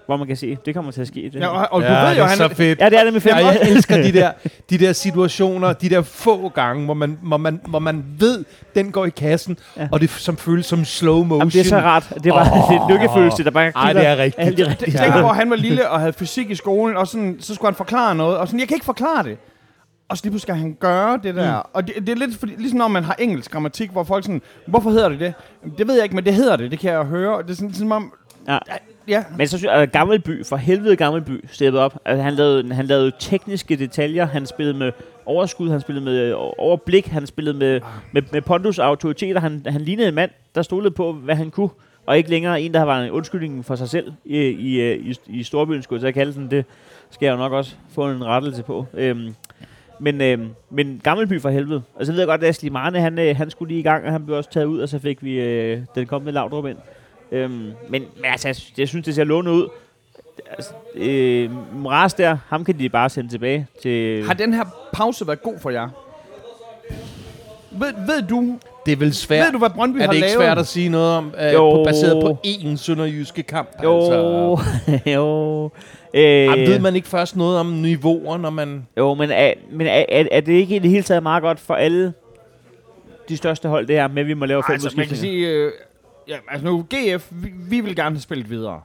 hvor 0.07 0.17
man 0.17 0.27
kan 0.27 0.35
se, 0.37 0.57
det 0.65 0.75
kommer 0.75 0.91
til 0.91 1.01
at 1.01 1.07
ske. 1.07 1.29
Det. 1.33 1.39
Ja, 1.39 1.47
og, 1.47 1.67
og 1.71 1.81
du 1.81 1.85
ja, 1.87 2.01
ved 2.01 2.09
det 2.09 2.17
jo, 2.17 2.23
er 2.23 2.27
han, 2.27 2.37
så 2.37 2.47
fedt. 2.47 2.79
ja, 2.79 2.89
det 2.89 2.99
er 2.99 3.03
det 3.03 3.13
med 3.13 3.21
fem. 3.21 3.35
Ja, 3.37 3.45
jeg 3.47 3.59
elsker 3.61 4.01
de 4.03 4.11
der, 4.13 4.31
de 4.69 4.77
der 4.77 4.93
situationer, 4.93 5.73
de 5.73 5.89
der 5.89 6.01
få 6.01 6.49
gange, 6.49 6.85
hvor 6.85 6.93
man, 6.93 7.17
hvor 7.21 7.37
man, 7.37 7.61
hvor 7.67 7.79
man 7.79 8.05
ved, 8.19 8.43
den 8.75 8.91
går 8.91 9.05
i 9.05 9.09
kassen, 9.09 9.57
Ja. 9.77 9.87
og 9.91 10.01
det 10.01 10.09
som 10.09 10.37
føles 10.37 10.65
som 10.65 10.85
slow 10.85 11.23
motion. 11.23 11.39
Jamen, 11.39 11.51
det 11.51 11.59
er 11.59 11.63
så 11.63 11.77
rart. 11.77 12.13
Det 12.23 12.31
var 12.31 12.49
oh. 12.51 12.73
det 12.73 12.81
lykkefølelse, 12.95 13.43
der 13.43 13.51
bare 13.51 13.71
Ej, 13.75 13.93
det 13.93 14.05
er 14.07 14.17
rigtigt. 14.17 14.47
alle 14.47 14.57
de 14.57 14.69
rigtige 14.69 14.97
Tænk, 14.97 15.13
hvor 15.13 15.33
han 15.33 15.49
var 15.49 15.55
lille 15.55 15.89
og 15.89 15.99
havde 15.99 16.13
fysik 16.13 16.49
i 16.49 16.55
skolen, 16.55 16.97
og 16.97 17.07
sådan, 17.07 17.37
så 17.39 17.55
skulle 17.55 17.67
han 17.69 17.75
forklare 17.75 18.15
noget, 18.15 18.37
og 18.37 18.47
sådan, 18.47 18.59
jeg 18.59 18.67
kan 18.67 18.75
ikke 18.75 18.85
forklare 18.85 19.23
det. 19.23 19.37
Og 20.09 20.17
så 20.17 20.23
lige 20.23 20.31
pludselig 20.31 20.41
skal 20.41 20.55
han 20.55 20.77
gøre 20.79 21.19
det 21.23 21.35
der. 21.35 21.55
Mm. 21.57 21.69
Og 21.73 21.87
det, 21.87 21.95
det 21.95 22.09
er 22.09 22.15
lidt 22.15 22.39
fordi, 22.39 22.53
ligesom 22.57 22.77
når 22.77 22.87
man 22.87 23.03
har 23.03 23.15
engelsk 23.19 23.51
grammatik, 23.51 23.89
hvor 23.89 24.03
folk 24.03 24.23
sådan, 24.23 24.41
hvorfor 24.67 24.89
hedder 24.89 25.09
det 25.09 25.19
det? 25.19 25.33
Det 25.77 25.87
ved 25.87 25.95
jeg 25.95 26.03
ikke, 26.03 26.15
men 26.15 26.25
det 26.25 26.33
hedder 26.33 26.55
det, 26.55 26.71
det 26.71 26.79
kan 26.79 26.91
jeg 26.91 27.03
høre. 27.03 27.35
Og 27.37 27.43
Det 27.43 27.51
er 27.51 27.55
sådan, 27.55 27.73
som 27.73 27.91
om, 27.91 28.13
Ja 28.47 28.57
ja, 29.07 29.23
Men 29.37 29.47
så 29.47 29.57
synes 29.57 29.71
jeg, 29.71 29.77
øh, 29.77 29.81
at 29.81 29.91
Gammelby, 29.91 30.45
for 30.45 30.55
helvede 30.55 30.95
Gammelby, 30.95 31.45
steppede 31.51 31.83
op. 31.83 31.99
Altså, 32.05 32.23
han, 32.23 32.33
lavede, 32.33 32.73
han 32.73 32.85
lavede 32.85 33.11
tekniske 33.19 33.75
detaljer, 33.75 34.25
han 34.25 34.45
spillede 34.45 34.77
med 34.77 34.91
overskud, 35.25 35.69
han 35.69 35.81
spillede 35.81 36.05
med 36.05 36.19
øh, 36.19 36.33
overblik, 36.37 37.07
han 37.07 37.27
spillede 37.27 37.57
med, 37.57 37.81
med, 38.11 38.21
med 38.31 38.41
pondus 38.41 38.79
autoriteter. 38.79 39.39
Han, 39.39 39.65
han 39.67 39.81
lignede 39.81 40.07
en 40.07 40.15
mand, 40.15 40.31
der 40.55 40.61
stolede 40.61 40.91
på, 40.91 41.13
hvad 41.13 41.35
han 41.35 41.51
kunne, 41.51 41.69
og 42.05 42.17
ikke 42.17 42.29
længere 42.29 42.61
en, 42.61 42.73
der 42.73 42.83
var 42.83 43.01
en 43.01 43.11
undskyldning 43.11 43.65
for 43.65 43.75
sig 43.75 43.89
selv 43.89 44.13
i, 44.25 44.37
i, 44.37 44.81
øh, 44.81 44.97
i, 44.97 45.15
i 45.27 45.43
storbyen, 45.43 45.83
skulle 45.83 46.03
jeg 46.03 46.13
så 46.13 46.13
kalde 46.13 46.33
den. 46.33 46.51
Det 46.51 46.65
skal 47.09 47.25
jeg 47.25 47.33
jo 47.33 47.37
nok 47.37 47.51
også 47.51 47.75
få 47.89 48.09
en 48.09 48.25
rettelse 48.25 48.63
på. 48.63 48.85
Øhm, 48.93 49.35
men, 49.99 50.21
øhm, 50.21 50.49
men 50.69 51.01
Gammelby 51.03 51.41
for 51.41 51.49
helvede. 51.49 51.81
Altså, 51.99 52.13
så 52.13 52.17
ved 52.17 52.25
godt, 52.25 52.43
at 52.43 52.49
Asli 52.49 52.69
Marne, 52.69 52.99
han, 52.99 53.19
øh, 53.19 53.35
han 53.35 53.49
skulle 53.49 53.69
lige 53.69 53.79
i 53.79 53.83
gang, 53.83 54.05
og 54.05 54.11
han 54.11 54.25
blev 54.25 54.37
også 54.37 54.51
taget 54.51 54.65
ud, 54.65 54.79
og 54.79 54.89
så 54.89 54.99
fik 54.99 55.23
vi 55.23 55.39
øh, 55.39 55.81
den 55.95 56.05
kommende 56.05 56.31
Laudrup 56.31 56.65
ind. 56.65 56.77
Øhm, 57.31 57.51
men, 57.51 57.73
men 57.89 58.05
altså, 58.25 58.47
jeg, 58.47 58.55
sy- 58.55 58.71
jeg 58.79 58.87
synes, 58.87 59.05
det 59.05 59.15
ser 59.15 59.23
lovende 59.23 59.51
ud. 59.51 59.67
Altså, 60.51 60.71
øh, 60.95 61.49
Mraz 61.77 62.13
der, 62.13 62.37
ham 62.47 62.65
kan 62.65 62.79
de 62.79 62.89
bare 62.89 63.09
sende 63.09 63.29
tilbage 63.29 63.67
til... 63.81 64.23
har 64.25 64.33
den 64.33 64.53
her 64.53 64.63
pause 64.93 65.27
været 65.27 65.41
god 65.41 65.59
for 65.59 65.69
jer? 65.69 65.89
Ved, 67.71 67.93
ved 68.07 68.21
du, 68.29 68.57
Det 68.85 68.91
er 68.91 68.95
vel 68.95 69.13
svært. 69.13 69.45
ved 69.45 69.51
du, 69.51 69.57
hvad 69.57 69.69
Brøndby 69.69 69.97
er 69.97 70.01
har 70.01 70.07
det 70.07 70.15
ikke 70.15 70.27
lavet? 70.27 70.37
svært 70.39 70.57
at 70.57 70.67
sige 70.67 70.89
noget 70.89 71.11
om, 71.17 71.33
øh, 71.41 71.53
Jo. 71.53 71.71
på, 71.71 71.83
baseret 71.83 72.21
på 72.23 72.37
én 72.47 72.75
sønderjyske 72.77 73.43
kamp? 73.43 73.69
Jo, 73.83 73.97
Altså, 73.99 74.99
jo. 75.15 75.69
Øh, 76.13 76.23
Jamen, 76.23 76.67
ved 76.67 76.79
man 76.79 76.95
ikke 76.95 77.07
først 77.07 77.35
noget 77.35 77.59
om 77.59 77.65
niveauer, 77.65 78.37
når 78.37 78.49
man... 78.49 78.87
Jo, 78.97 79.13
men, 79.13 79.31
er, 79.31 79.53
men 79.71 79.87
er, 79.87 80.05
er, 80.09 80.23
er 80.31 80.41
det 80.41 80.53
ikke 80.53 80.75
i 80.75 80.79
det 80.79 80.89
hele 80.89 81.03
taget 81.03 81.23
meget 81.23 81.43
godt 81.43 81.59
for 81.59 81.73
alle 81.73 82.13
de 83.29 83.37
største 83.37 83.69
hold, 83.69 83.87
det 83.87 83.95
her 83.95 84.07
med, 84.07 84.21
at 84.21 84.27
vi 84.27 84.33
må 84.33 84.45
lave 84.45 84.63
fem 84.67 84.73
Altså, 84.73 84.93
man 84.97 85.07
kan 85.07 85.17
sige, 85.17 85.47
øh, 85.47 85.71
ja, 86.27 86.37
altså 86.49 86.65
nu, 86.67 86.85
GF, 86.93 87.27
vi, 87.31 87.53
vi 87.69 87.79
vil 87.81 87.95
gerne 87.95 88.15
have 88.15 88.21
spillet 88.21 88.49
videre. 88.49 88.81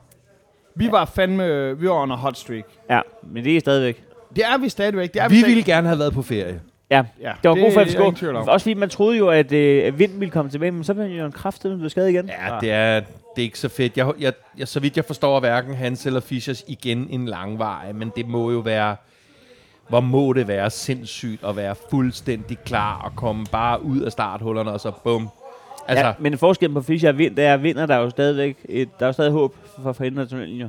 Vi 0.75 0.89
var 0.91 1.05
fandme, 1.05 1.79
vi 1.79 1.89
var 1.89 1.95
under 1.95 2.17
hot 2.17 2.39
streak. 2.39 2.65
Ja, 2.91 3.01
men 3.23 3.45
det 3.45 3.57
er 3.57 3.61
stadigvæk. 3.61 4.05
Det 4.37 4.45
er 4.45 4.59
vi 4.59 4.69
stadigvæk. 4.69 5.15
Det 5.15 5.23
er 5.23 5.29
Vi 5.29 5.39
stadig- 5.41 5.55
ville 5.57 5.73
gerne 5.73 5.89
have 5.89 5.99
været 5.99 6.13
på 6.13 6.23
ferie. 6.23 6.61
Ja, 6.91 7.03
Ja, 7.21 7.33
det 7.43 7.49
var 7.51 7.57
god 7.57 7.73
for 7.73 7.85
FCK. 7.85 8.01
Også 8.49 8.65
fordi 8.65 8.75
man 8.75 8.89
troede 8.89 9.19
jo, 9.19 9.29
at, 9.29 9.53
øh, 9.53 9.85
at 9.87 9.99
Vind 9.99 10.19
ville 10.19 10.31
komme 10.31 10.51
tilbage, 10.51 10.71
men 10.73 10.85
så 10.85 10.95
blev 10.95 11.07
han 11.07 11.17
jo 11.17 11.27
en 11.27 11.33
kraft, 11.33 11.63
blev 11.63 11.91
skadet 11.91 12.09
igen. 12.11 12.27
Ja, 12.49 12.59
det 12.61 12.71
er, 12.71 13.01
det 13.01 13.07
er 13.37 13.43
ikke 13.43 13.59
så 13.59 13.69
fedt. 13.69 13.97
Jeg, 13.97 14.13
jeg, 14.19 14.33
jeg, 14.59 14.69
så 14.69 14.81
vidt 14.81 14.97
jeg 14.97 15.05
forstår, 15.05 15.37
er 15.37 15.41
hverken 15.41 15.75
Hans 15.75 16.07
eller 16.07 16.21
Fischers 16.21 16.65
igen 16.69 17.07
en 17.11 17.27
langvej, 17.27 17.93
men 17.93 18.13
det 18.17 18.29
må 18.29 18.51
jo 18.51 18.59
være... 18.59 18.97
Hvor 19.89 20.01
må 20.01 20.33
det 20.33 20.49
være 20.49 20.71
sindssygt 20.71 21.45
at 21.45 21.57
være 21.57 21.75
fuldstændig 21.91 22.59
klar 22.65 23.03
og 23.05 23.17
komme 23.17 23.47
bare 23.53 23.83
ud 23.83 24.01
af 24.01 24.13
starthullerne, 24.13 24.71
og 24.73 24.81
så 24.81 24.91
bum. 25.05 25.29
Altså, 25.89 26.07
ja, 26.07 26.13
men 26.19 26.39
forskellen 26.39 26.75
på 26.75 26.83
Fischer 26.83 27.09
og 27.09 27.19
Vind, 27.19 27.37
det 27.37 27.45
er, 27.45 27.57
vinder 27.57 27.87
der 27.87 27.95
er 27.95 27.99
jo 27.99 28.11
stadigvæk 28.11 28.57
et, 28.69 28.89
der 28.99 29.05
er 29.05 29.09
jo 29.09 29.13
stadig 29.13 29.33
håb 29.33 29.55
for, 29.83 29.93
for 29.93 30.05
enden 30.05 30.21
af 30.21 30.29
tunnelen, 30.29 30.57
jo. 30.57 30.69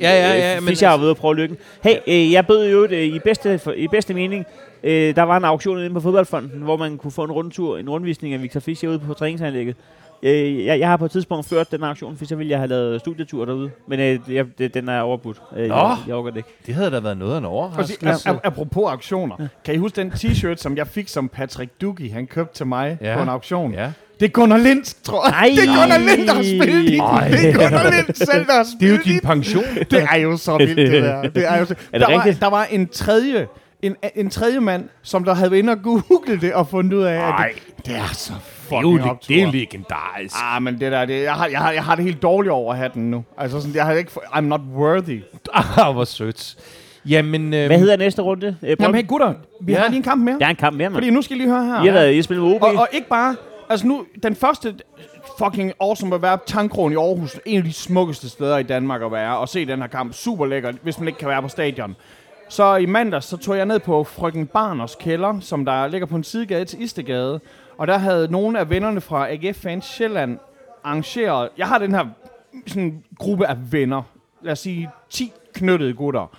ja, 0.00 0.10
ja, 0.10 0.38
ja. 0.38 0.56
Øh, 0.56 0.62
men 0.62 0.68
Fischer 0.68 0.88
har 0.88 0.96
været 0.96 1.04
ude 1.04 1.10
at 1.10 1.16
prøve 1.16 1.36
lykken. 1.36 1.58
Hey, 1.82 1.96
øh, 2.06 2.32
jeg 2.32 2.46
bød 2.46 2.70
jo 2.70 2.84
øh, 2.84 3.02
i, 3.02 3.18
bedste, 3.18 3.58
for, 3.58 3.72
i 3.72 3.88
bedste 3.88 4.14
mening, 4.14 4.46
øh, 4.82 5.16
der 5.16 5.22
var 5.22 5.36
en 5.36 5.44
auktion 5.44 5.78
inde 5.78 5.94
på 5.94 6.00
fodboldfonden, 6.00 6.62
hvor 6.62 6.76
man 6.76 6.98
kunne 6.98 7.10
få 7.10 7.24
en 7.24 7.32
rundtur, 7.32 7.78
en 7.78 7.90
rundvisning 7.90 8.34
af 8.34 8.42
Victor 8.42 8.60
Fischer 8.60 8.90
ude 8.90 8.98
på 8.98 9.14
træningsanlægget. 9.14 9.76
Øh, 10.22 10.64
jeg, 10.64 10.80
jeg 10.80 10.88
har 10.88 10.96
på 10.96 11.04
et 11.04 11.10
tidspunkt 11.10 11.48
ført 11.48 11.70
den 11.70 11.82
auktion, 11.84 12.16
for 12.16 12.24
så 12.24 12.36
ville 12.36 12.50
jeg 12.50 12.58
have 12.58 12.68
lavet 12.68 13.00
studietur 13.00 13.44
derude. 13.44 13.70
Men 13.88 14.00
øh, 14.00 14.34
jeg, 14.34 14.44
det, 14.58 14.74
den 14.74 14.88
er 14.88 15.00
overbudt. 15.00 15.42
Øh, 15.56 15.68
Nå. 15.68 15.74
jeg, 15.74 15.96
jeg 16.06 16.14
overgår 16.14 16.30
det 16.30 16.36
ikke. 16.36 16.48
det 16.66 16.74
havde 16.74 16.90
da 16.90 17.00
været 17.00 17.18
noget 17.18 17.34
af 17.34 17.38
en 17.38 17.44
overraskelse. 17.44 18.28
ap- 18.28 18.32
ap- 18.34 18.40
apropos 18.44 18.90
auktioner. 18.90 19.36
Kan 19.64 19.74
I 19.74 19.76
huske 19.76 19.96
den 19.96 20.10
t-shirt, 20.12 20.56
som 20.56 20.76
jeg 20.76 20.86
fik, 20.86 21.08
som 21.08 21.28
Patrick 21.28 21.70
Dugi, 21.80 22.08
han 22.08 22.26
købte 22.26 22.54
til 22.56 22.66
mig 22.66 22.98
Ja. 23.00 23.16
på 23.16 23.22
en 23.22 23.28
auktion? 23.28 23.72
Ja. 23.74 23.90
Det 24.20 24.26
er 24.26 24.30
Gunnar 24.30 24.56
Lind, 24.56 25.02
tror 25.04 25.24
jeg. 25.26 25.30
Nej. 25.30 25.48
Det 25.56 25.68
er 25.68 25.82
Gunnar 25.82 25.98
Lind, 26.16 26.26
der 26.28 26.34
har 26.34 26.42
spillet 26.42 26.82
i 26.84 26.96
den. 26.96 27.42
Det 27.42 27.48
er 27.48 27.52
Gunnar 27.68 27.90
Lind 27.90 28.14
selv, 28.14 28.46
der 28.46 28.52
har 28.52 28.62
Det 28.80 28.88
er 28.88 28.92
jo 28.92 28.96
spillet 28.98 29.06
i 29.06 29.12
din 29.12 29.20
pension. 29.20 29.64
Det 29.90 30.06
er 30.12 30.16
jo 30.16 30.36
så 30.36 30.56
vildt, 30.58 30.76
det 30.76 31.02
der. 31.02 31.22
Det 31.22 31.46
er, 31.48 31.58
jo 31.58 31.64
så. 31.64 31.74
Er 31.92 31.98
det 31.98 32.06
der, 32.08 32.14
var, 32.14 32.24
rigtigt? 32.24 32.40
der 32.40 32.50
var 32.50 32.64
en 32.70 32.88
tredje, 32.88 33.46
en, 33.82 33.96
en 34.14 34.30
tredje 34.30 34.60
mand, 34.60 34.88
som 35.02 35.24
der 35.24 35.34
havde 35.34 35.50
været 35.50 35.58
inde 35.58 35.72
og 35.72 35.82
googlet 35.82 36.40
det 36.40 36.54
og 36.54 36.68
fundet 36.68 36.92
ud 36.92 37.02
af, 37.02 37.12
at 37.14 37.18
Nej, 37.20 37.52
det, 37.76 37.86
det 37.86 37.96
er 37.96 38.12
så 38.12 38.32
det 38.70 38.76
er 38.76 38.80
jo 38.80 38.88
fucking 38.90 39.10
optur. 39.10 39.34
det 39.34 39.42
er 39.42 39.50
legendarisk. 39.52 40.34
Ah, 40.42 40.62
men 40.62 40.80
det 40.80 40.92
der, 40.92 41.04
det, 41.04 41.22
jeg, 41.22 41.34
har, 41.34 41.46
jeg, 41.46 41.58
har, 41.58 41.72
jeg 41.72 41.84
har 41.84 41.94
det 41.94 42.04
helt 42.04 42.22
dårligt 42.22 42.52
over 42.52 42.72
at 42.72 42.78
have 42.78 42.90
den 42.94 43.10
nu. 43.10 43.24
Altså 43.38 43.60
sådan, 43.60 43.74
jeg 43.76 43.84
har 43.84 43.92
ikke, 43.92 44.10
I'm 44.32 44.40
not 44.40 44.60
worthy. 44.74 45.22
Ah, 45.78 45.92
hvor 45.94 46.04
sødt. 46.04 46.56
Jamen, 47.06 47.54
øh, 47.54 47.66
Hvad 47.66 47.78
hedder 47.78 47.96
næste 47.96 48.22
runde? 48.22 48.56
Øh, 48.62 48.76
Jamen 48.80 48.94
hey 48.94 49.06
gutter, 49.06 49.34
vi 49.60 49.72
Ja. 49.72 49.78
har 49.78 49.88
lige 49.88 49.96
en 49.96 50.02
kamp 50.02 50.22
mere. 50.24 50.38
Der 50.38 50.46
er 50.46 50.50
en 50.50 50.56
kamp 50.56 50.76
mere, 50.76 50.88
mand. 50.90 50.96
Fordi 50.96 51.10
nu 51.10 51.22
skal 51.22 51.36
I 51.36 51.40
lige 51.40 51.50
høre 51.50 51.64
her. 51.64 51.82
I 51.82 51.86
har 51.86 51.92
været, 51.92 52.14
I 52.14 52.22
spillet 52.22 52.46
med 52.46 52.54
OB. 52.56 52.62
Og, 52.62 52.68
og 52.74 52.88
ikke 52.92 53.08
bare, 53.08 53.36
Altså 53.70 53.86
nu, 53.86 54.04
den 54.22 54.34
første 54.36 54.74
fucking 55.38 55.72
awesome 55.80 56.14
at 56.14 56.22
være 56.22 56.38
Tankroen 56.46 56.92
i 56.92 56.96
Aarhus. 56.96 57.40
En 57.46 57.56
af 57.58 57.64
de 57.64 57.72
smukkeste 57.72 58.28
steder 58.28 58.58
i 58.58 58.62
Danmark 58.62 59.02
at 59.02 59.12
være. 59.12 59.38
Og 59.38 59.48
se 59.48 59.66
den 59.66 59.78
her 59.80 59.86
kamp. 59.86 60.14
Super 60.14 60.46
lækkert, 60.46 60.74
hvis 60.82 60.98
man 60.98 61.08
ikke 61.08 61.18
kan 61.18 61.28
være 61.28 61.42
på 61.42 61.48
stadion. 61.48 61.96
Så 62.48 62.76
i 62.76 62.86
mandags, 62.86 63.26
så 63.26 63.36
tog 63.36 63.56
jeg 63.56 63.66
ned 63.66 63.78
på 63.78 64.04
Frøken 64.04 64.46
Barners 64.46 64.94
kælder, 64.94 65.40
som 65.40 65.64
der 65.64 65.86
ligger 65.86 66.06
på 66.06 66.16
en 66.16 66.24
sidegade 66.24 66.64
til 66.64 66.82
Istegade. 66.82 67.40
Og 67.78 67.86
der 67.86 67.98
havde 67.98 68.32
nogle 68.32 68.58
af 68.58 68.70
vennerne 68.70 69.00
fra 69.00 69.30
AGF 69.30 69.56
Fans 69.56 69.84
Sjælland 69.84 70.38
arrangeret... 70.84 71.48
Jeg 71.58 71.68
har 71.68 71.78
den 71.78 71.94
her 71.94 72.06
sådan, 72.66 73.04
gruppe 73.18 73.46
af 73.46 73.72
venner. 73.72 74.02
Lad 74.42 74.52
os 74.52 74.58
sige 74.58 74.90
10 75.10 75.32
knyttede 75.54 75.94
gutter. 75.94 76.36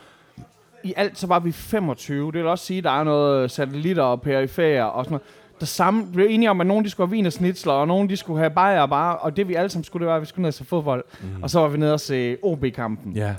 I 0.84 0.94
alt 0.98 1.18
så 1.18 1.28
var 1.28 1.40
vi 1.40 1.52
25. 1.52 2.32
Det 2.32 2.40
vil 2.40 2.48
også 2.48 2.66
sige, 2.66 2.78
at 2.78 2.84
der 2.84 3.00
er 3.00 3.04
noget 3.04 3.52
satellitter 3.52 4.04
og 4.04 4.22
perifærer 4.22 4.84
og 4.84 5.06
sådan 5.06 5.14
noget. 5.14 5.28
Der 5.60 5.66
samme, 5.66 6.06
vi 6.06 6.12
blev 6.12 6.28
enige 6.30 6.50
om, 6.50 6.62
at 6.62 6.68
nogen 6.68 6.86
de 6.86 6.90
skulle 6.90 7.08
have 7.08 7.16
vin 7.16 7.26
og 7.26 7.34
snitsler, 7.34 7.74
og 7.74 7.88
nogen 7.88 8.10
de 8.10 8.18
skulle 8.18 8.40
have 8.40 8.50
bajer 8.50 8.82
og 8.82 8.90
bare, 8.90 9.18
og 9.18 9.38
det 9.38 9.48
vi 9.48 9.54
alle 9.54 9.70
sammen 9.70 9.84
skulle, 9.84 10.02
det 10.02 10.10
var, 10.10 10.16
at 10.16 10.22
vi 10.22 10.26
skulle 10.26 10.42
ned 10.42 10.48
og 10.48 10.54
se 10.54 10.66
fodbold. 10.66 11.04
Mm. 11.22 11.44
Og 11.44 11.50
så 11.50 11.60
var 11.60 11.68
vi 11.68 11.78
nede 11.78 11.94
og 11.94 12.00
se 12.00 12.38
OB-kampen. 12.44 13.14
Ja. 13.14 13.36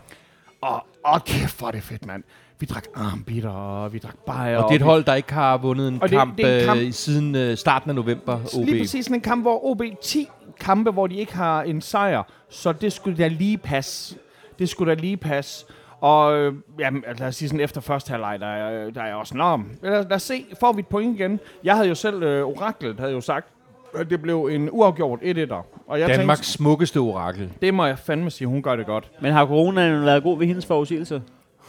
Og, 0.61 0.87
og 1.05 1.25
kæft, 1.25 1.59
hvor 1.59 1.69
er 1.69 1.73
det 1.73 1.83
fedt, 1.83 2.07
mand. 2.07 2.23
Vi 2.61 2.67
drak 2.67 2.85
armbitter, 2.95 3.51
og 3.51 3.93
vi 3.93 3.99
drak 3.99 4.17
bajer. 4.27 4.59
Og 4.59 4.69
det 4.69 4.75
er 4.75 4.79
et 4.79 4.85
hold, 4.85 5.05
der 5.05 5.15
ikke 5.15 5.33
har 5.33 5.57
vundet 5.59 5.89
en 5.89 6.03
Og 6.03 6.09
det- 6.09 6.19
kamp, 6.19 6.37
det 6.37 6.47
er 6.47 6.61
en 6.61 6.67
kamp- 6.69 6.81
øh, 6.81 6.93
siden 6.93 7.35
øh, 7.35 7.57
starten 7.57 7.91
af 7.91 7.97
november, 7.97 8.35
OB. 8.59 8.65
Lige 8.67 8.81
præcis 8.83 9.05
sådan 9.05 9.15
en 9.17 9.21
kamp, 9.21 9.43
hvor 9.45 9.65
OB 9.71 9.83
10 10.03 10.29
kampe, 10.61 10.91
hvor 10.91 11.07
de 11.07 11.15
ikke 11.17 11.35
har 11.37 11.63
en 11.63 11.81
sejr. 11.81 12.23
Så 12.51 12.73
det 12.73 12.93
skulle 12.93 13.17
da 13.19 13.29
lige 13.29 13.59
passe. 13.59 14.17
Det 14.59 14.69
skulle 14.69 14.95
da 14.95 15.01
lige 15.01 15.17
passe. 15.17 15.67
Og 16.01 16.37
øh, 16.39 16.55
jamen, 16.81 17.05
lad 17.19 17.29
os 17.29 17.37
sige 17.37 17.49
sådan 17.49 17.61
efter 17.61 17.81
første 17.81 18.11
halvleg, 18.11 18.41
der, 18.41 18.47
er- 18.47 18.91
der 18.91 19.01
er 19.03 19.07
jeg 19.07 19.17
også, 19.17 19.37
nå, 19.37 19.57
lad, 19.83 19.93
lad 20.09 20.13
os 20.13 20.23
se, 20.23 20.45
får 20.61 20.73
vi 20.73 20.81
et 20.81 20.87
point 20.87 21.21
igen? 21.21 21.41
Jeg 21.65 21.75
havde 21.77 21.89
jo 21.89 21.95
selv, 21.95 22.23
øh, 22.23 22.45
oraklet 22.47 23.01
havde 23.01 23.13
jo 23.13 23.21
sagt, 23.21 23.47
at 23.95 24.11
det 24.11 24.23
blev 24.23 24.49
en 24.53 24.69
uafgjort 24.73 25.19
1-1'er. 25.23 25.65
Og 25.89 26.01
jeg 26.01 26.09
Danmarks 26.09 26.39
tænkte, 26.41 26.53
smukkeste 26.53 26.97
orakel. 26.99 27.51
det 27.63 27.75
må 27.75 27.85
jeg 27.87 27.99
fandme 27.99 28.31
sige, 28.31 28.49
hun 28.49 28.63
gør 28.63 28.77
det 28.77 28.87
godt. 28.87 29.11
Men 29.21 29.33
har 29.33 29.47
coronaen 29.47 30.05
været 30.05 30.23
god 30.23 30.39
ved 30.39 30.47
hendes 30.47 30.67
forudsigelser? 30.67 31.21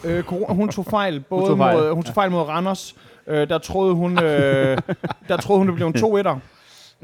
Øh, 0.03 0.19
corona- 0.19 0.53
hun 0.53 0.69
tog 0.69 0.85
fejl, 0.85 1.19
både 1.19 1.45
tog 1.47 1.57
fejl. 1.57 1.77
Mod, 1.77 1.93
hun 1.93 2.03
tog 2.03 2.13
fejl 2.13 2.31
mod 2.31 2.41
Randers. 2.41 2.95
Øh, 3.27 3.49
der 3.49 3.57
troede 3.57 3.93
hun, 3.93 4.23
øh, 4.23 4.77
der 5.27 5.37
troede 5.37 5.57
hun, 5.59 5.67
det 5.67 5.75
blev 5.75 5.87
en 5.87 5.95
2-1'er. 6.05 6.37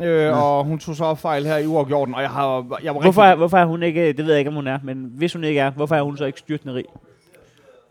Øh, 0.03 0.43
og 0.43 0.63
hun 0.65 0.79
tog 0.79 0.95
så 0.95 1.15
fejl 1.15 1.45
her 1.45 1.57
i 1.57 1.65
uafgjorten, 1.67 2.15
og 2.15 2.21
jeg, 2.21 2.29
har, 2.29 2.65
jeg 2.83 2.95
var 2.95 3.01
Hvorfor, 3.01 3.21
er, 3.21 3.25
rigtig... 3.27 3.37
hvorfor 3.37 3.57
er 3.57 3.65
hun 3.65 3.83
ikke, 3.83 4.07
det 4.07 4.17
ved 4.17 4.31
jeg 4.31 4.39
ikke, 4.39 4.49
om 4.49 4.55
hun 4.55 4.67
er, 4.67 4.79
men 4.83 5.11
hvis 5.15 5.33
hun 5.33 5.43
ikke 5.43 5.59
er, 5.59 5.69
hvorfor 5.71 5.95
er 5.95 6.01
hun 6.01 6.17
så 6.17 6.25
ikke 6.25 6.39
styrtende 6.39 6.73
rig? 6.73 6.85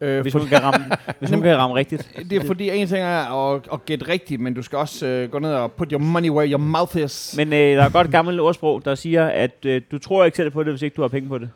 Øh, 0.00 0.20
Hvis 0.20 0.32
for, 0.32 0.38
hun 0.38 0.48
kan 0.48 0.62
ramme, 0.62 0.86
hvis 1.18 1.30
hun 1.30 1.40
kan 1.42 1.56
ramme 1.58 1.76
rigtigt. 1.76 2.10
det 2.30 2.42
er 2.42 2.46
fordi, 2.46 2.70
en 2.70 2.86
ting 2.88 3.00
er 3.02 3.52
at, 3.54 3.62
at 3.72 3.84
gætte 3.84 4.08
rigtigt, 4.08 4.40
men 4.40 4.54
du 4.54 4.62
skal 4.62 4.78
også 4.78 5.06
øh, 5.06 5.30
gå 5.30 5.38
ned 5.38 5.52
og 5.54 5.72
put 5.72 5.88
your 5.90 6.00
money 6.00 6.30
where 6.30 6.48
your 6.50 6.58
mouth 6.58 6.96
is. 6.96 7.34
Men 7.36 7.52
øh, 7.52 7.58
der 7.76 7.82
er 7.84 7.88
godt 7.88 8.10
gammelt 8.10 8.40
ordsprog, 8.40 8.84
der 8.84 8.94
siger, 8.94 9.26
at 9.26 9.64
øh, 9.66 9.82
du 9.90 9.98
tror 9.98 10.24
ikke 10.24 10.36
selv 10.36 10.50
på 10.50 10.62
det, 10.62 10.72
hvis 10.72 10.82
ikke 10.82 10.94
du 10.94 11.00
har 11.02 11.08
penge 11.08 11.28
på 11.28 11.38
det. 11.38 11.50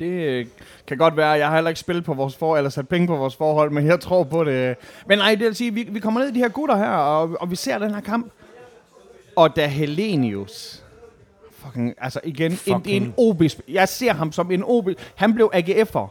Det 0.00 0.06
øh, 0.06 0.46
kan 0.86 0.98
godt 0.98 1.16
være, 1.16 1.28
jeg 1.30 1.48
har 1.48 1.54
heller 1.54 1.68
ikke 1.68 1.80
spillet 1.80 2.04
på 2.04 2.14
vores 2.14 2.36
forhold, 2.36 2.58
eller 2.58 2.70
sat 2.70 2.88
penge 2.88 3.06
på 3.06 3.16
vores 3.16 3.36
forhold, 3.36 3.70
men 3.70 3.86
jeg 3.86 4.00
tror 4.00 4.24
på 4.24 4.44
det. 4.44 4.76
Men 5.06 5.18
nej, 5.18 5.30
det 5.34 5.40
vil 5.46 5.54
sige, 5.54 5.74
vi, 5.74 5.88
vi 5.90 6.00
kommer 6.00 6.20
ned 6.20 6.28
i 6.28 6.32
de 6.32 6.38
her 6.38 6.48
gutter 6.48 6.76
her, 6.76 6.90
og, 6.90 7.36
og 7.40 7.50
vi 7.50 7.56
ser 7.56 7.78
den 7.78 7.94
her 7.94 8.00
kamp. 8.00 8.32
Og 9.36 9.56
da 9.56 9.66
Helenius, 9.66 10.82
fucking, 11.52 11.94
altså 11.98 12.20
igen, 12.24 12.52
en, 12.52 12.56
Fucking- 12.58 12.88
en 12.90 13.14
OB, 13.16 13.42
jeg 13.68 13.88
ser 13.88 14.12
ham 14.12 14.32
som 14.32 14.50
en 14.50 14.62
OB, 14.66 14.88
han 15.14 15.34
blev 15.34 15.50
AGF'er 15.54 16.06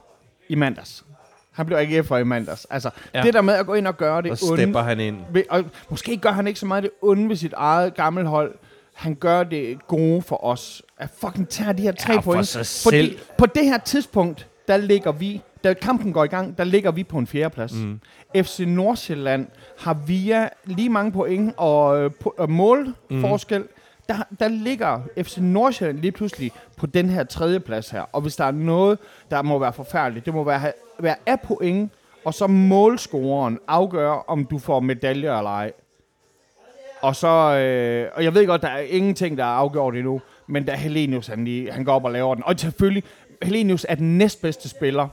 i 0.50 0.56
mandags. 0.56 1.04
Han 1.52 1.66
blev 1.66 1.78
AGF'er 1.78 2.16
i 2.16 2.24
mandags. 2.24 2.66
Altså, 2.70 2.90
Ja. 3.14 3.22
det 3.22 3.34
der 3.34 3.42
med 3.42 3.54
at 3.54 3.66
gå 3.66 3.74
ind 3.74 3.88
og 3.88 3.98
gøre 3.98 4.22
det 4.22 4.32
Og 4.32 4.38
stepper 4.38 4.82
han 4.82 5.00
ind. 5.00 5.18
ved, 5.32 5.44
og 5.50 5.64
måske 5.90 6.18
gør 6.18 6.32
han 6.32 6.48
ikke 6.48 6.60
så 6.60 6.66
meget 6.66 6.84
det 6.84 6.92
onde 7.02 7.30
ved 7.30 7.36
sit 7.36 7.54
eget 7.54 7.96
gamle 7.96 8.26
hold. 8.28 8.56
Han 8.98 9.16
gør 9.16 9.44
det 9.44 9.88
gode 9.88 10.22
for 10.22 10.46
os. 10.46 10.82
At 10.98 11.10
fucking 11.22 11.50
tager 11.50 11.72
de 11.72 11.82
her 11.82 11.92
tre 11.92 12.14
Ja, 12.14 12.20
for 12.20 12.32
point. 12.32 12.48
sig 12.48 12.66
selv. 12.66 12.94
Fordi 12.94 13.18
på 13.38 13.46
det 13.46 13.66
her 13.66 13.78
tidspunkt, 13.78 14.48
der 14.68 14.78
ligger 14.78 15.12
vi, 15.12 15.42
da 15.64 15.74
kampen 15.74 16.14
går 16.14 16.24
i 16.24 16.28
gang, 16.28 16.58
der 16.58 16.64
ligger 16.64 16.92
vi 16.92 17.04
på 17.04 17.18
en 17.18 17.28
fjerdeplads. 17.28 17.74
Mm. 17.74 18.00
FC 18.36 18.60
Nordsjælland 18.68 19.48
har 19.80 19.94
via 19.94 20.50
lige 20.66 20.90
mange 20.90 21.12
point 21.12 21.54
og, 21.58 22.00
øh, 22.04 22.12
på, 22.22 22.36
og 22.38 22.50
målforskel, 22.52 23.62
mm. 23.62 23.68
der, 24.10 24.16
der 24.40 24.48
ligger 24.48 25.02
FC 25.24 25.38
Nordsjælland 25.38 26.00
lige 26.00 26.12
pludselig 26.12 26.52
på 26.78 26.86
den 26.86 27.10
her 27.10 27.24
tredje 27.24 27.60
plads 27.60 27.90
her. 27.90 28.02
Og 28.02 28.22
hvis 28.22 28.36
der 28.36 28.46
er 28.46 28.52
noget, 28.52 29.00
der 29.32 29.42
må 29.42 29.60
være 29.60 29.74
forfærdeligt, 29.74 30.26
det 30.26 30.34
må 30.34 30.44
være, 30.44 30.72
være 31.00 31.16
af 31.26 31.40
point, 31.42 31.92
og 32.26 32.34
så 32.34 32.48
målscoren 32.48 33.60
afgør, 33.68 34.12
om 34.12 34.46
du 34.46 34.60
får 34.60 34.80
medaljer 34.80 35.38
eller 35.38 35.52
ej. 35.52 35.72
Og 37.02 37.16
så, 37.16 37.28
øh, 37.28 38.12
og 38.16 38.24
jeg 38.24 38.34
ved 38.34 38.48
godt, 38.48 38.62
der 38.62 38.68
er 38.68 38.80
ingenting, 38.80 39.38
der 39.38 39.44
er 39.44 39.48
afgjort 39.48 39.96
endnu, 39.96 40.22
men 40.48 40.66
da 40.66 40.76
Helenius, 40.76 41.28
han, 41.28 41.46
lige, 41.46 41.72
han 41.72 41.86
går 41.86 41.94
op 41.94 42.06
og 42.06 42.12
laver 42.12 42.36
den. 42.36 42.44
Og 42.44 42.60
selvfølgelig, 42.60 43.04
Helenius 43.44 43.86
er 43.90 43.96
den 43.96 44.18
næstbedste 44.18 44.70
spiller. 44.70 45.08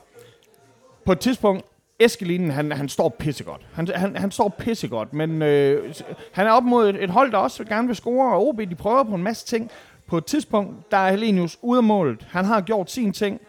På 1.05 1.13
et 1.13 1.19
tidspunkt, 1.19 1.65
Eskelinen, 1.99 2.51
han, 2.51 2.73
han 2.73 2.89
står 2.89 3.09
pissegodt. 3.09 3.61
Han, 3.73 3.89
han, 3.95 4.17
han 4.17 4.31
står 4.31 4.49
pissegodt, 4.59 5.13
men 5.13 5.43
øh, 5.43 5.95
han 6.33 6.47
er 6.47 6.51
op 6.51 6.63
mod 6.63 6.89
et, 6.89 7.05
et 7.05 7.11
hold, 7.11 7.33
der 7.33 7.39
også 7.39 7.65
gerne 7.65 7.87
vil 7.87 7.97
score, 7.97 8.35
og 8.35 8.49
OB, 8.49 8.59
de 8.59 8.75
prøver 8.75 9.05
på 9.05 9.15
en 9.15 9.23
masse 9.23 9.47
ting. 9.47 9.71
På 10.07 10.19
et 10.19 10.25
tidspunkt, 10.25 10.91
der 10.91 10.97
er 10.97 11.11
Helenius 11.11 11.59
ude 11.63 11.79
af 11.79 11.85
målet. 11.85 12.27
Han 12.31 12.45
har 12.45 12.61
gjort 12.61 12.91
sin 12.91 13.13
ting. 13.13 13.41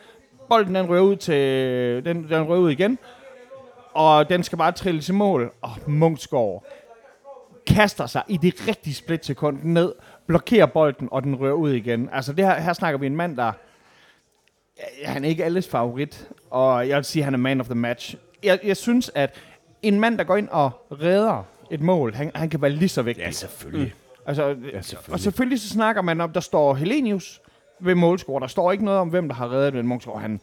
Bolden, 0.49 0.75
den 0.75 0.89
rører 0.89 1.01
ud, 1.01 1.15
til, 1.15 1.36
den, 2.05 2.29
den 2.29 2.43
rører 2.43 2.59
ud 2.59 2.71
igen, 2.71 2.97
og 3.93 4.29
den 4.29 4.43
skal 4.43 4.57
bare 4.57 4.71
trille 4.71 5.01
til 5.01 5.13
mål. 5.13 5.53
Og 5.61 5.71
Munchsgaard, 5.88 6.63
kaster 7.68 8.05
sig 8.05 8.24
i 8.28 8.38
det 8.38 8.68
rigtige 8.68 8.93
splitsekund 8.93 9.59
ned, 9.63 9.93
blokerer 10.28 10.66
bolden, 10.66 11.07
og 11.11 11.24
den 11.24 11.36
rører 11.36 11.53
ud 11.53 11.72
igen. 11.72 12.09
Altså 12.13 12.34
det 12.34 12.45
her, 12.45 12.59
her 12.61 12.74
snakker 12.74 12.97
vi 12.99 13.05
en 13.05 13.16
mand, 13.16 13.38
der 13.38 13.51
han 15.05 15.26
er 15.26 15.30
ikke 15.30 15.45
alles 15.45 15.68
favorit, 15.68 16.30
og 16.49 16.89
jeg 16.89 16.97
vil 16.97 17.05
sige, 17.05 17.22
at 17.22 17.26
han 17.26 17.34
er 17.34 17.38
man 17.38 17.59
of 17.61 17.66
the 17.66 17.76
match. 17.76 18.16
Jeg, 18.43 18.59
jeg 18.63 18.78
synes, 18.78 19.11
at 19.16 19.36
en 19.82 19.99
mand, 19.99 20.18
der 20.18 20.24
går 20.24 20.38
ind 20.38 20.49
og 20.49 20.72
redder 20.91 21.43
et 21.72 21.82
mål, 21.82 22.13
han, 22.13 22.32
han 22.36 22.49
kan 22.49 22.61
være 22.61 22.72
lige 22.72 22.89
så 22.89 23.01
vigtig. 23.01 23.24
Ja, 23.24 23.32
selvfølgelig. 23.32 23.93
Altså, 24.26 24.43
Ja, 24.74 24.82
selvfølgelig. 24.82 25.13
og 25.13 25.20
selvfølgelig 25.20 25.59
så 25.61 25.70
snakker 25.70 26.01
man 26.01 26.22
om, 26.22 26.32
der 26.32 26.39
står 26.39 26.74
Helenius 26.74 27.41
ved 27.80 27.95
målscore. 27.95 28.41
Der 28.41 28.47
står 28.47 28.72
ikke 28.72 28.86
noget 28.86 28.99
om, 28.99 29.09
hvem 29.09 29.28
der 29.28 29.36
har 29.36 29.51
reddet 29.51 29.74
den 29.74 29.88
målscore. 29.88 30.22
Han, 30.22 30.39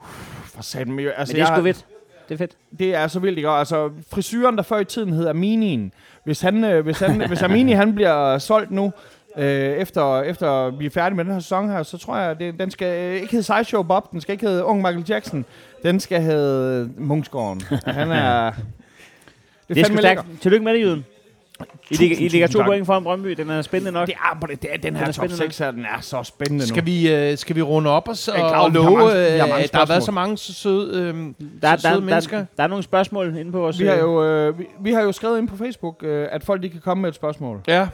uh, 0.00 0.06
for 0.44 0.62
satan, 0.62 0.92
men, 0.92 1.08
altså, 1.16 1.34
Men 1.36 1.40
det 1.42 1.50
er 1.50 1.54
sgu 1.56 1.62
fedt. 1.62 1.86
Det 2.28 2.34
er 2.34 2.38
fedt. 2.38 2.56
det 2.78 2.94
er 2.94 3.08
så 3.08 3.20
vildt, 3.20 3.38
ikke? 3.38 3.48
Altså, 3.48 3.90
frisyren, 4.10 4.56
der 4.56 4.62
før 4.62 4.78
i 4.78 4.84
tiden 4.84 5.12
hed 5.12 5.26
Aminien. 5.26 5.92
Hvis, 6.26 6.40
han, 6.40 6.64
øh, 6.64 6.84
hvis, 6.84 6.98
han, 6.98 7.28
hvis 7.28 7.42
Amini 7.42 7.72
han 7.72 7.94
bliver 7.94 8.38
solgt 8.38 8.70
nu, 8.70 8.92
øh, 9.36 9.44
efter, 9.72 10.22
efter 10.22 10.70
vi 10.70 10.86
er 10.86 10.90
færdige 10.90 11.16
med 11.16 11.24
den 11.24 11.32
her 11.32 11.40
sæson 11.40 11.70
her, 11.70 11.82
så 11.82 11.98
tror 11.98 12.16
jeg, 12.16 12.38
det, 12.38 12.58
den 12.60 12.70
skal 12.70 13.14
ikke 13.14 13.30
hedde 13.30 13.42
Sideshow 13.42 13.82
Bob, 13.82 14.12
den 14.12 14.20
skal 14.20 14.32
ikke 14.32 14.46
hedde 14.46 14.64
Ung 14.64 14.82
Michael 14.82 15.04
Jackson, 15.08 15.44
den 15.82 16.00
skal 16.00 16.22
hedde 16.22 16.90
Munksgården. 16.98 17.62
Han 17.86 18.10
er... 18.10 18.50
Det 19.68 19.76
Det 19.76 19.78
er 19.78 19.84
sgu 19.84 19.96
stærkt. 19.96 20.26
Tillykke 20.40 20.64
med 20.64 20.74
det, 20.74 20.80
Jyden. 20.80 21.04
I, 21.90 21.94
ligger, 21.94 22.16
I 22.16 22.28
ligger 22.28 22.46
to 22.46 22.58
tak. 22.58 22.66
point 22.66 22.86
foran 22.86 23.02
Brøndby. 23.02 23.28
Den 23.30 23.50
er 23.50 23.62
spændende 23.62 23.92
nok. 23.92 24.06
Det 24.06 24.14
er, 24.14 24.38
på 24.40 24.46
det, 24.46 24.62
det 24.62 24.70
er, 24.72 24.76
den 24.78 24.96
her 24.96 25.02
er 25.02 25.06
top 25.06 25.14
spændende 25.14 25.36
6 25.36 25.58
her, 25.58 25.70
den 25.70 25.84
er 25.84 26.00
så 26.00 26.22
spændende 26.22 26.62
nu. 26.62 26.66
Skal 26.66 26.86
vi, 26.86 27.14
øh, 27.14 27.38
skal 27.38 27.56
vi 27.56 27.62
runde 27.62 27.90
op 27.90 28.08
og, 28.08 28.16
så, 28.16 28.32
er 28.32 28.36
klar 28.36 28.58
og 28.60 28.70
love, 28.70 28.84
mange- 28.90 29.04
har 29.10 29.44
øh, 29.44 29.50
mange 29.50 29.68
der 29.72 29.78
har 29.78 29.86
været 29.86 30.02
så 30.02 30.12
mange 30.12 30.38
så 30.38 30.54
søde, 30.54 31.00
øh, 31.00 31.14
Der, 31.62 31.76
så 31.76 31.82
søde 31.88 31.94
der, 31.94 32.00
mennesker? 32.00 32.38
der, 32.38 32.44
der 32.56 32.62
er 32.62 32.66
nogle 32.66 32.82
spørgsmål 32.84 33.36
inde 33.36 33.52
på 33.52 33.58
vores... 33.60 33.80
vi, 33.80 33.86
har 33.86 33.94
øh, 33.94 34.00
jo, 34.00 34.24
øh, 34.24 34.58
vi, 34.58 34.66
vi 34.80 34.92
har 34.92 35.02
jo 35.02 35.12
skrevet 35.12 35.38
ind 35.38 35.48
på 35.48 35.56
Facebook, 35.56 36.02
øh, 36.02 36.28
at 36.32 36.44
folk 36.44 36.62
de 36.62 36.68
kan 36.68 36.80
komme 36.80 37.00
med 37.00 37.08
et 37.08 37.14
spørgsmål. 37.14 37.60
Ja, 37.68 37.88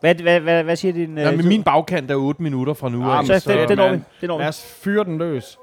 Hvad, 0.00 0.14
hvad, 0.14 0.40
hvad, 0.40 0.64
hvad 0.64 0.76
siger 0.76 0.92
din... 0.92 1.18
ja 1.18 1.30
øh, 1.32 1.36
men 1.36 1.48
min 1.48 1.62
bagkant 1.62 2.10
er 2.10 2.14
8 2.16 2.42
minutter 2.42 2.74
fra 2.74 2.88
nu 2.88 3.02
Ah, 3.04 3.18
af. 3.18 3.24
men 3.26 3.40
så, 3.40 3.52
det, 3.52 3.68
det 3.68 3.76
når 3.76 3.90
vi. 3.90 3.98
Det 4.20 4.28
når 4.28 4.36
vi. 4.36 4.42
Lad 4.42 4.48
os 4.48 4.78
fyre 4.82 5.04
den 5.04 5.18
løs. 5.18 5.58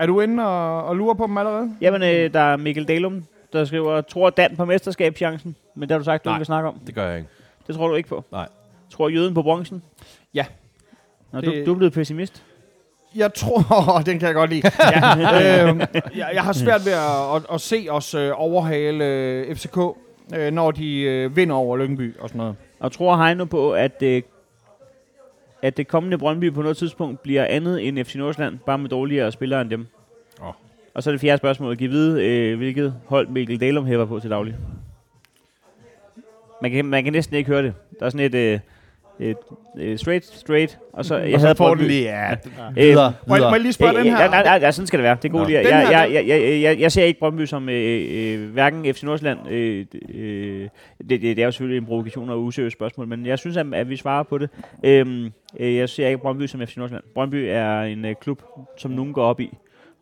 Er 0.00 0.06
du 0.06 0.20
inde 0.20 0.46
og, 0.46 0.84
og 0.84 0.96
lurer 0.96 1.14
på 1.14 1.26
dem 1.26 1.38
allerede? 1.38 1.70
Jamen, 1.80 2.02
øh, 2.02 2.32
der 2.34 2.40
er 2.40 2.56
Mikkel 2.56 2.84
Dalum, 2.88 3.24
der 3.52 3.64
skriver, 3.64 4.00
tror 4.00 4.30
Dan 4.30 4.56
på 4.56 4.64
mesterskabschancen? 4.64 5.56
Men 5.74 5.82
det 5.88 5.90
har 5.90 5.98
du 5.98 6.04
sagt, 6.04 6.24
du 6.24 6.28
Nej. 6.28 6.36
ikke 6.36 6.40
vil 6.40 6.46
snakke 6.46 6.68
om. 6.68 6.78
Det 6.86 6.94
gør 6.94 7.06
jeg 7.08 7.16
ikke. 7.18 7.28
Det 7.66 7.74
tror 7.74 7.88
du 7.88 7.94
ikke 7.94 8.08
på. 8.08 8.24
Nej. 8.32 8.48
Tror 8.90 9.08
Jøden 9.08 9.34
på 9.34 9.42
bronzen? 9.42 9.82
Ja. 10.34 10.46
Nå, 11.32 11.40
du, 11.40 11.50
Det- 11.50 11.66
du 11.66 11.72
er 11.72 11.76
blevet 11.76 11.92
pessimist. 11.92 12.42
Jeg 13.14 13.34
tror, 13.34 13.98
den 14.06 14.18
kan 14.18 14.26
jeg 14.26 14.34
godt 14.34 14.50
lide. 14.50 14.62
ja, 14.80 15.68
øh, 15.72 15.80
jeg, 16.16 16.30
jeg 16.34 16.42
har 16.42 16.52
svært 16.52 16.80
ved 16.84 16.92
at, 16.92 17.36
at, 17.36 17.54
at 17.54 17.60
se 17.60 17.86
os 17.90 18.14
øh, 18.14 18.30
overhale 18.34 19.04
øh, 19.04 19.56
FCK, 19.56 19.78
øh, 20.36 20.50
når 20.52 20.70
de 20.70 21.00
øh, 21.00 21.36
vinder 21.36 21.54
over 21.56 21.76
Lyngby 21.76 22.16
og 22.18 22.28
sådan 22.28 22.38
noget. 22.38 22.56
Og 22.80 22.92
tror 22.92 23.16
Heino 23.24 23.44
på, 23.44 23.72
at, 23.72 24.02
øh, 24.02 24.22
at 25.62 25.76
det 25.76 25.88
kommende 25.88 26.18
Brøndby 26.18 26.52
på 26.52 26.62
noget 26.62 26.76
tidspunkt 26.76 27.22
bliver 27.22 27.44
andet 27.44 27.88
end 27.88 28.04
FC 28.04 28.14
Nordsjælland, 28.14 28.58
bare 28.58 28.78
med 28.78 28.88
dårligere 28.90 29.32
spillere 29.32 29.60
end 29.60 29.70
dem? 29.70 29.86
Og 30.94 31.02
så 31.02 31.12
det 31.12 31.20
fjerde 31.20 31.38
spørgsmål. 31.38 31.76
Giv 31.76 31.90
vide, 31.90 32.26
øh, 32.26 32.56
hvilket 32.58 32.94
hold 33.06 33.28
Mikkel 33.28 33.60
Dalum 33.60 33.86
hæver 33.86 34.04
på 34.04 34.20
til 34.20 34.30
daglig. 34.30 34.54
Man 36.62 36.70
kan, 36.70 36.84
man 36.84 37.04
kan 37.04 37.12
næsten 37.12 37.36
ikke 37.36 37.50
høre 37.50 37.62
det. 37.62 37.74
Der 38.00 38.06
er 38.06 38.10
sådan 38.10 38.26
et... 38.26 38.34
Øh, 38.34 38.58
øh, 39.20 39.34
øh, 39.78 39.98
straight, 39.98 40.24
straight, 40.24 40.78
og 40.92 41.04
så, 41.04 41.16
jeg 41.16 41.34
og 41.34 41.40
så 41.40 41.46
havde 41.46 41.56
får 41.56 41.66
Brøndby. 41.66 41.82
den 41.82 41.90
lige, 41.90 42.02
ja, 42.02 42.32
Øh, 42.70 42.76
videre, 42.76 43.14
Må, 43.26 43.34
jeg- 43.34 43.42
må 43.42 43.50
jeg 43.50 43.60
lige 43.60 43.72
spørge 43.72 43.94
den 43.98 44.04
her? 44.06 44.28
Nej, 44.28 44.42
nej, 44.42 44.58
nej, 44.58 44.70
sådan 44.70 44.86
skal 44.86 44.98
det 44.98 45.04
være. 45.04 45.16
Det 45.22 45.24
er 45.24 45.32
god 45.32 45.40
Nå. 45.40 45.46
lige. 45.46 45.58
Jeg, 45.58 45.70
jeg, 45.92 46.08
jeg, 46.12 46.26
jeg, 46.28 46.60
jeg, 46.62 46.80
jeg 46.80 46.92
ser 46.92 47.04
ikke 47.04 47.20
Brøndby 47.20 47.44
som 47.44 47.68
øh, 47.68 48.06
øh, 48.10 48.52
hverken 48.52 48.94
FC 48.94 49.02
Nordsjælland. 49.02 49.38
Øh, 49.50 49.86
øh, 50.14 50.68
det, 50.98 51.10
det, 51.10 51.20
det 51.22 51.38
er 51.38 51.44
jo 51.44 51.50
selvfølgelig 51.50 51.78
en 51.78 51.86
provokation 51.86 52.30
og 52.30 52.42
useriøst 52.44 52.72
spørgsmål, 52.76 53.06
men 53.08 53.26
jeg 53.26 53.38
synes, 53.38 53.56
at, 53.56 53.66
at 53.72 53.88
vi 53.90 53.96
svarer 53.96 54.22
på 54.22 54.38
det. 54.38 54.50
Øhm, 54.84 55.30
øh, 55.60 55.74
jeg 55.76 55.88
ser 55.88 56.06
ikke 56.06 56.18
Brøndby 56.20 56.46
som 56.46 56.60
FC 56.66 56.76
Nordsjælland. 56.76 57.04
Brøndby 57.14 57.46
er 57.48 57.80
en 57.82 58.04
øh, 58.04 58.14
klub, 58.20 58.42
som 58.78 58.90
nogen 58.90 59.12
går 59.12 59.24
op 59.24 59.40
i. 59.40 59.50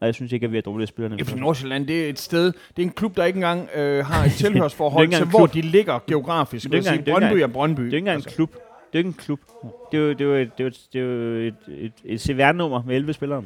Og 0.01 0.07
jeg 0.07 0.15
synes 0.15 0.33
ikke, 0.33 0.45
at 0.45 0.53
vi 0.53 0.57
har 0.57 0.63
dårlige 0.63 0.87
spillere. 0.87 1.25
FC 1.25 1.33
Nordsjælland, 1.37 1.87
det 1.87 2.05
er 2.05 2.09
et 2.09 2.19
sted, 2.19 2.45
det 2.47 2.83
er 2.83 2.83
en 2.83 2.91
klub, 2.91 3.17
der 3.17 3.25
ikke 3.25 3.37
engang 3.37 3.69
øh, 3.75 4.07
har 4.07 4.25
et 4.25 4.33
tilhørsforhold 4.45 5.13
er 5.13 5.17
til, 5.17 5.27
hvor 5.27 5.47
de 5.47 5.61
ligger 5.61 5.99
geografisk. 6.07 6.65
Det 6.65 6.75
er 6.75 6.77
ikke 6.79 6.89
engang- 6.89 7.05
sige, 7.07 7.13
er 7.15 7.19
Brøndby 7.21 7.43
er 7.43 7.47
Brøndby. 7.47 7.81
Det 7.83 7.89
er 7.93 7.97
ikke 7.97 7.99
engang 7.99 8.17
en 8.19 8.33
klub. 8.35 8.53
Det 8.55 8.61
er 8.93 8.99
ikke 8.99 9.09
en 9.09 9.15
klub. 9.15 9.41
Det 9.93 9.99
er 9.99 10.03
jo, 10.03 10.09
det 10.13 10.21
er 10.21 10.25
jo, 10.25 10.35
et, 10.35 10.51
det 10.59 10.61
er 10.61 10.65
jo, 10.65 10.69
et, 10.69 10.83
det 10.93 11.01
er 11.01 11.77
et, 11.79 11.85
et, 11.85 11.93
et 12.05 12.21
CVR-nummer 12.21 12.83
med 12.87 12.97
11 12.97 13.13
spillere. 13.13 13.43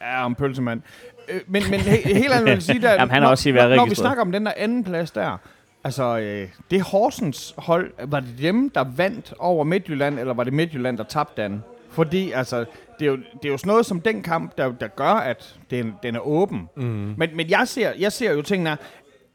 Ja, 0.00 0.24
om 0.24 0.34
pølsemand. 0.34 0.82
Øh, 1.28 1.40
men, 1.46 1.62
men 1.70 1.80
he, 1.80 2.14
helt 2.14 2.32
andet 2.32 2.54
vil 2.54 2.62
sige, 2.62 2.80
der, 2.82 2.92
Jamen, 3.00 3.10
han 3.10 3.22
er 3.22 3.26
når, 3.26 3.30
også 3.30 3.52
når, 3.52 3.76
når 3.76 3.86
vi 3.86 3.94
snakker 3.94 4.22
om 4.22 4.32
den 4.32 4.46
der 4.46 4.52
anden 4.56 4.84
plads 4.84 5.10
der, 5.10 5.36
altså 5.84 6.18
øh, 6.18 6.48
det 6.70 6.82
Horsens 6.82 7.54
hold, 7.58 7.92
var 8.04 8.20
det 8.20 8.28
dem, 8.40 8.70
der 8.70 8.84
vandt 8.96 9.34
over 9.38 9.64
Midtjylland, 9.64 10.18
eller 10.18 10.34
var 10.34 10.44
det 10.44 10.52
Midtjylland, 10.52 10.98
der 10.98 11.04
tabte 11.04 11.42
den? 11.42 11.62
Fordi 11.90 12.30
altså, 12.32 12.64
det 12.98 13.06
er, 13.06 13.10
jo, 13.10 13.16
det 13.16 13.44
er 13.44 13.48
jo 13.48 13.58
sådan 13.58 13.70
noget 13.70 13.86
som 13.86 14.00
den 14.00 14.22
kamp, 14.22 14.58
der, 14.58 14.72
der 14.72 14.88
gør, 14.88 15.04
at 15.04 15.58
den, 15.70 15.94
den 16.02 16.16
er 16.16 16.20
åben. 16.20 16.68
Mm. 16.76 17.14
Men, 17.16 17.30
men 17.34 17.50
jeg, 17.50 17.68
ser, 17.68 17.92
jeg 17.98 18.12
ser 18.12 18.32
jo 18.32 18.42
tingene 18.42 18.78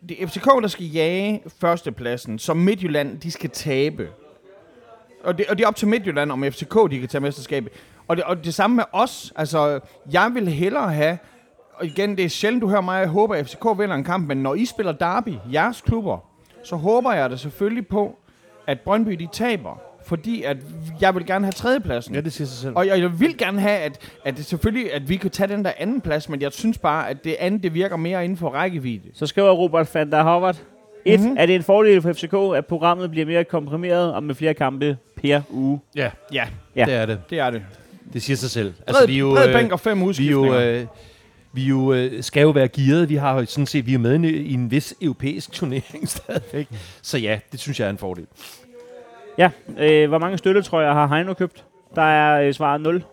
det 0.10 0.24
er 0.24 0.28
FCK, 0.28 0.46
der 0.46 0.68
skal 0.68 0.86
jage 0.86 1.44
førstepladsen, 1.60 2.40
som 2.40 2.58
Midtjylland, 2.58 3.20
de 3.20 3.32
skal 3.32 3.50
tabe. 3.50 4.10
Og 5.24 5.38
det, 5.38 5.46
og 5.48 5.58
det 5.58 5.64
er 5.64 5.68
op 5.68 5.76
til 5.76 5.88
Midtjylland, 5.88 6.32
om 6.32 6.44
FCK, 6.44 6.92
de 6.92 7.00
kan 7.00 7.08
tage 7.10 7.22
mesterskabet. 7.22 7.72
Og 8.08 8.18
det, 8.18 8.26
og 8.26 8.46
det 8.46 8.54
samme 8.54 8.76
med 8.76 8.84
os. 8.92 9.34
Altså, 9.36 9.80
jeg 10.12 10.32
vil 10.34 10.48
hellere 10.48 10.94
have, 10.94 11.18
og 11.74 11.86
igen, 11.86 12.18
det 12.18 12.26
er 12.26 12.30
sjældent, 12.30 12.62
du 12.62 12.70
hører 12.70 12.82
mig, 12.82 13.00
jeg 13.00 13.08
håber, 13.08 13.36
at 13.36 13.46
FCK 13.46 13.66
vinder 13.78 13.96
en 13.96 14.04
kamp, 14.04 14.28
men 14.28 14.38
når 14.38 14.56
I 14.56 14.66
spiller 14.66 14.92
derby, 14.92 15.34
jeres 15.54 15.82
klubber, 15.82 16.18
så 16.64 16.76
håber 16.76 17.14
jeg 17.14 17.30
da 17.30 17.36
selvfølgelig 17.36 17.88
på, 17.88 18.20
at 18.68 18.80
Brøndby, 18.80 19.12
de 19.12 19.28
taber. 19.32 19.82
Fordi 20.06 20.44
at 20.44 20.58
jeg 21.02 21.16
vil 21.16 21.26
gerne 21.26 21.46
have 21.46 21.52
tredjepladsen. 21.52 22.16
Ja, 22.16 22.22
det 22.22 22.34
siger 22.34 22.48
sig 22.48 22.58
selv. 22.58 22.74
Og 22.76 22.88
jeg, 22.88 23.00
jeg 23.02 23.20
vil 23.20 23.38
gerne 23.38 23.60
have, 23.62 23.78
at, 23.80 24.00
at 24.26 24.38
det 24.38 24.46
selvfølgelig, 24.46 24.94
at 24.94 25.10
vi 25.10 25.16
kan 25.16 25.30
tage 25.30 25.48
den 25.48 25.66
der 25.66 25.72
anden 25.78 26.02
plads, 26.02 26.30
men 26.30 26.42
jeg 26.42 26.52
synes 26.52 26.78
bare, 26.78 27.10
at 27.10 27.24
det 27.24 27.36
andet, 27.40 27.64
det 27.64 27.74
virker 27.74 27.96
mere 27.98 28.24
inden 28.24 28.38
for 28.38 28.50
rækkevidde. 28.50 29.10
Så 29.14 29.28
skriver 29.28 29.52
Robert 29.52 29.90
van 29.96 30.12
der 30.12 30.24
Howard. 30.24 30.56
Et, 31.06 31.20
Mhm. 31.20 31.26
mm-hmm. 31.26 31.38
er 31.40 31.46
det 31.46 31.56
en 31.56 31.64
fordel 31.64 32.02
for 32.02 32.14
FCK, 32.14 32.34
at 32.58 32.66
programmet 32.66 33.12
bliver 33.12 33.26
mere 33.26 33.44
komprimeret 33.44 34.14
og 34.14 34.24
med 34.24 34.36
flere 34.36 34.54
kampe 34.54 34.98
per 35.16 35.42
uge? 35.50 35.80
Ja, 35.96 36.12
Ja, 36.34 36.48
Ja. 36.76 36.86
det 36.86 36.94
er 36.94 37.06
det. 37.06 37.20
det 37.30 37.40
er 37.40 37.50
det. 37.50 37.62
Det 38.14 38.22
siger 38.22 38.38
sig 38.38 38.50
selv. 38.50 38.74
Bred, 38.92 39.08
vi 39.08 39.16
er 39.16 39.20
jo, 39.20 39.30
bred 39.34 39.48
øh, 39.48 39.54
bænk 39.56 39.72
og 39.72 39.80
fem 39.80 39.98
vi 39.98 40.04
er 40.04 40.08
udskiftninger. 40.08 40.62
jo, 40.62 40.68
øh, 40.80 40.86
vi 41.54 41.64
jo, 41.64 41.94
øh, 41.94 42.24
skal 42.24 42.42
jo 42.42 42.50
være 42.50 42.68
gearet. 42.68 43.10
Vi 43.10 43.16
har 43.16 43.34
jo 43.40 43.46
sådan 43.46 43.66
set, 43.66 43.86
vi 43.86 43.94
er 43.94 43.98
med 43.98 44.12
i 44.12 44.16
en, 44.16 44.26
i 44.26 44.54
en 44.54 44.72
vis 44.72 44.94
europæisk 45.02 45.52
turnering 45.52 46.10
stadigvæk. 46.18 46.68
Så 47.02 47.18
ja, 47.18 47.40
det 47.52 47.60
synes 47.60 47.80
jeg 47.80 47.86
er 47.86 47.90
en 47.90 47.98
fordel. 47.98 48.26
Ja, 49.42 49.50
øh, 49.80 50.10
hvor 50.10 50.18
mange 50.18 50.38
støttetrøjer 50.38 50.94
har 50.94 51.08
Heino 51.08 51.34
købt? 51.34 51.66
Der 51.96 52.02
er 52.02 52.42
øh, 52.42 52.54
svaret 52.54 52.82
0. 52.82 53.04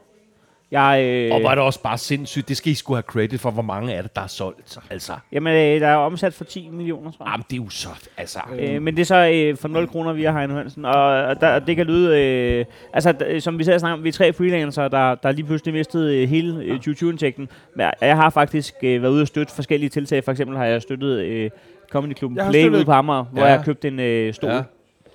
Jeg, 0.70 1.02
øh, 1.04 1.34
Og 1.34 1.42
var 1.42 1.54
det 1.54 1.64
også 1.64 1.82
bare 1.82 1.98
sindssygt. 1.98 2.48
Det 2.48 2.56
skal 2.56 2.72
I 2.72 2.74
sgu 2.74 2.94
have 2.94 3.02
credit 3.02 3.40
for, 3.40 3.50
hvor 3.50 3.62
mange 3.62 3.94
af 3.94 4.02
det, 4.02 4.16
der 4.16 4.22
er 4.22 4.26
solgt. 4.26 4.78
Altså, 4.90 5.12
Jamen, 5.32 5.52
øh, 5.54 5.80
der 5.80 5.86
er 5.88 5.96
omsat 5.96 6.34
for 6.34 6.44
10 6.44 6.68
millioner, 6.72 7.10
tror 7.10 7.24
jeg. 7.24 7.30
jamen, 7.32 7.44
det 7.50 7.58
er 7.58 7.62
jo 7.64 7.68
så... 7.70 7.88
Altså, 8.16 8.38
Øh, 8.58 8.82
men 8.82 8.96
det 8.96 9.00
er 9.00 9.06
så 9.06 9.30
øh, 9.34 9.56
for 9.56 9.68
0 9.68 9.88
kroner 9.88 10.12
via 10.12 10.32
Heino 10.38 10.54
Hansen, 10.54 10.84
og, 10.84 11.02
og 11.24 11.40
der, 11.40 11.58
det 11.58 11.76
kan 11.76 11.86
lyde... 11.86 12.20
Øh, 12.22 12.64
altså, 12.92 13.10
d- 13.10 13.40
som 13.40 13.58
vi 13.58 13.64
selv 13.64 13.78
snakker 13.78 13.96
om, 13.98 14.04
vi 14.04 14.08
er 14.08 14.12
tre 14.12 14.32
freelancere, 14.32 14.88
der, 14.88 15.14
der 15.14 15.32
lige 15.32 15.44
pludselig 15.46 15.74
mistede 15.74 16.22
øh, 16.22 16.28
hele 16.28 16.62
øh, 16.64 16.76
2020-indtægten. 16.76 17.48
Men 17.74 17.80
jeg, 17.80 17.92
jeg 18.00 18.16
har 18.16 18.30
faktisk 18.30 18.74
øh, 18.82 19.02
været 19.02 19.12
ude 19.12 19.22
og 19.22 19.26
støtte 19.28 19.54
forskellige 19.54 19.90
tiltag. 19.90 20.24
For 20.24 20.32
eksempel 20.32 20.56
har 20.56 20.64
jeg 20.64 20.82
støttet 20.82 21.18
øh, 21.18 21.50
Comedy 21.90 22.14
har 22.20 22.50
Play 22.50 22.60
støttet- 22.62 22.76
ude 22.78 22.84
på 22.84 22.92
Amager, 22.92 23.24
hvor 23.24 23.42
Ja. 23.42 23.48
jeg 23.52 23.62
købte 23.64 23.88
en 23.88 24.00
øh, 24.00 24.34
stol. 24.34 24.50
Ja. 24.50 24.62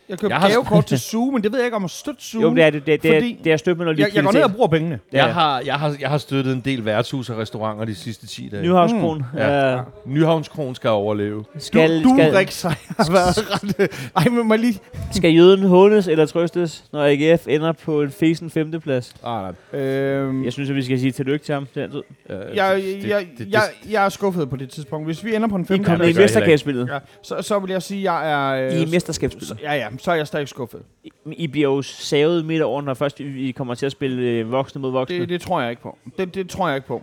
Jeg 0.10 0.20
købte 0.20 0.34
Jeg 0.36 0.42
har- 0.42 0.50
gavekort 0.50 0.86
til 0.86 1.00
Zoo, 1.00 1.32
men 1.32 1.44
det 1.44 1.52
ved 1.52 1.60
jeg 1.60 1.66
ikke 1.66 1.76
om 1.76 1.84
at 1.84 1.90
støtte 1.92 2.24
Zoo. 2.24 2.42
Jo, 2.42 2.56
det 2.56 2.64
er 2.64 2.70
det. 2.70 2.86
Det, 2.86 3.04
det, 3.04 3.14
Fordi- 3.14 3.32
er, 3.40 3.44
det 3.44 3.52
er 3.52 3.58
støbt 3.58 3.78
med 3.78 3.86
noget 3.86 4.00
jeg, 4.00 4.10
jeg 4.16 4.24
går 4.24 4.32
ned 4.32 4.42
og 4.44 4.52
bruger 4.54 4.68
pengene. 4.68 5.00
Ja. 5.14 5.26
jeg, 5.26 5.34
har, 5.34 5.62
jeg, 5.66 5.76
har, 5.76 5.96
jeg 6.00 6.10
har 6.10 6.18
støttet 6.18 6.54
en 6.54 6.62
del 6.66 6.86
værtshus 6.86 7.30
og 7.30 7.38
restauranter 7.38 7.86
de 7.86 7.96
sidste 7.96 8.28
10 8.28 8.50
dage. 8.52 8.64
Nyhavnskron. 8.64 9.18
Mm. 9.18 9.38
Ja. 9.40 9.74
Øh, 9.76 9.82
Nyhavnskron 10.06 10.76
skal 10.76 10.90
overleve. 10.90 11.44
skal, 11.58 12.04
du, 12.04 12.10
du 12.10 12.16
skal, 12.18 12.34
Rix, 12.36 12.62
har 12.64 13.12
været 13.12 13.38
ret... 13.80 13.92
Ej, 14.16 14.30
men 14.30 14.52
jeg 14.52 14.60
lige... 14.60 14.80
skal 15.12 15.34
jøden 15.34 15.64
hånes 15.64 16.08
eller 16.08 16.26
trøstes, 16.26 16.84
når 16.94 17.04
AGF 17.04 17.48
ender 17.48 17.72
på 17.72 18.02
en 18.02 18.12
fesen 18.12 18.50
femteplads? 18.50 19.14
Ah, 19.26 19.42
nej. 19.74 19.82
Øhm, 19.82 20.44
Jeg 20.46 20.54
synes, 20.54 20.70
at 20.70 20.76
vi 20.76 20.84
skal 20.84 21.00
sige 21.00 21.12
tillykke 21.12 21.46
til 21.46 21.54
ham. 21.54 21.68
til 21.74 21.82
den 21.82 21.92
tid. 21.92 22.02
Øh, 22.30 22.56
jeg, 22.56 22.76
det- 22.76 23.10
jeg, 23.10 23.28
det- 23.38 23.48
jeg, 23.52 23.62
jeg 23.92 24.06
er 24.06 24.10
skuffet 24.10 24.50
på 24.50 24.56
det 24.56 24.70
tidspunkt. 24.70 25.08
Hvis 25.08 25.26
vi 25.26 25.36
ender 25.36 25.48
på 25.48 25.56
en 25.56 25.62
I 25.62 25.66
femte 25.66 25.86
kom 25.86 25.98
det 26.00 26.06
i 26.06 26.08
jeg 26.08 26.16
mesterskabsspillet. 26.22 26.90
ja, 26.94 26.98
så, 27.24 27.42
så 27.42 27.60
vil 27.60 27.72
jeg 27.72 27.82
sige, 27.82 28.00
at 28.00 28.04
jeg 28.28 28.60
er... 28.62 28.72
øh, 28.76 28.82
I 28.82 28.86
mesterskabsspillet. 28.86 29.58
Ja, 29.64 29.74
ja, 29.74 29.88
så 30.04 30.12
er 30.12 30.16
jeg 30.16 30.28
stadig 30.28 30.48
skuffet. 30.48 30.82
I, 31.04 31.12
I 31.38 31.48
bliver 31.48 31.70
jo 31.70 31.82
savet 31.82 32.46
midt 32.46 32.62
over, 32.62 32.82
når 32.82 32.94
først 32.94 33.20
I 33.20 33.52
kommer 33.58 33.76
til 33.76 33.86
at 33.86 33.92
spille 33.92 34.22
øh, 34.22 34.52
voksne 34.52 34.82
mod 34.82 34.92
voksne. 34.92 35.20
Det, 35.20 35.30
det 35.30 35.42
tror 35.42 35.62
jeg 35.62 35.70
ikke 35.70 35.82
på. 35.82 35.98
Det, 36.18 36.36
det 36.36 36.50
tror 36.50 36.68
jeg 36.68 36.76
ikke 36.76 36.88
på. 36.88 37.02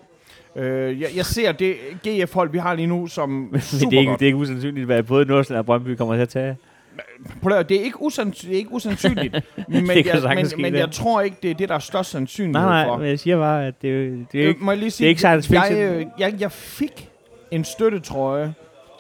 Øh, 0.57 1.01
jeg, 1.01 1.09
jeg 1.17 1.25
ser 1.27 1.53
det 1.53 1.77
GF-hold, 2.07 2.51
vi 2.51 2.59
har 2.59 2.75
lige 2.75 2.87
nu, 2.87 3.07
som 3.07 3.29
Men 3.53 3.61
super 3.61 3.91
det, 3.91 3.97
er 3.97 4.01
ikke, 4.01 4.11
godt. 4.11 4.21
det 4.21 4.25
er 4.25 4.29
ikke 4.29 4.39
usandsynligt, 4.39 4.87
hvad 4.87 5.03
både 5.03 5.25
Nordsjælland 5.25 5.59
og 5.59 5.67
Brøndby 5.67 5.89
kommer 5.95 6.15
til 6.15 6.23
at 6.23 6.29
tage. 6.29 6.57
Prøv 7.43 7.53
at, 7.53 7.69
det 7.69 7.81
er 7.81 7.85
ikke, 7.85 8.03
usands, 8.03 8.39
det 8.41 8.53
er 8.53 8.57
ikke 8.57 8.73
usandsynligt, 8.73 9.33
men, 9.69 9.87
jeg, 10.07 10.23
men, 10.37 10.63
men 10.63 10.75
jeg 10.75 10.91
tror 10.91 11.21
ikke, 11.21 11.37
det 11.43 11.51
er 11.51 11.55
det, 11.55 11.69
der 11.69 11.75
er 11.75 11.79
størst 11.79 12.11
sandsynlighed 12.11 12.69
Nej, 12.69 12.85
for. 12.85 12.91
nej, 12.91 12.99
men 13.01 13.09
jeg 13.09 13.19
siger 13.19 13.39
bare, 13.39 13.67
at 13.67 13.75
det, 13.83 13.91
er 13.91 13.95
jo- 13.95 14.05
det 14.33 14.35
er 14.35 14.39
jo 14.39 14.43
Øh, 14.43 14.49
ikke... 14.49 14.65
må 14.65 14.71
jeg 14.71 14.79
lige 14.79 14.91
sige, 14.91 15.05
det 15.05 15.09
er 15.09 15.11
ikke 15.11 15.21
science 15.21 15.53
jeg, 15.55 15.63
fiction. 15.63 15.87
øh, 15.95 16.07
jeg, 16.19 16.35
jeg 16.41 16.53
fik 16.53 17.09
en 17.51 17.65
støttetrøje, 17.65 18.55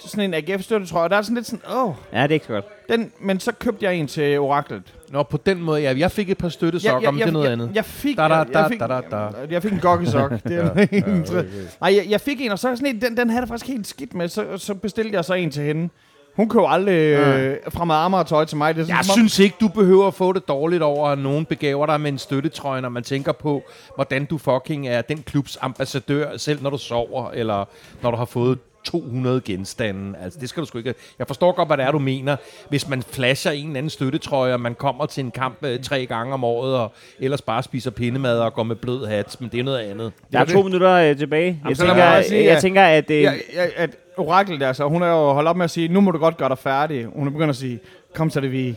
sådan 0.08 0.24
en 0.24 0.34
AGF-støttetrøje, 0.34 1.04
og 1.04 1.10
der 1.10 1.16
er 1.16 1.22
sådan 1.22 1.34
lidt 1.34 1.46
sådan, 1.46 1.60
åh, 1.76 1.94
Ja, 2.12 2.22
det 2.22 2.30
er 2.30 2.34
ikke 2.34 2.46
så 2.46 2.52
godt. 2.52 2.64
den, 2.88 3.12
men 3.20 3.40
så 3.40 3.52
købte 3.52 3.84
jeg 3.84 3.94
en 3.94 4.06
til 4.06 4.38
Oraklet. 4.38 4.82
Nå, 5.10 5.22
på 5.22 5.36
den 5.46 5.62
måde, 5.62 5.80
ja. 5.82 5.94
Jeg 5.98 6.10
fik 6.12 6.30
et 6.30 6.38
par 6.38 6.48
støttesokker, 6.48 7.10
men 7.10 7.20
det 7.20 7.28
er 7.28 7.32
noget 7.32 7.44
jeg, 7.44 7.52
andet. 7.52 7.70
Jeg 7.74 7.84
fik, 7.84 8.16
Da, 8.16 8.28
da, 8.28 8.34
jeg, 8.34 8.46
jeg 8.52 8.54
da, 8.62 8.68
fik, 8.68 8.80
da, 8.80 8.86
da, 8.86 9.00
da. 9.10 9.28
jeg 9.50 9.62
fik 9.62 9.72
en 9.72 9.80
gokkesok. 9.80 10.30
det 10.44 10.56
er 10.56 10.70
Ja, 10.76 10.86
ja, 10.92 11.20
okay. 11.20 11.44
Nej, 11.80 11.96
jeg, 11.96 12.06
jeg 12.08 12.20
fik 12.20 12.40
en, 12.40 12.50
og 12.50 12.58
så 12.58 12.76
sådan 12.76 12.86
en, 12.94 13.00
den, 13.00 13.16
den 13.16 13.30
havde 13.30 13.40
jeg 13.40 13.48
faktisk 13.48 13.68
helt 13.70 13.86
skidt 13.86 14.14
med, 14.14 14.28
så, 14.28 14.44
så 14.56 14.74
bestilte 14.74 15.16
jeg 15.16 15.24
så 15.24 15.34
en 15.34 15.50
til 15.50 15.62
hende. 15.62 15.88
Hun 16.36 16.48
køber 16.48 16.68
aldrig 16.68 16.94
øh, 16.94 17.56
fremad 17.68 17.96
armere 17.96 18.24
tøj 18.24 18.44
til 18.44 18.56
mig. 18.58 18.74
Det 18.74 18.80
er 18.80 18.84
sådan, 18.84 18.96
Jeg 18.96 19.04
som 19.04 19.12
om- 19.12 19.16
synes 19.18 19.38
ikke, 19.38 19.56
du 19.60 19.68
behøver 19.68 20.06
at 20.06 20.14
få 20.14 20.32
det 20.32 20.48
dårligt 20.48 20.82
over, 20.82 21.08
at 21.08 21.18
nogen 21.18 21.44
begaver 21.44 21.86
dig 21.86 22.00
med 22.00 22.12
en 22.12 22.18
støttetrøje, 22.18 22.80
når 22.80 22.88
man 22.88 23.02
tænker 23.02 23.32
på, 23.32 23.62
hvordan 23.94 24.24
du 24.24 24.38
fucking 24.38 24.88
er 24.88 25.02
den 25.02 25.22
klubs 25.22 25.58
ambassadør, 25.60 26.36
selv 26.36 26.62
når 26.62 26.70
du 26.70 26.78
sover, 26.78 27.30
eller 27.30 27.64
når 28.02 28.10
du 28.10 28.16
har 28.16 28.24
fået 28.24 28.58
200 28.84 29.40
genstande. 29.40 30.18
Altså, 30.22 30.38
det 30.40 30.48
skal 30.48 30.60
du 30.60 30.66
sgu 30.66 30.78
ikke... 30.78 30.94
Jeg 31.18 31.26
forstår 31.26 31.52
godt, 31.52 31.68
hvad 31.68 31.76
det 31.76 31.84
er, 31.86 31.90
du 31.90 31.98
mener. 31.98 32.36
Hvis 32.68 32.88
man 32.88 33.02
flasher 33.02 33.52
en 33.52 33.66
eller 33.66 33.78
anden 33.78 33.90
støttetrøje, 33.90 34.52
og 34.52 34.60
man 34.60 34.74
kommer 34.74 35.06
til 35.06 35.24
en 35.24 35.30
kamp 35.30 35.58
øh, 35.62 35.80
tre 35.80 36.06
gange 36.06 36.34
om 36.34 36.44
året, 36.44 36.74
og 36.76 36.92
ellers 37.20 37.42
bare 37.42 37.62
spiser 37.62 37.90
pindemad 37.90 38.38
og 38.38 38.54
går 38.54 38.62
med 38.62 38.76
blød 38.76 39.06
hat, 39.06 39.36
men 39.40 39.50
det 39.52 39.60
er 39.60 39.64
noget 39.64 39.78
andet. 39.78 40.12
Der 40.32 40.38
er 40.40 40.44
to 40.44 40.62
minutter 40.62 40.92
øh, 40.92 41.16
tilbage. 41.18 41.62
Jeg 41.68 41.76
så 41.76 41.82
lad 41.84 41.90
tænker, 41.94 42.04
jeg, 42.12 42.24
sige, 42.24 42.44
jeg 42.44 42.52
at- 42.56 42.62
tænker, 42.62 42.82
at... 42.82 43.10
Øh, 43.10 43.22
Ja, 43.22 43.32
ja, 43.54 43.66
at 43.76 43.90
Orakel 44.16 44.60
der, 44.60 44.72
så 44.72 44.88
hun 44.88 45.02
er 45.02 45.06
jo 45.08 45.32
holdt 45.32 45.48
op 45.48 45.56
med 45.56 45.64
at 45.64 45.70
sige, 45.70 45.88
nu 45.88 46.00
må 46.00 46.10
du 46.10 46.18
godt 46.18 46.36
gøre 46.36 46.48
dig 46.48 46.58
færdig. 46.58 47.06
Hun 47.14 47.26
er 47.26 47.30
begyndt 47.30 47.50
at 47.50 47.56
sige, 47.56 47.78
kom 48.14 48.30
så 48.30 48.40
det 48.40 48.52
vi. 48.52 48.76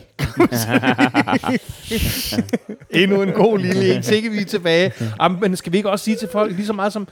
Endnu 2.90 3.22
en 3.22 3.32
god 3.32 3.58
lille 3.58 3.94
en. 3.96 4.02
Sikke, 4.02 4.30
vi 4.30 4.38
er 4.38 4.44
tilbage. 4.44 4.92
Jamen, 5.22 5.40
men 5.40 5.56
skal 5.56 5.72
vi 5.72 5.76
ikke 5.76 5.90
også 5.90 6.04
sige 6.04 6.16
til 6.16 6.28
folk, 6.32 6.52
lige 6.52 6.66
så 6.66 6.72
meget 6.72 6.92
som 6.92 7.08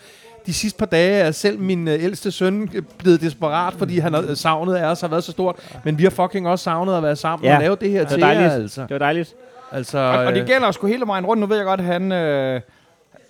de 0.47 0.53
sidste 0.55 0.79
par 0.79 0.87
dage 0.87 1.13
er 1.21 1.31
selv 1.31 1.59
min 1.59 1.89
øh, 1.89 2.05
ældste 2.05 2.31
søn 2.31 2.71
øh, 2.75 2.83
blevet 2.99 3.21
desperat, 3.21 3.75
fordi 3.79 3.99
han 3.99 4.15
har 4.15 4.35
savnet 4.35 4.75
af 4.75 4.85
os 4.91 5.01
har 5.01 5.09
været 5.09 5.25
så 5.25 5.31
stort. 5.33 5.57
Men 5.85 5.99
vi 5.99 6.03
har 6.03 6.11
fucking 6.11 6.49
også 6.49 6.63
savnet 6.63 6.97
at 6.97 7.03
være 7.03 7.17
sammen 7.17 7.45
Ja. 7.49 7.55
og 7.57 7.61
lave 7.63 7.77
det 7.81 7.91
her 7.91 8.01
det 8.01 8.09
til 8.09 8.21
var 8.21 8.27
jer, 8.29 8.35
dejligt. 8.35 8.63
altså. 8.63 8.81
Det 8.83 8.91
var 8.91 8.99
dejligt. 8.99 9.35
altså 9.73 9.99
Og, 9.99 10.19
og 10.19 10.33
det 10.33 10.41
øh, 10.41 10.47
gælder 10.47 10.71
sgu 10.71 10.87
hele 10.87 11.07
vejen 11.07 11.27
rundt. 11.27 11.41
Nu 11.41 11.47
ved 11.47 11.57
jeg 11.57 11.67
godt, 11.67 11.81
at 11.81 11.87
han... 11.87 12.13
Øh, 12.13 12.61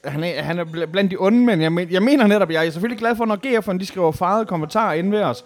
han 0.04 0.24
er, 0.24 0.42
han 0.42 0.58
er 0.58 0.64
bl- 0.64 0.84
blandt 0.86 1.10
de 1.10 1.16
onde, 1.20 1.38
men 1.38 1.60
jeg, 1.62 1.72
men, 1.72 1.90
jeg 1.90 2.02
mener 2.02 2.26
netop, 2.26 2.50
jeg 2.50 2.66
er 2.66 2.70
selvfølgelig 2.70 2.98
glad 2.98 3.16
for, 3.16 3.24
når 3.24 3.36
GF'erne 3.46 3.78
de 3.78 3.86
skriver 3.86 4.12
farvede 4.12 4.44
kommentarer 4.46 4.92
inde 4.94 5.12
ved 5.12 5.22
os. 5.22 5.44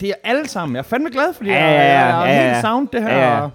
Det 0.00 0.08
er 0.08 0.14
alle 0.24 0.48
sammen. 0.48 0.74
Jeg 0.76 0.78
er 0.80 0.82
fandme 0.84 1.10
glad, 1.10 1.32
fordi 1.34 1.50
Ja, 1.50 1.64
jeg, 1.64 1.72
ja, 1.74 1.82
ja, 1.82 2.06
jeg 2.06 2.22
er 2.30 2.32
ja, 2.34 2.42
ja. 2.46 2.52
helt 2.52 2.62
sound 2.66 2.88
det 2.92 3.02
her. 3.02 3.16
Ja, 3.18 3.36
ja. 3.42 3.48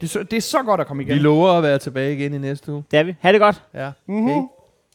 Det, 0.00 0.06
er 0.06 0.08
så, 0.08 0.22
det 0.22 0.36
er 0.36 0.40
så 0.40 0.58
godt 0.62 0.80
at 0.80 0.86
komme 0.86 1.04
vi 1.04 1.10
igen. 1.12 1.22
lover 1.22 1.50
at 1.52 1.62
være 1.62 1.78
tilbage 1.78 2.12
igen 2.16 2.34
i 2.34 2.38
næste 2.38 2.72
uge. 2.72 2.84
Det 2.90 2.98
er 2.98 3.02
vi. 3.02 3.14
Ha' 3.20 3.32
det 3.32 3.40
godt. 3.40 3.62
Ja. 3.74 3.90
Mhm. 4.06 4.28
Okay. 4.30 4.40